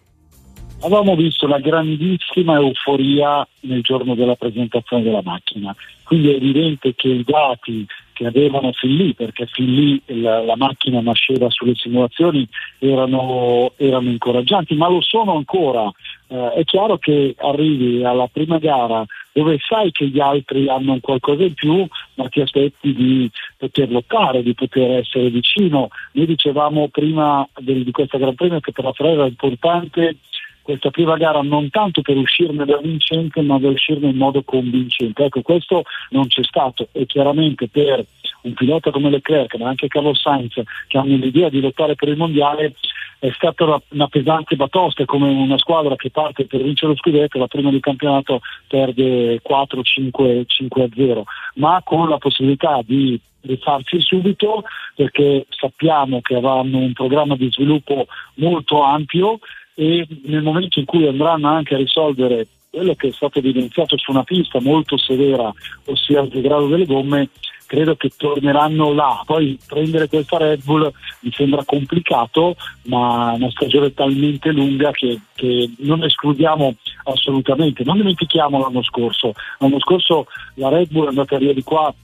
Avevamo 0.81 1.17
visto 1.17 1.47
la 1.47 1.61
grandissima 1.61 2.57
euforia 2.57 3.47
nel 3.61 3.81
giorno 3.81 4.15
della 4.15 4.35
presentazione 4.35 5.03
della 5.03 5.23
macchina, 5.25 5.75
quindi 6.03 6.31
è 6.31 6.35
evidente 6.35 6.95
che 6.95 7.09
i 7.09 7.25
dati 7.25 7.87
che 8.15 8.27
avevano 8.27 8.73
fin 8.73 8.97
lì, 8.97 9.13
perché 9.13 9.47
fin 9.47 9.75
lì 9.75 10.03
la, 10.23 10.43
la 10.43 10.57
macchina 10.57 11.03
nasceva 11.03 11.51
sulle 11.51 11.75
simulazioni, 11.75 12.49
erano, 12.79 13.73
erano 13.77 14.09
incoraggianti, 14.09 14.75
ma 14.75 14.89
lo 14.89 15.03
sono 15.03 15.35
ancora. 15.37 15.91
Eh, 16.29 16.53
è 16.53 16.65
chiaro 16.65 16.97
che 16.97 17.35
arrivi 17.39 18.03
alla 18.03 18.29
prima 18.33 18.59
gara 18.59 19.05
dove 19.33 19.59
sai 19.59 19.91
che 19.91 20.07
gli 20.07 20.21
altri 20.21 20.69
hanno 20.69 20.97
qualcosa 21.01 21.43
in 21.43 21.55
più, 21.55 21.85
ma 22.15 22.29
ti 22.29 22.41
aspetti 22.41 22.95
di 22.95 23.29
poter 23.59 23.91
lottare, 23.91 24.45
di 24.45 24.55
poter 24.55 24.99
essere 24.99 25.29
vicino. 25.29 25.89
Noi 26.13 26.27
dicevamo 26.27 26.89
prima 26.89 27.47
del- 27.59 27.83
di 27.83 27.91
questa 27.91 28.17
Gran 28.17 28.37
Premio 28.37 28.61
che 28.61 28.71
per 28.71 28.85
la 28.85 28.93
Ferrari 28.93 29.17
era 29.17 29.27
importante 29.27 30.17
questa 30.65 30.91
prima 30.91 31.17
gara 31.19 31.43
non 31.43 31.69
tanto 31.69 32.01
per 32.01 32.17
uscirne 32.17 32.65
da 32.65 32.79
vincente 32.79 33.43
ma 33.43 33.59
per 33.59 33.73
uscirne 33.73 34.09
in 34.09 34.17
modo 34.17 34.43
convincente. 34.43 35.25
Ecco, 35.25 35.43
questo 35.43 35.83
non 36.09 36.27
c'è 36.27 36.43
stato 36.43 36.89
e 36.93 37.05
chiaramente 37.05 37.69
per 37.69 38.05
un 38.43 38.55
pilota 38.55 38.91
come 38.91 39.11
Leclerc 39.11 39.57
ma 39.57 39.69
anche 39.69 39.89
Carlos 39.89 40.21
Sainz 40.21 40.55
che 40.87 40.99
hanno 40.99 41.17
l'idea 41.17 41.51
di 41.51 41.61
lottare 41.61 41.95
per 41.95 42.09
il 42.09 42.17
mondiale 42.17 42.75
è 43.19 43.31
stata 43.33 43.81
una, 43.89 44.07
pesante 44.09 44.55
batosta, 44.55 45.07
come 45.07 45.31
una 45.31 45.57
squadra 45.57 45.97
che 45.97 46.11
parte 46.11 46.45
per 46.45 46.63
vincere 46.63 46.93
lo 46.93 46.99
scudetto, 46.99 47.39
la 47.39 47.47
prima 47.47 47.71
di 47.71 47.81
campionato 47.81 48.41
perde 48.69 49.41
4-5 49.41 50.83
a 50.83 50.89
0, 50.95 51.25
ma 51.55 51.81
con 51.83 52.11
la 52.11 52.19
possibilità 52.19 52.81
di 52.85 53.19
rifarsi 53.41 54.01
subito 54.01 54.65
perché 54.95 55.47
sappiamo 55.49 56.21
che 56.21 56.35
avranno 56.35 56.79
un 56.79 56.93
programma 56.93 57.35
di 57.37 57.51
sviluppo 57.51 58.07
molto 58.35 58.83
ampio 58.83 59.39
e 59.75 60.07
nel 60.25 60.43
momento 60.43 60.79
in 60.79 60.85
cui 60.85 61.07
andranno 61.07 61.49
anche 61.49 61.75
a 61.75 61.79
risolvere 61.79 62.47
quello 62.71 62.95
che 62.95 63.09
è 63.09 63.13
stato 63.13 63.39
evidenziato 63.39 63.97
su 63.97 64.11
una 64.11 64.25
pista 64.25 64.61
molto 64.61 64.97
severa, 64.97 65.53
ossia 65.85 66.23
il 66.23 66.29
degrado 66.29 66.67
delle 66.67 66.87
gomme, 66.87 67.29
credo 67.67 67.95
che 67.95 68.11
torneranno 68.17 68.93
là. 68.93 69.23
Poi 69.25 69.59
prendere 69.67 70.09
questa 70.09 70.39
Red 70.39 70.65
Bull 70.65 70.93
mi 71.21 71.33
sembra 71.33 71.63
complicato, 71.65 72.57
ma 72.85 73.33
una 73.33 73.51
stagione 73.51 73.95
talmente 73.95 74.51
lunga 74.51 74.91
che, 74.91 75.21
che 75.35 75.71
non 75.79 76.03
escludiamo 76.03 76.75
assolutamente. 77.05 77.85
Non 77.85 77.97
dimentichiamo 77.97 78.59
l'anno 78.59 78.83
scorso. 78.83 79.33
L'anno 79.59 79.79
scorso 79.79 80.27
la 80.55 80.69
Red 80.69 80.91
Bull 80.91 81.07
è 81.07 81.09
andata 81.09 81.39
via 81.39 81.55
di 81.55 81.63
qua 81.63 81.95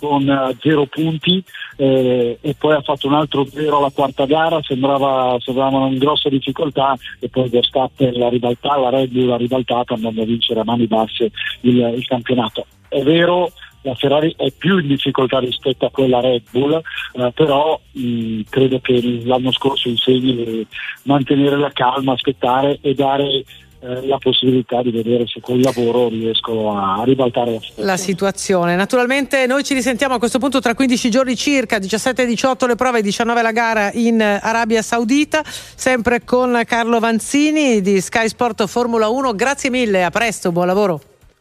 con 0.00 0.26
eh, 0.26 0.56
zero 0.60 0.86
punti 0.86 1.44
eh, 1.76 2.38
e 2.40 2.54
poi 2.58 2.74
ha 2.74 2.80
fatto 2.80 3.06
un 3.06 3.12
altro 3.12 3.44
zero 3.44 3.76
alla 3.76 3.90
quarta 3.94 4.24
gara, 4.24 4.58
sembrava, 4.62 5.36
sembravano 5.40 5.88
in 5.88 5.98
grossa 5.98 6.30
difficoltà 6.30 6.96
e 7.18 7.28
poi 7.28 7.50
Verstappen 7.50 8.14
l'ha 8.14 8.30
ribaltata, 8.30 8.78
la 8.78 8.88
Red 8.88 9.10
Bull 9.10 9.26
l'ha 9.26 9.36
ribaltata 9.36 9.92
andando 9.92 10.22
a 10.22 10.24
vincere 10.24 10.60
a 10.60 10.64
mani 10.64 10.86
basse 10.86 11.30
il, 11.60 11.76
il 11.96 12.06
campionato. 12.06 12.64
È 12.88 13.02
vero, 13.02 13.52
la 13.82 13.94
Ferrari 13.94 14.34
è 14.36 14.50
più 14.56 14.78
in 14.78 14.86
difficoltà 14.86 15.38
rispetto 15.38 15.84
a 15.84 15.90
quella 15.90 16.20
Red 16.20 16.44
Bull, 16.50 16.80
eh, 17.12 17.32
però 17.34 17.78
mh, 17.92 18.40
credo 18.48 18.80
che 18.80 19.20
l'anno 19.24 19.52
scorso 19.52 19.88
insegni 19.88 20.66
mantenere 21.02 21.58
la 21.58 21.70
calma, 21.72 22.12
aspettare 22.12 22.78
e 22.80 22.94
dare 22.94 23.44
eh, 23.80 24.06
la 24.06 24.18
possibilità 24.18 24.82
di 24.82 24.90
vedere 24.90 25.26
se 25.26 25.40
col 25.40 25.60
lavoro 25.60 26.08
riescono 26.08 26.72
a 26.72 27.02
ribaltare 27.04 27.52
la 27.52 27.58
situazione. 27.60 27.86
la 27.86 27.96
situazione. 27.96 28.76
Naturalmente 28.76 29.46
noi 29.46 29.64
ci 29.64 29.74
risentiamo 29.74 30.14
a 30.14 30.18
questo 30.18 30.38
punto 30.38 30.60
tra 30.60 30.74
15 30.74 31.10
giorni 31.10 31.36
circa, 31.36 31.78
17 31.78 32.22
e 32.22 32.26
18 32.26 32.66
le 32.66 32.74
prove, 32.76 33.02
19 33.02 33.42
la 33.42 33.52
gara 33.52 33.90
in 33.92 34.20
Arabia 34.20 34.82
Saudita, 34.82 35.42
sempre 35.44 36.24
con 36.24 36.60
Carlo 36.66 36.98
Vanzini 36.98 37.80
di 37.80 38.00
Sky 38.00 38.28
Sport 38.28 38.66
Formula 38.66 39.08
1. 39.08 39.34
Grazie 39.34 39.70
mille, 39.70 40.04
a 40.04 40.10
presto, 40.10 40.52
buon 40.52 40.66
lavoro. 40.66 41.00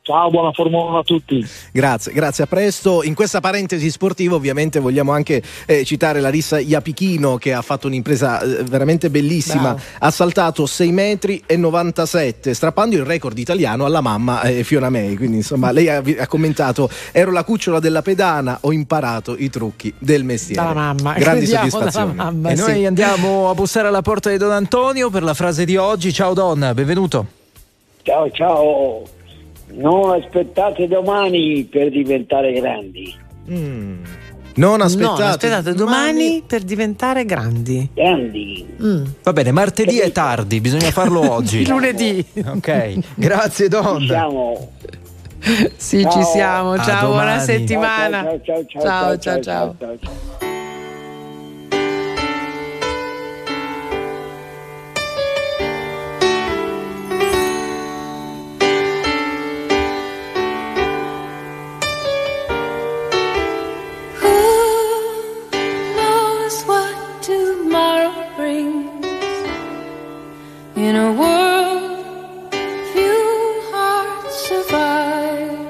Ciao, 0.10 0.32
buona 0.32 0.52
Formula 0.52 0.86
1 0.86 0.98
a 0.98 1.04
tutti. 1.04 1.48
Grazie, 1.72 2.12
grazie, 2.14 2.46
a 2.46 2.48
presto. 2.48 3.04
In 3.04 3.14
questa 3.14 3.42
parentesi 3.42 3.92
sportiva 3.92 4.34
ovviamente 4.34 4.80
vogliamo 4.80 5.12
anche 5.12 5.40
eh, 5.68 5.86
citare 5.86 6.20
Larissa 6.20 6.58
Iapichino 6.58 7.38
che 7.38 7.54
ha 7.54 7.62
fatto 7.62 7.86
un'impresa 7.86 8.42
eh, 8.42 8.64
veramente 8.64 9.12
bellissima, 9.12 9.62
Bravo. 9.74 9.80
ha 10.00 10.10
saltato 10.10 10.66
6 10.66 10.92
metri 10.92 11.44
e 11.46 11.58
97 11.58 12.56
strappando 12.56 12.96
il 12.96 13.06
record 13.06 13.38
italiano 13.38 13.86
alla 13.86 14.02
mamma 14.02 14.42
eh, 14.42 14.64
Fiona 14.64 14.90
May, 14.90 15.14
quindi 15.14 15.38
insomma 15.38 15.70
lei 15.70 15.88
ha, 15.90 16.02
ha 16.18 16.26
commentato 16.26 16.90
ero 17.12 17.30
la 17.32 17.44
cucciola 17.44 17.80
della 17.80 18.02
pedana, 18.02 18.58
ho 18.62 18.72
imparato 18.72 19.36
i 19.38 19.52
trucchi 19.52 19.94
del 20.00 20.24
mestiere. 20.24 20.60
Dalla 20.60 20.74
mamma, 20.74 21.14
Grandi 21.20 21.42
crediamo 21.46 21.70
soddisfazioni. 21.70 22.16
mamma, 22.16 22.50
E 22.50 22.56
sì. 22.56 22.62
noi 22.64 22.86
andiamo 22.88 23.48
a 23.52 23.54
bussare 23.54 23.90
alla 23.90 24.02
porta 24.02 24.32
di 24.32 24.38
Don 24.38 24.50
Antonio 24.54 25.12
per 25.12 25.22
la 25.22 25.36
frase 25.36 25.66
di 25.66 25.78
oggi. 25.78 26.12
Ciao 26.12 26.34
Don, 26.34 26.72
benvenuto. 26.74 27.28
Ciao 28.02 28.32
ciao, 28.32 29.04
non 29.74 30.12
aspettate 30.12 30.88
domani 30.88 31.64
per 31.66 31.90
diventare 31.90 32.54
grandi. 32.54 33.16
Non 34.56 34.82
aspettate. 34.82 35.22
No, 35.22 35.28
aspettate 35.30 35.74
domani 35.74 36.44
per 36.46 36.64
diventare 36.64 37.26
grandi. 37.26 37.90
Grandi. 37.94 38.66
Mm. 38.82 39.04
Va 39.24 39.34
bene, 39.34 39.52
martedì 39.52 40.00
è 40.00 40.12
tardi, 40.12 40.60
bisogna 40.60 40.92
farlo 40.92 41.32
oggi. 41.32 41.66
Lunedì. 41.68 42.24
Ok, 42.46 43.00
grazie 43.16 43.68
Don. 43.70 44.06
Siamo. 44.06 44.72
Sì, 45.78 46.02
Ciao. 46.02 46.12
ci 46.12 46.24
siamo. 46.24 46.78
Ciao, 46.78 47.08
buona 47.08 47.38
domani. 47.38 47.42
settimana. 47.46 48.24
Ciao, 48.24 48.42
ciao, 48.44 48.66
ciao, 48.68 48.82
ciao, 48.82 49.18
ciao, 49.18 49.42
ciao. 49.42 49.76
ciao, 49.98 50.49
In 70.90 70.96
a 70.96 71.12
world 71.22 72.52
few 72.94 73.22
hearts 73.72 74.36
survive. 74.50 75.70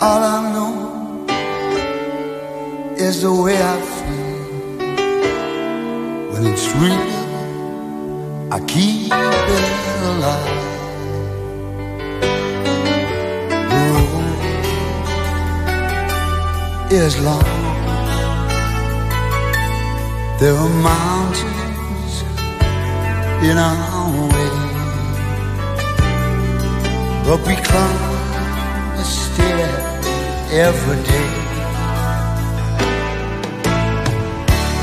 All 0.00 0.22
I 0.36 0.38
know 0.54 0.74
is 2.96 3.22
the 3.22 3.32
way 3.44 3.58
I 3.74 3.76
feel 3.96 4.42
when 6.30 6.42
it's 6.52 6.68
real. 6.82 7.12
I 8.56 8.58
keep 8.72 9.12
it 9.56 10.02
alive. 10.12 10.66
The 13.72 13.84
road 13.96 14.42
is 17.02 17.14
long. 17.26 17.50
There 20.38 20.54
are 20.54 20.74
mountains 20.90 21.57
in 23.42 23.56
our 23.56 24.28
way, 24.32 24.50
but 27.24 27.38
we 27.46 27.54
climb 27.54 28.98
a 28.98 29.04
stair 29.04 29.68
every 30.50 31.02
day. 31.04 31.30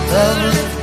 The 0.09 0.74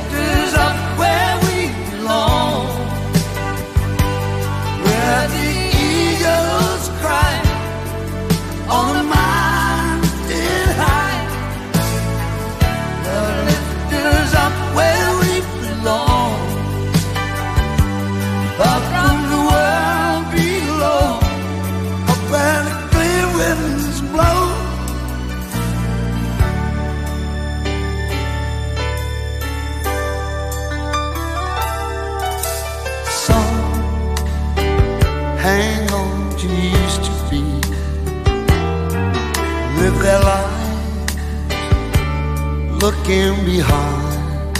looking 43.03 43.45
behind. 43.45 44.57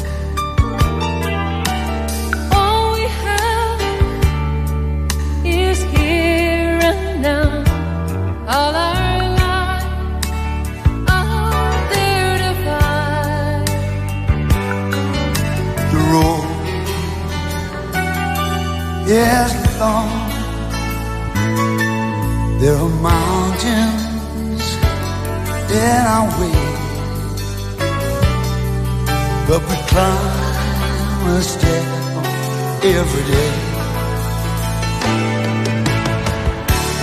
All 2.53 2.93
we 2.93 3.03
have 3.23 3.81
is 5.45 5.81
here 5.83 6.79
and 6.81 7.21
now. 7.21 7.63
All 8.47 8.75
our 8.75 9.29
lives 9.39 9.97
are 11.07 11.87
there 11.93 12.37
to 12.43 12.51
find. 12.65 13.67
The 15.91 15.99
road 16.11 16.45
is 19.07 19.53
long. 19.79 20.11
There 22.59 22.77
are 22.77 22.95
mountains 23.11 24.65
in 25.71 26.05
our 26.15 26.27
way, 26.39 26.62
but 29.47 29.61
we 29.69 29.75
climb 29.91 31.27
a 31.35 31.41
step 31.41 31.85
every 32.83 33.23
day. 33.31 33.51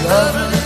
Love 0.07 0.60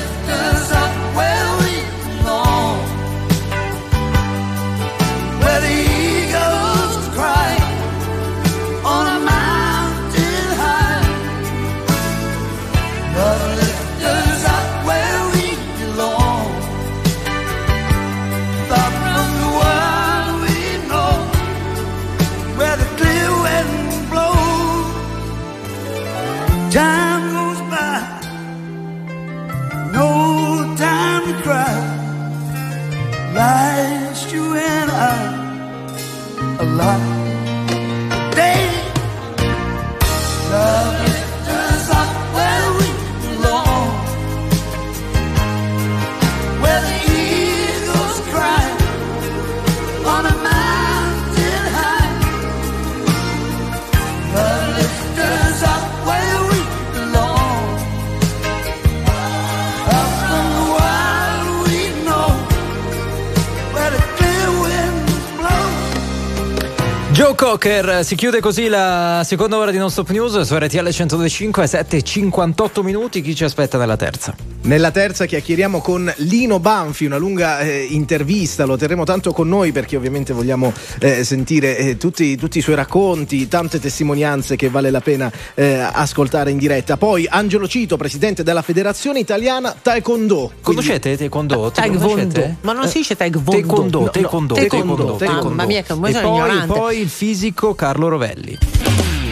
Joe 67.65 67.81
Cocker, 67.81 68.05
si 68.05 68.15
chiude 68.15 68.41
così 68.41 68.69
la 68.69 69.23
seconda 69.25 69.57
ora 69.57 69.71
di 69.71 69.79
Non 69.79 69.91
Stop 69.91 70.11
News 70.11 70.39
su 70.43 70.55
RTL 70.55 70.87
125 70.87 71.67
7 71.67 72.03
58 72.03 72.83
minuti, 72.83 73.23
chi 73.23 73.35
ci 73.35 73.45
aspetta 73.45 73.79
nella 73.79 73.97
terza? 73.97 74.37
Nella 74.65 74.91
terza 74.91 75.25
chiacchieriamo 75.25 75.81
con 75.81 76.13
Lino 76.19 76.59
Banfi, 76.59 77.05
una 77.07 77.17
lunga 77.17 77.61
eh, 77.61 77.87
intervista, 77.89 78.65
lo 78.67 78.77
terremo 78.77 79.05
tanto 79.05 79.33
con 79.33 79.49
noi 79.49 79.73
perché 79.73 79.97
ovviamente 79.97 80.33
vogliamo 80.35 80.73
eh, 81.01 81.23
sentire 81.25 81.77
eh, 81.77 81.97
tutti, 81.97 82.37
tutti 82.37 82.59
i 82.59 82.61
suoi 82.63 82.75
racconti, 82.75 83.49
tante 83.49 83.79
testimonianze 83.81 84.57
che 84.57 84.69
vale 84.69 84.91
la 84.91 85.01
pena 85.01 85.31
eh, 85.55 85.79
ascoltare 85.81 86.51
in 86.51 86.59
diretta. 86.59 86.97
Poi 86.99 87.27
Angelo 87.29 87.67
Cito, 87.69 87.97
presidente 87.97 88.43
della 88.43 88.63
Federazione 88.63 89.21
Italiana 89.21 89.75
Taekwondo. 89.81 90.53
Conoscete 90.63 91.17
Taekwondo? 91.17 91.71
Taekwondo. 91.71 92.57
Ma 92.63 92.73
non 92.73 92.89
si 92.89 92.99
dice 92.99 93.17
taekwondo. 93.17 93.51
Taekwondo, 93.51 93.99
No, 93.99 94.05
no, 94.05 94.11
taekwondo, 94.11 94.55
taekwondo. 94.55 94.95
taekwondo, 94.95 95.17
taekwondo. 95.17 95.49
Mamma 95.49 95.67
mia, 95.67 95.83
che 95.83 95.93
un 95.93 96.07
E 96.07 96.11
ignorante. 96.11 96.67
poi 96.73 97.01
il 97.01 97.09
fisico 97.09 97.54
Carlo 97.75 98.09
Rovelli. 98.09 98.59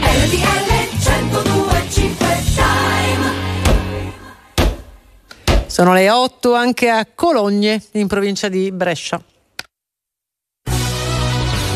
RTL 0.01 0.73
1025 0.97 2.43
Time 2.55 3.33
Sono 5.67 5.93
le 5.93 6.09
8 6.11 6.55
anche 6.55 6.89
a 6.89 7.07
Cologne, 7.15 7.83
in 7.93 8.07
provincia 8.07 8.49
di 8.49 8.71
Brescia. 8.73 9.23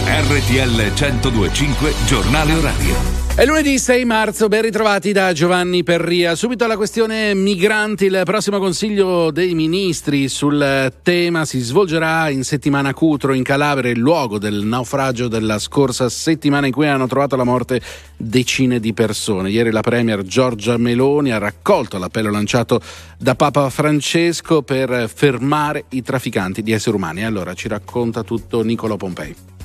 RTL 0.08 0.92
1025 0.94 1.94
Giornale 2.06 2.54
Orario. 2.54 3.15
È 3.36 3.44
lunedì 3.44 3.78
6 3.78 4.06
marzo, 4.06 4.48
ben 4.48 4.62
ritrovati 4.62 5.12
da 5.12 5.30
Giovanni 5.34 5.82
Perria. 5.82 6.34
Subito 6.34 6.64
alla 6.64 6.78
questione 6.78 7.34
migranti, 7.34 8.06
il 8.06 8.22
prossimo 8.24 8.58
Consiglio 8.58 9.30
dei 9.30 9.54
Ministri 9.54 10.26
sul 10.30 10.90
tema 11.02 11.44
si 11.44 11.58
svolgerà 11.60 12.30
in 12.30 12.44
settimana 12.44 12.94
Cutro 12.94 13.34
in 13.34 13.42
Calabria, 13.42 13.90
il 13.90 13.98
luogo 13.98 14.38
del 14.38 14.64
naufragio 14.64 15.28
della 15.28 15.58
scorsa 15.58 16.08
settimana 16.08 16.68
in 16.68 16.72
cui 16.72 16.86
hanno 16.86 17.06
trovato 17.06 17.36
la 17.36 17.44
morte 17.44 17.78
decine 18.16 18.80
di 18.80 18.94
persone. 18.94 19.50
Ieri 19.50 19.70
la 19.70 19.82
Premier 19.82 20.22
Giorgia 20.22 20.78
Meloni 20.78 21.30
ha 21.30 21.36
raccolto 21.36 21.98
l'appello 21.98 22.30
lanciato 22.30 22.80
da 23.18 23.34
Papa 23.34 23.68
Francesco 23.68 24.62
per 24.62 25.10
fermare 25.14 25.84
i 25.90 26.00
trafficanti 26.00 26.62
di 26.62 26.72
esseri 26.72 26.96
umani. 26.96 27.22
Allora 27.22 27.52
ci 27.52 27.68
racconta 27.68 28.22
tutto 28.22 28.62
Nicolo 28.62 28.96
Pompei. 28.96 29.55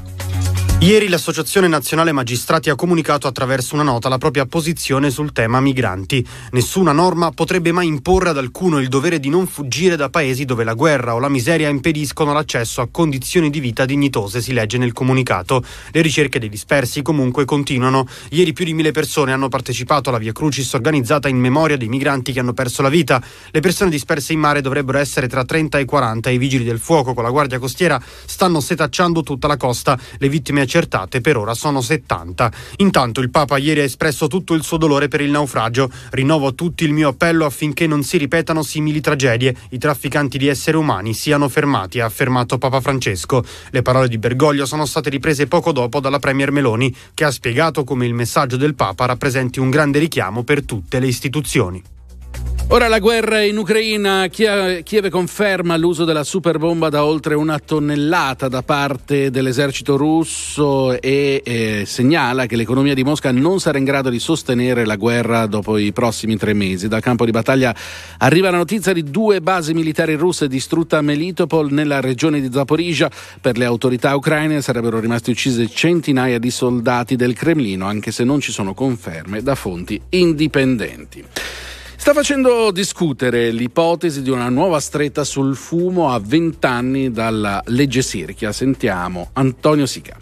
Ieri 0.81 1.09
l'Associazione 1.09 1.67
Nazionale 1.67 2.11
Magistrati 2.11 2.71
ha 2.71 2.75
comunicato 2.75 3.27
attraverso 3.27 3.75
una 3.75 3.83
nota 3.83 4.09
la 4.09 4.17
propria 4.17 4.47
posizione 4.47 5.11
sul 5.11 5.31
tema 5.31 5.61
migranti. 5.61 6.27
Nessuna 6.53 6.91
norma 6.91 7.29
potrebbe 7.29 7.71
mai 7.71 7.85
imporre 7.85 8.29
ad 8.29 8.39
alcuno 8.39 8.79
il 8.79 8.87
dovere 8.87 9.19
di 9.19 9.29
non 9.29 9.45
fuggire 9.45 9.95
da 9.95 10.09
paesi 10.09 10.43
dove 10.43 10.63
la 10.63 10.73
guerra 10.73 11.13
o 11.13 11.19
la 11.19 11.29
miseria 11.29 11.69
impediscono 11.69 12.33
l'accesso 12.33 12.81
a 12.81 12.87
condizioni 12.89 13.51
di 13.51 13.59
vita 13.59 13.85
dignitose, 13.85 14.41
si 14.41 14.53
legge 14.53 14.79
nel 14.79 14.91
comunicato. 14.91 15.63
Le 15.91 16.01
ricerche 16.01 16.39
dei 16.39 16.49
dispersi 16.49 17.03
comunque 17.03 17.45
continuano. 17.45 18.07
Ieri 18.31 18.51
più 18.51 18.65
di 18.65 18.73
mille 18.73 18.91
persone 18.91 19.33
hanno 19.33 19.49
partecipato 19.49 20.09
alla 20.09 20.17
Via 20.17 20.31
Crucis 20.31 20.73
organizzata 20.73 21.29
in 21.29 21.37
memoria 21.37 21.77
dei 21.77 21.89
migranti 21.89 22.31
che 22.31 22.39
hanno 22.39 22.53
perso 22.53 22.81
la 22.81 22.89
vita. 22.89 23.21
Le 23.51 23.59
persone 23.59 23.91
disperse 23.91 24.33
in 24.33 24.39
mare 24.39 24.61
dovrebbero 24.61 24.97
essere 24.97 25.27
tra 25.27 25.45
30 25.45 25.77
e 25.77 25.85
40 25.85 26.31
e 26.31 26.33
i 26.33 26.37
vigili 26.39 26.63
del 26.63 26.79
fuoco 26.79 27.13
con 27.13 27.21
la 27.21 27.29
Guardia 27.29 27.59
Costiera 27.59 28.01
stanno 28.25 28.59
setacciando 28.59 29.21
tutta 29.21 29.45
la 29.45 29.57
costa. 29.57 29.95
Le 30.17 30.27
vittime 30.27 30.69
accertate 30.71 31.19
per 31.19 31.35
ora 31.35 31.53
sono 31.53 31.81
70. 31.81 32.49
Intanto 32.77 33.19
il 33.19 33.29
Papa 33.29 33.57
ieri 33.57 33.81
ha 33.81 33.83
espresso 33.83 34.27
tutto 34.27 34.53
il 34.53 34.63
suo 34.63 34.77
dolore 34.77 35.09
per 35.09 35.19
il 35.19 35.29
naufragio. 35.29 35.91
Rinnovo 36.11 36.47
a 36.47 36.51
tutti 36.53 36.85
il 36.85 36.93
mio 36.93 37.09
appello 37.09 37.45
affinché 37.45 37.87
non 37.87 38.03
si 38.03 38.15
ripetano 38.17 38.63
simili 38.63 39.01
tragedie. 39.01 39.53
I 39.71 39.77
trafficanti 39.77 40.37
di 40.37 40.47
esseri 40.47 40.77
umani 40.77 41.13
siano 41.13 41.49
fermati, 41.49 41.99
ha 41.99 42.05
affermato 42.05 42.57
Papa 42.57 42.79
Francesco. 42.79 43.43
Le 43.71 43.81
parole 43.81 44.07
di 44.07 44.17
Bergoglio 44.17 44.65
sono 44.65 44.85
state 44.85 45.09
riprese 45.09 45.47
poco 45.47 45.73
dopo 45.73 45.99
dalla 45.99 46.19
Premier 46.19 46.51
Meloni, 46.51 46.95
che 47.13 47.25
ha 47.25 47.31
spiegato 47.31 47.83
come 47.83 48.05
il 48.05 48.13
messaggio 48.13 48.55
del 48.55 48.75
Papa 48.75 49.05
rappresenti 49.05 49.59
un 49.59 49.69
grande 49.69 49.99
richiamo 49.99 50.43
per 50.43 50.63
tutte 50.63 50.99
le 50.99 51.07
istituzioni. 51.07 51.83
Ora 52.73 52.87
la 52.87 52.99
guerra 52.99 53.41
in 53.41 53.57
Ucraina, 53.57 54.29
Kiev 54.29 55.09
conferma 55.09 55.75
l'uso 55.75 56.05
della 56.05 56.23
superbomba 56.23 56.87
da 56.87 57.03
oltre 57.03 57.35
una 57.35 57.59
tonnellata 57.59 58.47
da 58.47 58.63
parte 58.63 59.29
dell'esercito 59.29 59.97
russo 59.97 60.97
e 61.01 61.41
eh, 61.43 61.83
segnala 61.85 62.45
che 62.45 62.55
l'economia 62.55 62.93
di 62.93 63.03
Mosca 63.03 63.33
non 63.33 63.59
sarà 63.59 63.77
in 63.77 63.83
grado 63.83 64.09
di 64.09 64.19
sostenere 64.19 64.85
la 64.85 64.95
guerra 64.95 65.47
dopo 65.47 65.77
i 65.77 65.91
prossimi 65.91 66.37
tre 66.37 66.53
mesi. 66.53 66.87
Dal 66.87 67.01
campo 67.01 67.25
di 67.25 67.31
battaglia 67.31 67.75
arriva 68.19 68.49
la 68.49 68.57
notizia 68.57 68.93
di 68.93 69.03
due 69.03 69.41
basi 69.41 69.73
militari 69.73 70.15
russe 70.15 70.47
distrutte 70.47 70.95
a 70.95 71.01
Melitopol 71.01 71.73
nella 71.73 71.99
regione 71.99 72.39
di 72.39 72.49
Zaporizhia. 72.49 73.11
Per 73.41 73.57
le 73.57 73.65
autorità 73.65 74.15
ucraine 74.15 74.61
sarebbero 74.61 75.01
rimasti 75.01 75.29
uccise 75.29 75.67
centinaia 75.67 76.39
di 76.39 76.49
soldati 76.49 77.17
del 77.17 77.33
Cremlino, 77.33 77.85
anche 77.85 78.13
se 78.13 78.23
non 78.23 78.39
ci 78.39 78.53
sono 78.53 78.73
conferme 78.73 79.43
da 79.43 79.55
fonti 79.55 80.01
indipendenti. 80.07 81.25
Sta 82.01 82.13
facendo 82.13 82.71
discutere 82.71 83.51
l'ipotesi 83.51 84.23
di 84.23 84.31
una 84.31 84.49
nuova 84.49 84.79
stretta 84.79 85.23
sul 85.23 85.55
fumo 85.55 86.09
a 86.09 86.19
20 86.19 86.65
anni 86.65 87.11
dalla 87.11 87.61
legge 87.67 88.01
Sirchia. 88.01 88.51
Sentiamo 88.51 89.29
Antonio 89.33 89.85
Sica. 89.85 90.17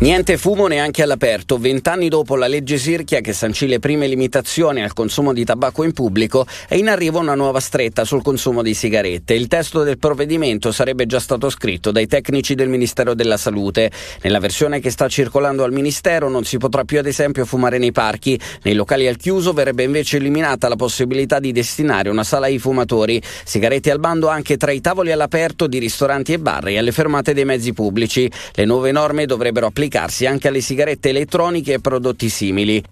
Niente 0.00 0.38
fumo 0.38 0.66
neanche 0.66 1.02
all'aperto. 1.02 1.58
Vent'anni 1.58 2.08
dopo 2.08 2.34
la 2.34 2.46
legge 2.46 2.78
Sirchia 2.78 3.20
che 3.20 3.34
sancì 3.34 3.66
le 3.66 3.80
prime 3.80 4.06
limitazioni 4.06 4.82
al 4.82 4.94
consumo 4.94 5.34
di 5.34 5.44
tabacco 5.44 5.84
in 5.84 5.92
pubblico, 5.92 6.46
è 6.68 6.74
in 6.74 6.88
arrivo 6.88 7.18
una 7.18 7.34
nuova 7.34 7.60
stretta 7.60 8.06
sul 8.06 8.22
consumo 8.22 8.62
di 8.62 8.72
sigarette. 8.72 9.34
Il 9.34 9.46
testo 9.46 9.82
del 9.82 9.98
provvedimento 9.98 10.72
sarebbe 10.72 11.04
già 11.04 11.20
stato 11.20 11.50
scritto 11.50 11.90
dai 11.90 12.06
tecnici 12.06 12.54
del 12.54 12.70
Ministero 12.70 13.12
della 13.12 13.36
Salute. 13.36 13.90
Nella 14.22 14.38
versione 14.38 14.80
che 14.80 14.88
sta 14.88 15.06
circolando 15.06 15.64
al 15.64 15.72
Ministero 15.72 16.30
non 16.30 16.44
si 16.44 16.56
potrà 16.56 16.84
più 16.84 16.98
ad 16.98 17.04
esempio 17.04 17.44
fumare 17.44 17.76
nei 17.76 17.92
parchi. 17.92 18.40
Nei 18.62 18.72
locali 18.72 19.06
al 19.06 19.18
chiuso 19.18 19.52
verrebbe 19.52 19.82
invece 19.82 20.16
eliminata 20.16 20.68
la 20.68 20.76
possibilità 20.76 21.38
di 21.40 21.52
destinare 21.52 22.08
una 22.08 22.24
sala 22.24 22.46
ai 22.46 22.58
fumatori. 22.58 23.20
Sigarette 23.44 23.90
al 23.90 24.00
bando 24.00 24.28
anche 24.28 24.56
tra 24.56 24.70
i 24.72 24.80
tavoli 24.80 25.12
all'aperto 25.12 25.66
di 25.66 25.76
ristoranti 25.76 26.32
e 26.32 26.38
bar 26.38 26.68
e 26.68 26.78
alle 26.78 26.90
fermate 26.90 27.34
dei 27.34 27.44
mezzi 27.44 27.74
pubblici. 27.74 28.32
Le 28.54 28.64
nuove 28.64 28.92
norme 28.92 29.26
dovrebbero 29.26 29.66
applicarsi 29.90 30.24
anche 30.26 30.46
alle 30.46 30.60
sigarette 30.60 31.08
elettroniche 31.08 31.74
e 31.74 31.80
prodotti 31.80 32.28
simili. 32.28 32.82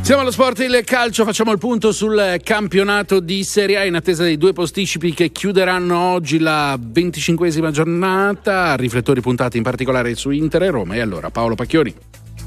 Siamo 0.00 0.22
allo 0.22 0.30
sport 0.30 0.60
il 0.60 0.80
calcio, 0.82 1.26
facciamo 1.26 1.52
il 1.52 1.58
punto 1.58 1.92
sul 1.92 2.40
campionato 2.42 3.20
di 3.20 3.44
Serie 3.44 3.76
A 3.76 3.84
in 3.84 3.94
attesa 3.94 4.22
dei 4.22 4.38
due 4.38 4.54
posticipi 4.54 5.12
che 5.12 5.30
chiuderanno 5.30 5.96
oggi 5.96 6.38
la 6.38 6.76
venticinquesima 6.80 7.70
giornata, 7.70 8.74
riflettori 8.76 9.20
puntati 9.20 9.58
in 9.58 9.62
particolare 9.62 10.14
su 10.14 10.30
Inter 10.30 10.62
e 10.62 10.70
Roma. 10.70 10.94
E 10.94 11.00
allora 11.00 11.30
Paolo 11.30 11.54
Pacchioni. 11.54 11.94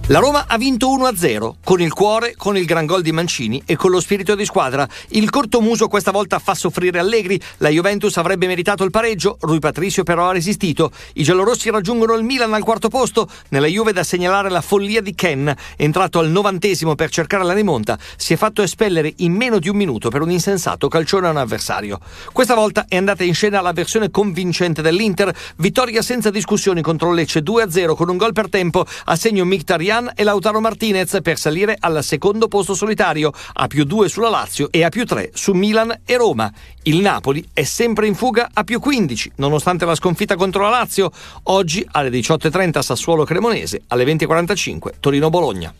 La 0.07 0.19
Roma 0.19 0.43
ha 0.49 0.57
vinto 0.57 0.89
1-0, 0.89 1.53
con 1.63 1.79
il 1.79 1.93
cuore, 1.93 2.33
con 2.35 2.57
il 2.57 2.65
gran 2.65 2.85
gol 2.85 3.01
di 3.01 3.13
Mancini 3.13 3.63
e 3.65 3.77
con 3.77 3.89
lo 3.89 4.01
spirito 4.01 4.35
di 4.35 4.43
squadra. 4.43 4.85
Il 5.11 5.29
cortomuso 5.29 5.87
questa 5.87 6.11
volta 6.11 6.39
fa 6.39 6.55
soffrire 6.55 6.99
Allegri, 6.99 7.39
la 7.59 7.69
Juventus 7.69 8.17
avrebbe 8.17 8.45
meritato 8.45 8.83
il 8.83 8.89
pareggio, 8.89 9.37
Rui 9.39 9.59
Patricio 9.59 10.03
però 10.03 10.27
ha 10.27 10.33
resistito. 10.33 10.91
I 11.13 11.23
giallorossi 11.23 11.69
raggiungono 11.69 12.15
il 12.15 12.23
Milan 12.23 12.53
al 12.53 12.63
quarto 12.63 12.89
posto, 12.89 13.29
nella 13.47 13.67
Juve 13.67 13.93
da 13.93 14.03
segnalare 14.03 14.49
la 14.49 14.59
follia 14.59 14.99
di 14.99 15.15
Ken, 15.15 15.55
entrato 15.77 16.19
al 16.19 16.29
novantesimo 16.29 16.95
per 16.95 17.09
cercare 17.09 17.45
la 17.45 17.53
rimonta, 17.53 17.97
si 18.17 18.33
è 18.33 18.35
fatto 18.35 18.61
espellere 18.61 19.13
in 19.19 19.31
meno 19.31 19.57
di 19.57 19.69
un 19.69 19.77
minuto 19.77 20.09
per 20.09 20.21
un 20.21 20.31
insensato 20.31 20.89
calcione 20.89 21.27
a 21.27 21.31
un 21.31 21.37
avversario. 21.37 22.01
Questa 22.33 22.55
volta 22.55 22.87
è 22.89 22.97
andata 22.97 23.23
in 23.23 23.33
scena 23.33 23.61
la 23.61 23.71
versione 23.71 24.11
convincente 24.11 24.81
dell'Inter, 24.81 25.33
vittoria 25.55 26.01
senza 26.01 26.29
discussioni 26.29 26.81
contro 26.81 27.13
Lecce 27.13 27.39
2-0 27.39 27.95
con 27.95 28.09
un 28.09 28.17
gol 28.17 28.33
per 28.33 28.49
tempo 28.49 28.85
a 29.05 29.15
segno 29.15 29.45
Mkhitaryan 29.45 29.91
e 30.15 30.23
Lautaro 30.23 30.59
Martinez 30.59 31.19
per 31.21 31.37
salire 31.37 31.77
al 31.79 32.03
secondo 32.03 32.47
posto 32.47 32.73
solitario, 32.73 33.31
a 33.53 33.67
più 33.67 33.83
2 33.83 34.09
sulla 34.09 34.29
Lazio 34.29 34.69
e 34.71 34.83
a 34.83 34.89
più 34.89 35.05
3 35.05 35.31
su 35.33 35.53
Milan 35.53 36.01
e 36.03 36.17
Roma. 36.17 36.51
Il 36.83 36.97
Napoli 36.97 37.47
è 37.53 37.63
sempre 37.63 38.07
in 38.07 38.15
fuga 38.15 38.49
a 38.51 38.63
più 38.63 38.79
15, 38.79 39.33
nonostante 39.35 39.85
la 39.85 39.95
sconfitta 39.95 40.35
contro 40.35 40.63
la 40.63 40.69
Lazio. 40.69 41.11
Oggi 41.43 41.87
alle 41.91 42.09
18.30 42.09 42.79
Sassuolo 42.79 43.23
Cremonese, 43.23 43.83
alle 43.87 44.03
20.45 44.05 44.89
Torino 44.99 45.29
Bologna. 45.29 45.73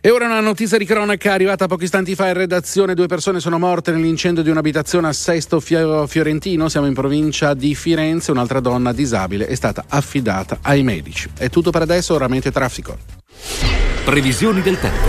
E 0.00 0.10
ora 0.10 0.26
una 0.26 0.38
notizia 0.38 0.78
di 0.78 0.84
cronaca 0.84 1.32
arrivata 1.32 1.66
pochi 1.66 1.84
istanti 1.84 2.14
fa 2.14 2.28
in 2.28 2.34
redazione. 2.34 2.94
Due 2.94 3.08
persone 3.08 3.40
sono 3.40 3.58
morte 3.58 3.90
nell'incendio 3.90 4.44
di 4.44 4.50
un'abitazione 4.50 5.08
a 5.08 5.12
Sesto 5.12 5.58
Fiorentino. 5.58 6.68
Siamo 6.68 6.86
in 6.86 6.94
provincia 6.94 7.52
di 7.52 7.74
Firenze. 7.74 8.30
Un'altra 8.30 8.60
donna 8.60 8.92
disabile 8.92 9.48
è 9.48 9.54
stata 9.56 9.86
affidata 9.88 10.58
ai 10.62 10.84
medici. 10.84 11.28
È 11.36 11.50
tutto 11.50 11.72
per 11.72 11.82
adesso, 11.82 12.14
ora 12.14 12.28
mente 12.28 12.52
traffico. 12.52 13.87
Previsioni 14.08 14.62
del 14.62 14.80
tempo. 14.80 15.06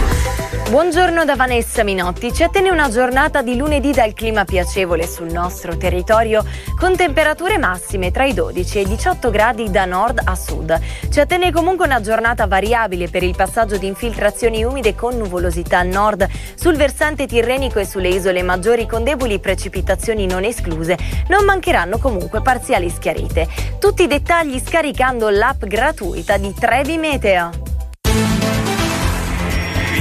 Buongiorno 0.70 1.24
da 1.24 1.38
Vanessa 1.38 1.86
Minotti. 1.86 2.34
Ci 2.34 2.44
attende 2.44 2.70
una 2.70 2.90
giornata 2.90 3.42
di 3.42 3.56
lunedì 3.56 3.94
dal 3.94 4.12
clima 4.12 4.44
piacevole 4.44 5.08
sul 5.08 5.32
nostro 5.32 5.78
territorio 5.78 6.44
con 6.78 6.98
temperature 6.98 7.58
massime 7.58 8.12
tra 8.12 8.26
i 8.26 8.34
12 8.34 8.78
e 8.78 8.82
i 8.82 8.88
18 8.88 9.30
gradi 9.30 9.72
da 9.72 9.86
nord 9.86 10.20
a 10.22 10.36
sud. 10.36 10.78
Ci 11.10 11.18
attende 11.18 11.54
comunque 11.54 11.86
una 11.86 12.02
giornata 12.02 12.46
variabile 12.46 13.08
per 13.08 13.24
il 13.24 13.38
passaggio 13.38 13.78
di 13.78 13.88
infiltrazioni 13.88 14.66
umide 14.66 14.94
con 14.96 15.16
nuvolosità 15.16 15.80
al 15.80 15.88
nord 15.88 16.28
sul 16.56 16.76
versante 16.76 17.26
tirrenico 17.26 17.80
e 17.80 17.86
sulle 17.86 18.10
isole 18.10 18.44
maggiori 18.44 18.86
con 18.86 19.06
deboli 19.06 19.40
precipitazioni 19.40 20.26
non 20.26 20.44
escluse. 20.44 20.98
Non 21.30 21.46
mancheranno 21.46 22.00
comunque 22.00 22.42
parziali 22.42 22.90
schiarite. 22.90 23.48
Tutti 23.80 24.04
i 24.04 24.08
dettagli 24.08 24.60
scaricando 24.60 25.30
l'app 25.30 25.64
gratuita 25.64 26.36
di 26.36 26.54
Trevi 26.54 26.98
Meteo. 26.98 27.70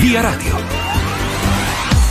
Via 0.01 0.23
Radio. 0.23 0.88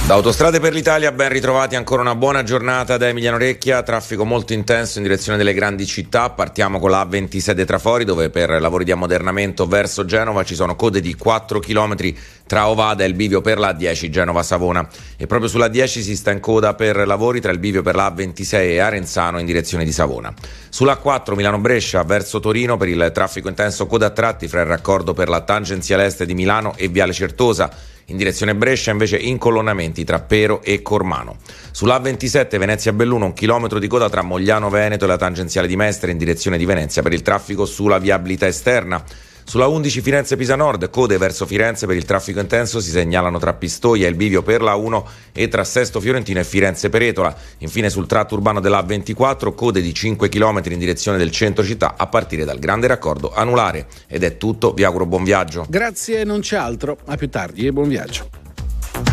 Da 0.08 0.14
Autostrade 0.14 0.62
per 0.62 0.72
l'Italia 0.72 1.12
ben 1.12 1.28
ritrovati 1.28 1.76
ancora 1.76 2.02
una 2.02 2.16
buona 2.16 2.42
giornata 2.42 2.96
da 2.96 3.10
Emiliano 3.10 3.38
Recchia, 3.38 3.84
traffico 3.84 4.24
molto 4.24 4.54
intenso 4.54 5.00
in 5.00 5.04
direzione 5.04 5.38
delle 5.38 5.54
grandi 5.54 5.86
città, 5.86 6.30
partiamo 6.30 6.80
con 6.80 6.92
la 6.92 7.04
A26 7.04 7.52
dei 7.52 7.66
Trafori 7.66 8.06
dove 8.06 8.30
per 8.30 8.50
lavori 8.62 8.86
di 8.86 8.92
ammodernamento 8.92 9.68
verso 9.68 10.06
Genova 10.06 10.46
ci 10.46 10.56
sono 10.56 10.78
code 10.78 11.02
di 11.02 11.14
4 11.14 11.60
km 11.60 12.14
tra 12.48 12.70
Ovada 12.70 13.04
e 13.04 13.08
il 13.08 13.16
bivio 13.16 13.42
per 13.42 13.60
la 13.60 13.72
A10 13.72 14.08
Genova-Savona 14.08 14.88
e 15.18 15.28
proprio 15.28 15.50
sulla 15.50 15.68
10 15.68 16.02
si 16.02 16.16
sta 16.16 16.32
in 16.32 16.40
coda 16.40 16.74
per 16.74 17.06
lavori 17.06 17.42
tra 17.42 17.52
il 17.52 17.60
bivio 17.60 17.82
per 17.82 17.96
la 17.96 18.08
A26 18.08 18.54
e 18.54 18.80
Arenzano 18.80 19.40
in 19.40 19.46
direzione 19.46 19.84
di 19.84 19.92
Savona. 19.92 20.34
Sulla 20.70 20.96
4 20.96 21.36
Milano-Brescia 21.36 22.02
verso 22.04 22.40
Torino 22.40 22.78
per 22.78 22.88
il 22.88 23.12
traffico 23.14 23.50
intenso 23.50 23.88
coda 23.88 24.06
a 24.06 24.12
tratti 24.12 24.48
fra 24.48 24.62
il 24.62 24.68
raccordo 24.68 25.14
per 25.14 25.28
la 25.28 25.42
tangenziale 25.42 26.06
est 26.06 26.24
di 26.24 26.34
Milano 26.34 26.76
e 26.78 26.88
Viale 26.88 27.12
Certosa 27.12 27.96
in 28.10 28.18
direzione 28.18 28.56
Brescia 28.56 28.92
invece 28.92 29.18
incolonnamenti 29.18 30.04
tra 30.06 30.20
Pero 30.22 30.62
e 30.62 30.82
Cormano. 30.82 31.38
Sulla 31.72 32.00
A27 32.00 32.58
Venezia-Belluno 32.58 33.26
un 33.26 33.34
chilometro 33.34 33.80
di 33.80 33.88
coda 33.88 34.10
tra 34.10 34.22
Mogliano 34.22 34.70
Veneto 34.70 35.04
e 35.04 35.08
la 35.08 35.18
tangenziale 35.18 35.68
di 35.68 35.76
Mestre 35.76 36.12
in 36.12 36.18
direzione 36.18 36.58
di 36.58 36.66
Venezia 36.66 37.02
per 37.02 37.12
il 37.12 37.22
traffico 37.22 37.66
sulla 37.66 37.98
viabilità 37.98 38.48
esterna. 38.48 39.04
Sulla 39.48 39.68
11 39.68 40.02
Firenze-Pisa 40.02 40.58
Nord, 40.58 40.90
code 40.90 41.18
verso 41.18 41.46
Firenze 41.46 41.86
per 41.86 41.96
il 41.96 42.04
traffico 42.04 42.42
intenso 42.42 42.82
si 42.82 42.90
segnalano 42.90 43.40
tra 43.40 43.54
Pistoia 43.54 44.06
e 44.06 44.10
il 44.10 44.16
bivio 44.16 44.42
per 44.42 44.62
la 44.62 44.76
1 44.76 45.08
e 45.32 45.48
tra 45.48 45.64
Sesto 45.64 46.02
Fiorentino 46.02 46.40
e 46.40 46.44
Firenze 46.44 46.90
Peretola. 46.90 47.34
Infine 47.60 47.90
sul 47.90 48.08
tratto 48.08 48.36
urbano 48.36 48.60
della 48.60 48.84
A24, 48.84 49.56
code 49.56 49.80
di 49.80 49.94
5 49.94 50.28
km 50.28 50.62
in 50.66 50.80
direzione 50.80 51.18
del 51.18 51.32
centro 51.32 51.64
città 51.64 51.96
a 51.98 52.08
partire 52.08 52.44
dal 52.44 52.60
grande 52.60 52.88
raccordo 52.88 53.34
anulare. 53.34 53.88
Ed 54.08 54.24
è 54.24 54.36
tutto, 54.36 54.74
vi 54.74 54.84
auguro 54.84 55.06
buon 55.06 55.24
viaggio. 55.24 55.66
Grazie, 55.70 56.26
non 56.26 56.42
c'è 56.42 56.58
altro. 56.58 56.98
A 57.06 57.16
più 57.16 57.30
tardi 57.30 57.66
e 57.66 57.72
buon 57.72 57.88
viaggio. 57.88 58.28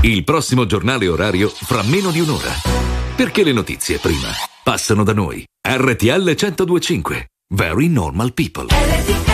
Il 0.01 0.25
prossimo 0.25 0.67
giornale 0.67 1.07
orario 1.07 1.49
fra 1.49 1.85
meno 1.85 2.11
di 2.11 2.19
un'ora. 2.19 2.51
Perché 3.15 3.45
le 3.45 3.53
notizie 3.53 3.99
prima 3.99 4.31
passano 4.65 5.05
da 5.05 5.13
noi. 5.13 5.45
RTL 5.65 6.35
1025. 6.35 7.27
Very 7.55 7.87
normal 7.87 8.35
people. 8.35 9.34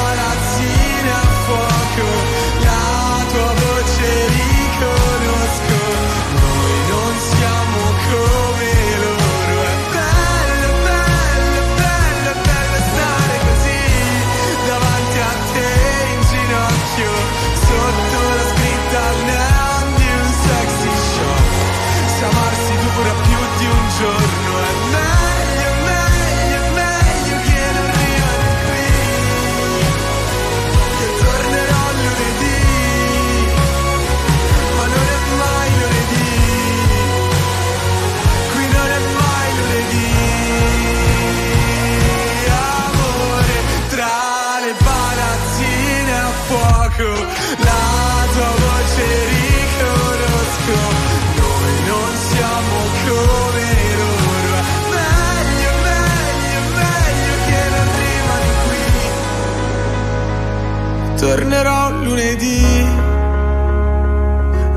lunedì, 62.11 62.61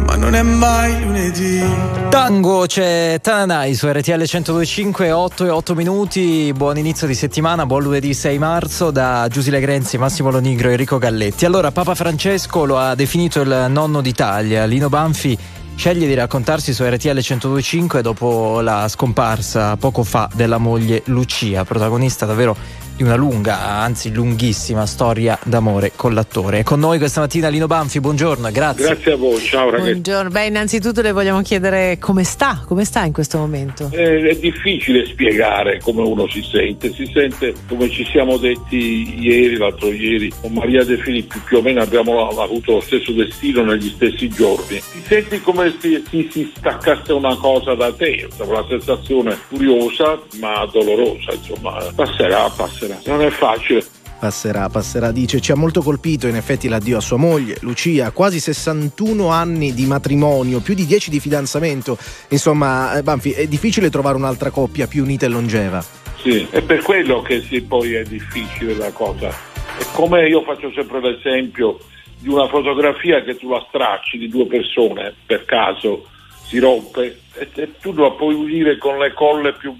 ma 0.07 0.15
non 0.15 0.35
è 0.37 0.43
mai 0.43 1.03
lunedì. 1.03 1.63
Tango 2.09 2.65
c'è 2.67 3.19
Tananai 3.21 3.75
su 3.75 3.89
RTL 3.89 4.13
1025, 4.13 5.11
8 5.11 5.45
e 5.47 5.49
8 5.49 5.75
minuti. 5.75 6.53
Buon 6.55 6.79
inizio 6.79 7.09
di 7.09 7.15
settimana, 7.15 7.67
buon 7.67 7.83
lunedì 7.83 8.15
6 8.15 8.39
marzo 8.39 8.93
da 8.93 9.27
Giusile 9.29 9.59
Grenzi, 9.59 9.99
Massimo 9.99 10.31
Lonigro 10.31 10.69
e 10.69 10.73
Enrico 10.73 10.99
Galletti. 10.99 11.45
Allora, 11.45 11.73
Papa 11.73 11.97
Francesco 11.97 12.65
lo 12.65 12.79
ha 12.79 12.95
definito 12.95 13.41
il 13.41 13.67
nonno 13.69 14.01
d'Italia. 14.01 14.65
Lino 14.65 14.89
Banfi 14.89 15.37
sceglie 15.75 16.07
di 16.07 16.15
raccontarsi 16.15 16.73
su 16.73 16.85
RTL 16.85 17.09
1025 17.09 18.01
dopo 18.01 18.61
la 18.61 18.87
scomparsa 18.87 19.77
poco 19.77 20.05
fa 20.05 20.29
della 20.33 20.59
moglie 20.59 21.03
Lucia, 21.07 21.65
protagonista 21.65 22.27
davvero 22.27 22.57
di 22.97 23.03
una 23.03 23.17
lunga, 23.17 23.61
anzi 23.61 24.13
lunghissima 24.13 24.87
storia 24.87 25.39
d'amore 25.45 25.93
con 25.97 26.15
l'attore. 26.15 26.61
È 26.61 26.63
con 26.63 26.79
noi 26.79 26.99
questa 26.99 27.21
mattina 27.21 27.49
Lino 27.49 27.67
Banfi, 27.67 27.99
buongiorno, 27.99 28.51
grazie. 28.53 28.85
Grazie 28.85 29.13
a 29.13 29.17
voi, 29.17 29.41
ciao 29.41 29.71
ragazzi. 29.71 29.91
Buongiorno. 29.91 30.31
Beh, 30.31 30.47
innanzitutto 30.47 31.01
le 31.01 31.13
vogliamo 31.13 31.43
chiedere 31.43 31.99
come 31.99 32.23
sta, 32.23 32.63
come 32.65 32.85
sta 32.85 33.05
in 33.05 33.13
questo 33.13 33.39
momento? 33.39 33.91
Eh, 33.93 34.29
è 34.29 34.37
difficile 34.37 35.07
spiegare 35.07 35.81
come 35.81 36.03
uno 36.03 36.29
si 36.29 36.43
sente, 36.43 36.93
si 36.93 37.11
sente 37.13 37.53
come 37.69 37.91
ci 37.91 38.05
siamo 38.05 38.37
detti 38.37 39.19
ieri, 39.19 39.57
l'altro 39.57 39.91
ieri, 39.91 40.33
con 40.41 40.53
Maria 40.53 40.85
De 40.85 40.97
Filippi, 40.99 41.41
più 41.45 41.59
o 41.59 41.63
meno 41.63 41.81
abbiamo 41.81 42.29
avuto 42.29 42.75
lo 42.75 42.81
stesso 42.81 43.11
destino 43.13 43.65
negli 43.65 43.89
stessi 43.89 44.29
giorni. 44.29 44.79
Ti 44.79 45.03
senti 45.07 45.41
come 45.41 45.75
se 45.81 46.03
ti 46.03 46.29
si 46.31 46.53
staccasse 46.57 47.13
una 47.13 47.35
cosa 47.37 47.75
da 47.75 47.93
te, 47.93 48.29
una 48.39 48.65
sensazione 48.69 49.37
curiosa 49.49 50.21
ma 50.39 50.65
dolorosa, 50.71 51.33
insomma, 51.33 51.85
passerà, 51.95 52.49
passerà. 52.51 52.84
Non 53.05 53.23
è 53.23 53.31
facile. 53.31 53.85
passerà, 54.19 54.69
passerà, 54.69 55.11
dice 55.11 55.41
ci 55.41 55.53
ha 55.53 55.57
molto 55.57 55.83
colpito 55.83 56.27
in 56.27 56.37
effetti 56.37 56.69
l'addio 56.69 56.97
a 56.97 57.01
sua 57.01 57.17
moglie 57.19 57.57
Lucia, 57.61 58.11
quasi 58.11 58.41
61 58.41 59.29
anni 59.29 59.75
di 59.75 59.85
matrimonio, 59.87 60.61
più 60.61 60.75
di 60.75 60.87
10 60.87 61.11
di 61.11 61.21
fidanzamento, 61.21 61.99
insomma 62.29 62.97
eh, 62.97 63.03
Banfi 63.03 63.33
è 63.33 63.47
difficile 63.47 63.91
trovare 63.91 64.17
un'altra 64.17 64.51
coppia 64.51 64.87
più 64.87 65.03
unita 65.03 65.27
e 65.27 65.29
longeva. 65.29 65.85
Sì, 66.23 66.47
è 66.51 66.63
per 66.63 66.83
quello 66.83 67.21
che 67.21 67.43
sì, 67.43 67.61
poi 67.61 67.95
è 67.95 68.03
difficile 68.03 68.75
la 68.75 68.91
cosa. 68.93 69.29
È 69.29 69.85
come 69.93 70.27
io 70.27 70.43
faccio 70.43 70.73
sempre 70.73 71.01
l'esempio 71.01 71.79
di 72.19 72.29
una 72.31 72.49
fotografia 72.49 73.23
che 73.23 73.37
tu 73.37 73.51
la 73.51 73.63
stracci 73.69 74.17
di 74.17 74.29
due 74.29 74.47
persone 74.47 75.15
per 75.27 75.45
caso 75.45 76.07
si 76.47 76.59
rompe 76.59 77.21
e, 77.35 77.49
e 77.55 77.73
tu 77.79 77.93
la 77.93 78.11
puoi 78.13 78.35
unire 78.35 78.79
con 78.79 78.99
le 78.99 79.13
colle 79.13 79.53
più 79.53 79.77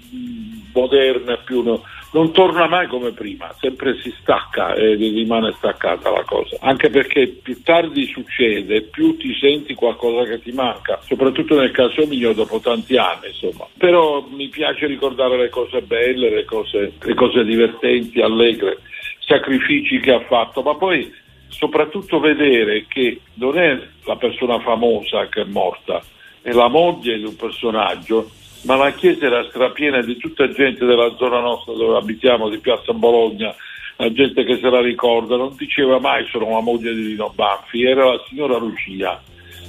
moderne, 0.71 1.39
più 1.43 1.63
no, 1.63 1.81
non 2.15 2.31
torna 2.31 2.65
mai 2.65 2.87
come 2.87 3.11
prima, 3.11 3.53
sempre 3.59 3.99
si 3.99 4.09
stacca 4.21 4.73
e 4.73 4.93
rimane 4.93 5.51
staccata 5.57 6.09
la 6.09 6.23
cosa. 6.23 6.55
Anche 6.61 6.89
perché 6.89 7.27
più 7.27 7.61
tardi 7.61 8.05
succede, 8.05 8.83
più 8.83 9.17
ti 9.17 9.37
senti 9.37 9.73
qualcosa 9.73 10.23
che 10.23 10.41
ti 10.41 10.53
manca, 10.53 10.97
soprattutto 11.05 11.59
nel 11.59 11.71
caso 11.71 12.07
mio 12.07 12.31
dopo 12.31 12.61
tanti 12.61 12.95
anni, 12.95 13.27
insomma. 13.27 13.67
Però 13.77 14.25
mi 14.29 14.47
piace 14.47 14.85
ricordare 14.85 15.37
le 15.37 15.49
cose 15.49 15.81
belle, 15.81 16.29
le 16.29 16.45
cose, 16.45 16.93
le 17.01 17.13
cose 17.15 17.43
divertenti, 17.43 18.21
allegre, 18.21 18.77
sacrifici 19.19 19.99
che 19.99 20.13
ha 20.13 20.21
fatto, 20.21 20.61
ma 20.61 20.73
poi 20.75 21.13
soprattutto 21.49 22.21
vedere 22.21 22.85
che 22.87 23.19
non 23.33 23.59
è 23.59 23.77
la 24.05 24.15
persona 24.15 24.57
famosa 24.59 25.27
che 25.27 25.41
è 25.41 25.45
morta, 25.45 26.01
è 26.41 26.53
la 26.53 26.69
moglie 26.69 27.17
di 27.17 27.25
un 27.25 27.35
personaggio, 27.35 28.29
ma 28.65 28.75
la 28.75 28.91
chiesa 28.91 29.25
era 29.25 29.43
strapiena 29.47 30.01
di 30.01 30.17
tutta 30.17 30.49
gente 30.49 30.85
della 30.85 31.15
zona 31.17 31.39
nostra 31.39 31.73
dove 31.73 31.97
abitiamo, 31.97 32.49
di 32.49 32.57
Piazza 32.59 32.93
Bologna, 32.93 33.55
la 33.97 34.11
gente 34.11 34.43
che 34.43 34.57
se 34.57 34.69
la 34.69 34.81
ricorda, 34.81 35.37
non 35.37 35.55
diceva 35.55 35.99
mai 35.99 36.25
sono 36.29 36.49
la 36.49 36.61
moglie 36.61 36.93
di 36.93 37.07
Lino 37.07 37.31
Banfi, 37.33 37.83
era 37.83 38.05
la 38.05 38.23
signora 38.27 38.57
Lucia 38.57 39.21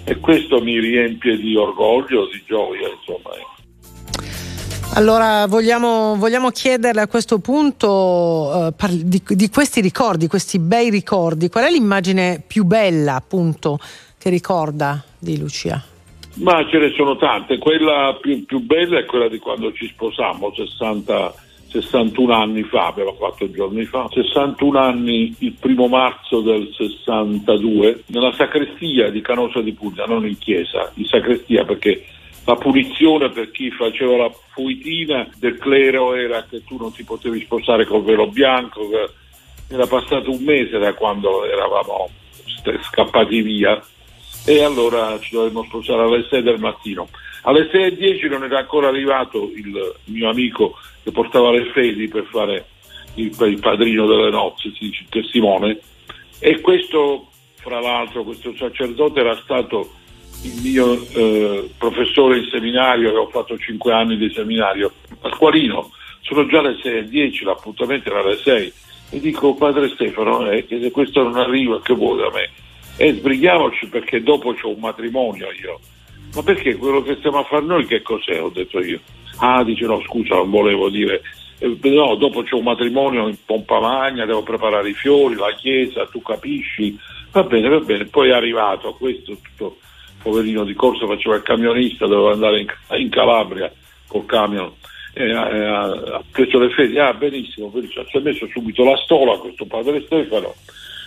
e 0.05 0.19
questo 0.19 0.61
mi 0.61 0.79
riempie 0.79 1.37
di 1.37 1.57
orgoglio, 1.57 2.27
di 2.27 2.43
gioia, 2.47 2.89
insomma. 2.89 3.31
Allora 4.95 5.47
vogliamo, 5.47 6.17
vogliamo, 6.17 6.51
chiederle 6.51 7.03
a 7.03 7.07
questo 7.07 7.39
punto 7.39 8.73
uh, 8.79 8.89
di, 8.89 9.21
di, 9.27 9.51
questi 9.51 9.81
ricordi, 9.81 10.27
questi 10.27 10.59
bei 10.59 10.89
ricordi, 10.89 11.51
qual 11.51 11.65
è 11.65 11.71
l'immagine 11.71 12.43
più 12.47 12.65
bella 12.65 13.17
appunto 13.17 13.79
che 14.17 14.31
ricorda 14.31 15.05
di 15.19 15.39
Lucia? 15.39 15.96
Ma 16.39 16.67
ce 16.69 16.79
ne 16.79 16.93
sono 16.93 17.17
tante, 17.17 17.57
quella 17.57 18.17
più, 18.21 18.45
più 18.45 18.61
bella 18.61 18.99
è 18.99 19.07
quella 19.07 19.29
di 19.29 19.39
quando 19.39 19.73
ci 19.73 19.87
sposammo 19.89 20.53
60, 20.55 21.35
61 21.69 22.35
anni 22.35 22.63
fa, 22.63 22.93
però 22.95 23.15
quattro 23.15 23.51
giorni 23.51 23.85
fa, 23.87 24.07
61 24.11 24.79
anni 24.79 25.35
il 25.39 25.55
primo 25.59 25.89
marzo 25.89 26.43
del 26.43 26.69
62, 26.73 28.05
nella 28.09 28.33
sacrestia 28.33 29.09
di 29.11 29.23
Canosa 29.23 29.63
di 29.63 29.73
Puglia, 29.73 30.05
non 30.05 30.27
in 30.27 30.37
chiesa, 30.37 30.93
in 30.97 31.07
sacrestia 31.07 31.65
perché 31.65 32.05
la 32.45 32.57
punizione 32.57 33.31
per 33.31 33.51
chi 33.51 33.71
faceva 33.71 34.17
la 34.17 34.31
fuitina 34.53 35.27
del 35.39 35.57
clero 35.57 36.15
era 36.15 36.45
che 36.45 36.63
tu 36.65 36.77
non 36.77 36.93
ti 36.93 37.03
potevi 37.03 37.41
sposare 37.41 37.87
col 37.87 38.05
velo 38.05 38.29
bianco, 38.29 38.91
era 39.69 39.87
passato 39.87 40.31
un 40.31 40.45
mese 40.45 40.79
da 40.79 40.93
quando 40.93 41.47
eravamo 41.47 42.11
scappati 42.83 43.41
via 43.41 43.83
e 44.47 44.63
allora 44.63 45.19
ci 45.19 45.35
dovevamo 45.35 45.65
sposare 45.65 46.03
alle 46.03 46.25
6 46.31 46.43
del 46.43 46.61
mattino. 46.61 47.09
Alle 47.43 47.69
6.10 47.69 48.29
non 48.29 48.45
era 48.45 48.61
ancora 48.61 48.89
arrivato 48.89 49.51
il 49.55 49.95
mio 50.05 50.31
amico 50.31 50.79
che 51.03 51.11
portava 51.11 51.51
le 51.51 51.71
fedi 51.73 52.07
per 52.07 52.25
fare 52.31 52.67
il, 53.15 53.35
il 53.39 53.59
padrino 53.59 54.07
delle 54.07 54.31
nozze, 54.31 54.71
si 54.73 54.87
dice, 54.87 55.03
il 55.03 55.09
testimone, 55.09 55.79
e 56.39 56.61
questo, 56.61 57.29
fra 57.57 57.81
l'altro, 57.81 58.23
questo 58.23 58.55
sacerdote 58.57 59.21
era 59.21 59.37
stato 59.43 59.91
il 60.43 60.61
mio 60.63 60.93
eh, 60.95 61.71
professore 61.77 62.39
in 62.39 62.49
seminario, 62.51 63.09
avevo 63.09 63.29
fatto 63.29 63.59
5 63.59 63.93
anni 63.93 64.17
di 64.17 64.31
seminario, 64.33 64.93
Pasqualino, 65.21 65.91
sono 66.21 66.47
già 66.47 66.61
le 66.61 66.77
6.10, 66.83 67.45
l'appuntamento 67.45 68.11
era 68.11 68.21
alle 68.21 68.37
6, 68.37 68.73
e 69.11 69.21
dico 69.21 69.55
padre 69.55 69.89
Stefano, 69.89 70.49
eh, 70.51 70.67
che 70.67 70.81
se 70.81 70.91
questo 70.91 71.23
non 71.23 71.37
arriva, 71.37 71.81
che 71.81 71.95
vuole 71.95 72.23
da 72.23 72.31
me? 72.31 72.51
E 72.97 73.13
sbrighiamoci 73.13 73.89
perché 73.89 74.23
dopo 74.23 74.55
c'ho 74.55 74.71
un 74.71 74.81
matrimonio 74.81 75.49
io. 75.53 75.81
Ma 76.35 76.43
perché 76.43 76.77
quello 76.77 77.03
che 77.03 77.17
stiamo 77.17 77.39
a 77.39 77.45
fare 77.45 77.65
noi 77.65 77.87
che 77.87 78.03
cos'è? 78.03 78.43
Ho 78.43 78.51
detto 78.51 78.83
io. 78.83 79.01
Ah, 79.39 79.63
dice 79.65 79.85
no, 79.85 80.01
scusa, 80.03 80.37
non 80.37 80.51
volevo 80.51 80.89
dire. 80.89 81.21
Eh, 81.59 81.79
no, 81.91 82.15
dopo 82.17 82.43
c'è 82.43 82.55
un 82.55 82.65
matrimonio 82.65 83.29
in 83.29 83.37
pompa 83.45 83.81
magna, 83.81 84.25
devo 84.25 84.43
preparare 84.43 84.91
i 84.91 84.95
fiori, 84.95 85.35
la 85.35 85.55
chiesa, 85.55 86.07
tu 86.07 86.21
capisci? 86.21 86.99
Va 87.33 87.43
bene, 87.43 87.69
va 87.69 87.81
bene. 87.81 88.05
Poi 88.07 88.31
è 88.31 88.33
arrivato 88.33 88.95
questo 88.95 89.37
tutto 89.43 89.79
poverino 90.23 90.65
di 90.65 90.75
corso, 90.75 91.07
faceva 91.07 91.37
il 91.37 91.43
camionista, 91.43 92.07
doveva 92.07 92.33
andare 92.33 92.61
in, 92.61 92.67
in 92.99 93.09
Calabria 93.11 93.73
col 94.09 94.27
camion. 94.27 94.73
Eh, 95.15 95.33
ha 95.33 96.23
preso 96.31 96.59
le 96.59 96.69
fedi, 96.71 96.99
ah 96.99 97.15
benissimo, 97.15 97.69
benissimo, 97.69 98.05
ci 98.05 98.19
ha 98.19 98.21
messo 98.21 98.47
subito 98.53 98.85
la 98.85 98.97
stola 98.99 99.39
questo 99.39 99.65
padre 99.65 100.03
Stefano, 100.05 100.55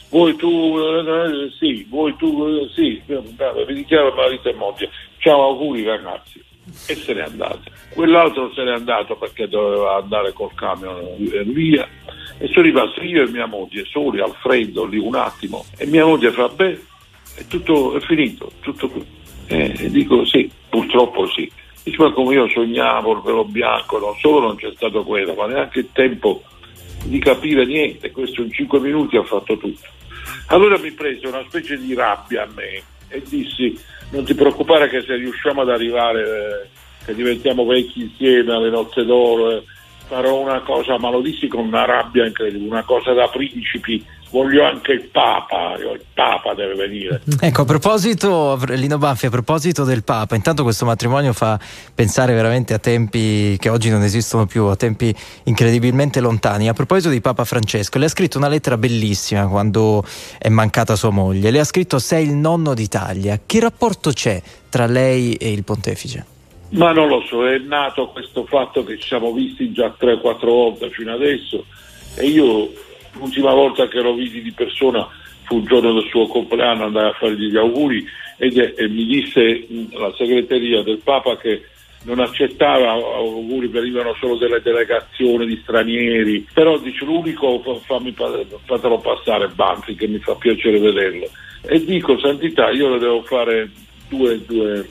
vuoi 0.10 0.36
tu, 0.36 0.78
eh, 0.78 1.52
sì, 1.58 1.86
vuoi 1.90 2.16
tu, 2.16 2.46
eh, 2.46 2.70
sì, 2.74 3.02
vi 3.06 3.74
dichiaro 3.74 4.14
marito 4.14 4.50
e 4.50 4.54
moglie, 4.54 4.90
ciao 5.20 5.44
auguri 5.44 5.84
ragazzi, 5.84 6.44
e 6.88 6.96
se 6.96 7.14
n'è 7.14 7.22
andato. 7.22 7.62
Quell'altro 7.94 8.52
se 8.54 8.64
n'è 8.64 8.72
andato 8.72 9.16
perché 9.16 9.48
doveva 9.48 9.96
andare 9.96 10.34
col 10.34 10.54
camion 10.54 11.16
via 11.18 11.88
e 12.38 12.48
sono 12.48 12.66
rimasto 12.66 13.02
io 13.02 13.24
e 13.24 13.30
mia 13.30 13.48
moglie 13.48 13.86
soli 13.86 14.22
al 14.22 14.34
freddo 14.40 14.86
lì 14.86 14.98
un 14.98 15.16
attimo 15.16 15.66
e 15.78 15.86
mia 15.86 16.06
moglie 16.06 16.32
fa 16.32 16.48
beh, 16.48 16.80
è 17.36 17.46
tutto 17.48 17.96
è 17.96 18.00
finito, 18.02 18.52
tutto 18.62 18.90
qui. 18.90 19.06
E 19.48 19.90
dico 19.90 20.26
sì, 20.26 20.50
purtroppo 20.70 21.28
sì. 21.28 21.52
Dice, 21.84 21.98
ma 21.98 22.12
come 22.12 22.36
io 22.36 22.48
sognavo 22.50 23.14
il 23.14 23.22
velo 23.22 23.46
bianco, 23.46 23.98
non 23.98 24.16
solo 24.20 24.42
non 24.42 24.56
c'è 24.56 24.72
stato 24.76 25.04
quello, 25.04 25.34
ma 25.34 25.48
neanche 25.48 25.80
il 25.80 25.90
tempo 25.92 26.44
di 27.06 27.18
capire 27.20 27.66
niente, 27.66 28.12
questo 28.12 28.42
in 28.44 28.52
cinque 28.52 28.80
minuti 28.80 29.18
ha 29.18 29.24
fatto 29.24 29.58
tutto. 29.58 29.88
Allora 30.48 30.78
mi 30.78 30.92
prese 30.92 31.28
una 31.28 31.44
specie 31.48 31.78
di 31.78 31.94
rabbia 31.94 32.44
a 32.44 32.50
me 32.54 32.82
e 33.08 33.22
dissi 33.28 33.78
non 34.12 34.24
ti 34.26 34.34
preoccupare 34.34 34.90
che 34.90 35.02
se 35.02 35.16
riusciamo 35.16 35.62
ad 35.62 35.70
arrivare, 35.70 36.22
eh, 36.22 37.06
che 37.06 37.14
diventiamo 37.14 37.66
vecchi 37.66 38.02
insieme 38.02 38.54
alle 38.54 38.70
nozze 38.70 39.06
d'oro, 39.06 39.52
eh, 39.52 39.64
farò 40.08 40.40
una 40.40 40.62
cosa, 40.62 40.98
ma 40.98 41.12
lo 41.12 41.22
dissi 41.22 41.48
con 41.48 41.68
una 41.68 41.86
rabbia 41.86 42.26
incredibile, 42.26 42.70
una 42.70 42.84
cosa 42.84 43.14
da 43.14 43.28
principi 43.28 44.04
voglio 44.32 44.64
anche 44.66 44.92
il 44.94 45.06
Papa, 45.06 45.76
il 45.78 46.02
Papa 46.14 46.54
deve 46.54 46.76
venire. 46.76 47.22
Ecco, 47.42 47.62
a 47.62 47.66
proposito, 47.66 48.60
Lino 48.68 48.98
Baffi, 48.98 49.28
a 49.28 49.30
proposito 49.30 49.84
del 49.84 50.04
Papa, 50.04 50.36
intanto 50.36 50.64
questo 50.64 50.86
matrimonio 50.86 51.32
fa 51.34 51.58
pensare 51.96 52.34
veramente 52.34 52.74
a 52.74 52.80
tempi 52.80 53.56
che 53.58 53.70
oggi 53.70 53.90
non 53.90 54.04
esistono 54.04 54.46
più, 54.46 54.66
a 54.66 54.76
tempi 54.76 55.14
incredibilmente 55.44 56.20
lontani. 56.20 56.68
A 56.68 56.74
proposito 56.74 57.10
di 57.10 57.22
Papa 57.22 57.46
Francesco, 57.46 57.98
le 57.98 58.06
ha 58.06 58.10
scritto 58.10 58.38
una 58.38 58.50
lettera 58.50 58.78
bellissima 58.78 59.48
quando 59.48 60.04
è 60.38 60.50
mancata 60.50 60.96
sua 60.96 61.12
moglie, 61.12 61.50
le 61.50 61.60
ha 61.60 61.64
scritto 61.64 61.98
sei 61.98 62.26
il 62.26 62.34
nonno 62.34 62.74
d'Italia. 62.74 63.40
Che 63.46 63.60
rapporto 63.60 64.12
c'è 64.12 64.42
tra 64.70 64.86
lei 64.86 65.36
e 65.36 65.52
il 65.52 65.64
pontefice? 65.64 66.26
Ma 66.72 66.92
non 66.92 67.08
lo 67.08 67.24
so, 67.28 67.48
è 67.48 67.58
nato 67.58 68.10
questo 68.10 68.46
fatto 68.46 68.84
che 68.84 69.00
ci 69.00 69.08
siamo 69.08 69.32
visti 69.32 69.72
già 69.72 69.96
3-4 70.00 70.46
volte 70.46 70.90
fino 70.92 71.14
adesso 71.14 71.66
e 72.16 72.28
io 72.28 72.70
l'ultima 73.14 73.54
volta 73.54 73.88
che 73.88 74.02
lo 74.02 74.14
vidi 74.14 74.42
di 74.42 74.52
persona 74.52 75.08
fu 75.44 75.58
il 75.58 75.66
giorno 75.66 75.94
del 75.94 76.08
suo 76.10 76.28
compleanno, 76.28 76.86
andai 76.86 77.10
a 77.10 77.14
fargli 77.14 77.50
gli 77.50 77.58
auguri 77.58 78.06
ed, 78.38 78.58
e 78.58 78.88
mi 78.88 79.06
disse 79.06 79.68
la 79.92 80.14
segreteria 80.16 80.84
del 80.84 81.00
Papa 81.04 81.38
che 81.38 81.64
non 82.04 82.20
accettava 82.20 82.92
auguri, 82.92 83.68
venivano 83.68 84.16
solo 84.20 84.38
delle 84.38 84.62
delegazioni 84.62 85.46
di 85.46 85.60
stranieri, 85.64 86.48
però 86.54 86.78
dice 86.78 87.04
l'unico 87.04 87.62
fammi, 87.86 88.16
fatelo 88.66 89.00
passare 89.00 89.50
Banfi 89.50 89.96
che 89.96 90.08
mi 90.08 90.20
fa 90.20 90.36
piacere 90.36 90.80
vederlo. 90.80 91.28
E 91.64 91.84
dico, 91.84 92.18
Santità, 92.20 92.70
io 92.70 92.94
le 92.94 93.00
devo 93.00 93.22
fare 93.24 93.70
due, 94.08 94.40
due, 94.46 94.88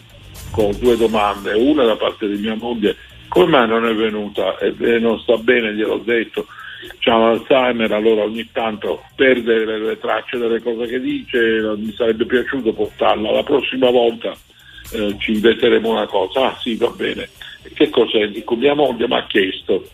due 0.78 0.97
domande, 0.99 1.55
una 1.55 1.85
da 1.85 1.97
parte 1.97 2.28
di 2.28 2.43
mia 2.43 2.57
moglie, 2.57 2.95
come 3.28 3.47
mai 3.47 3.69
non 3.69 3.86
è 3.86 3.95
venuta? 3.95 4.59
E 4.59 4.99
non 4.99 5.19
sta 5.20 5.36
bene, 5.36 5.73
gliel'ho 5.73 6.03
detto 6.05 6.47
c'ha 6.99 7.17
l'Alzheimer, 7.17 7.93
allora 7.93 8.23
ogni 8.23 8.49
tanto 8.53 9.03
perde 9.15 9.65
le, 9.65 9.79
le, 9.79 9.99
tracce 9.99 10.39
delle 10.39 10.63
cose 10.63 10.87
che 10.87 11.01
dice, 11.01 11.75
mi 11.77 11.93
sarebbe 11.93 12.27
piaciuto 12.27 12.73
portarla 12.73 13.33
la 13.33 13.43
prossima 13.43 13.91
volta. 13.91 14.37
Eh, 14.93 15.17
ci 15.19 15.33
inventeremo 15.33 15.91
una 15.91 16.07
cosa, 16.07 16.49
ah 16.49 16.59
sì 16.61 16.75
va 16.77 16.89
bene, 16.89 17.29
che 17.75 17.91
cos'è? 17.91 18.29
Dico, 18.29 18.57
mia 18.57 18.75
moglie 18.75 19.07
mi 19.07 19.17
ha 19.17 19.27
chiesto 19.27 19.87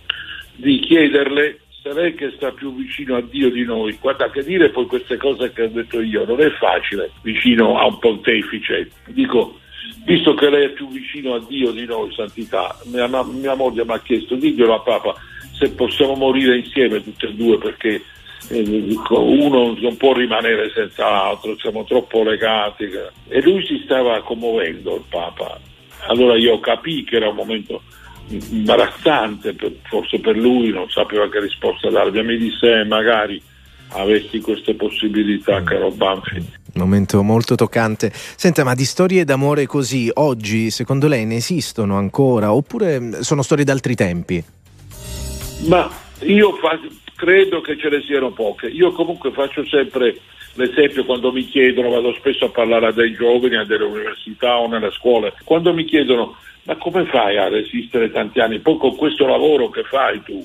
di 0.56 0.78
chiederle 0.78 1.58
se 1.82 1.92
lei 1.92 2.14
che 2.14 2.32
sta 2.36 2.52
più 2.52 2.74
vicino 2.74 3.16
a 3.16 3.20
Dio 3.20 3.50
di 3.50 3.64
noi, 3.64 3.98
guarda 4.00 4.30
che 4.30 4.42
dire 4.42 4.70
poi 4.70 4.86
queste 4.86 5.16
cose 5.16 5.52
che 5.52 5.64
ho 5.64 5.68
detto 5.68 6.00
io 6.00 6.24
non 6.24 6.40
è 6.40 6.50
facile 6.52 7.10
vicino 7.22 7.78
a 7.78 7.86
un 7.86 7.98
pontefice, 7.98 8.90
dico 9.08 9.58
visto 10.06 10.32
che 10.34 10.48
lei 10.48 10.64
è 10.66 10.70
più 10.70 10.88
vicino 10.88 11.34
a 11.34 11.44
Dio 11.46 11.72
di 11.72 11.84
noi, 11.84 12.12
santità, 12.14 12.74
mia, 12.84 13.06
mia 13.24 13.54
moglie 13.54 13.84
mi 13.84 13.92
ha 13.92 14.00
chiesto 14.00 14.34
diglielo 14.34 14.74
a 14.74 14.80
Papa 14.80 15.14
se 15.58 15.70
possiamo 15.70 16.14
morire 16.14 16.58
insieme 16.58 17.02
tutte 17.02 17.26
e 17.26 17.34
due 17.34 17.58
perché 17.58 18.02
E 18.50 18.62
dico, 18.62 19.22
uno 19.22 19.74
non 19.80 19.96
può 19.96 20.12
rimanere 20.12 20.70
senza 20.74 21.08
l'altro, 21.08 21.56
siamo 21.58 21.84
troppo 21.84 22.22
legati. 22.22 22.84
E 23.28 23.40
lui 23.40 23.64
si 23.64 23.80
stava 23.84 24.20
commuovendo, 24.22 24.96
il 24.96 25.04
Papa. 25.08 25.58
Allora 26.08 26.36
io 26.36 26.60
capii 26.60 27.04
che 27.04 27.16
era 27.16 27.30
un 27.30 27.36
momento 27.36 27.80
imbarazzante, 28.28 29.54
forse 29.84 30.18
per 30.18 30.36
lui 30.36 30.70
non 30.70 30.90
sapeva 30.90 31.26
che 31.30 31.40
risposta 31.40 31.88
darmi. 31.88 32.22
Mi 32.22 32.36
disse, 32.36 32.80
"Eh, 32.80 32.84
magari 32.84 33.40
avessi 33.92 34.40
queste 34.40 34.74
possibilità, 34.74 35.62
caro 35.62 35.90
Banfi. 35.90 36.44
Momento 36.74 37.22
molto 37.22 37.54
toccante. 37.54 38.10
Senta, 38.12 38.62
ma 38.62 38.74
di 38.74 38.84
storie 38.84 39.24
d'amore 39.24 39.64
così 39.64 40.10
oggi, 40.14 40.70
secondo 40.70 41.08
lei, 41.08 41.24
ne 41.24 41.36
esistono 41.36 41.96
ancora? 41.96 42.52
Oppure 42.52 42.98
mh, 42.98 43.20
sono 43.20 43.40
storie 43.42 43.64
d'altri 43.64 43.94
tempi? 43.94 44.44
Ma 45.66 45.90
io 46.20 46.52
fa- 46.56 46.78
credo 47.16 47.60
che 47.60 47.76
ce 47.78 47.88
ne 47.88 48.02
siano 48.02 48.32
poche. 48.32 48.66
Io 48.66 48.92
comunque 48.92 49.30
faccio 49.32 49.64
sempre 49.66 50.18
l'esempio 50.54 51.04
quando 51.04 51.32
mi 51.32 51.44
chiedono, 51.44 51.90
vado 51.90 52.12
spesso 52.14 52.46
a 52.46 52.50
parlare 52.50 52.86
a 52.86 52.92
dei 52.92 53.12
giovani, 53.12 53.56
a 53.56 53.64
delle 53.64 53.84
università 53.84 54.58
o 54.58 54.68
nelle 54.68 54.90
scuole, 54.92 55.34
quando 55.44 55.72
mi 55.72 55.84
chiedono 55.84 56.36
ma 56.64 56.76
come 56.76 57.04
fai 57.06 57.36
a 57.36 57.48
resistere 57.48 58.10
tanti 58.10 58.40
anni? 58.40 58.58
Poi 58.58 58.78
con 58.78 58.96
questo 58.96 59.26
lavoro 59.26 59.68
che 59.68 59.82
fai 59.82 60.22
tu, 60.22 60.44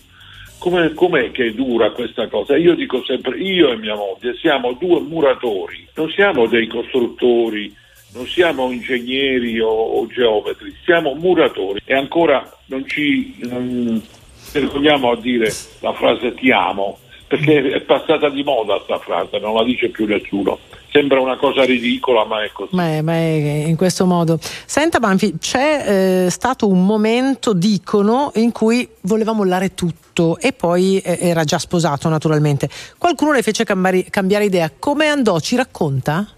come, 0.57 0.93
com'è 0.93 1.31
che 1.31 1.53
dura 1.53 1.91
questa 1.91 2.27
cosa? 2.27 2.57
Io 2.57 2.75
dico 2.75 3.03
sempre, 3.05 3.37
io 3.37 3.71
e 3.71 3.77
mia 3.77 3.95
moglie 3.95 4.35
siamo 4.37 4.73
due 4.73 4.99
muratori, 4.99 5.87
non 5.95 6.09
siamo 6.09 6.47
dei 6.47 6.67
costruttori, 6.67 7.73
non 8.13 8.27
siamo 8.27 8.69
ingegneri 8.69 9.61
o, 9.61 9.69
o 9.69 10.07
geometri, 10.07 10.75
siamo 10.83 11.13
muratori 11.13 11.81
e 11.85 11.93
ancora 11.95 12.43
non 12.65 12.85
ci 12.85 13.35
non 13.43 14.01
vergogniamo 14.51 15.11
a 15.11 15.17
dire 15.17 15.53
la 15.79 15.93
frase 15.93 16.33
ti 16.33 16.51
amo, 16.51 16.97
perché 17.27 17.71
è 17.71 17.81
passata 17.81 18.29
di 18.29 18.43
moda 18.43 18.75
questa 18.75 18.99
frase, 18.99 19.39
non 19.39 19.53
la 19.53 19.63
dice 19.63 19.89
più 19.89 20.05
nessuno. 20.05 20.57
Sembra 20.91 21.19
una 21.19 21.37
cosa 21.37 21.63
ridicola, 21.65 22.25
ma 22.25 22.43
è 22.43 22.49
così. 22.51 22.75
Ma 22.75 22.87
è, 22.87 23.01
ma 23.01 23.13
è 23.13 23.65
in 23.67 23.75
questo 23.75 24.07
modo. 24.07 24.39
Senta 24.41 24.99
Banfi, 24.99 25.35
c'è 25.37 26.25
eh, 26.25 26.29
stato 26.31 26.67
un 26.67 26.83
momento, 26.83 27.53
dicono, 27.53 28.31
in 28.35 28.51
cui 28.51 28.87
voleva 29.01 29.33
mollare 29.33 29.75
tutto 29.75 30.39
e 30.39 30.51
poi 30.51 30.97
eh, 30.97 31.19
era 31.21 31.43
già 31.43 31.59
sposato 31.59 32.09
naturalmente. 32.09 32.67
Qualcuno 32.97 33.33
le 33.33 33.43
fece 33.43 33.63
cambiare, 33.63 34.05
cambiare 34.05 34.45
idea. 34.45 34.71
Come 34.77 35.05
andò? 35.05 35.39
Ci 35.39 35.55
racconta? 35.55 36.33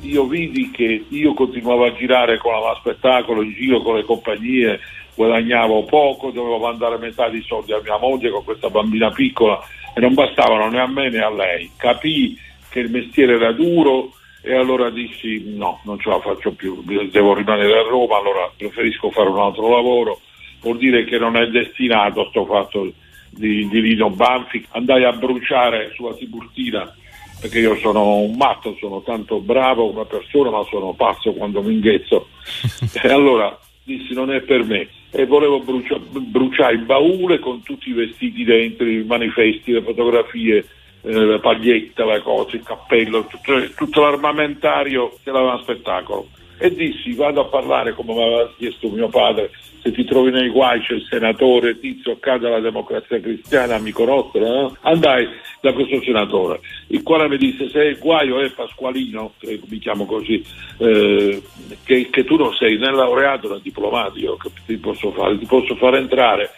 io 0.00 0.26
vidi 0.26 0.70
che 0.70 1.06
io 1.08 1.34
continuavo 1.34 1.86
a 1.86 1.94
girare 1.94 2.38
con 2.38 2.52
la 2.52 2.76
spettacolo 2.78 3.42
in 3.42 3.52
giro 3.52 3.82
con 3.82 3.96
le 3.96 4.04
compagnie, 4.04 4.78
guadagnavo 5.16 5.84
poco, 5.84 6.30
dovevo 6.30 6.58
mandare 6.58 6.98
metà 6.98 7.28
dei 7.28 7.42
soldi 7.42 7.72
a 7.72 7.80
mia 7.82 7.98
moglie 7.98 8.30
con 8.30 8.44
questa 8.44 8.70
bambina 8.70 9.10
piccola 9.10 9.58
e 9.94 10.00
non 10.00 10.14
bastavano 10.14 10.68
né 10.68 10.78
a 10.78 10.86
me 10.86 11.08
né 11.08 11.18
a 11.18 11.30
lei. 11.30 11.70
Capii 11.76 12.38
che 12.68 12.80
il 12.80 12.90
mestiere 12.90 13.34
era 13.34 13.52
duro 13.52 14.12
e 14.42 14.54
allora 14.54 14.90
dissi 14.90 15.42
no, 15.56 15.80
non 15.84 15.98
ce 15.98 16.10
la 16.10 16.20
faccio 16.20 16.52
più, 16.52 16.82
devo 17.10 17.34
rimanere 17.34 17.80
a 17.80 17.88
Roma, 17.88 18.18
allora 18.18 18.48
preferisco 18.56 19.10
fare 19.10 19.28
un 19.28 19.38
altro 19.38 19.68
lavoro. 19.68 20.20
Vuol 20.60 20.78
dire 20.78 21.04
che 21.04 21.18
non 21.18 21.36
è 21.36 21.46
destinato 21.48 22.20
a 22.20 22.28
sto 22.28 22.44
fatto 22.44 22.92
di, 23.30 23.66
di 23.68 23.80
Lino 23.80 24.10
Banfi. 24.10 24.64
Andai 24.70 25.04
a 25.04 25.12
bruciare 25.12 25.92
sulla 25.94 26.14
Tiburtina 26.14 26.94
perché 27.40 27.58
io 27.58 27.76
sono 27.76 28.16
un 28.16 28.34
matto, 28.36 28.76
sono 28.78 29.02
tanto 29.02 29.40
bravo 29.40 29.92
come 29.92 30.06
persona, 30.06 30.50
ma 30.50 30.64
sono 30.70 30.92
pazzo 30.94 31.32
quando 31.32 31.62
mi 31.62 31.74
inghezzo. 31.74 32.28
e 33.02 33.08
allora 33.08 33.56
dissi 33.82 34.14
non 34.14 34.32
è 34.32 34.40
per 34.40 34.64
me. 34.64 34.88
E 35.18 35.24
volevo 35.24 35.60
brucia- 35.60 35.98
bruciare 35.98 36.74
il 36.74 36.84
baule 36.84 37.38
con 37.38 37.62
tutti 37.62 37.88
i 37.88 37.94
vestiti 37.94 38.44
dentro, 38.44 38.86
i 38.86 39.02
manifesti, 39.02 39.72
le 39.72 39.80
fotografie, 39.80 40.62
eh, 41.00 41.10
la 41.10 41.38
paglietta, 41.38 42.04
le 42.04 42.20
cose, 42.20 42.56
il 42.56 42.62
cappello, 42.62 43.24
tutto, 43.24 43.54
tutto 43.74 44.02
l'armamentario 44.02 45.16
che 45.24 45.30
aveva 45.30 45.58
spettacolo. 45.62 46.28
E 46.58 46.74
dissi 46.74 47.14
vado 47.14 47.40
a 47.40 47.46
parlare 47.46 47.94
come 47.94 48.12
mi 48.12 48.22
aveva 48.22 48.52
chiesto 48.58 48.90
mio 48.90 49.08
padre, 49.08 49.50
se 49.86 49.92
ti 49.92 50.04
trovi 50.04 50.32
nei 50.32 50.48
guai 50.48 50.80
c'è 50.80 50.94
il 50.94 51.06
senatore 51.08 51.78
Tizio 51.78 52.12
Accada 52.12 52.48
della 52.48 52.60
democrazia 52.60 53.20
cristiana, 53.20 53.76
amico 53.76 54.04
nostro, 54.04 54.40
no? 54.40 54.76
andai 54.80 55.28
da 55.60 55.72
questo 55.72 56.02
senatore, 56.02 56.60
il 56.88 57.04
quale 57.04 57.28
mi 57.28 57.36
disse 57.36 57.68
se 57.70 57.84
il 57.84 57.98
guaio 57.98 58.40
è 58.40 58.50
Pasqualino, 58.50 59.34
che 59.38 59.60
mi 59.68 59.78
chiamo 59.78 60.04
così, 60.04 60.44
eh, 60.78 61.40
che, 61.84 62.08
che 62.10 62.24
tu 62.24 62.36
non 62.36 62.52
sei 62.54 62.78
né 62.78 62.90
laureato 62.90 63.52
né 63.52 63.60
diplomatico, 63.62 64.36
che 64.36 64.50
ti 64.66 64.76
posso 64.76 65.12
fare? 65.12 65.38
Ti 65.38 65.46
posso 65.46 65.76
far 65.76 65.94
entrare, 65.94 66.50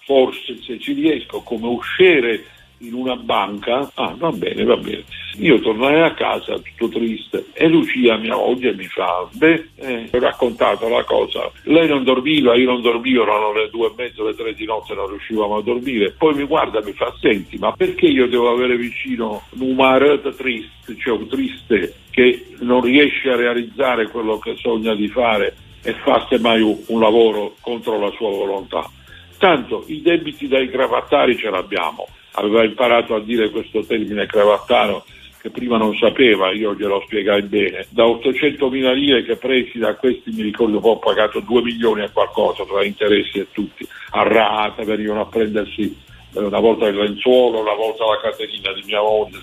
forse 0.00 0.58
se 0.60 0.80
ci 0.80 0.94
riesco, 0.94 1.42
come 1.42 1.68
usciere 1.68 2.44
in 2.78 2.94
una 2.94 3.16
banca, 3.16 3.90
ah 3.94 4.14
va 4.16 4.30
bene, 4.30 4.64
va 4.64 4.76
bene. 4.76 5.04
Io 5.38 5.58
tornai 5.60 6.00
a 6.00 6.14
casa 6.14 6.58
tutto 6.76 6.98
triste 6.98 7.46
e 7.52 7.66
Lucia, 7.68 8.16
mia 8.16 8.36
moglie, 8.36 8.74
mi 8.74 8.84
fa, 8.84 9.26
beh, 9.32 9.68
eh, 9.76 10.08
ho 10.12 10.18
raccontato 10.18 10.88
la 10.88 11.02
cosa, 11.04 11.50
lei 11.64 11.88
non 11.88 12.04
dormiva, 12.04 12.54
io 12.54 12.70
non 12.70 12.82
dormivo, 12.82 13.22
erano 13.22 13.52
le 13.52 13.68
due 13.70 13.88
e 13.88 13.92
mezzo, 13.96 14.24
le 14.24 14.34
tre 14.34 14.54
di 14.54 14.64
notte, 14.64 14.94
non 14.94 15.08
riuscivamo 15.08 15.56
a 15.56 15.62
dormire, 15.62 16.12
poi 16.12 16.34
mi 16.34 16.44
guarda 16.44 16.80
e 16.80 16.84
mi 16.84 16.92
fa, 16.92 17.12
senti, 17.20 17.56
ma 17.58 17.72
perché 17.72 18.06
io 18.06 18.28
devo 18.28 18.50
avere 18.50 18.76
vicino 18.76 19.42
un 19.58 19.74
marito 19.74 20.32
triste, 20.32 20.96
cioè 20.98 21.16
un 21.16 21.26
triste 21.26 21.94
che 22.10 22.46
non 22.60 22.80
riesce 22.80 23.30
a 23.30 23.36
realizzare 23.36 24.08
quello 24.08 24.38
che 24.38 24.54
sogna 24.56 24.94
di 24.94 25.08
fare 25.08 25.56
e 25.82 25.92
fa 25.94 26.26
semmai 26.28 26.62
un, 26.62 27.00
lavoro 27.00 27.56
contro 27.60 27.98
la 27.98 28.10
sua 28.12 28.30
volontà? 28.30 28.88
Tanto 29.36 29.84
i 29.88 30.00
debiti 30.00 30.46
dai 30.46 30.70
cravattari 30.70 31.36
ce 31.36 31.50
l'abbiamo, 31.50 32.06
aveva 32.34 32.64
imparato 32.64 33.14
a 33.14 33.20
dire 33.20 33.50
questo 33.50 33.84
termine 33.84 34.26
cravattaro 34.26 35.04
che 35.44 35.50
prima 35.50 35.76
non 35.76 35.94
sapeva, 35.96 36.52
io 36.52 36.74
glielo 36.74 37.02
spiegai 37.04 37.42
bene. 37.42 37.86
Da 37.90 38.06
800 38.06 38.70
mila 38.70 38.92
lire 38.92 39.24
che 39.24 39.36
presi 39.36 39.76
da 39.76 39.94
questi, 39.94 40.30
mi 40.30 40.40
ricordo 40.40 40.80
poi 40.80 40.92
ho 40.92 40.98
pagato 40.98 41.40
2 41.40 41.60
milioni 41.60 42.02
e 42.02 42.10
qualcosa 42.10 42.64
tra 42.64 42.82
interessi 42.82 43.40
e 43.40 43.48
tutti, 43.52 43.86
a 44.12 44.22
rate, 44.22 44.84
venivano 44.84 45.20
a 45.20 45.26
prendersi 45.26 45.94
eh, 46.32 46.40
una 46.40 46.60
volta 46.60 46.86
il 46.86 46.96
lenzuolo, 46.96 47.60
una 47.60 47.74
volta 47.74 48.06
la 48.06 48.20
caterina 48.22 48.72
di 48.72 48.84
mia 48.86 49.02
moglie. 49.02 49.38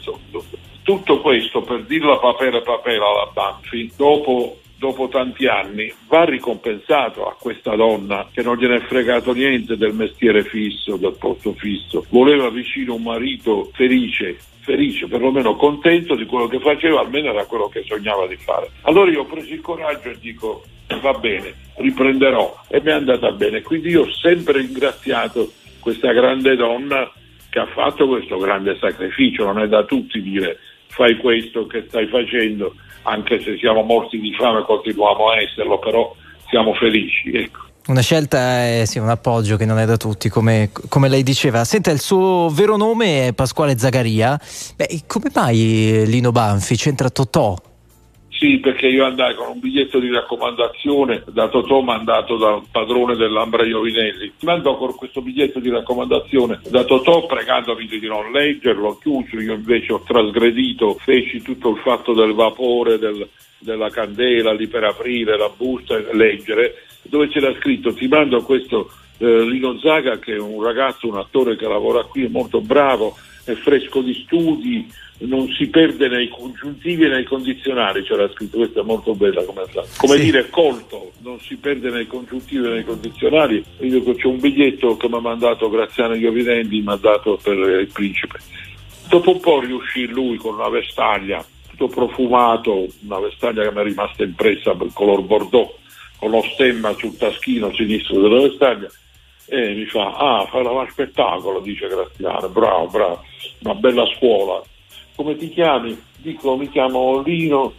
Tutto 0.81 1.21
questo 1.21 1.61
per 1.61 1.83
dirla 1.83 2.17
papera 2.17 2.61
papera 2.61 3.05
alla 3.05 3.29
Banfi, 3.31 3.93
dopo 3.95 4.60
dopo 4.81 5.09
tanti 5.09 5.45
anni 5.45 5.93
va 6.07 6.25
ricompensato 6.25 7.27
a 7.27 7.35
questa 7.39 7.75
donna 7.75 8.27
che 8.33 8.41
non 8.41 8.57
gliene 8.57 8.77
è 8.77 8.79
fregato 8.79 9.31
niente 9.31 9.77
del 9.77 9.93
mestiere 9.93 10.43
fisso, 10.43 10.97
del 10.97 11.15
posto 11.19 11.53
fisso. 11.53 12.03
Voleva 12.09 12.49
vicino 12.49 12.95
un 12.95 13.03
marito 13.03 13.69
felice, 13.73 14.39
felice, 14.61 15.05
perlomeno 15.05 15.55
contento 15.55 16.15
di 16.15 16.25
quello 16.25 16.47
che 16.47 16.59
faceva, 16.59 17.01
almeno 17.01 17.29
era 17.29 17.45
quello 17.45 17.69
che 17.69 17.83
sognava 17.85 18.25
di 18.25 18.37
fare. 18.37 18.71
Allora 18.81 19.11
io 19.11 19.21
ho 19.21 19.25
preso 19.25 19.53
il 19.53 19.61
coraggio 19.61 20.09
e 20.09 20.17
dico 20.19 20.63
va 20.99 21.13
bene, 21.13 21.53
riprenderò 21.75 22.61
e 22.67 22.81
mi 22.81 22.89
è 22.89 22.93
andata 22.93 23.31
bene. 23.33 23.61
Quindi 23.61 23.89
io 23.89 24.01
ho 24.01 24.11
sempre 24.11 24.61
ringraziato 24.61 25.51
questa 25.79 26.11
grande 26.11 26.55
donna 26.55 27.07
che 27.51 27.59
ha 27.59 27.67
fatto 27.67 28.07
questo 28.07 28.37
grande 28.37 28.75
sacrificio, 28.79 29.45
non 29.45 29.59
è 29.59 29.67
da 29.67 29.83
tutti 29.83 30.19
dire 30.23 30.57
fai 30.87 31.17
questo 31.17 31.67
che 31.67 31.85
stai 31.87 32.07
facendo, 32.07 32.75
anche 33.03 33.41
se 33.41 33.57
siamo 33.57 33.81
morti 33.81 34.19
di 34.19 34.33
fame 34.33 34.63
continuiamo 34.63 35.29
a 35.29 35.41
esserlo, 35.41 35.79
però 35.79 36.13
siamo 36.49 36.73
felici. 36.73 37.31
Ecco. 37.31 37.69
Una 37.87 38.01
scelta 38.01 38.63
è 38.63 38.83
sì, 38.85 38.99
un 38.99 39.09
appoggio 39.09 39.57
che 39.57 39.65
non 39.65 39.79
è 39.79 39.85
da 39.85 39.97
tutti, 39.97 40.29
come, 40.29 40.69
come, 40.87 41.09
lei 41.09 41.23
diceva. 41.23 41.63
Senta, 41.65 41.89
il 41.89 41.99
suo 41.99 42.49
vero 42.49 42.77
nome 42.77 43.27
è 43.27 43.33
Pasquale 43.33 43.77
Zagaria. 43.77 44.39
Beh, 44.75 45.01
come 45.07 45.31
mai 45.33 46.03
Lino 46.05 46.31
Banfi 46.31 46.75
c'entra 46.75 47.09
Totò? 47.09 47.55
Sì, 48.41 48.57
perché 48.57 48.87
io 48.87 49.05
andai 49.05 49.35
con 49.35 49.49
un 49.49 49.59
biglietto 49.59 49.99
di 49.99 50.09
raccomandazione 50.09 51.21
da 51.27 51.47
Totò 51.47 51.81
mandato 51.81 52.37
dal 52.37 52.63
padrone 52.71 53.15
dell'Ambra 53.15 53.63
Iovinelli. 53.63 54.33
Mi 54.41 54.51
andò 54.51 54.77
con 54.77 54.95
questo 54.95 55.21
biglietto 55.21 55.59
di 55.59 55.69
raccomandazione 55.69 56.59
da 56.67 56.83
Totò 56.83 57.27
pregandomi 57.27 57.85
di 57.85 58.07
non 58.07 58.31
leggerlo, 58.31 58.97
chiuso, 58.99 59.39
io 59.39 59.53
invece 59.53 59.93
ho 59.93 60.01
trasgredito, 60.01 60.95
feci 60.95 61.43
tutto 61.43 61.69
il 61.69 61.81
fatto 61.83 62.13
del 62.15 62.33
vapore, 62.33 62.97
del, 62.97 63.29
della 63.59 63.91
candela 63.91 64.53
lì 64.53 64.65
per 64.65 64.85
aprire 64.85 65.37
la 65.37 65.51
busta 65.55 65.95
e 65.97 66.07
leggere, 66.11 66.85
dove 67.03 67.27
c'era 67.27 67.53
scritto 67.59 67.93
ti 67.93 68.07
mando 68.07 68.41
questo 68.41 68.91
eh, 69.19 69.43
Lino 69.43 69.77
Zaga 69.77 70.17
che 70.17 70.33
è 70.33 70.39
un 70.39 70.63
ragazzo, 70.63 71.07
un 71.07 71.17
attore 71.17 71.55
che 71.55 71.67
lavora 71.67 72.05
qui, 72.05 72.25
è 72.25 72.27
molto 72.27 72.59
bravo, 72.59 73.15
è 73.45 73.53
fresco 73.53 74.01
di 74.01 74.15
studi, 74.25 74.87
non 75.21 75.47
si 75.53 75.67
perde 75.67 76.07
nei 76.07 76.29
congiuntivi 76.29 77.05
e 77.05 77.09
nei 77.09 77.23
condizionali, 77.23 78.03
c'era 78.03 78.29
scritto, 78.29 78.57
questa 78.57 78.81
è 78.81 78.83
molto 78.83 79.13
bella 79.13 79.43
come, 79.43 79.63
come 79.97 80.15
sì. 80.17 80.23
dire 80.23 80.49
colto, 80.49 81.11
non 81.19 81.39
si 81.39 81.57
perde 81.57 81.89
nei 81.89 82.07
congiuntivi 82.07 82.65
e 82.65 82.69
nei 82.69 82.83
condizionali. 82.83 83.63
Io 83.79 84.03
c'è 84.15 84.25
un 84.25 84.39
biglietto 84.39 84.97
che 84.97 85.07
mi 85.07 85.15
ha 85.15 85.19
mandato 85.19 85.69
Graziano 85.69 86.15
Iovinendi, 86.15 86.81
mi 86.81 86.91
ha 86.91 86.95
dato 86.95 87.39
per 87.41 87.57
il 87.57 87.89
principe. 87.91 88.39
Dopo 89.09 89.31
un 89.31 89.39
po' 89.39 89.59
riuscì 89.59 90.07
lui 90.07 90.37
con 90.37 90.55
una 90.55 90.69
vestaglia, 90.69 91.45
tutto 91.69 91.87
profumato, 91.87 92.87
una 93.05 93.19
vestaglia 93.19 93.63
che 93.63 93.71
mi 93.71 93.81
è 93.81 93.83
rimasta 93.83 94.23
impressa 94.23 94.73
per 94.73 94.87
color 94.93 95.21
bordeaux, 95.21 95.73
con 96.17 96.31
lo 96.31 96.41
stemma 96.53 96.93
sul 96.93 97.17
taschino 97.17 97.73
sinistro 97.73 98.21
della 98.21 98.41
vestaglia, 98.41 98.89
E 99.47 99.73
mi 99.73 99.85
fa, 99.85 100.15
ah, 100.15 100.45
fai 100.45 100.63
la 100.63 100.87
spettacolo, 100.89 101.59
dice 101.59 101.87
Graziano, 101.87 102.47
bravo, 102.47 102.87
bravo, 102.87 103.23
una 103.59 103.75
bella 103.75 104.05
scuola. 104.15 104.63
Come 105.15 105.35
ti 105.35 105.49
chiami? 105.49 105.99
Dico, 106.17 106.55
mi 106.55 106.69
chiamo 106.69 107.21
Lino 107.21 107.73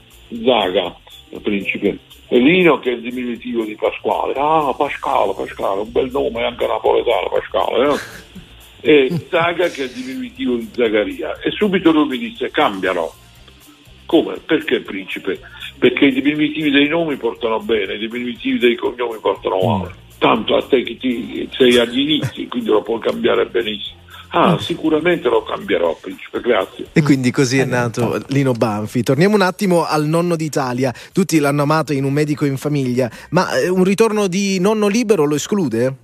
Zaga, 0.44 0.94
il 1.30 1.40
principe. 1.40 1.98
E 2.28 2.38
Lino 2.38 2.78
che 2.78 2.90
è 2.90 2.94
il 2.94 3.02
diminutivo 3.02 3.64
di 3.64 3.74
Pasquale. 3.74 4.32
Ah, 4.36 4.72
Pasquale, 4.76 5.34
Pasquale, 5.34 5.80
un 5.82 5.92
bel 5.92 6.10
nome 6.10 6.44
anche 6.44 6.66
napoletano, 6.66 7.28
Pasquale. 7.28 7.84
no? 7.86 7.96
E 8.84 9.08
Zaga 9.30 9.68
che 9.68 9.82
è 9.82 9.84
il 9.84 9.92
diminutivo 9.92 10.56
di 10.56 10.68
Zagaria. 10.74 11.38
E 11.40 11.52
subito 11.52 11.92
lui 11.92 12.08
mi 12.08 12.18
disse, 12.18 12.50
cambiano. 12.50 13.12
Come? 14.06 14.38
Perché 14.44 14.80
principe? 14.80 15.38
Perché 15.78 16.06
i 16.06 16.12
diminutivi 16.12 16.68
dei 16.70 16.88
nomi 16.88 17.14
portano 17.16 17.60
bene, 17.60 17.94
i 17.94 17.98
diminutivi 17.98 18.58
dei 18.58 18.74
cognomi 18.74 19.18
portano 19.20 19.58
male. 19.60 19.94
Tanto 20.18 20.56
a 20.56 20.62
te 20.62 20.82
che 20.82 20.96
ti, 20.96 21.48
sei 21.52 21.78
agli 21.78 22.00
inizi, 22.00 22.48
quindi 22.48 22.70
lo 22.70 22.82
puoi 22.82 22.98
cambiare 22.98 23.46
benissimo. 23.46 24.00
Ah, 24.34 24.58
sicuramente 24.58 25.28
lo 25.28 25.42
cambierò, 25.42 25.94
principe, 26.00 26.40
grazie. 26.40 26.86
E 26.94 27.02
quindi 27.02 27.30
così 27.30 27.58
è 27.58 27.66
nato 27.66 28.18
Lino 28.28 28.52
Banfi. 28.52 29.02
Torniamo 29.02 29.34
un 29.34 29.42
attimo 29.42 29.84
al 29.84 30.06
nonno 30.06 30.36
d'Italia. 30.36 30.92
Tutti 31.12 31.38
l'hanno 31.38 31.62
amato 31.62 31.92
in 31.92 32.04
un 32.04 32.14
medico 32.14 32.46
in 32.46 32.56
famiglia, 32.56 33.10
ma 33.30 33.54
eh, 33.58 33.68
un 33.68 33.84
ritorno 33.84 34.28
di 34.28 34.58
nonno 34.58 34.88
libero 34.88 35.26
lo 35.26 35.34
esclude? 35.34 35.96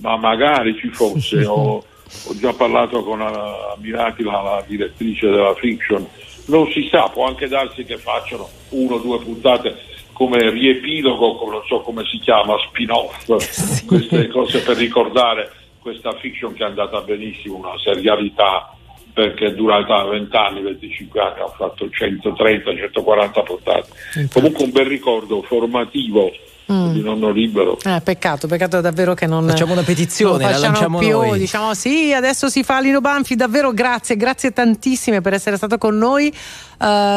Ma 0.00 0.16
magari 0.16 0.78
ci 0.78 0.88
fosse, 0.88 1.44
ho, 1.44 1.76
ho 1.76 2.36
già 2.38 2.54
parlato 2.54 3.04
con 3.04 3.18
la, 3.18 3.76
Mirati, 3.78 4.22
la, 4.22 4.40
la 4.40 4.64
direttrice 4.66 5.28
della 5.28 5.54
fiction, 5.54 6.06
non 6.46 6.70
si 6.72 6.88
sa, 6.90 7.10
può 7.10 7.26
anche 7.26 7.48
darsi 7.48 7.84
che 7.84 7.98
facciano 7.98 8.48
uno 8.70 8.94
o 8.94 8.98
due 8.98 9.18
puntate 9.18 9.76
come 10.14 10.50
riepilogo, 10.50 11.38
non 11.50 11.60
so 11.68 11.80
come 11.80 12.02
si 12.10 12.18
chiama, 12.18 12.54
spin-off, 12.66 13.26
queste 13.84 14.28
cose 14.28 14.60
per 14.60 14.78
ricordare 14.78 15.52
questa 15.88 16.12
fiction 16.20 16.52
che 16.54 16.62
è 16.62 16.66
andata 16.66 17.00
benissimo, 17.00 17.56
una 17.56 17.78
serialità 17.82 18.72
perché 19.12 19.46
è 19.46 19.52
durata 19.54 20.04
20 20.04 20.36
anni, 20.36 20.62
25 20.62 21.20
anni, 21.20 21.40
ha 21.40 21.48
fatto 21.48 21.88
130, 21.90 22.76
140 22.76 23.42
puntate. 23.42 23.88
Comunque 24.32 24.64
un 24.64 24.70
bel 24.70 24.86
ricordo 24.86 25.42
formativo 25.42 26.30
Mm. 26.70 26.92
di 26.92 27.00
nonno 27.00 27.30
libero. 27.30 27.78
Eh, 27.82 28.02
peccato, 28.04 28.46
peccato 28.46 28.82
davvero 28.82 29.14
che 29.14 29.26
non 29.26 29.46
Facciamo 29.48 29.72
una 29.72 29.82
petizione, 29.82 30.42
non 30.42 30.52
la 30.52 30.58
lanciamo 30.58 30.98
più, 30.98 31.12
noi. 31.12 31.38
diciamo 31.38 31.72
sì, 31.72 32.12
adesso 32.12 32.50
si 32.50 32.62
fa 32.62 32.78
Lino 32.78 33.00
Banfi, 33.00 33.36
davvero 33.36 33.72
grazie, 33.72 34.16
grazie 34.16 34.52
tantissime 34.52 35.22
per 35.22 35.32
essere 35.32 35.56
stato 35.56 35.78
con 35.78 35.96
noi. 35.96 36.28
Eh, 36.28 36.34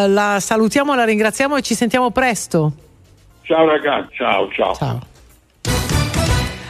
la 0.08 0.38
salutiamo, 0.40 0.96
la 0.96 1.04
ringraziamo 1.04 1.58
e 1.58 1.62
ci 1.64 1.76
sentiamo 1.76 2.12
presto. 2.12 2.72
Ciao 3.42 3.66
ragazzi, 3.68 4.16
ciao 4.16 4.50
ciao. 4.54 5.02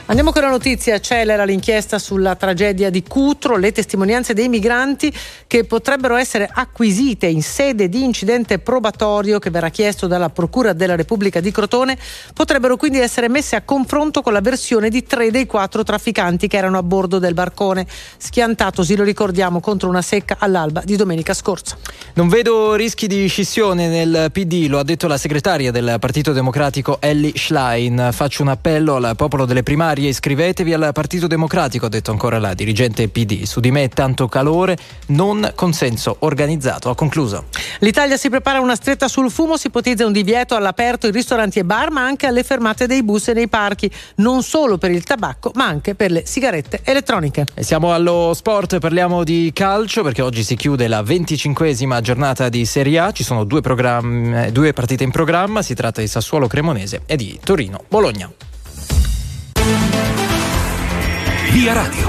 Andiamo 0.07 0.31
con 0.31 0.41
la 0.41 0.49
notizia, 0.49 0.95
accelera 0.95 1.45
l'inchiesta 1.45 1.97
sulla 1.97 2.35
tragedia 2.35 2.89
di 2.89 3.03
Cutro, 3.03 3.55
le 3.55 3.71
testimonianze 3.71 4.33
dei 4.33 4.49
migranti 4.49 5.13
che 5.47 5.63
potrebbero 5.63 6.15
essere 6.15 6.49
acquisite 6.51 7.27
in 7.27 7.41
sede 7.41 7.87
di 7.87 8.03
incidente 8.03 8.59
probatorio 8.59 9.39
che 9.39 9.49
verrà 9.49 9.69
chiesto 9.69 10.07
dalla 10.07 10.29
Procura 10.29 10.73
della 10.73 10.95
Repubblica 10.95 11.39
di 11.39 11.51
Crotone 11.51 11.97
potrebbero 12.33 12.77
quindi 12.77 12.99
essere 12.99 13.29
messe 13.29 13.55
a 13.55 13.61
confronto 13.61 14.21
con 14.21 14.33
la 14.33 14.41
versione 14.41 14.89
di 14.89 15.03
tre 15.03 15.31
dei 15.31 15.45
quattro 15.45 15.83
trafficanti 15.83 16.47
che 16.47 16.57
erano 16.57 16.77
a 16.77 16.83
bordo 16.83 17.19
del 17.19 17.33
barcone, 17.33 17.85
schiantatosi, 18.17 18.95
lo 18.95 19.03
ricordiamo, 19.03 19.59
contro 19.59 19.87
una 19.87 20.01
secca 20.01 20.37
all'alba 20.39 20.81
di 20.83 20.95
domenica 20.95 21.33
scorsa. 21.33 21.77
Non 22.13 22.27
vedo 22.27 22.75
rischi 22.75 23.07
di 23.07 23.27
scissione 23.27 23.87
nel 23.87 24.29
PD, 24.31 24.65
lo 24.67 24.79
ha 24.79 24.83
detto 24.83 25.07
la 25.07 25.17
segretaria 25.17 25.71
del 25.71 25.97
Partito 25.99 26.33
Democratico 26.33 26.97
Ellie 26.99 27.33
Schlein. 27.35 28.09
Faccio 28.11 28.41
un 28.41 28.49
appello 28.49 28.95
al 28.95 29.15
popolo 29.15 29.45
delle 29.45 29.63
primarie, 29.63 30.00
iscrivetevi 30.07 30.73
al 30.73 30.91
Partito 30.93 31.27
Democratico, 31.27 31.85
ha 31.85 31.89
detto 31.89 32.11
ancora 32.11 32.39
la 32.39 32.53
dirigente 32.53 33.07
PD. 33.07 33.43
Su 33.43 33.59
di 33.59 33.71
me 33.71 33.87
tanto 33.89 34.27
calore, 34.27 34.77
non 35.07 35.51
consenso 35.55 36.17
organizzato. 36.19 36.89
Ha 36.89 36.95
concluso. 36.95 37.45
L'Italia 37.79 38.17
si 38.17 38.29
prepara 38.29 38.59
a 38.59 38.61
una 38.61 38.75
stretta 38.75 39.07
sul 39.07 39.31
fumo, 39.31 39.57
si 39.57 39.67
ipotizza 39.67 40.05
un 40.05 40.11
divieto 40.11 40.55
all'aperto 40.55 41.07
in 41.07 41.13
ristoranti 41.13 41.59
e 41.59 41.63
bar, 41.63 41.91
ma 41.91 42.03
anche 42.03 42.27
alle 42.27 42.43
fermate 42.43 42.87
dei 42.87 43.03
bus 43.03 43.29
e 43.29 43.33
nei 43.33 43.47
parchi, 43.47 43.89
non 44.15 44.43
solo 44.43 44.77
per 44.77 44.91
il 44.91 45.03
tabacco, 45.03 45.51
ma 45.55 45.65
anche 45.65 45.95
per 45.95 46.11
le 46.11 46.23
sigarette 46.25 46.81
elettroniche. 46.83 47.45
E 47.53 47.63
siamo 47.63 47.93
allo 47.93 48.33
sport, 48.33 48.79
parliamo 48.79 49.23
di 49.23 49.51
calcio 49.53 50.03
perché 50.03 50.21
oggi 50.21 50.43
si 50.43 50.55
chiude 50.55 50.87
la 50.87 51.01
venticinquesima 51.01 52.01
giornata 52.01 52.49
di 52.49 52.65
Serie 52.65 52.99
A, 52.99 53.11
ci 53.11 53.23
sono 53.23 53.43
due, 53.43 53.61
programmi- 53.61 54.51
due 54.51 54.73
partite 54.73 55.03
in 55.03 55.11
programma, 55.11 55.61
si 55.61 55.73
tratta 55.73 56.01
di 56.01 56.07
Sassuolo 56.07 56.47
Cremonese 56.47 57.01
e 57.05 57.15
di 57.15 57.39
Torino 57.43 57.83
Bologna. 57.87 58.50
Via 61.51 61.73
Radio. 61.73 62.07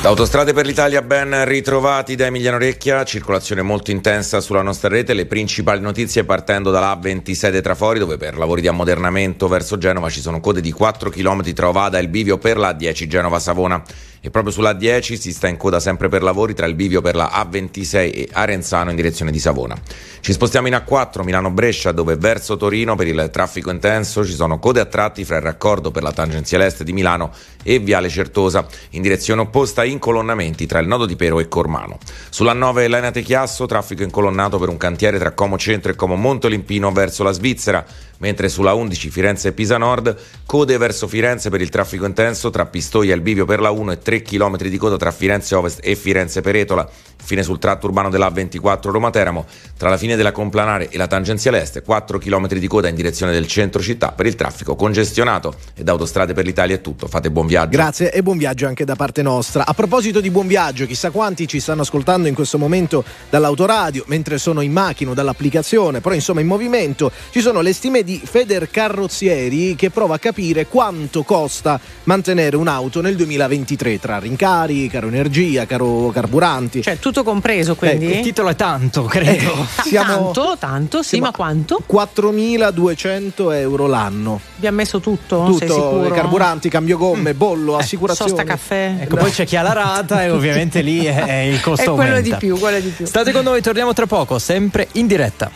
Da 0.00 0.08
Autostrade 0.08 0.54
per 0.54 0.64
l'Italia 0.64 1.02
ben 1.02 1.44
ritrovati 1.44 2.14
da 2.14 2.24
Emiliano 2.24 2.56
Recchia, 2.56 3.04
circolazione 3.04 3.60
molto 3.60 3.90
intensa 3.90 4.40
sulla 4.40 4.62
nostra 4.62 4.88
rete, 4.88 5.12
le 5.12 5.26
principali 5.26 5.80
notizie 5.80 6.24
partendo 6.24 6.70
dalla 6.70 6.98
A26 6.98 7.60
Trafori 7.60 7.98
dove 7.98 8.16
per 8.16 8.38
lavori 8.38 8.62
di 8.62 8.68
ammodernamento 8.68 9.46
verso 9.46 9.76
Genova 9.76 10.08
ci 10.08 10.20
sono 10.20 10.40
code 10.40 10.62
di 10.62 10.72
4 10.72 11.10
km 11.10 11.52
tra 11.52 11.68
Ovada 11.68 11.98
e 11.98 12.00
il 12.00 12.08
bivio 12.08 12.38
per 12.38 12.56
la 12.56 12.70
A10 12.70 13.06
Genova-Savona 13.06 13.82
e 14.26 14.30
proprio 14.30 14.52
sulla 14.52 14.72
A10 14.72 15.20
si 15.20 15.32
sta 15.32 15.46
in 15.46 15.56
coda 15.56 15.78
sempre 15.78 16.08
per 16.08 16.24
lavori 16.24 16.52
tra 16.52 16.66
il 16.66 16.74
bivio 16.74 17.00
per 17.00 17.14
la 17.14 17.30
A26 17.48 17.94
e 17.94 18.28
Arenzano 18.32 18.90
in 18.90 18.96
direzione 18.96 19.30
di 19.30 19.38
Savona. 19.38 19.76
Ci 20.18 20.32
spostiamo 20.32 20.66
in 20.66 20.72
A4 20.72 21.22
Milano-Brescia 21.22 21.92
dove 21.92 22.16
verso 22.16 22.56
Torino 22.56 22.96
per 22.96 23.06
il 23.06 23.28
traffico 23.30 23.70
intenso 23.70 24.24
ci 24.24 24.32
sono 24.32 24.58
code 24.58 24.80
a 24.80 24.86
tratti 24.86 25.24
fra 25.24 25.36
il 25.36 25.42
raccordo 25.42 25.92
per 25.92 26.02
la 26.02 26.10
tangenziale 26.10 26.66
est 26.66 26.82
di 26.82 26.92
Milano 26.92 27.30
e 27.62 27.78
Viale 27.78 28.08
Certosa 28.08 28.66
in 28.90 29.02
direzione 29.02 29.42
opposta 29.42 29.84
incolonnamenti 29.84 30.66
tra 30.66 30.80
il 30.80 30.88
nodo 30.88 31.06
di 31.06 31.14
Pero 31.14 31.38
e 31.38 31.46
Cormano. 31.46 31.98
Sulla 32.28 32.52
9 32.52 32.88
Lenate 32.88 33.22
Chiasso 33.22 33.66
traffico 33.66 34.02
incolonnato 34.02 34.58
per 34.58 34.70
un 34.70 34.76
cantiere 34.76 35.20
tra 35.20 35.30
Como 35.34 35.56
Centro 35.56 35.92
e 35.92 35.94
Como 35.94 36.16
Montolimpino 36.16 36.90
verso 36.90 37.22
la 37.22 37.30
Svizzera 37.30 37.86
mentre 38.18 38.48
sulla 38.48 38.74
11 38.74 39.10
Firenze 39.10 39.48
e 39.48 39.52
Pisa 39.52 39.78
Nord 39.78 40.16
code 40.46 40.76
verso 40.78 41.08
Firenze 41.08 41.50
per 41.50 41.60
il 41.60 41.68
traffico 41.68 42.06
intenso 42.06 42.50
tra 42.50 42.66
Pistoia 42.66 43.12
e 43.12 43.16
il 43.16 43.20
bivio 43.20 43.44
per 43.44 43.60
la 43.60 43.70
1 43.70 43.92
e 43.92 43.98
3 43.98 44.22
km 44.22 44.56
di 44.56 44.76
coda 44.76 44.96
tra 44.96 45.10
Firenze 45.10 45.54
Ovest 45.54 45.80
e 45.82 45.94
Firenze 45.94 46.40
Peretola. 46.40 46.88
Fine 47.26 47.42
sul 47.42 47.58
tratto 47.58 47.86
urbano 47.86 48.08
della 48.08 48.30
24 48.30 48.92
Roma 48.92 49.10
Teramo. 49.10 49.46
Tra 49.76 49.88
la 49.88 49.96
fine 49.96 50.14
della 50.14 50.30
Complanare 50.30 50.88
e 50.90 50.96
la 50.96 51.08
tangenziale 51.08 51.60
est 51.60 51.82
4 51.82 52.18
km 52.18 52.46
di 52.46 52.66
coda 52.68 52.88
in 52.88 52.94
direzione 52.94 53.32
del 53.32 53.48
centro 53.48 53.82
città 53.82 54.12
per 54.12 54.26
il 54.26 54.36
traffico 54.36 54.76
congestionato. 54.76 55.54
E 55.74 55.82
da 55.82 55.92
Autostrade 55.92 56.34
per 56.34 56.44
l'Italia 56.44 56.76
è 56.76 56.80
tutto. 56.80 57.08
Fate 57.08 57.30
buon 57.30 57.46
viaggio. 57.46 57.70
Grazie 57.70 58.12
e 58.12 58.22
buon 58.22 58.38
viaggio 58.38 58.68
anche 58.68 58.84
da 58.84 58.94
parte 58.94 59.22
nostra. 59.22 59.66
A 59.66 59.74
proposito 59.74 60.20
di 60.20 60.30
buon 60.30 60.46
viaggio, 60.46 60.86
chissà 60.86 61.10
quanti 61.10 61.48
ci 61.48 61.58
stanno 61.58 61.82
ascoltando 61.82 62.28
in 62.28 62.34
questo 62.34 62.58
momento 62.58 63.02
dall'autoradio, 63.28 64.04
mentre 64.06 64.38
sono 64.38 64.60
in 64.60 64.70
macchina 64.70 65.10
o 65.10 65.14
dall'applicazione, 65.14 66.00
però 66.00 66.14
insomma 66.14 66.40
in 66.40 66.46
movimento, 66.46 67.10
ci 67.30 67.40
sono 67.40 67.60
le 67.60 67.72
stime 67.72 68.04
di 68.06 68.22
Feder 68.24 68.70
Carrozzieri 68.70 69.74
che 69.74 69.90
prova 69.90 70.14
a 70.14 70.18
capire 70.20 70.66
quanto 70.68 71.24
costa 71.24 71.78
mantenere 72.04 72.54
un'auto 72.54 73.00
nel 73.00 73.16
2023 73.16 73.98
tra 73.98 74.18
rincari, 74.20 74.86
caro 74.86 75.08
energia, 75.08 75.66
caro 75.66 76.10
carburanti. 76.14 76.82
Cioè 76.82 77.00
tutto 77.00 77.24
compreso 77.24 77.74
quindi? 77.74 78.06
il 78.06 78.20
titolo 78.20 78.48
è 78.50 78.54
tanto, 78.54 79.02
credo. 79.02 79.66
Ta- 79.74 79.82
siamo- 79.82 80.30
Tanto, 80.30 80.56
tanto, 80.58 81.02
sì, 81.02 81.18
ma 81.18 81.32
quanto? 81.32 81.80
4.200 81.92 83.52
euro 83.54 83.86
l'anno. 83.88 84.40
Vi 84.54 84.68
ha 84.68 84.72
messo 84.72 85.00
tutto? 85.00 85.44
Tutto, 85.58 86.08
carburanti, 86.14 86.68
cambio 86.68 86.96
gomme, 86.98 87.34
bollo, 87.34 87.76
assicurazione. 87.76 88.30
Sosta 88.30 88.44
caffè. 88.44 88.94
Ecco, 89.00 89.16
poi 89.16 89.32
c'è 89.32 89.44
chi 89.44 89.56
ha 89.56 89.62
la 89.62 89.72
rata 89.72 90.22
e 90.22 90.30
ovviamente 90.30 90.80
lì 90.80 91.04
è, 91.06 91.24
è 91.24 91.38
il 91.40 91.58
costo 91.60 91.82
E 91.82 91.94
quello 91.94 92.14
aumenta. 92.14 92.36
di 92.38 92.46
più, 92.46 92.56
quello 92.56 92.78
di 92.78 92.88
più. 92.90 93.04
State 93.04 93.32
con 93.32 93.42
noi, 93.42 93.60
torniamo 93.60 93.92
tra 93.92 94.06
poco, 94.06 94.38
sempre 94.38 94.86
in 94.92 95.08
diretta. 95.08 95.50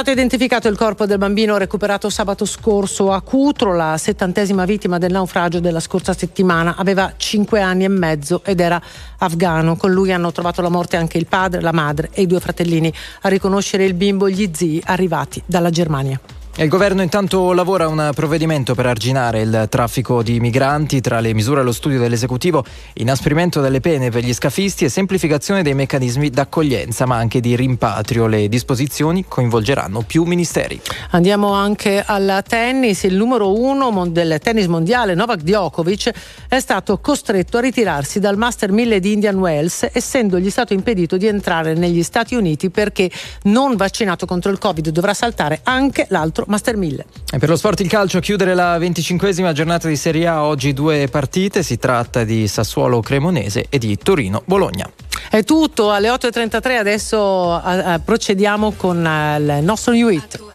Stato 0.00 0.18
identificato 0.18 0.66
il 0.66 0.78
corpo 0.78 1.04
del 1.04 1.18
bambino 1.18 1.58
recuperato 1.58 2.08
sabato 2.08 2.46
scorso 2.46 3.12
a 3.12 3.20
Cutro, 3.20 3.76
la 3.76 3.98
settantesima 3.98 4.64
vittima 4.64 4.96
del 4.96 5.12
naufragio 5.12 5.60
della 5.60 5.78
scorsa 5.78 6.14
settimana. 6.14 6.74
Aveva 6.78 7.12
cinque 7.18 7.60
anni 7.60 7.84
e 7.84 7.88
mezzo 7.88 8.40
ed 8.42 8.60
era 8.60 8.80
afgano. 9.18 9.76
Con 9.76 9.92
lui 9.92 10.10
hanno 10.10 10.32
trovato 10.32 10.62
la 10.62 10.70
morte 10.70 10.96
anche 10.96 11.18
il 11.18 11.26
padre, 11.26 11.60
la 11.60 11.72
madre 11.72 12.08
e 12.12 12.22
i 12.22 12.26
due 12.26 12.40
fratellini. 12.40 12.90
A 13.20 13.28
riconoscere 13.28 13.84
il 13.84 13.92
bimbo 13.92 14.30
gli 14.30 14.50
zii 14.50 14.80
arrivati 14.86 15.42
dalla 15.44 15.68
Germania. 15.68 16.18
Il 16.56 16.68
governo 16.68 17.00
intanto 17.00 17.52
lavora 17.52 17.88
un 17.88 18.10
provvedimento 18.12 18.74
per 18.74 18.84
arginare 18.84 19.40
il 19.40 19.66
traffico 19.70 20.22
di 20.22 20.40
migranti, 20.40 21.00
tra 21.00 21.20
le 21.20 21.32
misure 21.32 21.60
allo 21.60 21.72
studio 21.72 21.98
dell'esecutivo, 21.98 22.64
inasprimento 22.94 23.62
delle 23.62 23.80
pene 23.80 24.10
per 24.10 24.24
gli 24.24 24.34
scafisti 24.34 24.84
e 24.84 24.90
semplificazione 24.90 25.62
dei 25.62 25.74
meccanismi 25.74 26.28
d'accoglienza, 26.28 27.06
ma 27.06 27.16
anche 27.16 27.40
di 27.40 27.56
rimpatrio. 27.56 28.26
Le 28.26 28.48
disposizioni 28.48 29.24
coinvolgeranno 29.26 30.02
più 30.02 30.24
ministeri. 30.24 30.78
Andiamo 31.12 31.52
anche 31.52 32.02
al 32.04 32.42
tennis. 32.46 33.04
Il 33.04 33.14
numero 33.14 33.58
uno 33.58 34.06
del 34.08 34.38
tennis 34.42 34.66
mondiale, 34.66 35.14
Novak 35.14 35.40
Djokovic, 35.40 36.10
è 36.48 36.60
stato 36.60 36.98
costretto 36.98 37.56
a 37.56 37.60
ritirarsi 37.60 38.18
dal 38.18 38.36
Master 38.36 38.70
1000 38.70 39.00
di 39.00 39.12
Indian 39.12 39.38
Wells, 39.38 39.88
essendogli 39.92 40.50
stato 40.50 40.74
impedito 40.74 41.16
di 41.16 41.26
entrare 41.26 41.74
negli 41.74 42.02
Stati 42.02 42.34
Uniti 42.34 42.68
perché 42.70 43.10
non 43.44 43.76
vaccinato 43.76 44.26
contro 44.26 44.50
il 44.50 44.58
Covid 44.58 44.90
dovrà 44.90 45.14
saltare 45.14 45.60
anche 45.62 46.06
l'altro 46.10 46.39
Master 46.48 46.76
1000. 46.76 47.06
E 47.32 47.38
per 47.38 47.48
lo 47.48 47.56
sport 47.56 47.80
il 47.80 47.88
calcio 47.88 48.20
chiudere 48.20 48.54
la 48.54 48.78
venticinquesima 48.78 49.52
giornata 49.52 49.88
di 49.88 49.96
Serie 49.96 50.26
A 50.26 50.44
oggi 50.44 50.72
due 50.72 51.08
partite, 51.08 51.62
si 51.62 51.78
tratta 51.78 52.24
di 52.24 52.48
Sassuolo 52.48 53.00
Cremonese 53.00 53.66
e 53.68 53.78
di 53.78 53.96
Torino 53.96 54.42
Bologna. 54.44 54.90
È 55.30 55.44
tutto 55.44 55.92
alle 55.92 56.08
8.33, 56.08 56.78
adesso 56.78 57.62
procediamo 58.04 58.72
con 58.72 58.98
uh, 58.98 59.40
il 59.40 59.62
nostro 59.62 59.92
New 59.92 60.08
Hit. 60.08 60.48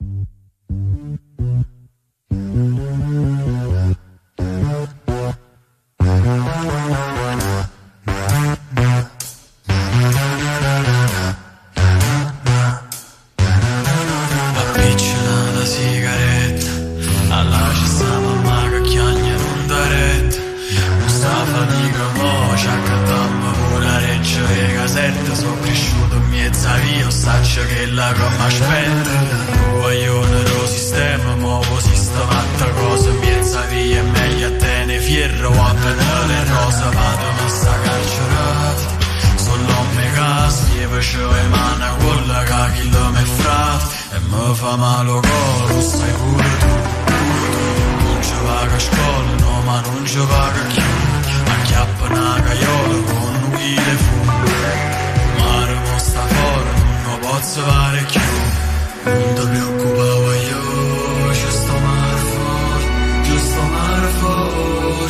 A 27.26 27.40
via, 27.40 27.44
saccio 27.44 27.66
che 27.66 27.86
la 27.88 28.14
come 28.14 28.46
aspetta. 28.46 29.10
Guaglione 29.72 30.42
lo 30.44 30.68
sistema, 30.68 31.36
muovo 31.36 31.80
sistematta 31.80 32.66
cosa, 32.70 33.10
in 33.10 33.20
mezzo 33.20 33.58
a 33.58 33.62
via, 33.64 34.04
meglio 34.04 34.48
a 34.48 34.52
te 34.52 34.86
ne 34.86 35.00
fierro, 35.00 35.50
a 35.50 35.74
le 35.74 36.44
rosa, 36.46 36.90
vado 36.90 37.28
a 37.46 37.50
sta 37.50 37.80
carcerata. 37.84 38.94
Me 39.96 40.12
casa, 40.12 40.64
gli 40.74 40.86
facevo 40.92 41.32
le 41.32 41.48
mani 41.48 41.84
quella 42.00 42.44
che 42.44 42.74
chi 42.74 42.90
lo 42.90 43.10
me 43.12 43.24
frate, 43.24 43.86
e 44.12 44.20
mi 44.20 44.56
fa 44.56 44.76
male 44.76 45.04
lo 45.06 45.22
colo, 45.22 45.82
sai 45.82 46.12
pure 46.12 46.58
tu. 46.60 46.68
Non 48.04 48.22
ci 48.22 48.34
vaga 48.44 48.76
a 48.76 48.80
scuola, 48.80 49.36
no, 49.40 49.62
ma 49.62 49.82
non 49.82 50.06
ci 50.06 50.18
vaga 50.18 50.62
più. 50.74 50.82
Acchiappa 51.46 52.06
una 52.06 52.42
caiola 52.42 53.04
con 53.06 53.36
un 53.42 53.50
guide 53.52 53.96
fumo 54.04 54.36
sta 55.98 56.20
fuori, 56.28 56.55
non 57.36 57.42
posso 57.42 57.62
fare 57.62 58.04
più 58.04 58.22
Non 59.04 59.34
ti 59.36 59.42
preoccupare 59.48 60.38
io, 60.38 61.34
ci 61.34 61.50
sto 61.50 61.74
mare 61.74 62.18
fuori 62.18 62.86
Ci 63.24 63.38
sto 63.38 63.62
mare 63.62 64.08
fuori, 64.20 65.10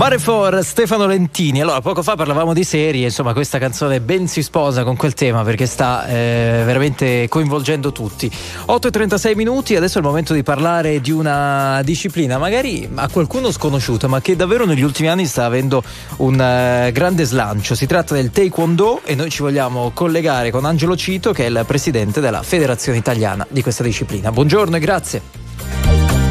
Mare 0.00 0.18
for 0.18 0.64
Stefano 0.64 1.04
Lentini. 1.04 1.60
Allora, 1.60 1.82
poco 1.82 2.02
fa 2.02 2.16
parlavamo 2.16 2.54
di 2.54 2.64
serie, 2.64 3.04
insomma, 3.04 3.34
questa 3.34 3.58
canzone 3.58 4.00
ben 4.00 4.28
si 4.28 4.42
sposa 4.42 4.82
con 4.82 4.96
quel 4.96 5.12
tema 5.12 5.42
perché 5.42 5.66
sta 5.66 6.06
eh, 6.06 6.62
veramente 6.64 7.28
coinvolgendo 7.28 7.92
tutti. 7.92 8.26
8.36 8.26 9.36
minuti, 9.36 9.76
adesso 9.76 9.98
è 9.98 10.00
il 10.00 10.06
momento 10.06 10.32
di 10.32 10.42
parlare 10.42 11.02
di 11.02 11.10
una 11.10 11.82
disciplina 11.84 12.38
magari 12.38 12.88
a 12.94 13.10
qualcuno 13.10 13.50
sconosciuta, 13.50 14.08
ma 14.08 14.22
che 14.22 14.36
davvero 14.36 14.64
negli 14.64 14.80
ultimi 14.80 15.10
anni 15.10 15.26
sta 15.26 15.44
avendo 15.44 15.82
un 16.16 16.40
eh, 16.40 16.92
grande 16.92 17.24
slancio. 17.24 17.74
Si 17.74 17.84
tratta 17.84 18.14
del 18.14 18.30
Taekwondo 18.30 19.02
e 19.04 19.14
noi 19.14 19.28
ci 19.28 19.42
vogliamo 19.42 19.90
collegare 19.92 20.50
con 20.50 20.64
Angelo 20.64 20.96
Cito, 20.96 21.32
che 21.32 21.44
è 21.44 21.50
il 21.50 21.62
presidente 21.66 22.22
della 22.22 22.42
Federazione 22.42 22.96
Italiana 22.96 23.46
di 23.50 23.60
questa 23.60 23.82
disciplina. 23.82 24.32
Buongiorno 24.32 24.76
e 24.76 24.80
grazie. 24.80 25.49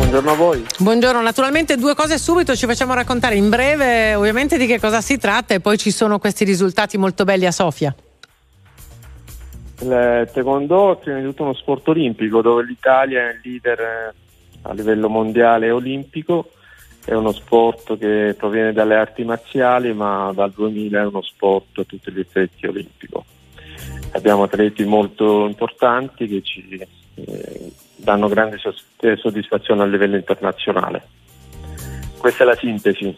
Buongiorno 0.10 0.32
a 0.32 0.44
voi. 0.44 0.66
Buongiorno, 0.80 1.22
naturalmente 1.22 1.78
due 1.78 1.94
cose 1.94 2.18
subito 2.18 2.56
ci 2.56 2.66
facciamo 2.66 2.96
raccontare 2.96 3.36
in 3.36 3.48
breve 3.48 4.16
ovviamente 4.16 4.58
di 4.58 4.66
che 4.66 4.80
cosa 4.80 5.02
si 5.02 5.20
tratta 5.20 5.54
e 5.54 5.60
poi 5.60 5.78
ci 5.78 5.92
sono 5.92 6.18
questi 6.18 6.46
risultati 6.46 6.98
molto 6.98 7.26
belli 7.26 7.46
a 7.46 7.52
Sofia. 7.52 7.94
Il 9.82 10.28
taekwondo 10.34 10.94
è 10.94 10.98
prima 11.04 11.20
di 11.20 11.26
tutto 11.26 11.44
uno 11.44 11.54
sport 11.54 11.90
olimpico 11.90 12.42
dove 12.42 12.64
l'Italia 12.64 13.30
è 13.30 13.34
il 13.34 13.42
leader 13.44 13.80
eh, 13.80 14.14
a 14.64 14.74
livello 14.74 15.10
mondiale 15.10 15.68
e 15.68 15.72
olimpico. 15.72 16.54
È 17.06 17.14
uno 17.14 17.32
sport 17.32 17.96
che 18.00 18.34
proviene 18.36 18.74
dalle 18.74 18.96
arti 18.96 19.24
marziali 19.24 19.94
ma 19.94 20.32
dal 20.34 20.52
2000 20.52 21.02
è 21.02 21.06
uno 21.06 21.22
sport 21.22 21.78
a 21.78 21.84
tutti 21.84 22.12
gli 22.12 22.20
effetti 22.20 22.66
olimpico. 22.66 23.26
abbiamo 24.14 24.42
atleti 24.42 24.86
molto 24.86 25.46
importanti 25.46 26.28
che 26.28 26.42
ci 26.42 26.84
eh, 27.14 27.72
danno 28.00 28.28
grande 28.28 28.58
sos- 28.58 28.86
soddisfazione 29.18 29.84
a 29.84 29.86
livello 29.86 30.16
internazionale. 30.16 31.04
Questa 32.18 32.44
è 32.44 32.48
la 32.48 32.56
sintesi. 32.56 33.16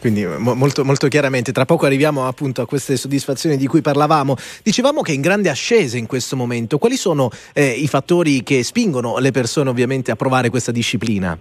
Quindi 0.00 0.26
mo- 0.26 0.54
molto, 0.54 0.84
molto 0.84 1.06
chiaramente, 1.08 1.52
tra 1.52 1.64
poco 1.64 1.86
arriviamo 1.86 2.26
appunto 2.26 2.60
a 2.60 2.66
queste 2.66 2.96
soddisfazioni 2.96 3.56
di 3.56 3.66
cui 3.66 3.80
parlavamo. 3.80 4.36
Dicevamo 4.62 5.02
che 5.02 5.12
è 5.12 5.14
in 5.14 5.20
grande 5.20 5.48
ascesa 5.48 5.96
in 5.96 6.06
questo 6.06 6.36
momento. 6.36 6.78
Quali 6.78 6.96
sono 6.96 7.30
eh, 7.54 7.68
i 7.68 7.86
fattori 7.86 8.42
che 8.42 8.62
spingono 8.62 9.18
le 9.18 9.30
persone 9.30 9.70
ovviamente 9.70 10.10
a 10.10 10.16
provare 10.16 10.50
questa 10.50 10.72
disciplina? 10.72 11.38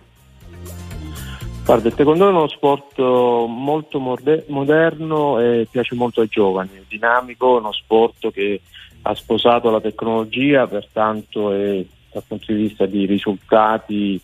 Guarda, 1.66 1.90
il 1.90 1.96
taekwondo 1.96 2.28
è 2.28 2.30
uno 2.30 2.48
sport 2.48 2.98
molto 3.00 4.00
morde- 4.00 4.46
moderno 4.48 5.40
e 5.42 5.68
piace 5.70 5.96
molto 5.96 6.22
ai 6.22 6.28
giovani, 6.30 6.70
è 6.76 6.82
dinamico, 6.88 7.58
è 7.58 7.60
uno 7.60 7.74
sport 7.74 8.32
che 8.32 8.62
ha 9.02 9.14
sposato 9.14 9.70
la 9.70 9.82
tecnologia, 9.82 10.66
pertanto 10.66 11.52
è, 11.52 11.84
dal 12.18 12.24
punto 12.28 12.52
di 12.52 12.62
vista 12.62 12.86
di 12.86 13.06
risultati 13.06 14.20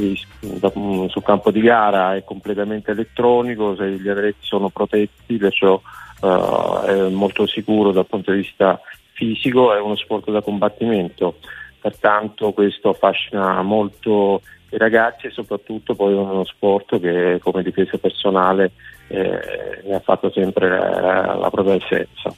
mm, 0.00 1.06
sul 1.06 1.22
campo 1.22 1.50
di 1.50 1.60
gara 1.60 2.16
è 2.16 2.24
completamente 2.24 2.92
elettronico, 2.92 3.76
se 3.76 3.90
gli 3.90 4.08
atleti 4.08 4.38
sono 4.40 4.70
protetti, 4.70 5.36
perciò 5.36 5.80
eh, 6.22 6.82
è 6.86 7.08
molto 7.10 7.46
sicuro 7.46 7.92
dal 7.92 8.06
punto 8.06 8.32
di 8.32 8.38
vista 8.38 8.80
fisico, 9.12 9.74
è 9.74 9.80
uno 9.80 9.96
sport 9.96 10.30
da 10.30 10.40
combattimento, 10.40 11.36
pertanto 11.80 12.52
questo 12.52 12.90
affascina 12.90 13.62
molto 13.62 14.40
i 14.70 14.78
ragazzi 14.78 15.26
e 15.26 15.30
soprattutto 15.30 15.94
poi 15.94 16.14
è 16.14 16.16
uno 16.16 16.44
sport 16.44 16.98
che 16.98 17.38
come 17.40 17.62
difesa 17.62 17.96
personale 17.98 18.72
eh, 19.06 19.82
ne 19.84 19.94
ha 19.94 20.00
fatto 20.00 20.32
sempre 20.32 20.68
la, 20.68 21.36
la 21.36 21.50
propria 21.50 21.74
essenza. 21.74 22.34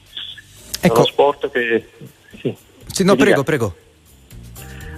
È 0.79 0.89
uno 0.91 1.05
sport 1.05 1.49
che... 1.49 1.89
Sì, 2.39 2.55
Sì, 2.85 3.03
no, 3.03 3.15
prego, 3.15 3.43
prego. 3.43 3.75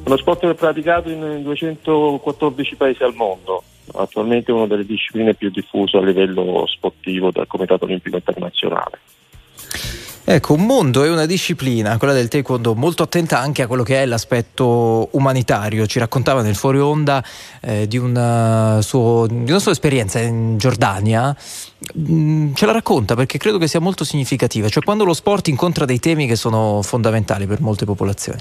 Uno 0.04 0.18
sport 0.18 0.40
che 0.40 0.50
è 0.50 0.56
praticato 0.56 1.10
in 1.10 1.42
214 1.44 2.76
paesi 2.76 3.04
al 3.04 3.14
mondo, 3.14 3.64
attualmente 3.94 4.52
è 4.52 4.56
una 4.56 4.68
delle 4.68 4.86
discipline 4.86 5.36
più 5.36 5.50
diffuse 5.50 5.98
a 5.98 6.02
livello 6.02 6.66
sportivo 6.68 7.32
dal 7.32 7.48
Comitato 7.48 7.86
Olimpico 7.86 8.16
Internazionale. 8.16 9.00
Ecco, 10.32 10.54
un 10.54 10.68
mondo 10.68 11.04
e 11.04 11.10
una 11.10 11.26
disciplina, 11.26 11.98
quella 11.98 12.14
del 12.14 12.28
taekwondo, 12.28 12.76
molto 12.76 13.02
attenta 13.02 13.40
anche 13.40 13.64
a 13.64 13.68
quello 13.68 13.82
che 13.82 14.04
è 14.04 14.06
l'aspetto 14.06 15.10
umanitario. 15.14 15.88
Ci 15.88 15.98
raccontava 15.98 16.44
nel 16.44 16.54
fuori 16.54 16.78
onda 16.78 17.24
eh, 17.62 17.88
di, 17.88 17.98
una 17.98 18.80
suo- 18.84 19.26
di 19.28 19.50
una 19.50 19.58
sua 19.58 19.72
esperienza 19.72 20.20
in 20.20 20.60
Giordania. 20.60 21.36
Mm, 21.98 22.54
ce 22.54 22.66
la 22.68 22.74
racconta 22.74 23.16
perché 23.16 23.40
credo 23.40 23.58
che 23.58 23.68
sia 23.68 23.80
molto 23.80 24.04
significativa, 24.04 24.70
cioè 24.70 24.84
quando 24.84 25.04
lo 25.04 25.14
sport 25.14 25.48
incontra 25.48 25.86
dei 25.86 25.98
temi 25.98 26.28
che 26.28 26.36
sono 26.36 26.84
fondamentali 26.84 27.48
per 27.48 27.60
molte 27.62 27.86
popolazioni. 27.86 28.40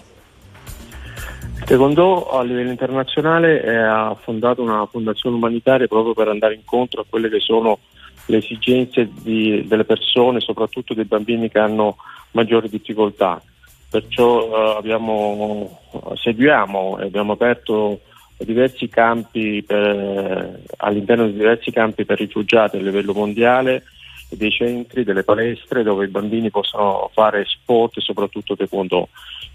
Taekwondo 1.68 2.30
a 2.30 2.42
livello 2.42 2.70
internazionale 2.70 3.62
eh, 3.62 3.76
ha 3.76 4.14
fondato 4.14 4.62
una 4.62 4.86
fondazione 4.86 5.36
umanitaria 5.36 5.86
proprio 5.86 6.14
per 6.14 6.28
andare 6.28 6.54
incontro 6.54 7.02
a 7.02 7.04
quelle 7.06 7.28
che 7.28 7.40
sono 7.40 7.80
le 8.24 8.38
esigenze 8.38 9.10
di- 9.20 9.66
delle 9.66 9.84
persone, 9.84 10.40
soprattutto 10.40 10.94
dei 10.94 11.04
bambini 11.04 11.50
che 11.50 11.58
hanno 11.58 11.96
maggiori 12.30 12.70
difficoltà. 12.70 13.42
Perciò 13.90 14.48
eh, 14.48 14.76
abbiamo, 14.78 15.78
seguiamo 16.14 17.00
e 17.00 17.04
abbiamo 17.04 17.32
aperto 17.32 18.00
diversi 18.38 18.88
campi 18.88 19.62
per- 19.62 20.60
all'interno 20.78 21.26
di 21.26 21.34
diversi 21.34 21.70
campi 21.70 22.06
per 22.06 22.16
rifugiati 22.16 22.78
a 22.78 22.80
livello 22.80 23.12
mondiale 23.12 23.82
dei 24.28 24.50
centri, 24.50 25.04
delle 25.04 25.24
palestre 25.24 25.82
dove 25.82 26.04
i 26.04 26.08
bambini 26.08 26.50
possono 26.50 27.10
fare 27.12 27.44
sport 27.46 27.96
e 27.96 28.00
soprattutto 28.00 28.56
taekwondo. 28.56 29.08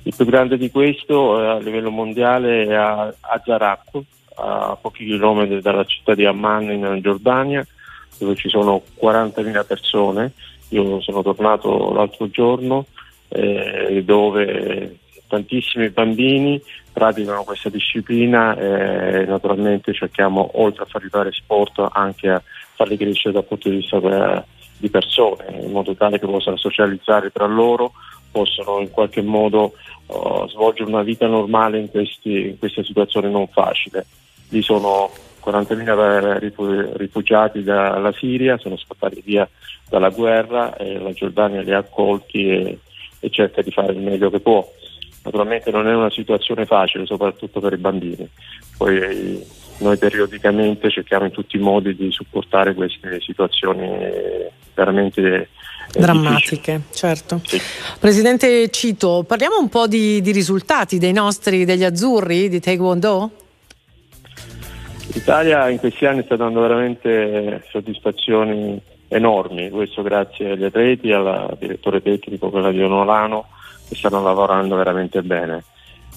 Il 0.04 0.14
più 0.16 0.26
grande 0.26 0.58
di 0.58 0.70
questo 0.72 1.42
eh, 1.42 1.48
a 1.48 1.60
livello 1.60 1.92
mondiale 1.92 2.66
è 2.66 2.74
a, 2.74 3.14
Zarak, 3.46 3.90
a 4.36 4.78
pochi 4.80 5.06
chilometri 5.06 5.62
dalla 5.62 5.86
città 5.86 6.16
di 6.16 6.26
Amman 6.26 6.72
in 6.72 7.00
Giordania, 7.02 7.66
dove 8.18 8.36
ci 8.36 8.50
sono 8.50 8.82
40.000 9.00 9.66
persone. 9.66 10.32
Io 10.70 11.02
sono 11.02 11.22
tornato 11.22 11.94
l'altro 11.94 12.30
giorno 12.30 12.88
eh, 13.30 14.02
dove 14.04 14.98
tantissimi 15.28 15.90
bambini 15.90 16.62
praticano 16.92 17.44
questa 17.44 17.70
disciplina 17.70 18.56
e 18.56 19.26
naturalmente 19.26 19.94
cerchiamo 19.94 20.52
oltre 20.54 20.84
a 20.84 20.86
farli 20.86 21.10
fare 21.10 21.32
sport 21.32 21.88
anche 21.92 22.30
a 22.30 22.42
farli 22.76 22.98
crescere 22.98 23.34
dal 23.34 23.46
punto 23.46 23.70
di 23.70 23.78
vista 23.78 23.98
eh, 23.98 24.44
di 24.84 24.90
persone 24.90 25.62
in 25.62 25.72
modo 25.72 25.96
tale 25.96 26.20
che 26.20 26.26
possano 26.26 26.58
socializzare 26.58 27.32
tra 27.32 27.46
loro, 27.46 27.94
possano 28.30 28.82
in 28.82 28.92
qualche 28.92 29.22
modo 29.22 29.76
eh, 30.08 30.46
svolgere 30.50 30.90
una 30.90 31.04
vita 31.04 31.26
normale 31.26 31.80
in, 31.80 31.90
questi- 31.90 32.50
in 32.50 32.60
questa 32.60 32.84
situazione 32.84 33.30
non 33.30 33.48
facile. 33.48 34.06
Lì 34.50 34.62
sono 34.62 35.10
40.000 35.42 36.38
rifu- 36.40 36.98
rifugiati 36.98 37.64
dalla 37.64 38.12
Siria, 38.12 38.58
sono 38.58 38.76
scappati 38.76 39.22
via 39.24 39.50
dalla 39.88 40.10
guerra 40.10 40.76
e 40.76 41.00
la 41.00 41.14
Giordania 41.14 41.62
li 41.62 41.72
ha 41.72 41.78
accolti 41.78 42.50
e, 42.50 42.80
e 43.22 43.30
cerca 43.30 43.62
di 43.62 43.72
fare 43.72 43.94
il 43.94 44.00
meglio 44.00 44.30
che 44.30 44.42
può. 44.42 44.70
Naturalmente 45.24 45.72
non 45.72 45.88
è 45.88 45.96
una 45.96 46.12
situazione 46.12 46.66
facile, 46.66 47.06
soprattutto 47.06 47.62
per 47.62 47.72
i 47.72 47.78
bambini. 47.78 48.28
Poi 48.78 48.98
eh, 48.98 49.48
noi 49.84 49.98
periodicamente 49.98 50.90
cerchiamo 50.90 51.26
in 51.26 51.32
tutti 51.32 51.58
i 51.58 51.60
modi 51.60 51.96
di 51.96 52.12
supportare 52.12 52.74
queste 52.74 53.20
situazioni 53.22 53.88
veramente 54.74 55.22
eh, 55.22 55.48
difficili. 55.92 56.02
Drammatiche, 56.02 56.82
certo. 56.92 57.42
Presidente 58.00 58.70
Cito, 58.70 59.24
parliamo 59.28 59.60
un 59.60 59.70
po' 59.70 59.86
di, 59.86 60.22
di 60.22 60.32
risultati 60.32 60.98
dei 60.98 61.14
nostri, 61.14 61.66
degli 61.66 61.84
azzurri 61.84 62.50
di 62.50 62.60
Taekwondo? 62.60 63.32
L'Italia 65.14 65.70
in 65.70 65.78
questi 65.78 66.06
anni 66.06 66.24
sta 66.24 66.36
dando 66.36 66.62
veramente 66.62 67.64
soddisfazioni 67.70 68.82
enormi, 69.10 69.70
questo 69.70 70.02
grazie 70.02 70.52
agli 70.52 70.64
atleti, 70.64 71.12
al 71.12 71.56
direttore 71.60 72.02
tecnico 72.02 72.50
Claudio 72.50 72.88
Nolano 72.88 73.46
che 73.88 73.96
stanno 73.96 74.24
lavorando 74.24 74.76
veramente 74.76 75.22
bene. 75.22 75.64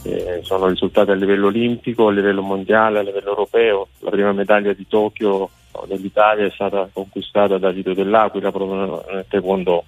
Eh, 0.02 0.41
sono 0.42 0.68
risultati 0.68 1.10
a 1.10 1.15
livello 1.15 1.47
olimpico, 1.47 2.07
a 2.07 2.12
livello 2.12 2.42
mondiale, 2.42 3.00
a 3.00 3.02
livello 3.02 3.31
europeo. 3.31 3.89
La 4.00 4.10
prima 4.10 4.33
medaglia 4.33 4.73
di 4.73 4.86
Tokyo 4.86 5.50
dell'Italia 5.86 6.47
è 6.47 6.50
stata 6.50 6.89
conquistata 6.92 7.58
da 7.58 7.70
Vito 7.70 7.92
dell'Aquila 7.92 8.50
proprio 8.50 9.02
nel 9.10 9.25
taekwondo. 9.28 9.84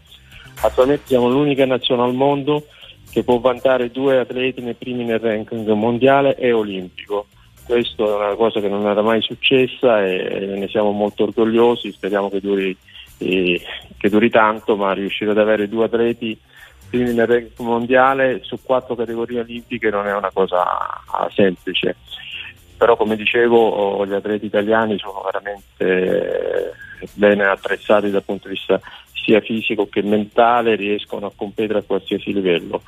Attualmente 0.60 1.06
siamo 1.06 1.28
l'unica 1.28 1.64
nazione 1.64 2.02
al 2.02 2.14
mondo 2.14 2.66
che 3.10 3.22
può 3.22 3.38
vantare 3.38 3.90
due 3.90 4.18
atleti 4.18 4.60
nei 4.60 4.74
primi 4.74 5.04
nel 5.04 5.20
ranking 5.20 5.66
mondiale 5.70 6.36
e 6.36 6.52
olimpico. 6.52 7.26
Questo 7.64 8.10
è 8.10 8.24
una 8.24 8.34
cosa 8.34 8.60
che 8.60 8.68
non 8.68 8.86
era 8.86 9.02
mai 9.02 9.20
successa 9.22 10.04
e 10.04 10.54
ne 10.56 10.68
siamo 10.68 10.90
molto 10.90 11.24
orgogliosi, 11.24 11.92
speriamo 11.92 12.30
che 12.30 12.40
duri, 12.40 12.76
eh, 13.18 13.60
che 13.96 14.08
duri 14.08 14.30
tanto, 14.30 14.76
ma 14.76 14.92
riuscire 14.92 15.30
ad 15.30 15.38
avere 15.38 15.68
due 15.68 15.84
atleti 15.84 16.38
primi 16.88 17.12
nel 17.14 17.26
ranking 17.26 17.66
mondiale 17.66 18.40
su 18.42 18.58
quattro 18.62 18.94
categorie 18.94 19.40
olimpiche 19.40 19.90
non 19.90 20.06
è 20.06 20.14
una 20.14 20.30
cosa 20.32 20.64
semplice. 21.34 21.96
Però 22.76 22.96
come 22.96 23.16
dicevo 23.16 24.06
gli 24.06 24.12
atleti 24.12 24.46
italiani 24.46 24.98
sono 24.98 25.22
veramente 25.24 26.72
bene 27.14 27.44
attrezzati 27.44 28.10
dal 28.10 28.22
punto 28.22 28.48
di 28.48 28.54
vista 28.54 28.80
sia 29.12 29.40
fisico 29.40 29.88
che 29.88 30.02
mentale, 30.02 30.76
riescono 30.76 31.26
a 31.26 31.32
competere 31.34 31.80
a 31.80 31.84
qualsiasi 31.86 32.32
livello. 32.32 32.82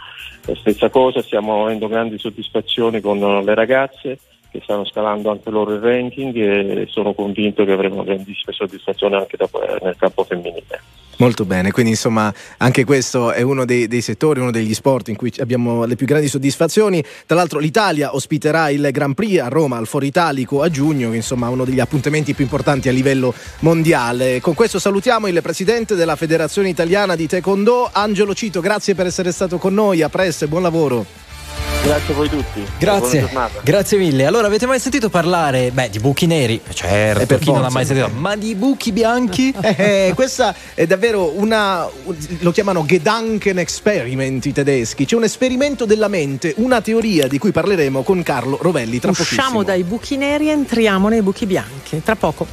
La 0.46 0.54
stessa 0.54 0.88
cosa, 0.88 1.20
stiamo 1.20 1.64
avendo 1.64 1.86
grandi 1.88 2.18
soddisfazioni 2.18 3.00
con 3.00 3.18
le 3.18 3.54
ragazze 3.54 4.18
che 4.50 4.60
stanno 4.62 4.84
scalando 4.84 5.30
anche 5.30 5.50
loro 5.50 5.74
il 5.74 5.80
ranking 5.80 6.34
e 6.36 6.86
sono 6.88 7.12
convinto 7.12 7.64
che 7.64 7.72
avremo 7.72 8.02
grandissime 8.02 8.52
soddisfazioni 8.52 9.14
anche 9.14 9.36
nel 9.82 9.96
campo 9.96 10.24
femminile. 10.24 10.80
Molto 11.20 11.44
bene, 11.44 11.70
quindi 11.70 11.90
insomma 11.90 12.32
anche 12.56 12.84
questo 12.84 13.32
è 13.32 13.42
uno 13.42 13.66
dei, 13.66 13.86
dei 13.88 14.00
settori, 14.00 14.40
uno 14.40 14.50
degli 14.50 14.72
sport 14.72 15.08
in 15.08 15.16
cui 15.16 15.30
abbiamo 15.40 15.84
le 15.84 15.94
più 15.94 16.06
grandi 16.06 16.28
soddisfazioni. 16.28 17.04
Tra 17.26 17.36
l'altro 17.36 17.58
l'Italia 17.58 18.14
ospiterà 18.14 18.70
il 18.70 18.88
Grand 18.90 19.12
Prix 19.12 19.38
a 19.38 19.48
Roma 19.48 19.76
al 19.76 19.86
Foro 19.86 20.06
Italico 20.06 20.62
a 20.62 20.70
giugno, 20.70 21.12
insomma 21.12 21.50
uno 21.50 21.66
degli 21.66 21.78
appuntamenti 21.78 22.32
più 22.32 22.44
importanti 22.44 22.88
a 22.88 22.92
livello 22.92 23.34
mondiale. 23.58 24.40
Con 24.40 24.54
questo 24.54 24.78
salutiamo 24.78 25.26
il 25.26 25.42
presidente 25.42 25.94
della 25.94 26.16
Federazione 26.16 26.70
Italiana 26.70 27.14
di 27.16 27.26
Taekwondo, 27.26 27.90
Angelo 27.92 28.32
Cito, 28.32 28.62
grazie 28.62 28.94
per 28.94 29.04
essere 29.04 29.30
stato 29.30 29.58
con 29.58 29.74
noi, 29.74 30.00
a 30.00 30.08
presto 30.08 30.46
e 30.46 30.48
buon 30.48 30.62
lavoro. 30.62 31.29
Grazie 31.82 32.12
a 32.12 32.16
voi 32.16 32.28
tutti. 32.28 32.62
Grazie, 32.78 33.20
Buona 33.20 33.26
giornata. 33.48 33.60
grazie 33.64 33.98
mille. 33.98 34.26
Allora, 34.26 34.46
avete 34.48 34.66
mai 34.66 34.78
sentito 34.78 35.08
parlare, 35.08 35.70
beh, 35.70 35.88
di 35.88 35.98
buchi 35.98 36.26
neri? 36.26 36.60
Certo, 36.72 37.22
Eh, 37.22 37.26
per 37.26 37.38
chi 37.38 37.46
non 37.46 37.56
ha 37.56 37.70
forza. 37.70 37.74
mai 37.74 37.86
sentito? 37.86 38.10
Ma 38.18 38.36
di 38.36 38.54
buchi 38.54 38.92
bianchi? 38.92 39.52
Eh, 39.80 40.12
questa 40.14 40.54
è 40.74 40.86
davvero 40.86 41.32
una. 41.38 41.88
lo 42.40 42.50
chiamano 42.50 42.84
Gedanken 42.84 43.58
Experiment 43.58 44.44
i 44.46 44.52
tedeschi. 44.52 45.06
C'è 45.06 45.16
un 45.16 45.24
esperimento 45.24 45.84
della 45.86 46.08
mente, 46.08 46.52
una 46.58 46.80
teoria 46.82 47.26
di 47.28 47.38
cui 47.38 47.50
parleremo 47.50 48.02
con 48.02 48.22
Carlo 48.22 48.58
Rovelli 48.60 48.98
tra 49.00 49.10
Usciamo 49.10 49.28
pochissimo. 49.32 49.62
dai 49.62 49.82
buchi 49.84 50.16
neri 50.16 50.48
e 50.48 50.52
entriamo 50.52 51.08
nei 51.08 51.22
buchi 51.22 51.46
bianchi. 51.46 52.02
Tra 52.04 52.14
poco. 52.14 52.46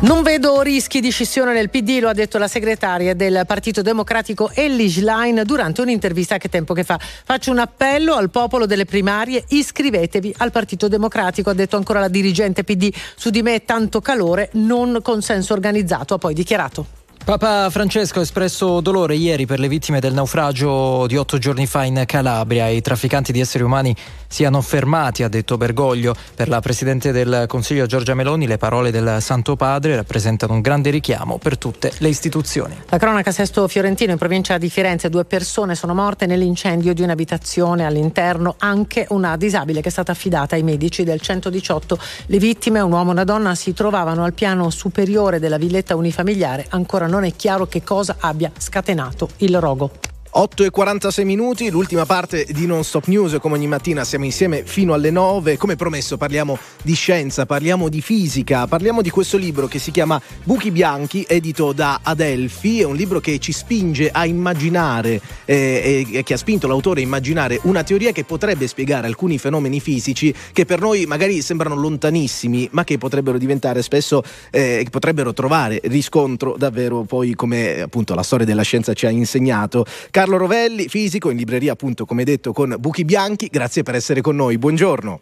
Non 0.00 0.22
vedo 0.22 0.60
rischi 0.62 1.00
di 1.00 1.10
scissione 1.10 1.52
nel 1.52 1.70
PD, 1.70 1.98
lo 2.00 2.08
ha 2.08 2.12
detto 2.12 2.38
la 2.38 2.46
segretaria 2.46 3.16
del 3.16 3.42
Partito 3.44 3.82
Democratico 3.82 4.48
Ellie 4.54 4.88
Schlein 4.88 5.42
durante 5.44 5.80
un'intervista 5.80 6.38
che 6.38 6.48
tempo 6.48 6.72
che 6.72 6.84
fa. 6.84 7.00
Faccio 7.00 7.50
un 7.50 7.58
appello 7.58 8.14
al 8.14 8.30
popolo 8.30 8.64
delle 8.64 8.84
primarie, 8.84 9.42
iscrivetevi 9.48 10.36
al 10.38 10.52
Partito 10.52 10.86
Democratico, 10.86 11.50
ha 11.50 11.54
detto 11.54 11.74
ancora 11.74 11.98
la 11.98 12.06
dirigente 12.06 12.62
PD. 12.62 12.94
Su 13.16 13.30
di 13.30 13.42
me 13.42 13.64
tanto 13.64 14.00
calore, 14.00 14.50
non 14.52 15.00
consenso 15.02 15.52
organizzato, 15.52 16.14
ha 16.14 16.18
poi 16.18 16.32
dichiarato. 16.32 16.97
Papa 17.28 17.68
Francesco 17.68 18.20
ha 18.20 18.22
espresso 18.22 18.80
dolore 18.80 19.14
ieri 19.14 19.44
per 19.44 19.60
le 19.60 19.68
vittime 19.68 20.00
del 20.00 20.14
naufragio 20.14 21.06
di 21.06 21.18
otto 21.18 21.36
giorni 21.36 21.66
fa 21.66 21.84
in 21.84 22.04
Calabria. 22.06 22.68
I 22.68 22.80
trafficanti 22.80 23.32
di 23.32 23.40
esseri 23.40 23.62
umani 23.62 23.94
siano 24.26 24.62
fermati, 24.62 25.22
ha 25.22 25.28
detto 25.28 25.58
Bergoglio. 25.58 26.16
Per 26.34 26.48
la 26.48 26.60
Presidente 26.60 27.12
del 27.12 27.44
Consiglio 27.46 27.84
Giorgia 27.84 28.14
Meloni 28.14 28.46
le 28.46 28.56
parole 28.56 28.90
del 28.90 29.18
Santo 29.20 29.56
Padre 29.56 29.94
rappresentano 29.94 30.54
un 30.54 30.62
grande 30.62 30.88
richiamo 30.88 31.36
per 31.36 31.58
tutte 31.58 31.92
le 31.98 32.08
istituzioni. 32.08 32.74
La 32.88 32.96
cronaca 32.96 33.30
Sesto 33.30 33.68
Fiorentino 33.68 34.12
in 34.12 34.18
provincia 34.18 34.56
di 34.56 34.70
Firenze, 34.70 35.10
due 35.10 35.26
persone 35.26 35.74
sono 35.74 35.92
morte 35.92 36.24
nell'incendio 36.24 36.94
di 36.94 37.02
un'abitazione 37.02 37.84
all'interno, 37.84 38.54
anche 38.56 39.04
una 39.10 39.36
disabile 39.36 39.82
che 39.82 39.88
è 39.88 39.92
stata 39.92 40.12
affidata 40.12 40.54
ai 40.54 40.62
medici 40.62 41.04
del 41.04 41.20
118. 41.20 41.98
Le 42.24 42.38
vittime, 42.38 42.80
un 42.80 42.92
uomo 42.92 43.10
e 43.10 43.12
una 43.12 43.24
donna, 43.24 43.54
si 43.54 43.74
trovavano 43.74 44.24
al 44.24 44.32
piano 44.32 44.70
superiore 44.70 45.38
della 45.38 45.58
villetta 45.58 45.94
unifamiliare, 45.94 46.64
ancora 46.70 47.06
non 47.06 47.16
è 47.24 47.34
chiaro 47.34 47.66
che 47.66 47.82
cosa 47.82 48.16
abbia 48.20 48.50
scatenato 48.56 49.30
il 49.38 49.58
rogo. 49.58 49.90
8 50.30 50.64
e 50.64 50.70
46 50.70 51.24
minuti, 51.24 51.70
l'ultima 51.70 52.04
parte 52.04 52.46
di 52.50 52.66
Non 52.66 52.84
Stop 52.84 53.06
News, 53.06 53.38
come 53.40 53.54
ogni 53.54 53.66
mattina 53.66 54.04
siamo 54.04 54.26
insieme 54.26 54.62
fino 54.64 54.92
alle 54.92 55.10
9, 55.10 55.56
come 55.56 55.74
promesso 55.74 56.16
parliamo 56.16 56.58
di 56.82 56.94
scienza, 56.94 57.46
parliamo 57.46 57.88
di 57.88 58.02
fisica, 58.02 58.66
parliamo 58.66 59.00
di 59.00 59.08
questo 59.10 59.38
libro 59.38 59.66
che 59.66 59.78
si 59.78 59.90
chiama 59.90 60.20
Buchi 60.44 60.70
Bianchi, 60.70 61.24
edito 61.26 61.72
da 61.72 62.00
Adelphi, 62.02 62.80
è 62.80 62.84
un 62.84 62.94
libro 62.94 63.20
che 63.20 63.38
ci 63.38 63.52
spinge 63.52 64.10
a 64.10 64.26
immaginare 64.26 65.20
eh, 65.46 66.06
e 66.12 66.22
che 66.22 66.34
ha 66.34 66.36
spinto 66.36 66.68
l'autore 66.68 67.00
a 67.00 67.04
immaginare 67.04 67.58
una 67.62 67.82
teoria 67.82 68.12
che 68.12 68.24
potrebbe 68.24 68.66
spiegare 68.66 69.06
alcuni 69.06 69.38
fenomeni 69.38 69.80
fisici 69.80 70.32
che 70.52 70.66
per 70.66 70.80
noi 70.80 71.06
magari 71.06 71.40
sembrano 71.40 71.74
lontanissimi, 71.74 72.68
ma 72.72 72.84
che 72.84 72.98
potrebbero 72.98 73.38
diventare 73.38 73.82
spesso, 73.82 74.22
eh, 74.50 74.86
potrebbero 74.90 75.32
trovare 75.32 75.80
riscontro 75.84 76.54
davvero 76.56 77.02
poi 77.02 77.34
come 77.34 77.80
appunto 77.80 78.14
la 78.14 78.22
storia 78.22 78.44
della 78.44 78.62
scienza 78.62 78.92
ci 78.92 79.06
ha 79.06 79.10
insegnato. 79.10 79.86
Carlo 80.18 80.36
Rovelli, 80.36 80.88
fisico, 80.88 81.30
in 81.30 81.36
libreria 81.36 81.74
appunto 81.74 82.04
come 82.04 82.24
detto 82.24 82.52
con 82.52 82.74
Buchi 82.80 83.04
Bianchi, 83.04 83.46
grazie 83.46 83.84
per 83.84 83.94
essere 83.94 84.20
con 84.20 84.34
noi, 84.34 84.58
buongiorno. 84.58 85.20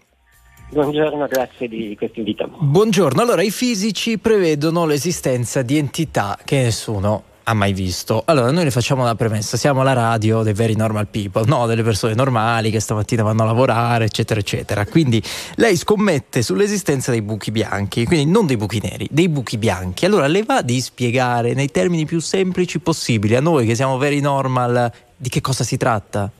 Buongiorno, 0.71 1.27
grazie 1.27 1.69
di 1.69 1.95
questo 1.99 2.21
invito. 2.21 2.49
Buongiorno, 2.59 3.21
allora 3.21 3.43
i 3.43 3.51
fisici 3.51 4.17
prevedono 4.17 4.87
l'esistenza 4.87 5.61
di 5.61 5.77
entità 5.77 6.39
che 6.43 6.63
nessuno 6.63 7.25
ha 7.49 7.55
mai 7.55 7.73
visto. 7.73 8.23
Allora, 8.27 8.51
noi 8.51 8.65
le 8.65 8.71
facciamo 8.71 9.03
una 9.03 9.15
premessa: 9.15 9.57
siamo 9.57 9.83
la 9.83 9.93
radio 9.93 10.43
dei 10.43 10.53
very 10.53 10.75
normal 10.75 11.07
people, 11.07 11.45
no? 11.47 11.67
Delle 11.67 11.83
persone 11.83 12.15
normali 12.15 12.71
che 12.71 12.81
stamattina 12.81 13.23
vanno 13.23 13.43
a 13.43 13.47
lavorare, 13.47 14.07
eccetera, 14.07 14.41
eccetera. 14.41 14.85
Quindi 14.85 15.23
lei 15.57 15.77
scommette 15.77 16.43
sull'esistenza 16.43 17.11
dei 17.11 17.23
buchi 17.23 17.51
bianchi, 17.51 18.05
quindi 18.05 18.31
non 18.31 18.47
dei 18.47 18.57
buchi 18.57 18.81
neri, 18.83 19.09
dei 19.11 19.29
buchi 19.29 19.59
bianchi. 19.59 20.05
Allora, 20.05 20.27
le 20.27 20.43
va 20.43 20.63
di 20.63 20.81
spiegare 20.81 21.55
nei 21.55 21.71
termini 21.71 22.05
più 22.05 22.21
semplici 22.21 22.81
possibili 22.81 23.37
a 23.37 23.41
noi 23.41 23.67
che 23.67 23.75
siamo 23.75 23.97
very 23.97 24.21
normal 24.21 24.93
di 25.17 25.29
che 25.29 25.41
cosa 25.41 25.65
si 25.65 25.77
tratta? 25.77 26.31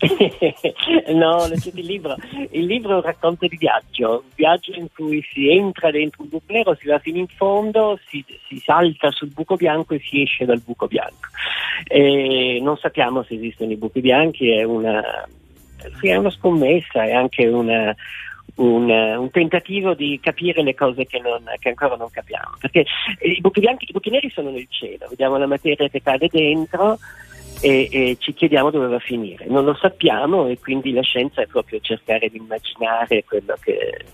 no, 1.12 1.46
leggete 1.46 1.80
il 1.80 1.86
libro. 1.86 2.16
Il 2.50 2.64
libro 2.64 2.92
è 2.92 2.94
un 2.96 3.02
racconto 3.02 3.46
di 3.46 3.56
viaggio, 3.56 4.22
un 4.24 4.30
viaggio 4.34 4.72
in 4.72 4.86
cui 4.92 5.22
si 5.30 5.50
entra 5.50 5.90
dentro 5.90 6.22
un 6.22 6.28
buco 6.28 6.44
nero, 6.48 6.76
si 6.80 6.88
va 6.88 6.98
fino 6.98 7.18
in 7.18 7.28
fondo, 7.28 7.98
si, 8.08 8.24
si 8.48 8.58
salta 8.58 9.10
sul 9.10 9.30
buco 9.30 9.56
bianco 9.56 9.94
e 9.94 10.00
si 10.00 10.22
esce 10.22 10.44
dal 10.44 10.60
buco 10.60 10.86
bianco. 10.86 11.28
E 11.86 12.58
non 12.62 12.76
sappiamo 12.78 13.22
se 13.24 13.34
esistono 13.34 13.72
i 13.72 13.76
buchi 13.76 14.00
bianchi, 14.00 14.50
è 14.50 14.62
una, 14.62 15.28
è 16.00 16.16
una 16.16 16.30
scommessa, 16.30 17.04
è 17.04 17.12
anche 17.12 17.46
una, 17.46 17.94
un, 18.56 18.90
un, 18.90 19.30
tentativo 19.30 19.94
di 19.94 20.18
capire 20.22 20.62
le 20.62 20.74
cose 20.74 21.06
che, 21.06 21.18
non, 21.18 21.44
che, 21.58 21.68
ancora 21.68 21.96
non 21.96 22.10
capiamo. 22.10 22.56
Perché 22.58 22.86
i 23.20 23.40
buchi 23.40 23.60
bianchi, 23.60 23.86
i 23.88 23.92
buchi 23.92 24.10
neri 24.10 24.30
sono 24.30 24.50
nel 24.50 24.66
cielo, 24.70 25.06
vediamo 25.08 25.36
la 25.36 25.46
materia 25.46 25.88
che 25.88 26.00
cade 26.02 26.28
dentro 26.30 26.98
e, 27.60 27.88
e, 27.90 28.16
ci 28.18 28.32
chiediamo 28.32 28.70
dove 28.70 28.86
va 28.86 28.96
a 28.96 29.00
finire. 29.00 29.46
Non 29.46 29.64
lo 29.64 29.74
sappiamo 29.74 30.46
e 30.48 30.58
quindi 30.58 30.92
la 30.92 31.02
scienza 31.02 31.42
è 31.42 31.46
proprio 31.46 31.80
cercare 31.80 32.28
di 32.28 32.38
immaginare 32.38 33.24
quello 33.24 33.56
che, 33.60 34.04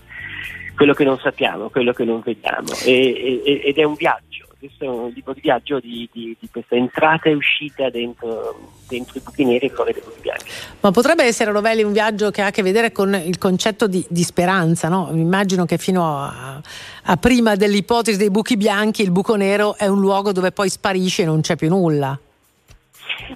quello 0.75 0.93
che 0.93 1.03
non 1.03 1.17
sappiamo, 1.17 1.69
quello 1.69 1.93
che 1.93 2.03
non 2.03 2.21
vediamo. 2.23 2.73
E, 2.85 3.61
ed 3.63 3.77
è 3.77 3.83
un 3.83 3.95
viaggio, 3.95 4.47
questo 4.59 4.85
è 4.85 4.87
un 4.87 5.13
tipo 5.13 5.33
di 5.33 5.41
viaggio 5.41 5.79
di, 5.79 6.09
di, 6.11 6.35
di 6.39 6.49
questa 6.49 6.75
entrata 6.75 7.29
e 7.29 7.33
uscita 7.33 7.89
dentro, 7.89 8.71
dentro 8.87 9.17
i 9.17 9.21
buchi 9.23 9.45
neri 9.45 9.67
e 9.67 9.69
fuori 9.69 9.93
dai 9.93 10.01
buchi 10.03 10.19
bianchi. 10.19 10.45
Ma 10.81 10.91
potrebbe 10.91 11.23
essere, 11.23 11.51
Rovelli, 11.51 11.83
un 11.83 11.93
viaggio 11.93 12.31
che 12.31 12.41
ha 12.41 12.47
a 12.47 12.51
che 12.51 12.63
vedere 12.63 12.91
con 12.91 13.13
il 13.13 13.37
concetto 13.37 13.87
di, 13.87 14.03
di 14.09 14.23
speranza, 14.23 14.89
no? 14.89 15.09
Immagino 15.13 15.65
che 15.65 15.77
fino 15.77 16.05
a, 16.05 16.59
a 17.03 17.17
prima 17.17 17.55
dell'ipotesi 17.55 18.17
dei 18.17 18.31
buchi 18.31 18.57
bianchi 18.57 19.03
il 19.03 19.11
buco 19.11 19.35
nero 19.35 19.75
è 19.77 19.87
un 19.87 19.99
luogo 19.99 20.31
dove 20.31 20.51
poi 20.51 20.69
sparisce 20.69 21.21
e 21.21 21.25
non 21.25 21.41
c'è 21.41 21.55
più 21.55 21.69
nulla. 21.69 22.19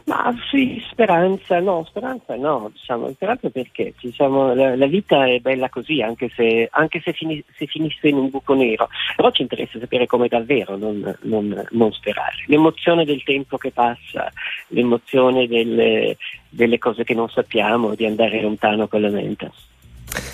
Ma 0.06 0.34
sì, 0.50 0.84
speranza 0.90 1.60
no, 1.60 1.84
speranza 1.86 2.36
no, 2.36 2.70
diciamo, 2.72 3.12
speranza 3.12 3.50
perché 3.50 3.94
diciamo, 4.00 4.54
la, 4.54 4.76
la, 4.76 4.86
vita 4.88 5.26
è 5.26 5.40
bella 5.40 5.70
così, 5.70 6.02
anche 6.02 6.30
se, 6.36 6.68
anche 6.72 7.02
se, 7.04 7.14
fini, 7.14 7.44
se, 7.56 7.66
finisse 7.66 8.08
in 8.10 8.18
un 8.18 8.30
buco 8.30 8.54
nero, 8.54 8.90
però 9.16 9.32
ci 9.32 9.42
interessa 9.42 9.80
sapere 9.80 10.06
come 10.06 10.28
davvero, 10.28 10.78
non, 10.78 11.18
non, 11.22 11.68
non 11.72 11.92
sperare. 11.92 12.44
L'emozione 12.48 13.06
del 13.06 13.24
tempo 13.24 13.58
che 13.58 13.72
passa, 13.72 14.32
l'emozione 14.68 15.48
delle, 15.48 16.18
delle 16.50 16.78
cose 16.78 17.04
che 17.04 17.14
non 17.14 17.30
sappiamo, 17.30 17.96
di 17.96 18.06
andare 18.06 18.42
lontano 18.42 18.88
con 18.88 19.02
la 19.02 19.10
mente. 19.10 19.52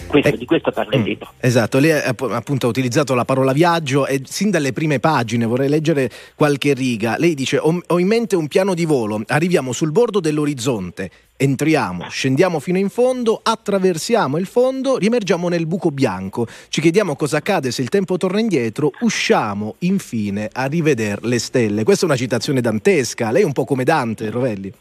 Questo, 0.07 0.29
eh, 0.29 0.37
di 0.37 0.45
questo 0.45 0.71
parla 0.71 0.95
il 0.95 1.03
libro. 1.03 1.33
Esatto, 1.39 1.79
lei 1.79 1.91
appunto 1.91 2.65
ha 2.65 2.69
utilizzato 2.69 3.13
la 3.13 3.25
parola 3.25 3.51
viaggio 3.51 4.07
e 4.07 4.21
sin 4.25 4.49
dalle 4.49 4.73
prime 4.73 4.99
pagine 4.99 5.45
vorrei 5.45 5.69
leggere 5.69 6.09
qualche 6.35 6.73
riga. 6.73 7.15
Lei 7.17 7.33
dice 7.33 7.57
ho, 7.57 7.99
in 7.99 8.07
mente 8.07 8.35
un 8.35 8.47
piano 8.47 8.73
di 8.73 8.85
volo, 8.85 9.21
arriviamo 9.27 9.73
sul 9.73 9.91
bordo 9.91 10.19
dell'orizzonte, 10.19 11.11
entriamo, 11.35 12.07
scendiamo 12.09 12.59
fino 12.59 12.77
in 12.77 12.89
fondo, 12.89 13.39
attraversiamo 13.43 14.37
il 14.37 14.47
fondo, 14.47 14.97
riemergiamo 14.97 15.49
nel 15.49 15.67
buco 15.67 15.91
bianco, 15.91 16.47
ci 16.69 16.81
chiediamo 16.81 17.15
cosa 17.15 17.37
accade 17.37 17.71
se 17.71 17.81
il 17.81 17.89
tempo 17.89 18.17
torna 18.17 18.39
indietro, 18.39 18.91
usciamo 19.01 19.75
infine 19.79 20.49
a 20.51 20.65
rivedere 20.65 21.21
le 21.23 21.39
stelle. 21.39 21.83
Questa 21.83 22.03
è 22.03 22.07
una 22.07 22.17
citazione 22.17 22.61
dantesca, 22.61 23.31
lei 23.31 23.41
è 23.41 23.45
un 23.45 23.53
po' 23.53 23.65
come 23.65 23.83
Dante, 23.83 24.29
Rovelli. 24.31 24.73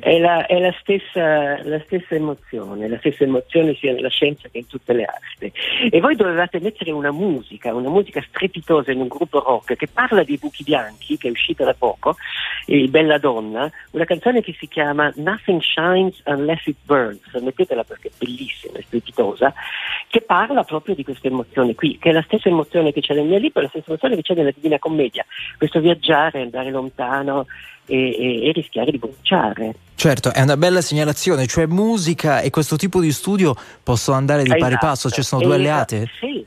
È, 0.00 0.18
la, 0.18 0.46
è 0.46 0.58
la, 0.58 0.74
stessa, 0.80 1.62
la, 1.62 1.80
stessa, 1.84 2.14
emozione, 2.14 2.88
la 2.88 2.98
stessa 2.98 3.24
emozione 3.24 3.74
sia 3.74 3.92
nella 3.92 4.08
scienza 4.08 4.48
che 4.48 4.58
in 4.58 4.66
tutte 4.66 4.92
le 4.92 5.04
arti. 5.04 5.52
E 5.90 6.00
voi 6.00 6.16
dovevate 6.16 6.60
mettere 6.60 6.90
una 6.90 7.12
musica, 7.12 7.74
una 7.74 7.88
musica 7.88 8.22
strepitosa 8.28 8.92
in 8.92 9.00
un 9.00 9.08
gruppo 9.08 9.40
rock 9.40 9.76
che 9.76 9.86
parla 9.86 10.22
dei 10.24 10.38
buchi 10.38 10.62
bianchi, 10.62 11.16
che 11.16 11.28
è 11.28 11.30
uscita 11.30 11.64
da 11.64 11.74
poco, 11.74 12.16
il 12.66 12.88
Bella 12.88 13.18
Donna, 13.18 13.70
una 13.92 14.04
canzone 14.04 14.42
che 14.42 14.54
si 14.58 14.68
chiama 14.68 15.12
Nothing 15.16 15.60
Shines 15.60 16.20
Unless 16.24 16.66
It 16.66 16.78
Burns, 16.84 17.32
mettetela 17.40 17.84
perché 17.84 18.08
è 18.08 18.12
bellissima, 18.18 18.78
è 18.78 18.82
strepitosa, 18.82 19.52
che 20.08 20.20
parla 20.22 20.64
proprio 20.64 20.94
di 20.94 21.04
questa 21.04 21.28
emozione 21.28 21.74
qui, 21.74 21.98
che 21.98 22.10
è 22.10 22.12
la 22.12 22.22
stessa 22.22 22.48
emozione 22.48 22.92
che 22.92 23.00
c'è 23.00 23.14
nel 23.14 23.26
mio 23.26 23.38
libro, 23.38 23.62
la 23.62 23.68
stessa 23.68 23.86
emozione 23.88 24.16
che 24.16 24.22
c'è 24.22 24.34
nella 24.34 24.50
Divina 24.50 24.78
Commedia, 24.78 25.24
questo 25.56 25.80
viaggiare, 25.80 26.42
andare 26.42 26.70
lontano, 26.70 27.46
e, 27.86 27.96
e, 27.96 28.48
e, 28.48 28.52
rischiare 28.52 28.90
di 28.90 28.98
bruciare. 28.98 29.74
Certo, 29.94 30.32
è 30.32 30.42
una 30.42 30.56
bella 30.56 30.80
segnalazione, 30.80 31.46
cioè 31.46 31.66
musica 31.66 32.40
e 32.40 32.50
questo 32.50 32.76
tipo 32.76 33.00
di 33.00 33.12
studio 33.12 33.54
possono 33.82 34.16
andare 34.16 34.42
di 34.42 34.48
esatto. 34.48 34.62
pari 34.62 34.76
passo, 34.78 35.10
ci 35.10 35.22
sono 35.22 35.42
due 35.42 35.54
alleate? 35.54 36.06
Sì, 36.20 36.44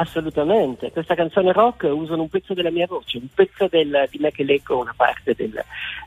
assolutamente. 0.00 0.90
Questa 0.90 1.14
canzone 1.14 1.52
rock 1.52 1.88
usano 1.90 2.22
un 2.22 2.28
pezzo 2.28 2.54
della 2.54 2.70
mia 2.70 2.86
voce, 2.86 3.18
un 3.18 3.28
pezzo 3.32 3.68
del, 3.68 4.06
di 4.10 4.18
me 4.18 4.30
che 4.30 4.44
leggo 4.44 4.78
una 4.78 4.94
parte 4.96 5.34
del, 5.36 5.62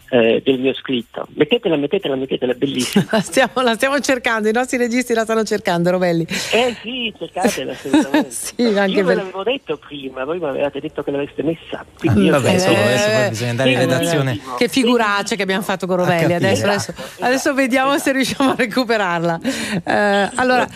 eh, 0.10 0.42
del 0.44 0.60
mio 0.60 0.74
scritto. 0.74 1.28
Mettetela, 1.34 1.76
mettetela, 1.76 2.16
mettetela, 2.16 2.54
bellissima. 2.54 3.06
la, 3.12 3.20
stiamo, 3.22 3.62
la, 3.62 3.74
stiamo, 3.76 4.00
cercando, 4.00 4.50
i 4.50 4.52
nostri 4.52 4.78
registi 4.78 5.14
la 5.14 5.24
stanno 5.24 5.44
cercando, 5.44 5.92
Rovelli. 5.92 6.26
Eh 6.52 6.76
sì, 6.82 7.14
cercatela 7.18 7.72
assolutamente. 7.72 8.30
sì, 8.34 8.62
anche 8.62 8.98
io 8.98 9.06
ve 9.06 9.16
l'avevo 9.16 9.44
detto 9.44 9.78
prima, 9.78 10.24
voi 10.26 10.40
mi 10.40 10.46
avevate 10.46 10.80
detto 10.80 11.04
che 11.04 11.12
l'aveste 11.12 11.44
messa. 11.44 11.86
Quindi 11.98 12.30
ah, 12.30 12.32
vabbè, 12.32 12.52
insomma, 12.52 12.84
adesso 12.84 13.10
poi 13.10 13.30
bisogna 13.30 13.50
andare 13.52 13.72
in 13.72 13.78
redazione. 13.78 14.40
Che 14.58 14.68
figuracce 14.68 15.36
che 15.36 15.44
abbiamo 15.44 15.64
fatto 15.64 15.86
con 15.86 15.98
Rovelli, 15.98 16.34
adesso, 16.34 16.66
adesso, 16.66 16.92
esatto, 16.92 17.24
adesso 17.24 17.36
esatto, 17.36 17.56
vediamo 17.56 17.94
esatto. 17.94 18.10
se 18.10 18.12
riusciamo 18.12 18.50
a 18.52 18.56
recuperarla. 18.56 19.40
Eh, 19.84 20.30
allora, 20.36 20.68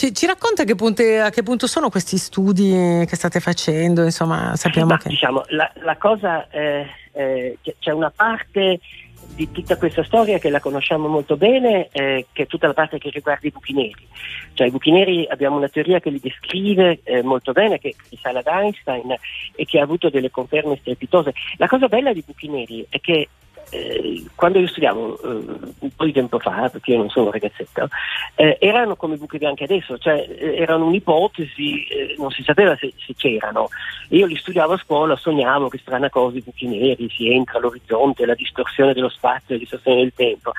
ci, 0.00 0.14
ci, 0.14 0.24
racconta 0.24 0.62
a 0.62 0.64
che, 0.64 0.74
punto, 0.74 1.02
a 1.02 1.28
che 1.28 1.42
punto 1.42 1.66
sono 1.66 1.90
questi 1.90 2.16
studi 2.16 3.04
che 3.06 3.16
state 3.16 3.38
facendo? 3.38 4.02
Insomma, 4.02 4.56
sappiamo 4.56 4.92
Ma, 4.92 4.98
che... 4.98 5.10
Diciamo, 5.10 5.44
la, 5.48 5.70
la 5.82 5.98
cosa, 5.98 6.48
eh, 6.48 6.86
eh, 7.12 7.58
c'è 7.78 7.90
una 7.90 8.08
parte 8.08 8.80
di 9.34 9.50
tutta 9.50 9.76
questa 9.76 10.02
storia 10.02 10.38
che 10.38 10.48
la 10.48 10.58
conosciamo 10.58 11.06
molto 11.06 11.36
bene, 11.36 11.88
eh, 11.92 12.26
che 12.32 12.44
è 12.44 12.46
tutta 12.46 12.66
la 12.66 12.72
parte 12.72 12.96
che 12.96 13.10
riguarda 13.10 13.46
i 13.46 13.50
buchi 13.50 13.74
neri. 13.74 14.06
Cioè 14.54 14.68
i 14.68 14.70
buchi 14.70 14.90
neri 14.90 15.26
abbiamo 15.28 15.58
una 15.58 15.68
teoria 15.68 16.00
che 16.00 16.08
li 16.08 16.18
descrive 16.18 17.00
eh, 17.02 17.22
molto 17.22 17.52
bene, 17.52 17.78
che 17.78 17.94
risale 18.08 18.38
ad 18.38 18.46
Einstein 18.46 19.14
e 19.54 19.64
che 19.66 19.80
ha 19.80 19.82
avuto 19.82 20.08
delle 20.08 20.30
conferme 20.30 20.78
strepitose. 20.80 21.34
La 21.58 21.68
cosa 21.68 21.88
bella 21.88 22.14
di 22.14 22.24
buchi 22.24 22.48
neri 22.48 22.86
è 22.88 23.00
che 23.00 23.28
eh, 23.70 24.24
quando 24.34 24.58
io 24.58 24.66
studiavo 24.66 25.20
eh, 25.20 25.26
un 25.78 25.90
po' 25.94 26.04
di 26.04 26.12
tempo 26.12 26.38
fa, 26.38 26.68
perché 26.68 26.92
io 26.92 26.98
non 26.98 27.08
sono 27.08 27.26
un 27.26 27.32
ragazzetto, 27.32 27.88
eh, 28.34 28.56
erano 28.60 28.96
come 28.96 29.16
buchi 29.16 29.38
bianchi 29.38 29.64
adesso, 29.64 29.98
cioè 29.98 30.26
eh, 30.28 30.56
erano 30.56 30.86
un'ipotesi, 30.86 31.86
eh, 31.86 32.14
non 32.18 32.30
si 32.30 32.42
sapeva 32.42 32.76
se, 32.76 32.92
se 32.96 33.14
c'erano. 33.16 33.68
Io 34.10 34.26
li 34.26 34.36
studiavo 34.36 34.74
a 34.74 34.78
scuola, 34.78 35.16
sognavo 35.16 35.68
che 35.68 35.78
strana 35.78 36.10
cosa 36.10 36.36
i 36.36 36.42
buchi 36.42 36.66
neri, 36.66 37.08
si 37.10 37.32
entra 37.32 37.58
all'orizzonte, 37.58 38.26
la 38.26 38.34
distorsione 38.34 38.92
dello 38.92 39.08
spazio, 39.08 39.54
la 39.54 39.60
distorsione 39.60 40.02
del 40.02 40.12
tempo. 40.14 40.52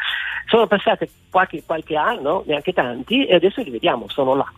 Sono 0.47 0.67
passate 0.67 1.09
qualche, 1.29 1.63
qualche 1.65 1.95
anno, 1.95 2.43
neanche 2.45 2.73
tanti, 2.73 3.25
e 3.25 3.35
adesso 3.35 3.61
li 3.61 3.69
vediamo, 3.71 4.07
sono 4.09 4.35
là. 4.35 4.51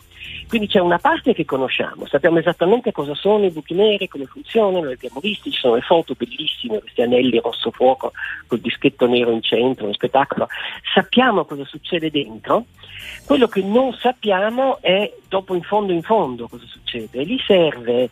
Quindi 0.47 0.67
c'è 0.67 0.79
una 0.79 0.99
parte 0.99 1.33
che 1.33 1.45
conosciamo, 1.45 2.05
sappiamo 2.05 2.39
esattamente 2.39 2.91
cosa 2.91 3.15
sono 3.15 3.45
i 3.45 3.49
buchi 3.49 3.73
neri, 3.73 4.07
come 4.07 4.25
funzionano, 4.25 4.85
li 4.85 4.93
abbiamo 4.93 5.19
visti, 5.19 5.51
ci 5.51 5.59
sono 5.59 5.75
le 5.75 5.81
foto 5.81 6.13
bellissime, 6.15 6.79
questi 6.79 7.01
anelli 7.01 7.39
rosso 7.39 7.71
fuoco 7.71 8.11
col 8.47 8.59
dischetto 8.59 9.07
nero 9.07 9.31
in 9.31 9.41
centro, 9.41 9.85
uno 9.85 9.93
spettacolo. 9.93 10.47
Sappiamo 10.93 11.45
cosa 11.45 11.65
succede 11.65 12.11
dentro, 12.11 12.65
quello 13.25 13.47
che 13.47 13.61
non 13.61 13.93
sappiamo 13.93 14.79
è 14.81 15.11
dopo 15.27 15.55
in 15.55 15.63
fondo 15.63 15.91
in 15.91 16.01
fondo 16.01 16.47
cosa 16.47 16.65
succede. 16.67 17.19
E 17.19 17.23
lì 17.23 17.39
serve 17.45 18.09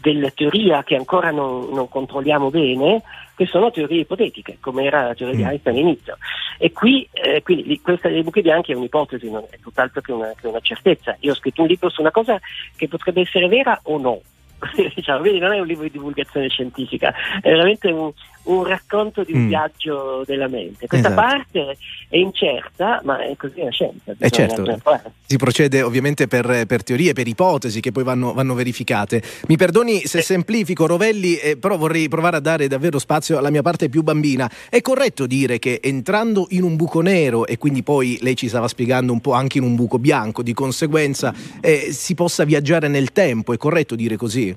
della 0.00 0.30
teoria 0.30 0.82
che 0.82 0.96
ancora 0.96 1.30
non, 1.30 1.68
non 1.70 1.88
controlliamo 1.88 2.50
bene, 2.50 3.02
che 3.34 3.46
sono 3.46 3.70
teorie 3.70 4.00
ipotetiche, 4.00 4.58
come 4.60 4.84
era 4.84 5.06
la 5.06 5.14
teoria 5.14 5.36
di 5.36 5.42
Einstein 5.42 5.76
all'inizio. 5.76 6.18
E 6.58 6.72
qui, 6.72 7.08
eh, 7.12 7.42
quindi, 7.42 7.80
questa 7.80 8.08
dei 8.08 8.22
buchi 8.22 8.42
bianchi 8.42 8.72
è 8.72 8.74
un'ipotesi, 8.74 9.30
non 9.30 9.44
è 9.48 9.58
tutt'altro 9.60 10.00
che 10.00 10.12
una, 10.12 10.32
che 10.38 10.46
una 10.48 10.60
certezza. 10.60 11.16
Io 11.20 11.32
ho 11.32 11.36
scritto 11.36 11.62
un 11.62 11.68
libro 11.68 11.88
su 11.88 12.00
una 12.00 12.10
cosa 12.10 12.40
che 12.76 12.88
potrebbe 12.88 13.20
essere 13.20 13.46
vera 13.48 13.78
o 13.84 13.98
no. 13.98 14.20
diciamo, 14.94 15.20
quindi 15.20 15.38
non 15.38 15.52
è 15.52 15.60
un 15.60 15.66
libro 15.66 15.84
di 15.84 15.90
divulgazione 15.90 16.48
scientifica, 16.48 17.12
è 17.40 17.48
veramente 17.50 17.90
un, 17.90 18.10
un 18.44 18.64
racconto 18.64 19.22
di 19.24 19.32
un 19.32 19.44
Mm. 19.44 19.48
viaggio 19.48 20.22
della 20.26 20.48
mente. 20.48 20.86
Questa 20.86 21.08
Esatto. 21.08 21.14
parte 21.14 21.76
è 22.08 22.16
incerta, 22.16 23.00
ma 23.04 23.22
è 23.24 23.36
così 23.36 23.62
la 23.62 23.70
scienza. 23.70 24.14
Eh 24.18 24.30
certo, 24.30 24.80
si 25.26 25.36
procede 25.36 25.82
ovviamente 25.82 26.26
per, 26.26 26.64
per 26.66 26.82
teorie, 26.82 27.12
per 27.12 27.28
ipotesi 27.28 27.80
che 27.80 27.92
poi 27.92 28.02
vanno, 28.04 28.32
vanno 28.32 28.54
verificate. 28.54 29.22
Mi 29.48 29.56
perdoni 29.56 30.00
se 30.06 30.22
semplifico 30.22 30.86
Rovelli, 30.86 31.36
eh, 31.36 31.56
però 31.58 31.76
vorrei 31.76 32.08
provare 32.08 32.36
a 32.36 32.40
dare 32.40 32.66
davvero 32.68 32.98
spazio 32.98 33.36
alla 33.38 33.50
mia 33.50 33.62
parte 33.62 33.88
più 33.88 34.02
bambina. 34.02 34.50
È 34.70 34.80
corretto 34.80 35.26
dire 35.26 35.58
che 35.58 35.80
entrando 35.82 36.46
in 36.50 36.62
un 36.62 36.76
buco 36.76 37.00
nero 37.00 37.46
e 37.46 37.58
quindi 37.58 37.82
poi 37.82 38.18
lei 38.22 38.34
ci 38.34 38.48
stava 38.48 38.66
spiegando 38.68 39.12
un 39.12 39.20
po' 39.20 39.32
anche 39.32 39.58
in 39.58 39.64
un 39.64 39.74
buco 39.76 39.98
bianco, 39.98 40.42
di 40.42 40.54
conseguenza 40.54 41.34
eh, 41.60 41.88
si 41.92 42.14
possa 42.14 42.44
viaggiare 42.44 42.88
nel 42.88 43.12
tempo, 43.12 43.52
è 43.52 43.56
corretto 43.58 43.94
dire 43.94 44.16
così? 44.16 44.47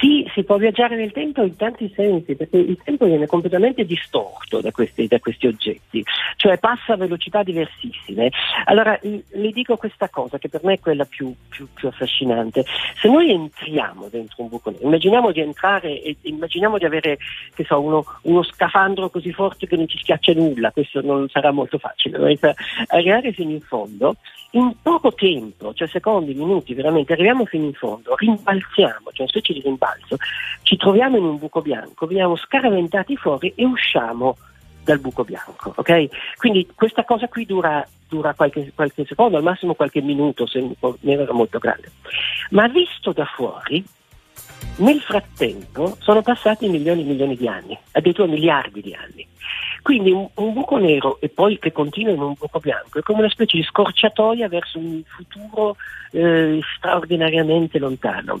Sì, 0.00 0.25
si 0.36 0.44
può 0.44 0.58
viaggiare 0.58 0.96
nel 0.96 1.12
tempo 1.12 1.42
in 1.42 1.56
tanti 1.56 1.90
sensi, 1.94 2.36
perché 2.36 2.58
il 2.58 2.78
tempo 2.84 3.06
viene 3.06 3.26
completamente 3.26 3.86
distorto 3.86 4.60
da 4.60 4.70
questi, 4.70 5.06
da 5.06 5.18
questi 5.18 5.46
oggetti, 5.46 6.04
cioè 6.36 6.58
passa 6.58 6.92
a 6.92 6.96
velocità 6.96 7.42
diversissime. 7.42 8.30
Allora, 8.66 9.00
le 9.00 9.50
dico 9.52 9.78
questa 9.78 10.10
cosa 10.10 10.36
che 10.36 10.50
per 10.50 10.62
me 10.62 10.74
è 10.74 10.78
quella 10.78 11.06
più, 11.06 11.34
più- 11.48 11.68
più 11.72 11.88
affascinante. 11.88 12.66
Se 13.00 13.08
noi 13.08 13.30
entriamo 13.30 14.08
dentro 14.10 14.42
un 14.42 14.48
buco 14.48 14.68
nero, 14.68 14.84
immaginiamo 14.84 15.32
di 15.32 15.40
entrare 15.40 16.02
e 16.02 16.16
immaginiamo 16.20 16.76
di 16.76 16.84
avere, 16.84 17.16
so, 17.66 17.80
uno, 17.80 18.04
uno 18.22 18.42
scafandro 18.42 19.08
così 19.08 19.32
forte 19.32 19.66
che 19.66 19.76
non 19.76 19.88
ci 19.88 19.96
schiaccia 19.96 20.34
nulla, 20.34 20.70
questo 20.70 21.00
non 21.00 21.30
sarà 21.30 21.50
molto 21.50 21.78
facile, 21.78 22.18
ma 22.18 22.54
arrivare 22.88 23.32
fino 23.32 23.52
in 23.52 23.62
fondo, 23.62 24.16
in 24.50 24.74
poco 24.82 25.12
tempo, 25.12 25.72
cioè 25.74 25.88
secondi, 25.88 26.34
minuti, 26.34 26.74
veramente, 26.74 27.12
arriviamo 27.12 27.44
fino 27.44 27.64
in 27.64 27.74
fondo, 27.74 28.14
rimbalziamo, 28.16 29.10
cioè 29.12 29.20
una 29.20 29.28
specie 29.28 29.52
di 29.52 29.60
rimbalzo, 29.60 30.16
ci 30.62 30.76
troviamo 30.76 31.16
in 31.16 31.24
un 31.24 31.38
buco 31.38 31.60
bianco, 31.62 32.06
veniamo 32.06 32.36
scaraventati 32.36 33.16
fuori 33.16 33.52
e 33.54 33.64
usciamo 33.64 34.36
dal 34.82 34.98
buco 35.00 35.24
bianco, 35.24 35.72
ok? 35.74 36.36
Quindi 36.36 36.68
questa 36.74 37.04
cosa 37.04 37.28
qui 37.28 37.44
dura, 37.44 37.86
dura 38.08 38.34
qualche, 38.34 38.72
qualche 38.74 39.04
secondo, 39.04 39.36
al 39.36 39.42
massimo 39.42 39.74
qualche 39.74 40.00
minuto, 40.00 40.46
se 40.46 40.60
nero 41.00 41.22
era 41.22 41.32
molto 41.32 41.58
grande. 41.58 41.90
Ma 42.50 42.68
visto 42.68 43.12
da 43.12 43.24
fuori, 43.24 43.84
nel 44.76 45.00
frattempo 45.00 45.96
sono 46.00 46.22
passati 46.22 46.68
milioni 46.68 47.02
e 47.02 47.04
milioni 47.04 47.36
di 47.36 47.48
anni, 47.48 47.76
addirittura 47.92 48.28
miliardi 48.28 48.80
di 48.80 48.94
anni. 48.94 49.26
Quindi 49.82 50.10
un, 50.10 50.28
un 50.34 50.52
buco 50.52 50.76
nero 50.78 51.18
e 51.20 51.28
poi 51.28 51.58
che 51.58 51.72
continua 51.72 52.12
in 52.12 52.20
un 52.20 52.34
buco 52.38 52.60
bianco 52.60 52.98
è 52.98 53.02
come 53.02 53.20
una 53.20 53.30
specie 53.30 53.56
di 53.56 53.62
scorciatoia 53.62 54.48
verso 54.48 54.78
un 54.78 55.02
futuro 55.04 55.76
eh, 56.12 56.60
straordinariamente 56.76 57.78
lontano. 57.78 58.40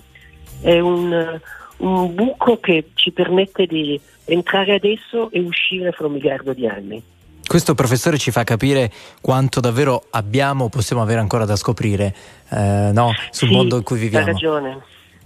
È 0.60 0.78
un, 0.78 1.40
un 1.78 2.14
buco 2.14 2.58
che 2.60 2.90
ci 2.94 3.10
permette 3.10 3.66
di 3.66 4.00
entrare 4.24 4.74
adesso 4.74 5.30
e 5.30 5.40
uscire 5.40 5.92
fra 5.92 6.06
un 6.06 6.12
miliardo 6.14 6.52
di 6.52 6.66
anni. 6.66 7.02
Questo 7.46 7.74
professore 7.76 8.18
ci 8.18 8.32
fa 8.32 8.42
capire 8.42 8.90
quanto 9.20 9.60
davvero 9.60 10.04
abbiamo, 10.10 10.68
possiamo 10.68 11.02
avere 11.02 11.20
ancora 11.20 11.44
da 11.44 11.54
scoprire 11.54 12.12
eh, 12.50 12.90
no? 12.92 13.12
sul 13.30 13.48
Sì, 13.48 13.54
mondo 13.54 13.76
in 13.76 13.82
cui 13.84 13.96
Hai 13.96 14.02
viviamo. 14.02 14.26
ragione, 14.26 14.78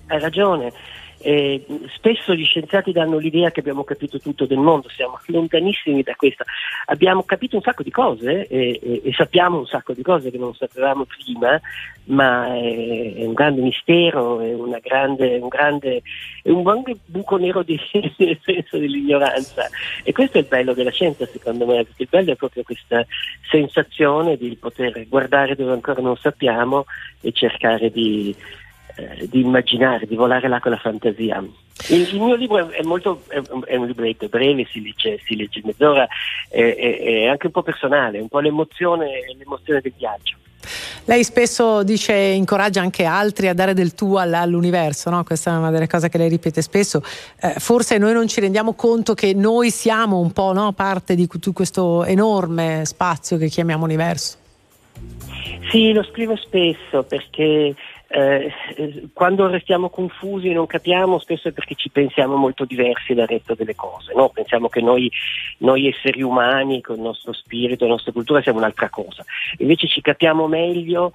hai 0.08 0.20
ragione. 0.20 0.72
Eh, 1.22 1.64
spesso 1.94 2.34
gli 2.34 2.44
scienziati 2.44 2.92
danno 2.92 3.18
l'idea 3.18 3.50
che 3.50 3.60
abbiamo 3.60 3.84
capito 3.84 4.18
tutto 4.18 4.46
del 4.46 4.58
mondo, 4.58 4.88
siamo 4.88 5.18
lontanissimi 5.26 6.02
da 6.02 6.14
questo. 6.14 6.44
Abbiamo 6.86 7.22
capito 7.24 7.56
un 7.56 7.62
sacco 7.62 7.82
di 7.82 7.90
cose 7.90 8.46
eh, 8.46 8.80
e, 8.82 9.02
e 9.04 9.12
sappiamo 9.12 9.58
un 9.58 9.66
sacco 9.66 9.92
di 9.92 10.02
cose 10.02 10.30
che 10.30 10.38
non 10.38 10.54
sapevamo 10.54 11.04
prima, 11.04 11.60
ma 12.04 12.54
è, 12.54 13.14
è 13.16 13.26
un 13.26 13.34
grande 13.34 13.60
mistero, 13.60 14.40
è, 14.40 14.80
grande, 14.80 15.36
un 15.36 15.48
grande, 15.48 16.02
è 16.42 16.50
un 16.50 16.62
grande 16.62 16.96
buco 17.04 17.36
nero 17.36 17.62
di, 17.62 17.78
nel 18.16 18.38
senso 18.42 18.78
dell'ignoranza. 18.78 19.68
E 20.02 20.12
questo 20.12 20.38
è 20.38 20.40
il 20.40 20.46
bello 20.46 20.72
della 20.72 20.90
scienza, 20.90 21.26
secondo 21.26 21.66
me, 21.66 21.84
perché 21.84 22.02
il 22.02 22.08
bello 22.10 22.32
è 22.32 22.36
proprio 22.36 22.62
questa 22.62 23.04
sensazione 23.50 24.36
di 24.36 24.56
poter 24.58 25.06
guardare 25.08 25.54
dove 25.54 25.72
ancora 25.72 26.00
non 26.00 26.16
sappiamo 26.16 26.86
e 27.20 27.32
cercare 27.32 27.90
di 27.90 28.34
eh, 28.96 29.28
di 29.28 29.40
immaginare, 29.40 30.06
di 30.06 30.16
volare 30.16 30.48
là 30.48 30.60
con 30.60 30.72
la 30.72 30.78
fantasia. 30.78 31.42
Il, 31.88 32.08
il 32.12 32.20
mio 32.20 32.34
libro 32.34 32.68
è, 32.70 32.82
molto, 32.82 33.22
è, 33.28 33.40
è 33.66 33.76
un 33.76 33.86
libretto 33.86 34.28
breve, 34.28 34.66
si 34.70 34.82
legge, 34.82 35.18
si 35.24 35.36
legge 35.36 35.60
mezz'ora, 35.64 36.06
è, 36.48 36.74
è- 36.76 37.26
anche 37.26 37.46
un 37.46 37.52
po' 37.52 37.62
personale, 37.62 38.18
un 38.18 38.28
po' 38.28 38.40
l'emozione, 38.40 39.22
l'emozione 39.36 39.80
del 39.80 39.92
viaggio. 39.96 40.36
Lei 41.06 41.24
spesso 41.24 41.82
dice, 41.82 42.12
incoraggia 42.12 42.82
anche 42.82 43.04
altri 43.04 43.48
a 43.48 43.54
dare 43.54 43.72
del 43.72 43.94
tuo 43.94 44.18
all- 44.18 44.34
all'universo, 44.34 45.08
no? 45.10 45.24
questa 45.24 45.52
è 45.52 45.56
una 45.56 45.70
delle 45.70 45.86
cose 45.86 46.08
che 46.08 46.18
lei 46.18 46.28
ripete 46.28 46.60
spesso. 46.60 47.02
Eh, 47.40 47.54
forse 47.58 47.96
noi 47.98 48.12
non 48.12 48.28
ci 48.28 48.40
rendiamo 48.40 48.74
conto 48.74 49.14
che 49.14 49.32
noi 49.32 49.70
siamo 49.70 50.18
un 50.18 50.32
po' 50.32 50.52
no? 50.52 50.72
parte 50.72 51.14
di 51.14 51.26
questo 51.26 52.04
enorme 52.04 52.82
spazio 52.84 53.38
che 53.38 53.48
chiamiamo 53.48 53.84
universo. 53.84 54.36
Sì, 55.70 55.92
lo 55.92 56.02
scrivo 56.02 56.36
spesso 56.36 57.04
perché 57.04 57.74
eh, 58.12 58.52
quando 59.12 59.46
restiamo 59.46 59.88
confusi 59.88 60.48
e 60.48 60.52
non 60.52 60.66
capiamo, 60.66 61.20
spesso 61.20 61.48
è 61.48 61.52
perché 61.52 61.76
ci 61.76 61.90
pensiamo 61.90 62.34
molto 62.34 62.64
diversi 62.64 63.14
dal 63.14 63.28
resto 63.28 63.54
delle 63.54 63.76
cose. 63.76 64.12
no? 64.14 64.30
Pensiamo 64.30 64.68
che 64.68 64.80
noi, 64.80 65.10
noi 65.58 65.86
esseri 65.86 66.20
umani, 66.20 66.80
con 66.80 66.96
il 66.96 67.02
nostro 67.02 67.32
spirito, 67.32 67.84
la 67.84 67.92
nostra 67.92 68.10
cultura, 68.10 68.42
siamo 68.42 68.58
un'altra 68.58 68.88
cosa. 68.88 69.24
Invece 69.58 69.86
ci 69.86 70.00
capiamo 70.00 70.48
meglio 70.48 71.12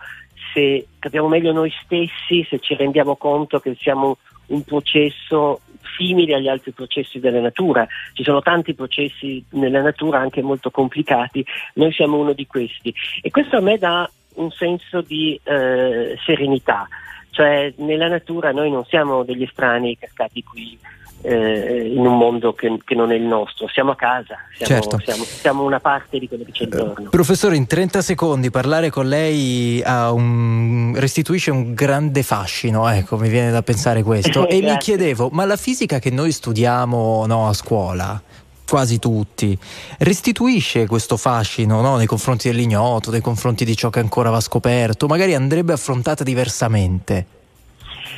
se 0.53 0.87
capiamo 0.99 1.27
meglio 1.27 1.51
noi 1.51 1.71
stessi, 1.83 2.45
se 2.49 2.59
ci 2.59 2.75
rendiamo 2.75 3.17
conto 3.17 3.59
che 3.59 3.75
siamo 3.77 4.17
un 4.47 4.63
processo 4.63 5.59
simile 5.97 6.35
agli 6.35 6.47
altri 6.47 6.71
processi 6.71 7.19
della 7.19 7.41
natura. 7.41 7.85
Ci 8.13 8.23
sono 8.23 8.41
tanti 8.41 8.73
processi 8.73 9.43
nella 9.51 9.81
natura 9.81 10.19
anche 10.19 10.41
molto 10.41 10.71
complicati, 10.71 11.45
noi 11.73 11.91
siamo 11.91 12.17
uno 12.17 12.31
di 12.31 12.47
questi. 12.47 12.93
E 13.21 13.29
questo 13.31 13.57
a 13.57 13.61
me 13.61 13.77
dà 13.77 14.09
un 14.35 14.51
senso 14.51 15.01
di 15.01 15.39
eh, 15.43 16.17
serenità, 16.25 16.87
cioè 17.31 17.73
nella 17.77 18.07
natura 18.07 18.51
noi 18.51 18.71
non 18.71 18.85
siamo 18.85 19.23
degli 19.23 19.43
estranei 19.43 19.97
cascati 19.97 20.43
qui 20.43 20.77
eh, 21.21 21.91
in 21.91 22.05
un 22.05 22.17
mondo 22.17 22.53
che, 22.53 22.77
che 22.85 22.93
non 22.93 23.11
è 23.11 23.15
il 23.15 23.23
nostro, 23.23 23.67
siamo 23.67 23.91
a 23.91 23.95
casa, 23.95 24.35
siamo, 24.57 24.81
Certo. 24.81 24.99
siamo- 25.03 25.23
siamo 25.23 25.63
una 25.63 25.79
parte 25.79 26.19
di 26.19 26.27
quello 26.27 26.43
che 26.43 26.51
c'è 26.51 26.63
intorno. 26.65 27.09
Professore, 27.09 27.55
in 27.55 27.65
30 27.65 28.01
secondi 28.01 28.51
parlare 28.51 28.91
con 28.91 29.07
lei 29.07 29.81
ha 29.83 30.11
un- 30.11 30.93
restituisce 30.95 31.49
un 31.49 31.73
grande 31.73 32.21
fascino, 32.21 32.87
ecco, 32.87 33.17
mi 33.17 33.29
viene 33.29 33.49
da 33.49 33.63
pensare 33.63 34.03
questo. 34.03 34.45
e 34.47 34.61
mi 34.61 34.77
chiedevo, 34.77 35.29
ma 35.31 35.45
la 35.45 35.57
fisica 35.57 35.97
che 35.99 36.11
noi 36.11 36.31
studiamo 36.31 37.25
no, 37.25 37.47
a 37.47 37.53
scuola, 37.53 38.21
quasi 38.67 38.99
tutti, 38.99 39.57
restituisce 39.99 40.87
questo 40.87 41.17
fascino 41.17 41.81
no, 41.81 41.97
nei 41.97 42.07
confronti 42.07 42.49
dell'ignoto, 42.49 43.11
nei 43.11 43.21
confronti 43.21 43.65
di 43.65 43.75
ciò 43.75 43.89
che 43.89 43.99
ancora 43.99 44.29
va 44.29 44.39
scoperto, 44.39 45.07
magari 45.07 45.33
andrebbe 45.35 45.73
affrontata 45.73 46.23
diversamente. 46.23 47.25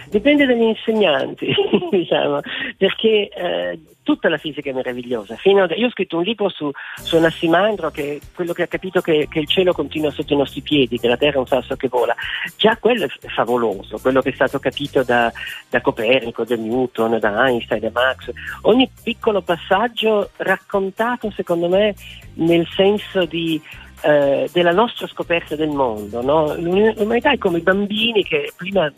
Dipende 0.10 0.46
dagli 0.46 0.62
insegnanti, 0.62 1.54
diciamo, 1.92 2.40
perché 2.78 3.30
eh, 3.30 3.80
tutta 4.04 4.30
la 4.30 4.38
fisica 4.38 4.70
è 4.70 4.74
meravigliosa. 4.74 5.34
Ad- 5.34 5.74
io 5.76 5.88
ho 5.88 5.90
scritto 5.90 6.18
un 6.18 6.24
libro 6.24 6.48
su, 6.50 6.72
su 6.96 7.18
Anassimandro, 7.18 7.92
che 7.92 8.22
quello 8.34 8.54
che 8.54 8.64
ha 8.64 8.68
capito 8.68 9.02
che, 9.02 9.28
che 9.30 9.40
il 9.40 9.48
cielo 9.48 9.74
continua 9.74 10.12
sotto 10.12 10.34
i 10.34 10.38
nostri 10.38 10.62
piedi, 10.62 10.98
che 10.98 11.10
la 11.10 11.18
Terra 11.18 11.36
è 11.36 11.40
un 11.40 11.48
sasso 11.48 11.76
che 11.76 11.90
vola. 11.90 12.16
Già 12.56 12.78
quello 12.78 13.06
è 13.06 13.28
favoloso, 13.28 14.00
quello 14.00 14.22
che 14.22 14.30
è 14.30 14.34
stato 14.34 14.60
capito 14.60 15.04
da, 15.04 15.32
da 15.70 15.82
Copernico, 15.82 16.46
da 16.46 16.56
Newton, 16.56 17.20
da 17.20 17.48
Einstein, 17.48 17.82
da 17.82 17.92
Max. 17.92 18.32
Ogni 18.62 18.90
piccolo 19.04 19.42
passaggio 19.42 20.30
raccontato, 20.38 21.30
secondo 21.32 21.68
me, 21.68 21.94
nel 22.36 22.66
senso 22.74 23.26
di 23.26 23.62
eh, 24.02 24.48
della 24.54 24.72
nostra 24.72 25.08
scoperta 25.08 25.56
del 25.56 25.70
mondo. 25.70 26.22
no? 26.22 26.56
L'umanità 26.56 27.32
è 27.32 27.38
come 27.38 27.58
i 27.58 27.62
bambini 27.62 28.24
che 28.24 28.54
prima 28.56 28.92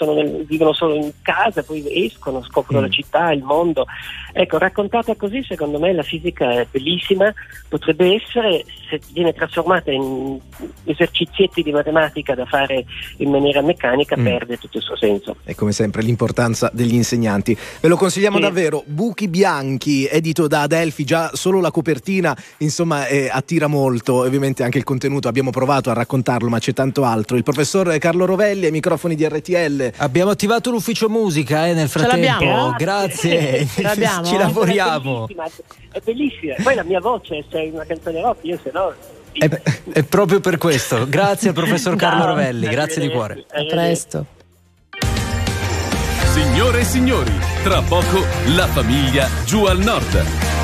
nel- 0.00 0.44
vivono 0.46 0.72
solo 0.72 0.94
in 0.94 1.10
casa, 1.22 1.62
poi 1.62 2.04
escono, 2.04 2.42
scoprono 2.42 2.80
la 2.82 2.88
città, 2.88 3.32
il 3.32 3.42
mondo. 3.42 3.86
Ecco, 4.32 4.58
raccontata 4.58 5.14
così, 5.14 5.44
secondo 5.46 5.78
me 5.78 5.92
la 5.92 6.02
fisica 6.02 6.60
è 6.60 6.66
bellissima, 6.70 7.32
potrebbe 7.68 8.14
essere, 8.14 8.64
se 8.88 9.00
viene 9.12 9.32
trasformata 9.32 9.90
in 9.92 10.38
esercizietti 10.84 11.62
di 11.62 11.70
matematica 11.72 12.34
da 12.34 12.44
fare 12.46 12.84
in 13.18 13.30
maniera 13.30 13.60
meccanica, 13.62 14.16
Mm. 14.16 14.24
perde 14.24 14.56
tutto 14.58 14.78
il 14.78 14.82
suo 14.82 14.96
senso. 14.96 15.36
E 15.44 15.54
come 15.54 15.72
sempre 15.72 16.02
l'importanza 16.02 16.70
degli 16.72 16.94
insegnanti. 16.94 17.56
Ve 17.80 17.88
lo 17.88 17.96
consigliamo 17.96 18.36
Sì. 18.36 18.42
davvero. 18.42 18.82
Buchi 18.86 19.28
bianchi, 19.28 20.06
edito 20.06 20.46
da 20.48 20.62
Adelphi, 20.62 21.04
già 21.04 21.30
solo 21.34 21.60
la 21.60 21.70
copertina, 21.70 22.36
insomma, 22.58 23.06
eh, 23.06 23.28
attira 23.30 23.66
molto. 23.66 24.14
Ovviamente 24.14 24.62
anche 24.62 24.78
il 24.78 24.84
contenuto, 24.84 25.28
abbiamo 25.28 25.50
provato 25.50 25.90
a 25.90 25.94
raccontarlo, 25.94 26.48
ma 26.48 26.58
c'è 26.58 26.72
tanto 26.72 27.04
altro. 27.04 27.36
Il 27.36 27.42
professor 27.42 27.96
Carlo 27.98 28.24
Rovelli 28.24 28.64
ai 28.66 28.70
microfoni 28.70 29.14
di 29.14 29.26
RTL. 29.26 29.81
Abbiamo 29.96 30.30
attivato 30.30 30.70
l'ufficio 30.70 31.08
musica 31.08 31.66
eh, 31.66 31.74
nel 31.74 31.88
frattempo. 31.88 32.26
l'abbiamo? 32.44 32.74
Grazie, 32.76 33.66
ci 33.66 34.36
lavoriamo. 34.36 35.26
È 35.26 35.34
bellissima, 35.34 35.44
è 35.92 36.00
bellissima. 36.02 36.54
Poi 36.62 36.74
la 36.74 36.84
mia 36.84 37.00
voce, 37.00 37.44
se 37.50 37.58
è 37.58 37.70
una 37.72 37.84
canzone 37.84 38.20
rock, 38.20 38.38
io 38.42 38.58
se 38.62 38.70
no... 38.72 38.92
È, 39.32 39.48
è 39.92 40.02
proprio 40.02 40.40
per 40.40 40.58
questo. 40.58 41.08
Grazie 41.08 41.48
al 41.48 41.54
professor 41.54 41.96
Carlo. 41.96 42.26
Rovelli, 42.26 42.68
grazie 42.68 43.00
di 43.00 43.08
cuore. 43.08 43.44
A 43.50 43.64
presto. 43.64 44.26
Signore 46.32 46.80
e 46.80 46.84
signori, 46.84 47.32
tra 47.62 47.80
poco 47.82 48.24
la 48.54 48.66
famiglia 48.66 49.28
giù 49.44 49.64
al 49.64 49.78
nord. 49.78 50.61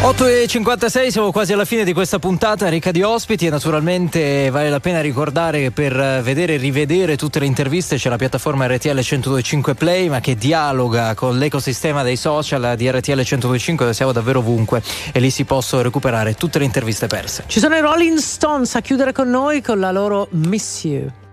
8 0.00 0.26
e 0.26 0.46
56, 0.46 1.10
siamo 1.10 1.32
quasi 1.32 1.52
alla 1.52 1.64
fine 1.64 1.82
di 1.82 1.92
questa 1.92 2.20
puntata 2.20 2.68
ricca 2.68 2.92
di 2.92 3.02
ospiti 3.02 3.46
e 3.46 3.50
naturalmente 3.50 4.48
vale 4.48 4.70
la 4.70 4.78
pena 4.78 5.00
ricordare 5.00 5.60
che 5.60 5.70
per 5.72 6.22
vedere 6.22 6.54
e 6.54 6.56
rivedere 6.56 7.16
tutte 7.16 7.40
le 7.40 7.46
interviste 7.46 7.96
c'è 7.96 8.08
la 8.08 8.16
piattaforma 8.16 8.66
RTL 8.68 8.90
1025 8.90 9.74
Play 9.74 10.08
ma 10.08 10.20
che 10.20 10.36
dialoga 10.36 11.14
con 11.14 11.36
l'ecosistema 11.36 12.04
dei 12.04 12.14
social 12.14 12.76
di 12.76 12.88
RTL 12.88 13.10
1025 13.10 13.84
dove 13.84 13.96
siamo 13.96 14.12
davvero 14.12 14.38
ovunque 14.38 14.82
e 15.12 15.18
lì 15.18 15.30
si 15.30 15.44
possono 15.44 15.82
recuperare 15.82 16.34
tutte 16.34 16.60
le 16.60 16.64
interviste 16.64 17.08
perse. 17.08 17.42
Ci 17.48 17.58
sono 17.58 17.74
i 17.74 17.80
Rolling 17.80 18.18
Stones 18.18 18.76
a 18.76 18.80
chiudere 18.80 19.10
con 19.10 19.28
noi 19.28 19.60
con 19.60 19.80
la 19.80 19.90
loro 19.90 20.28
Miss 20.30 20.84
You. 20.84 21.27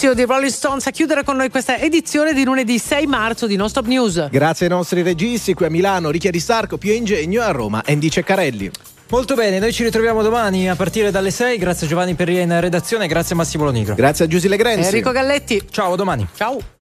Emissio 0.00 0.14
di 0.14 0.30
Rolling 0.30 0.52
Stones 0.52 0.86
a 0.86 0.92
chiudere 0.92 1.24
con 1.24 1.34
noi 1.34 1.50
questa 1.50 1.76
edizione 1.76 2.32
di 2.32 2.44
lunedì 2.44 2.78
6 2.78 3.06
marzo 3.06 3.48
di 3.48 3.56
Non 3.56 3.68
Stop 3.68 3.86
News. 3.86 4.28
Grazie 4.30 4.66
ai 4.66 4.72
nostri 4.72 5.02
registi 5.02 5.54
qui 5.54 5.66
a 5.66 5.70
Milano, 5.70 6.10
Ricchia 6.10 6.30
di 6.30 6.38
Starco, 6.38 6.78
Pio 6.78 6.92
Ingegno 6.92 7.40
e 7.40 7.44
a 7.44 7.50
Roma, 7.50 7.82
Andy 7.84 8.08
Ceccarelli. 8.08 8.70
Molto 9.08 9.34
bene, 9.34 9.58
noi 9.58 9.72
ci 9.72 9.82
ritroviamo 9.82 10.22
domani 10.22 10.70
a 10.70 10.76
partire 10.76 11.10
dalle 11.10 11.32
6. 11.32 11.58
Grazie 11.58 11.86
a 11.86 11.88
Giovanni 11.88 12.14
Perria 12.14 12.42
in 12.42 12.60
redazione, 12.60 13.08
grazie 13.08 13.34
a 13.34 13.38
Massimo 13.38 13.64
Lonigro. 13.64 13.96
Grazie 13.96 14.26
a 14.26 14.28
Giusy 14.28 14.46
Legrenzi. 14.46 14.86
Enrico 14.86 15.10
Galletti. 15.10 15.66
Ciao, 15.68 15.94
a 15.94 15.96
domani. 15.96 16.28
Ciao. 16.32 16.77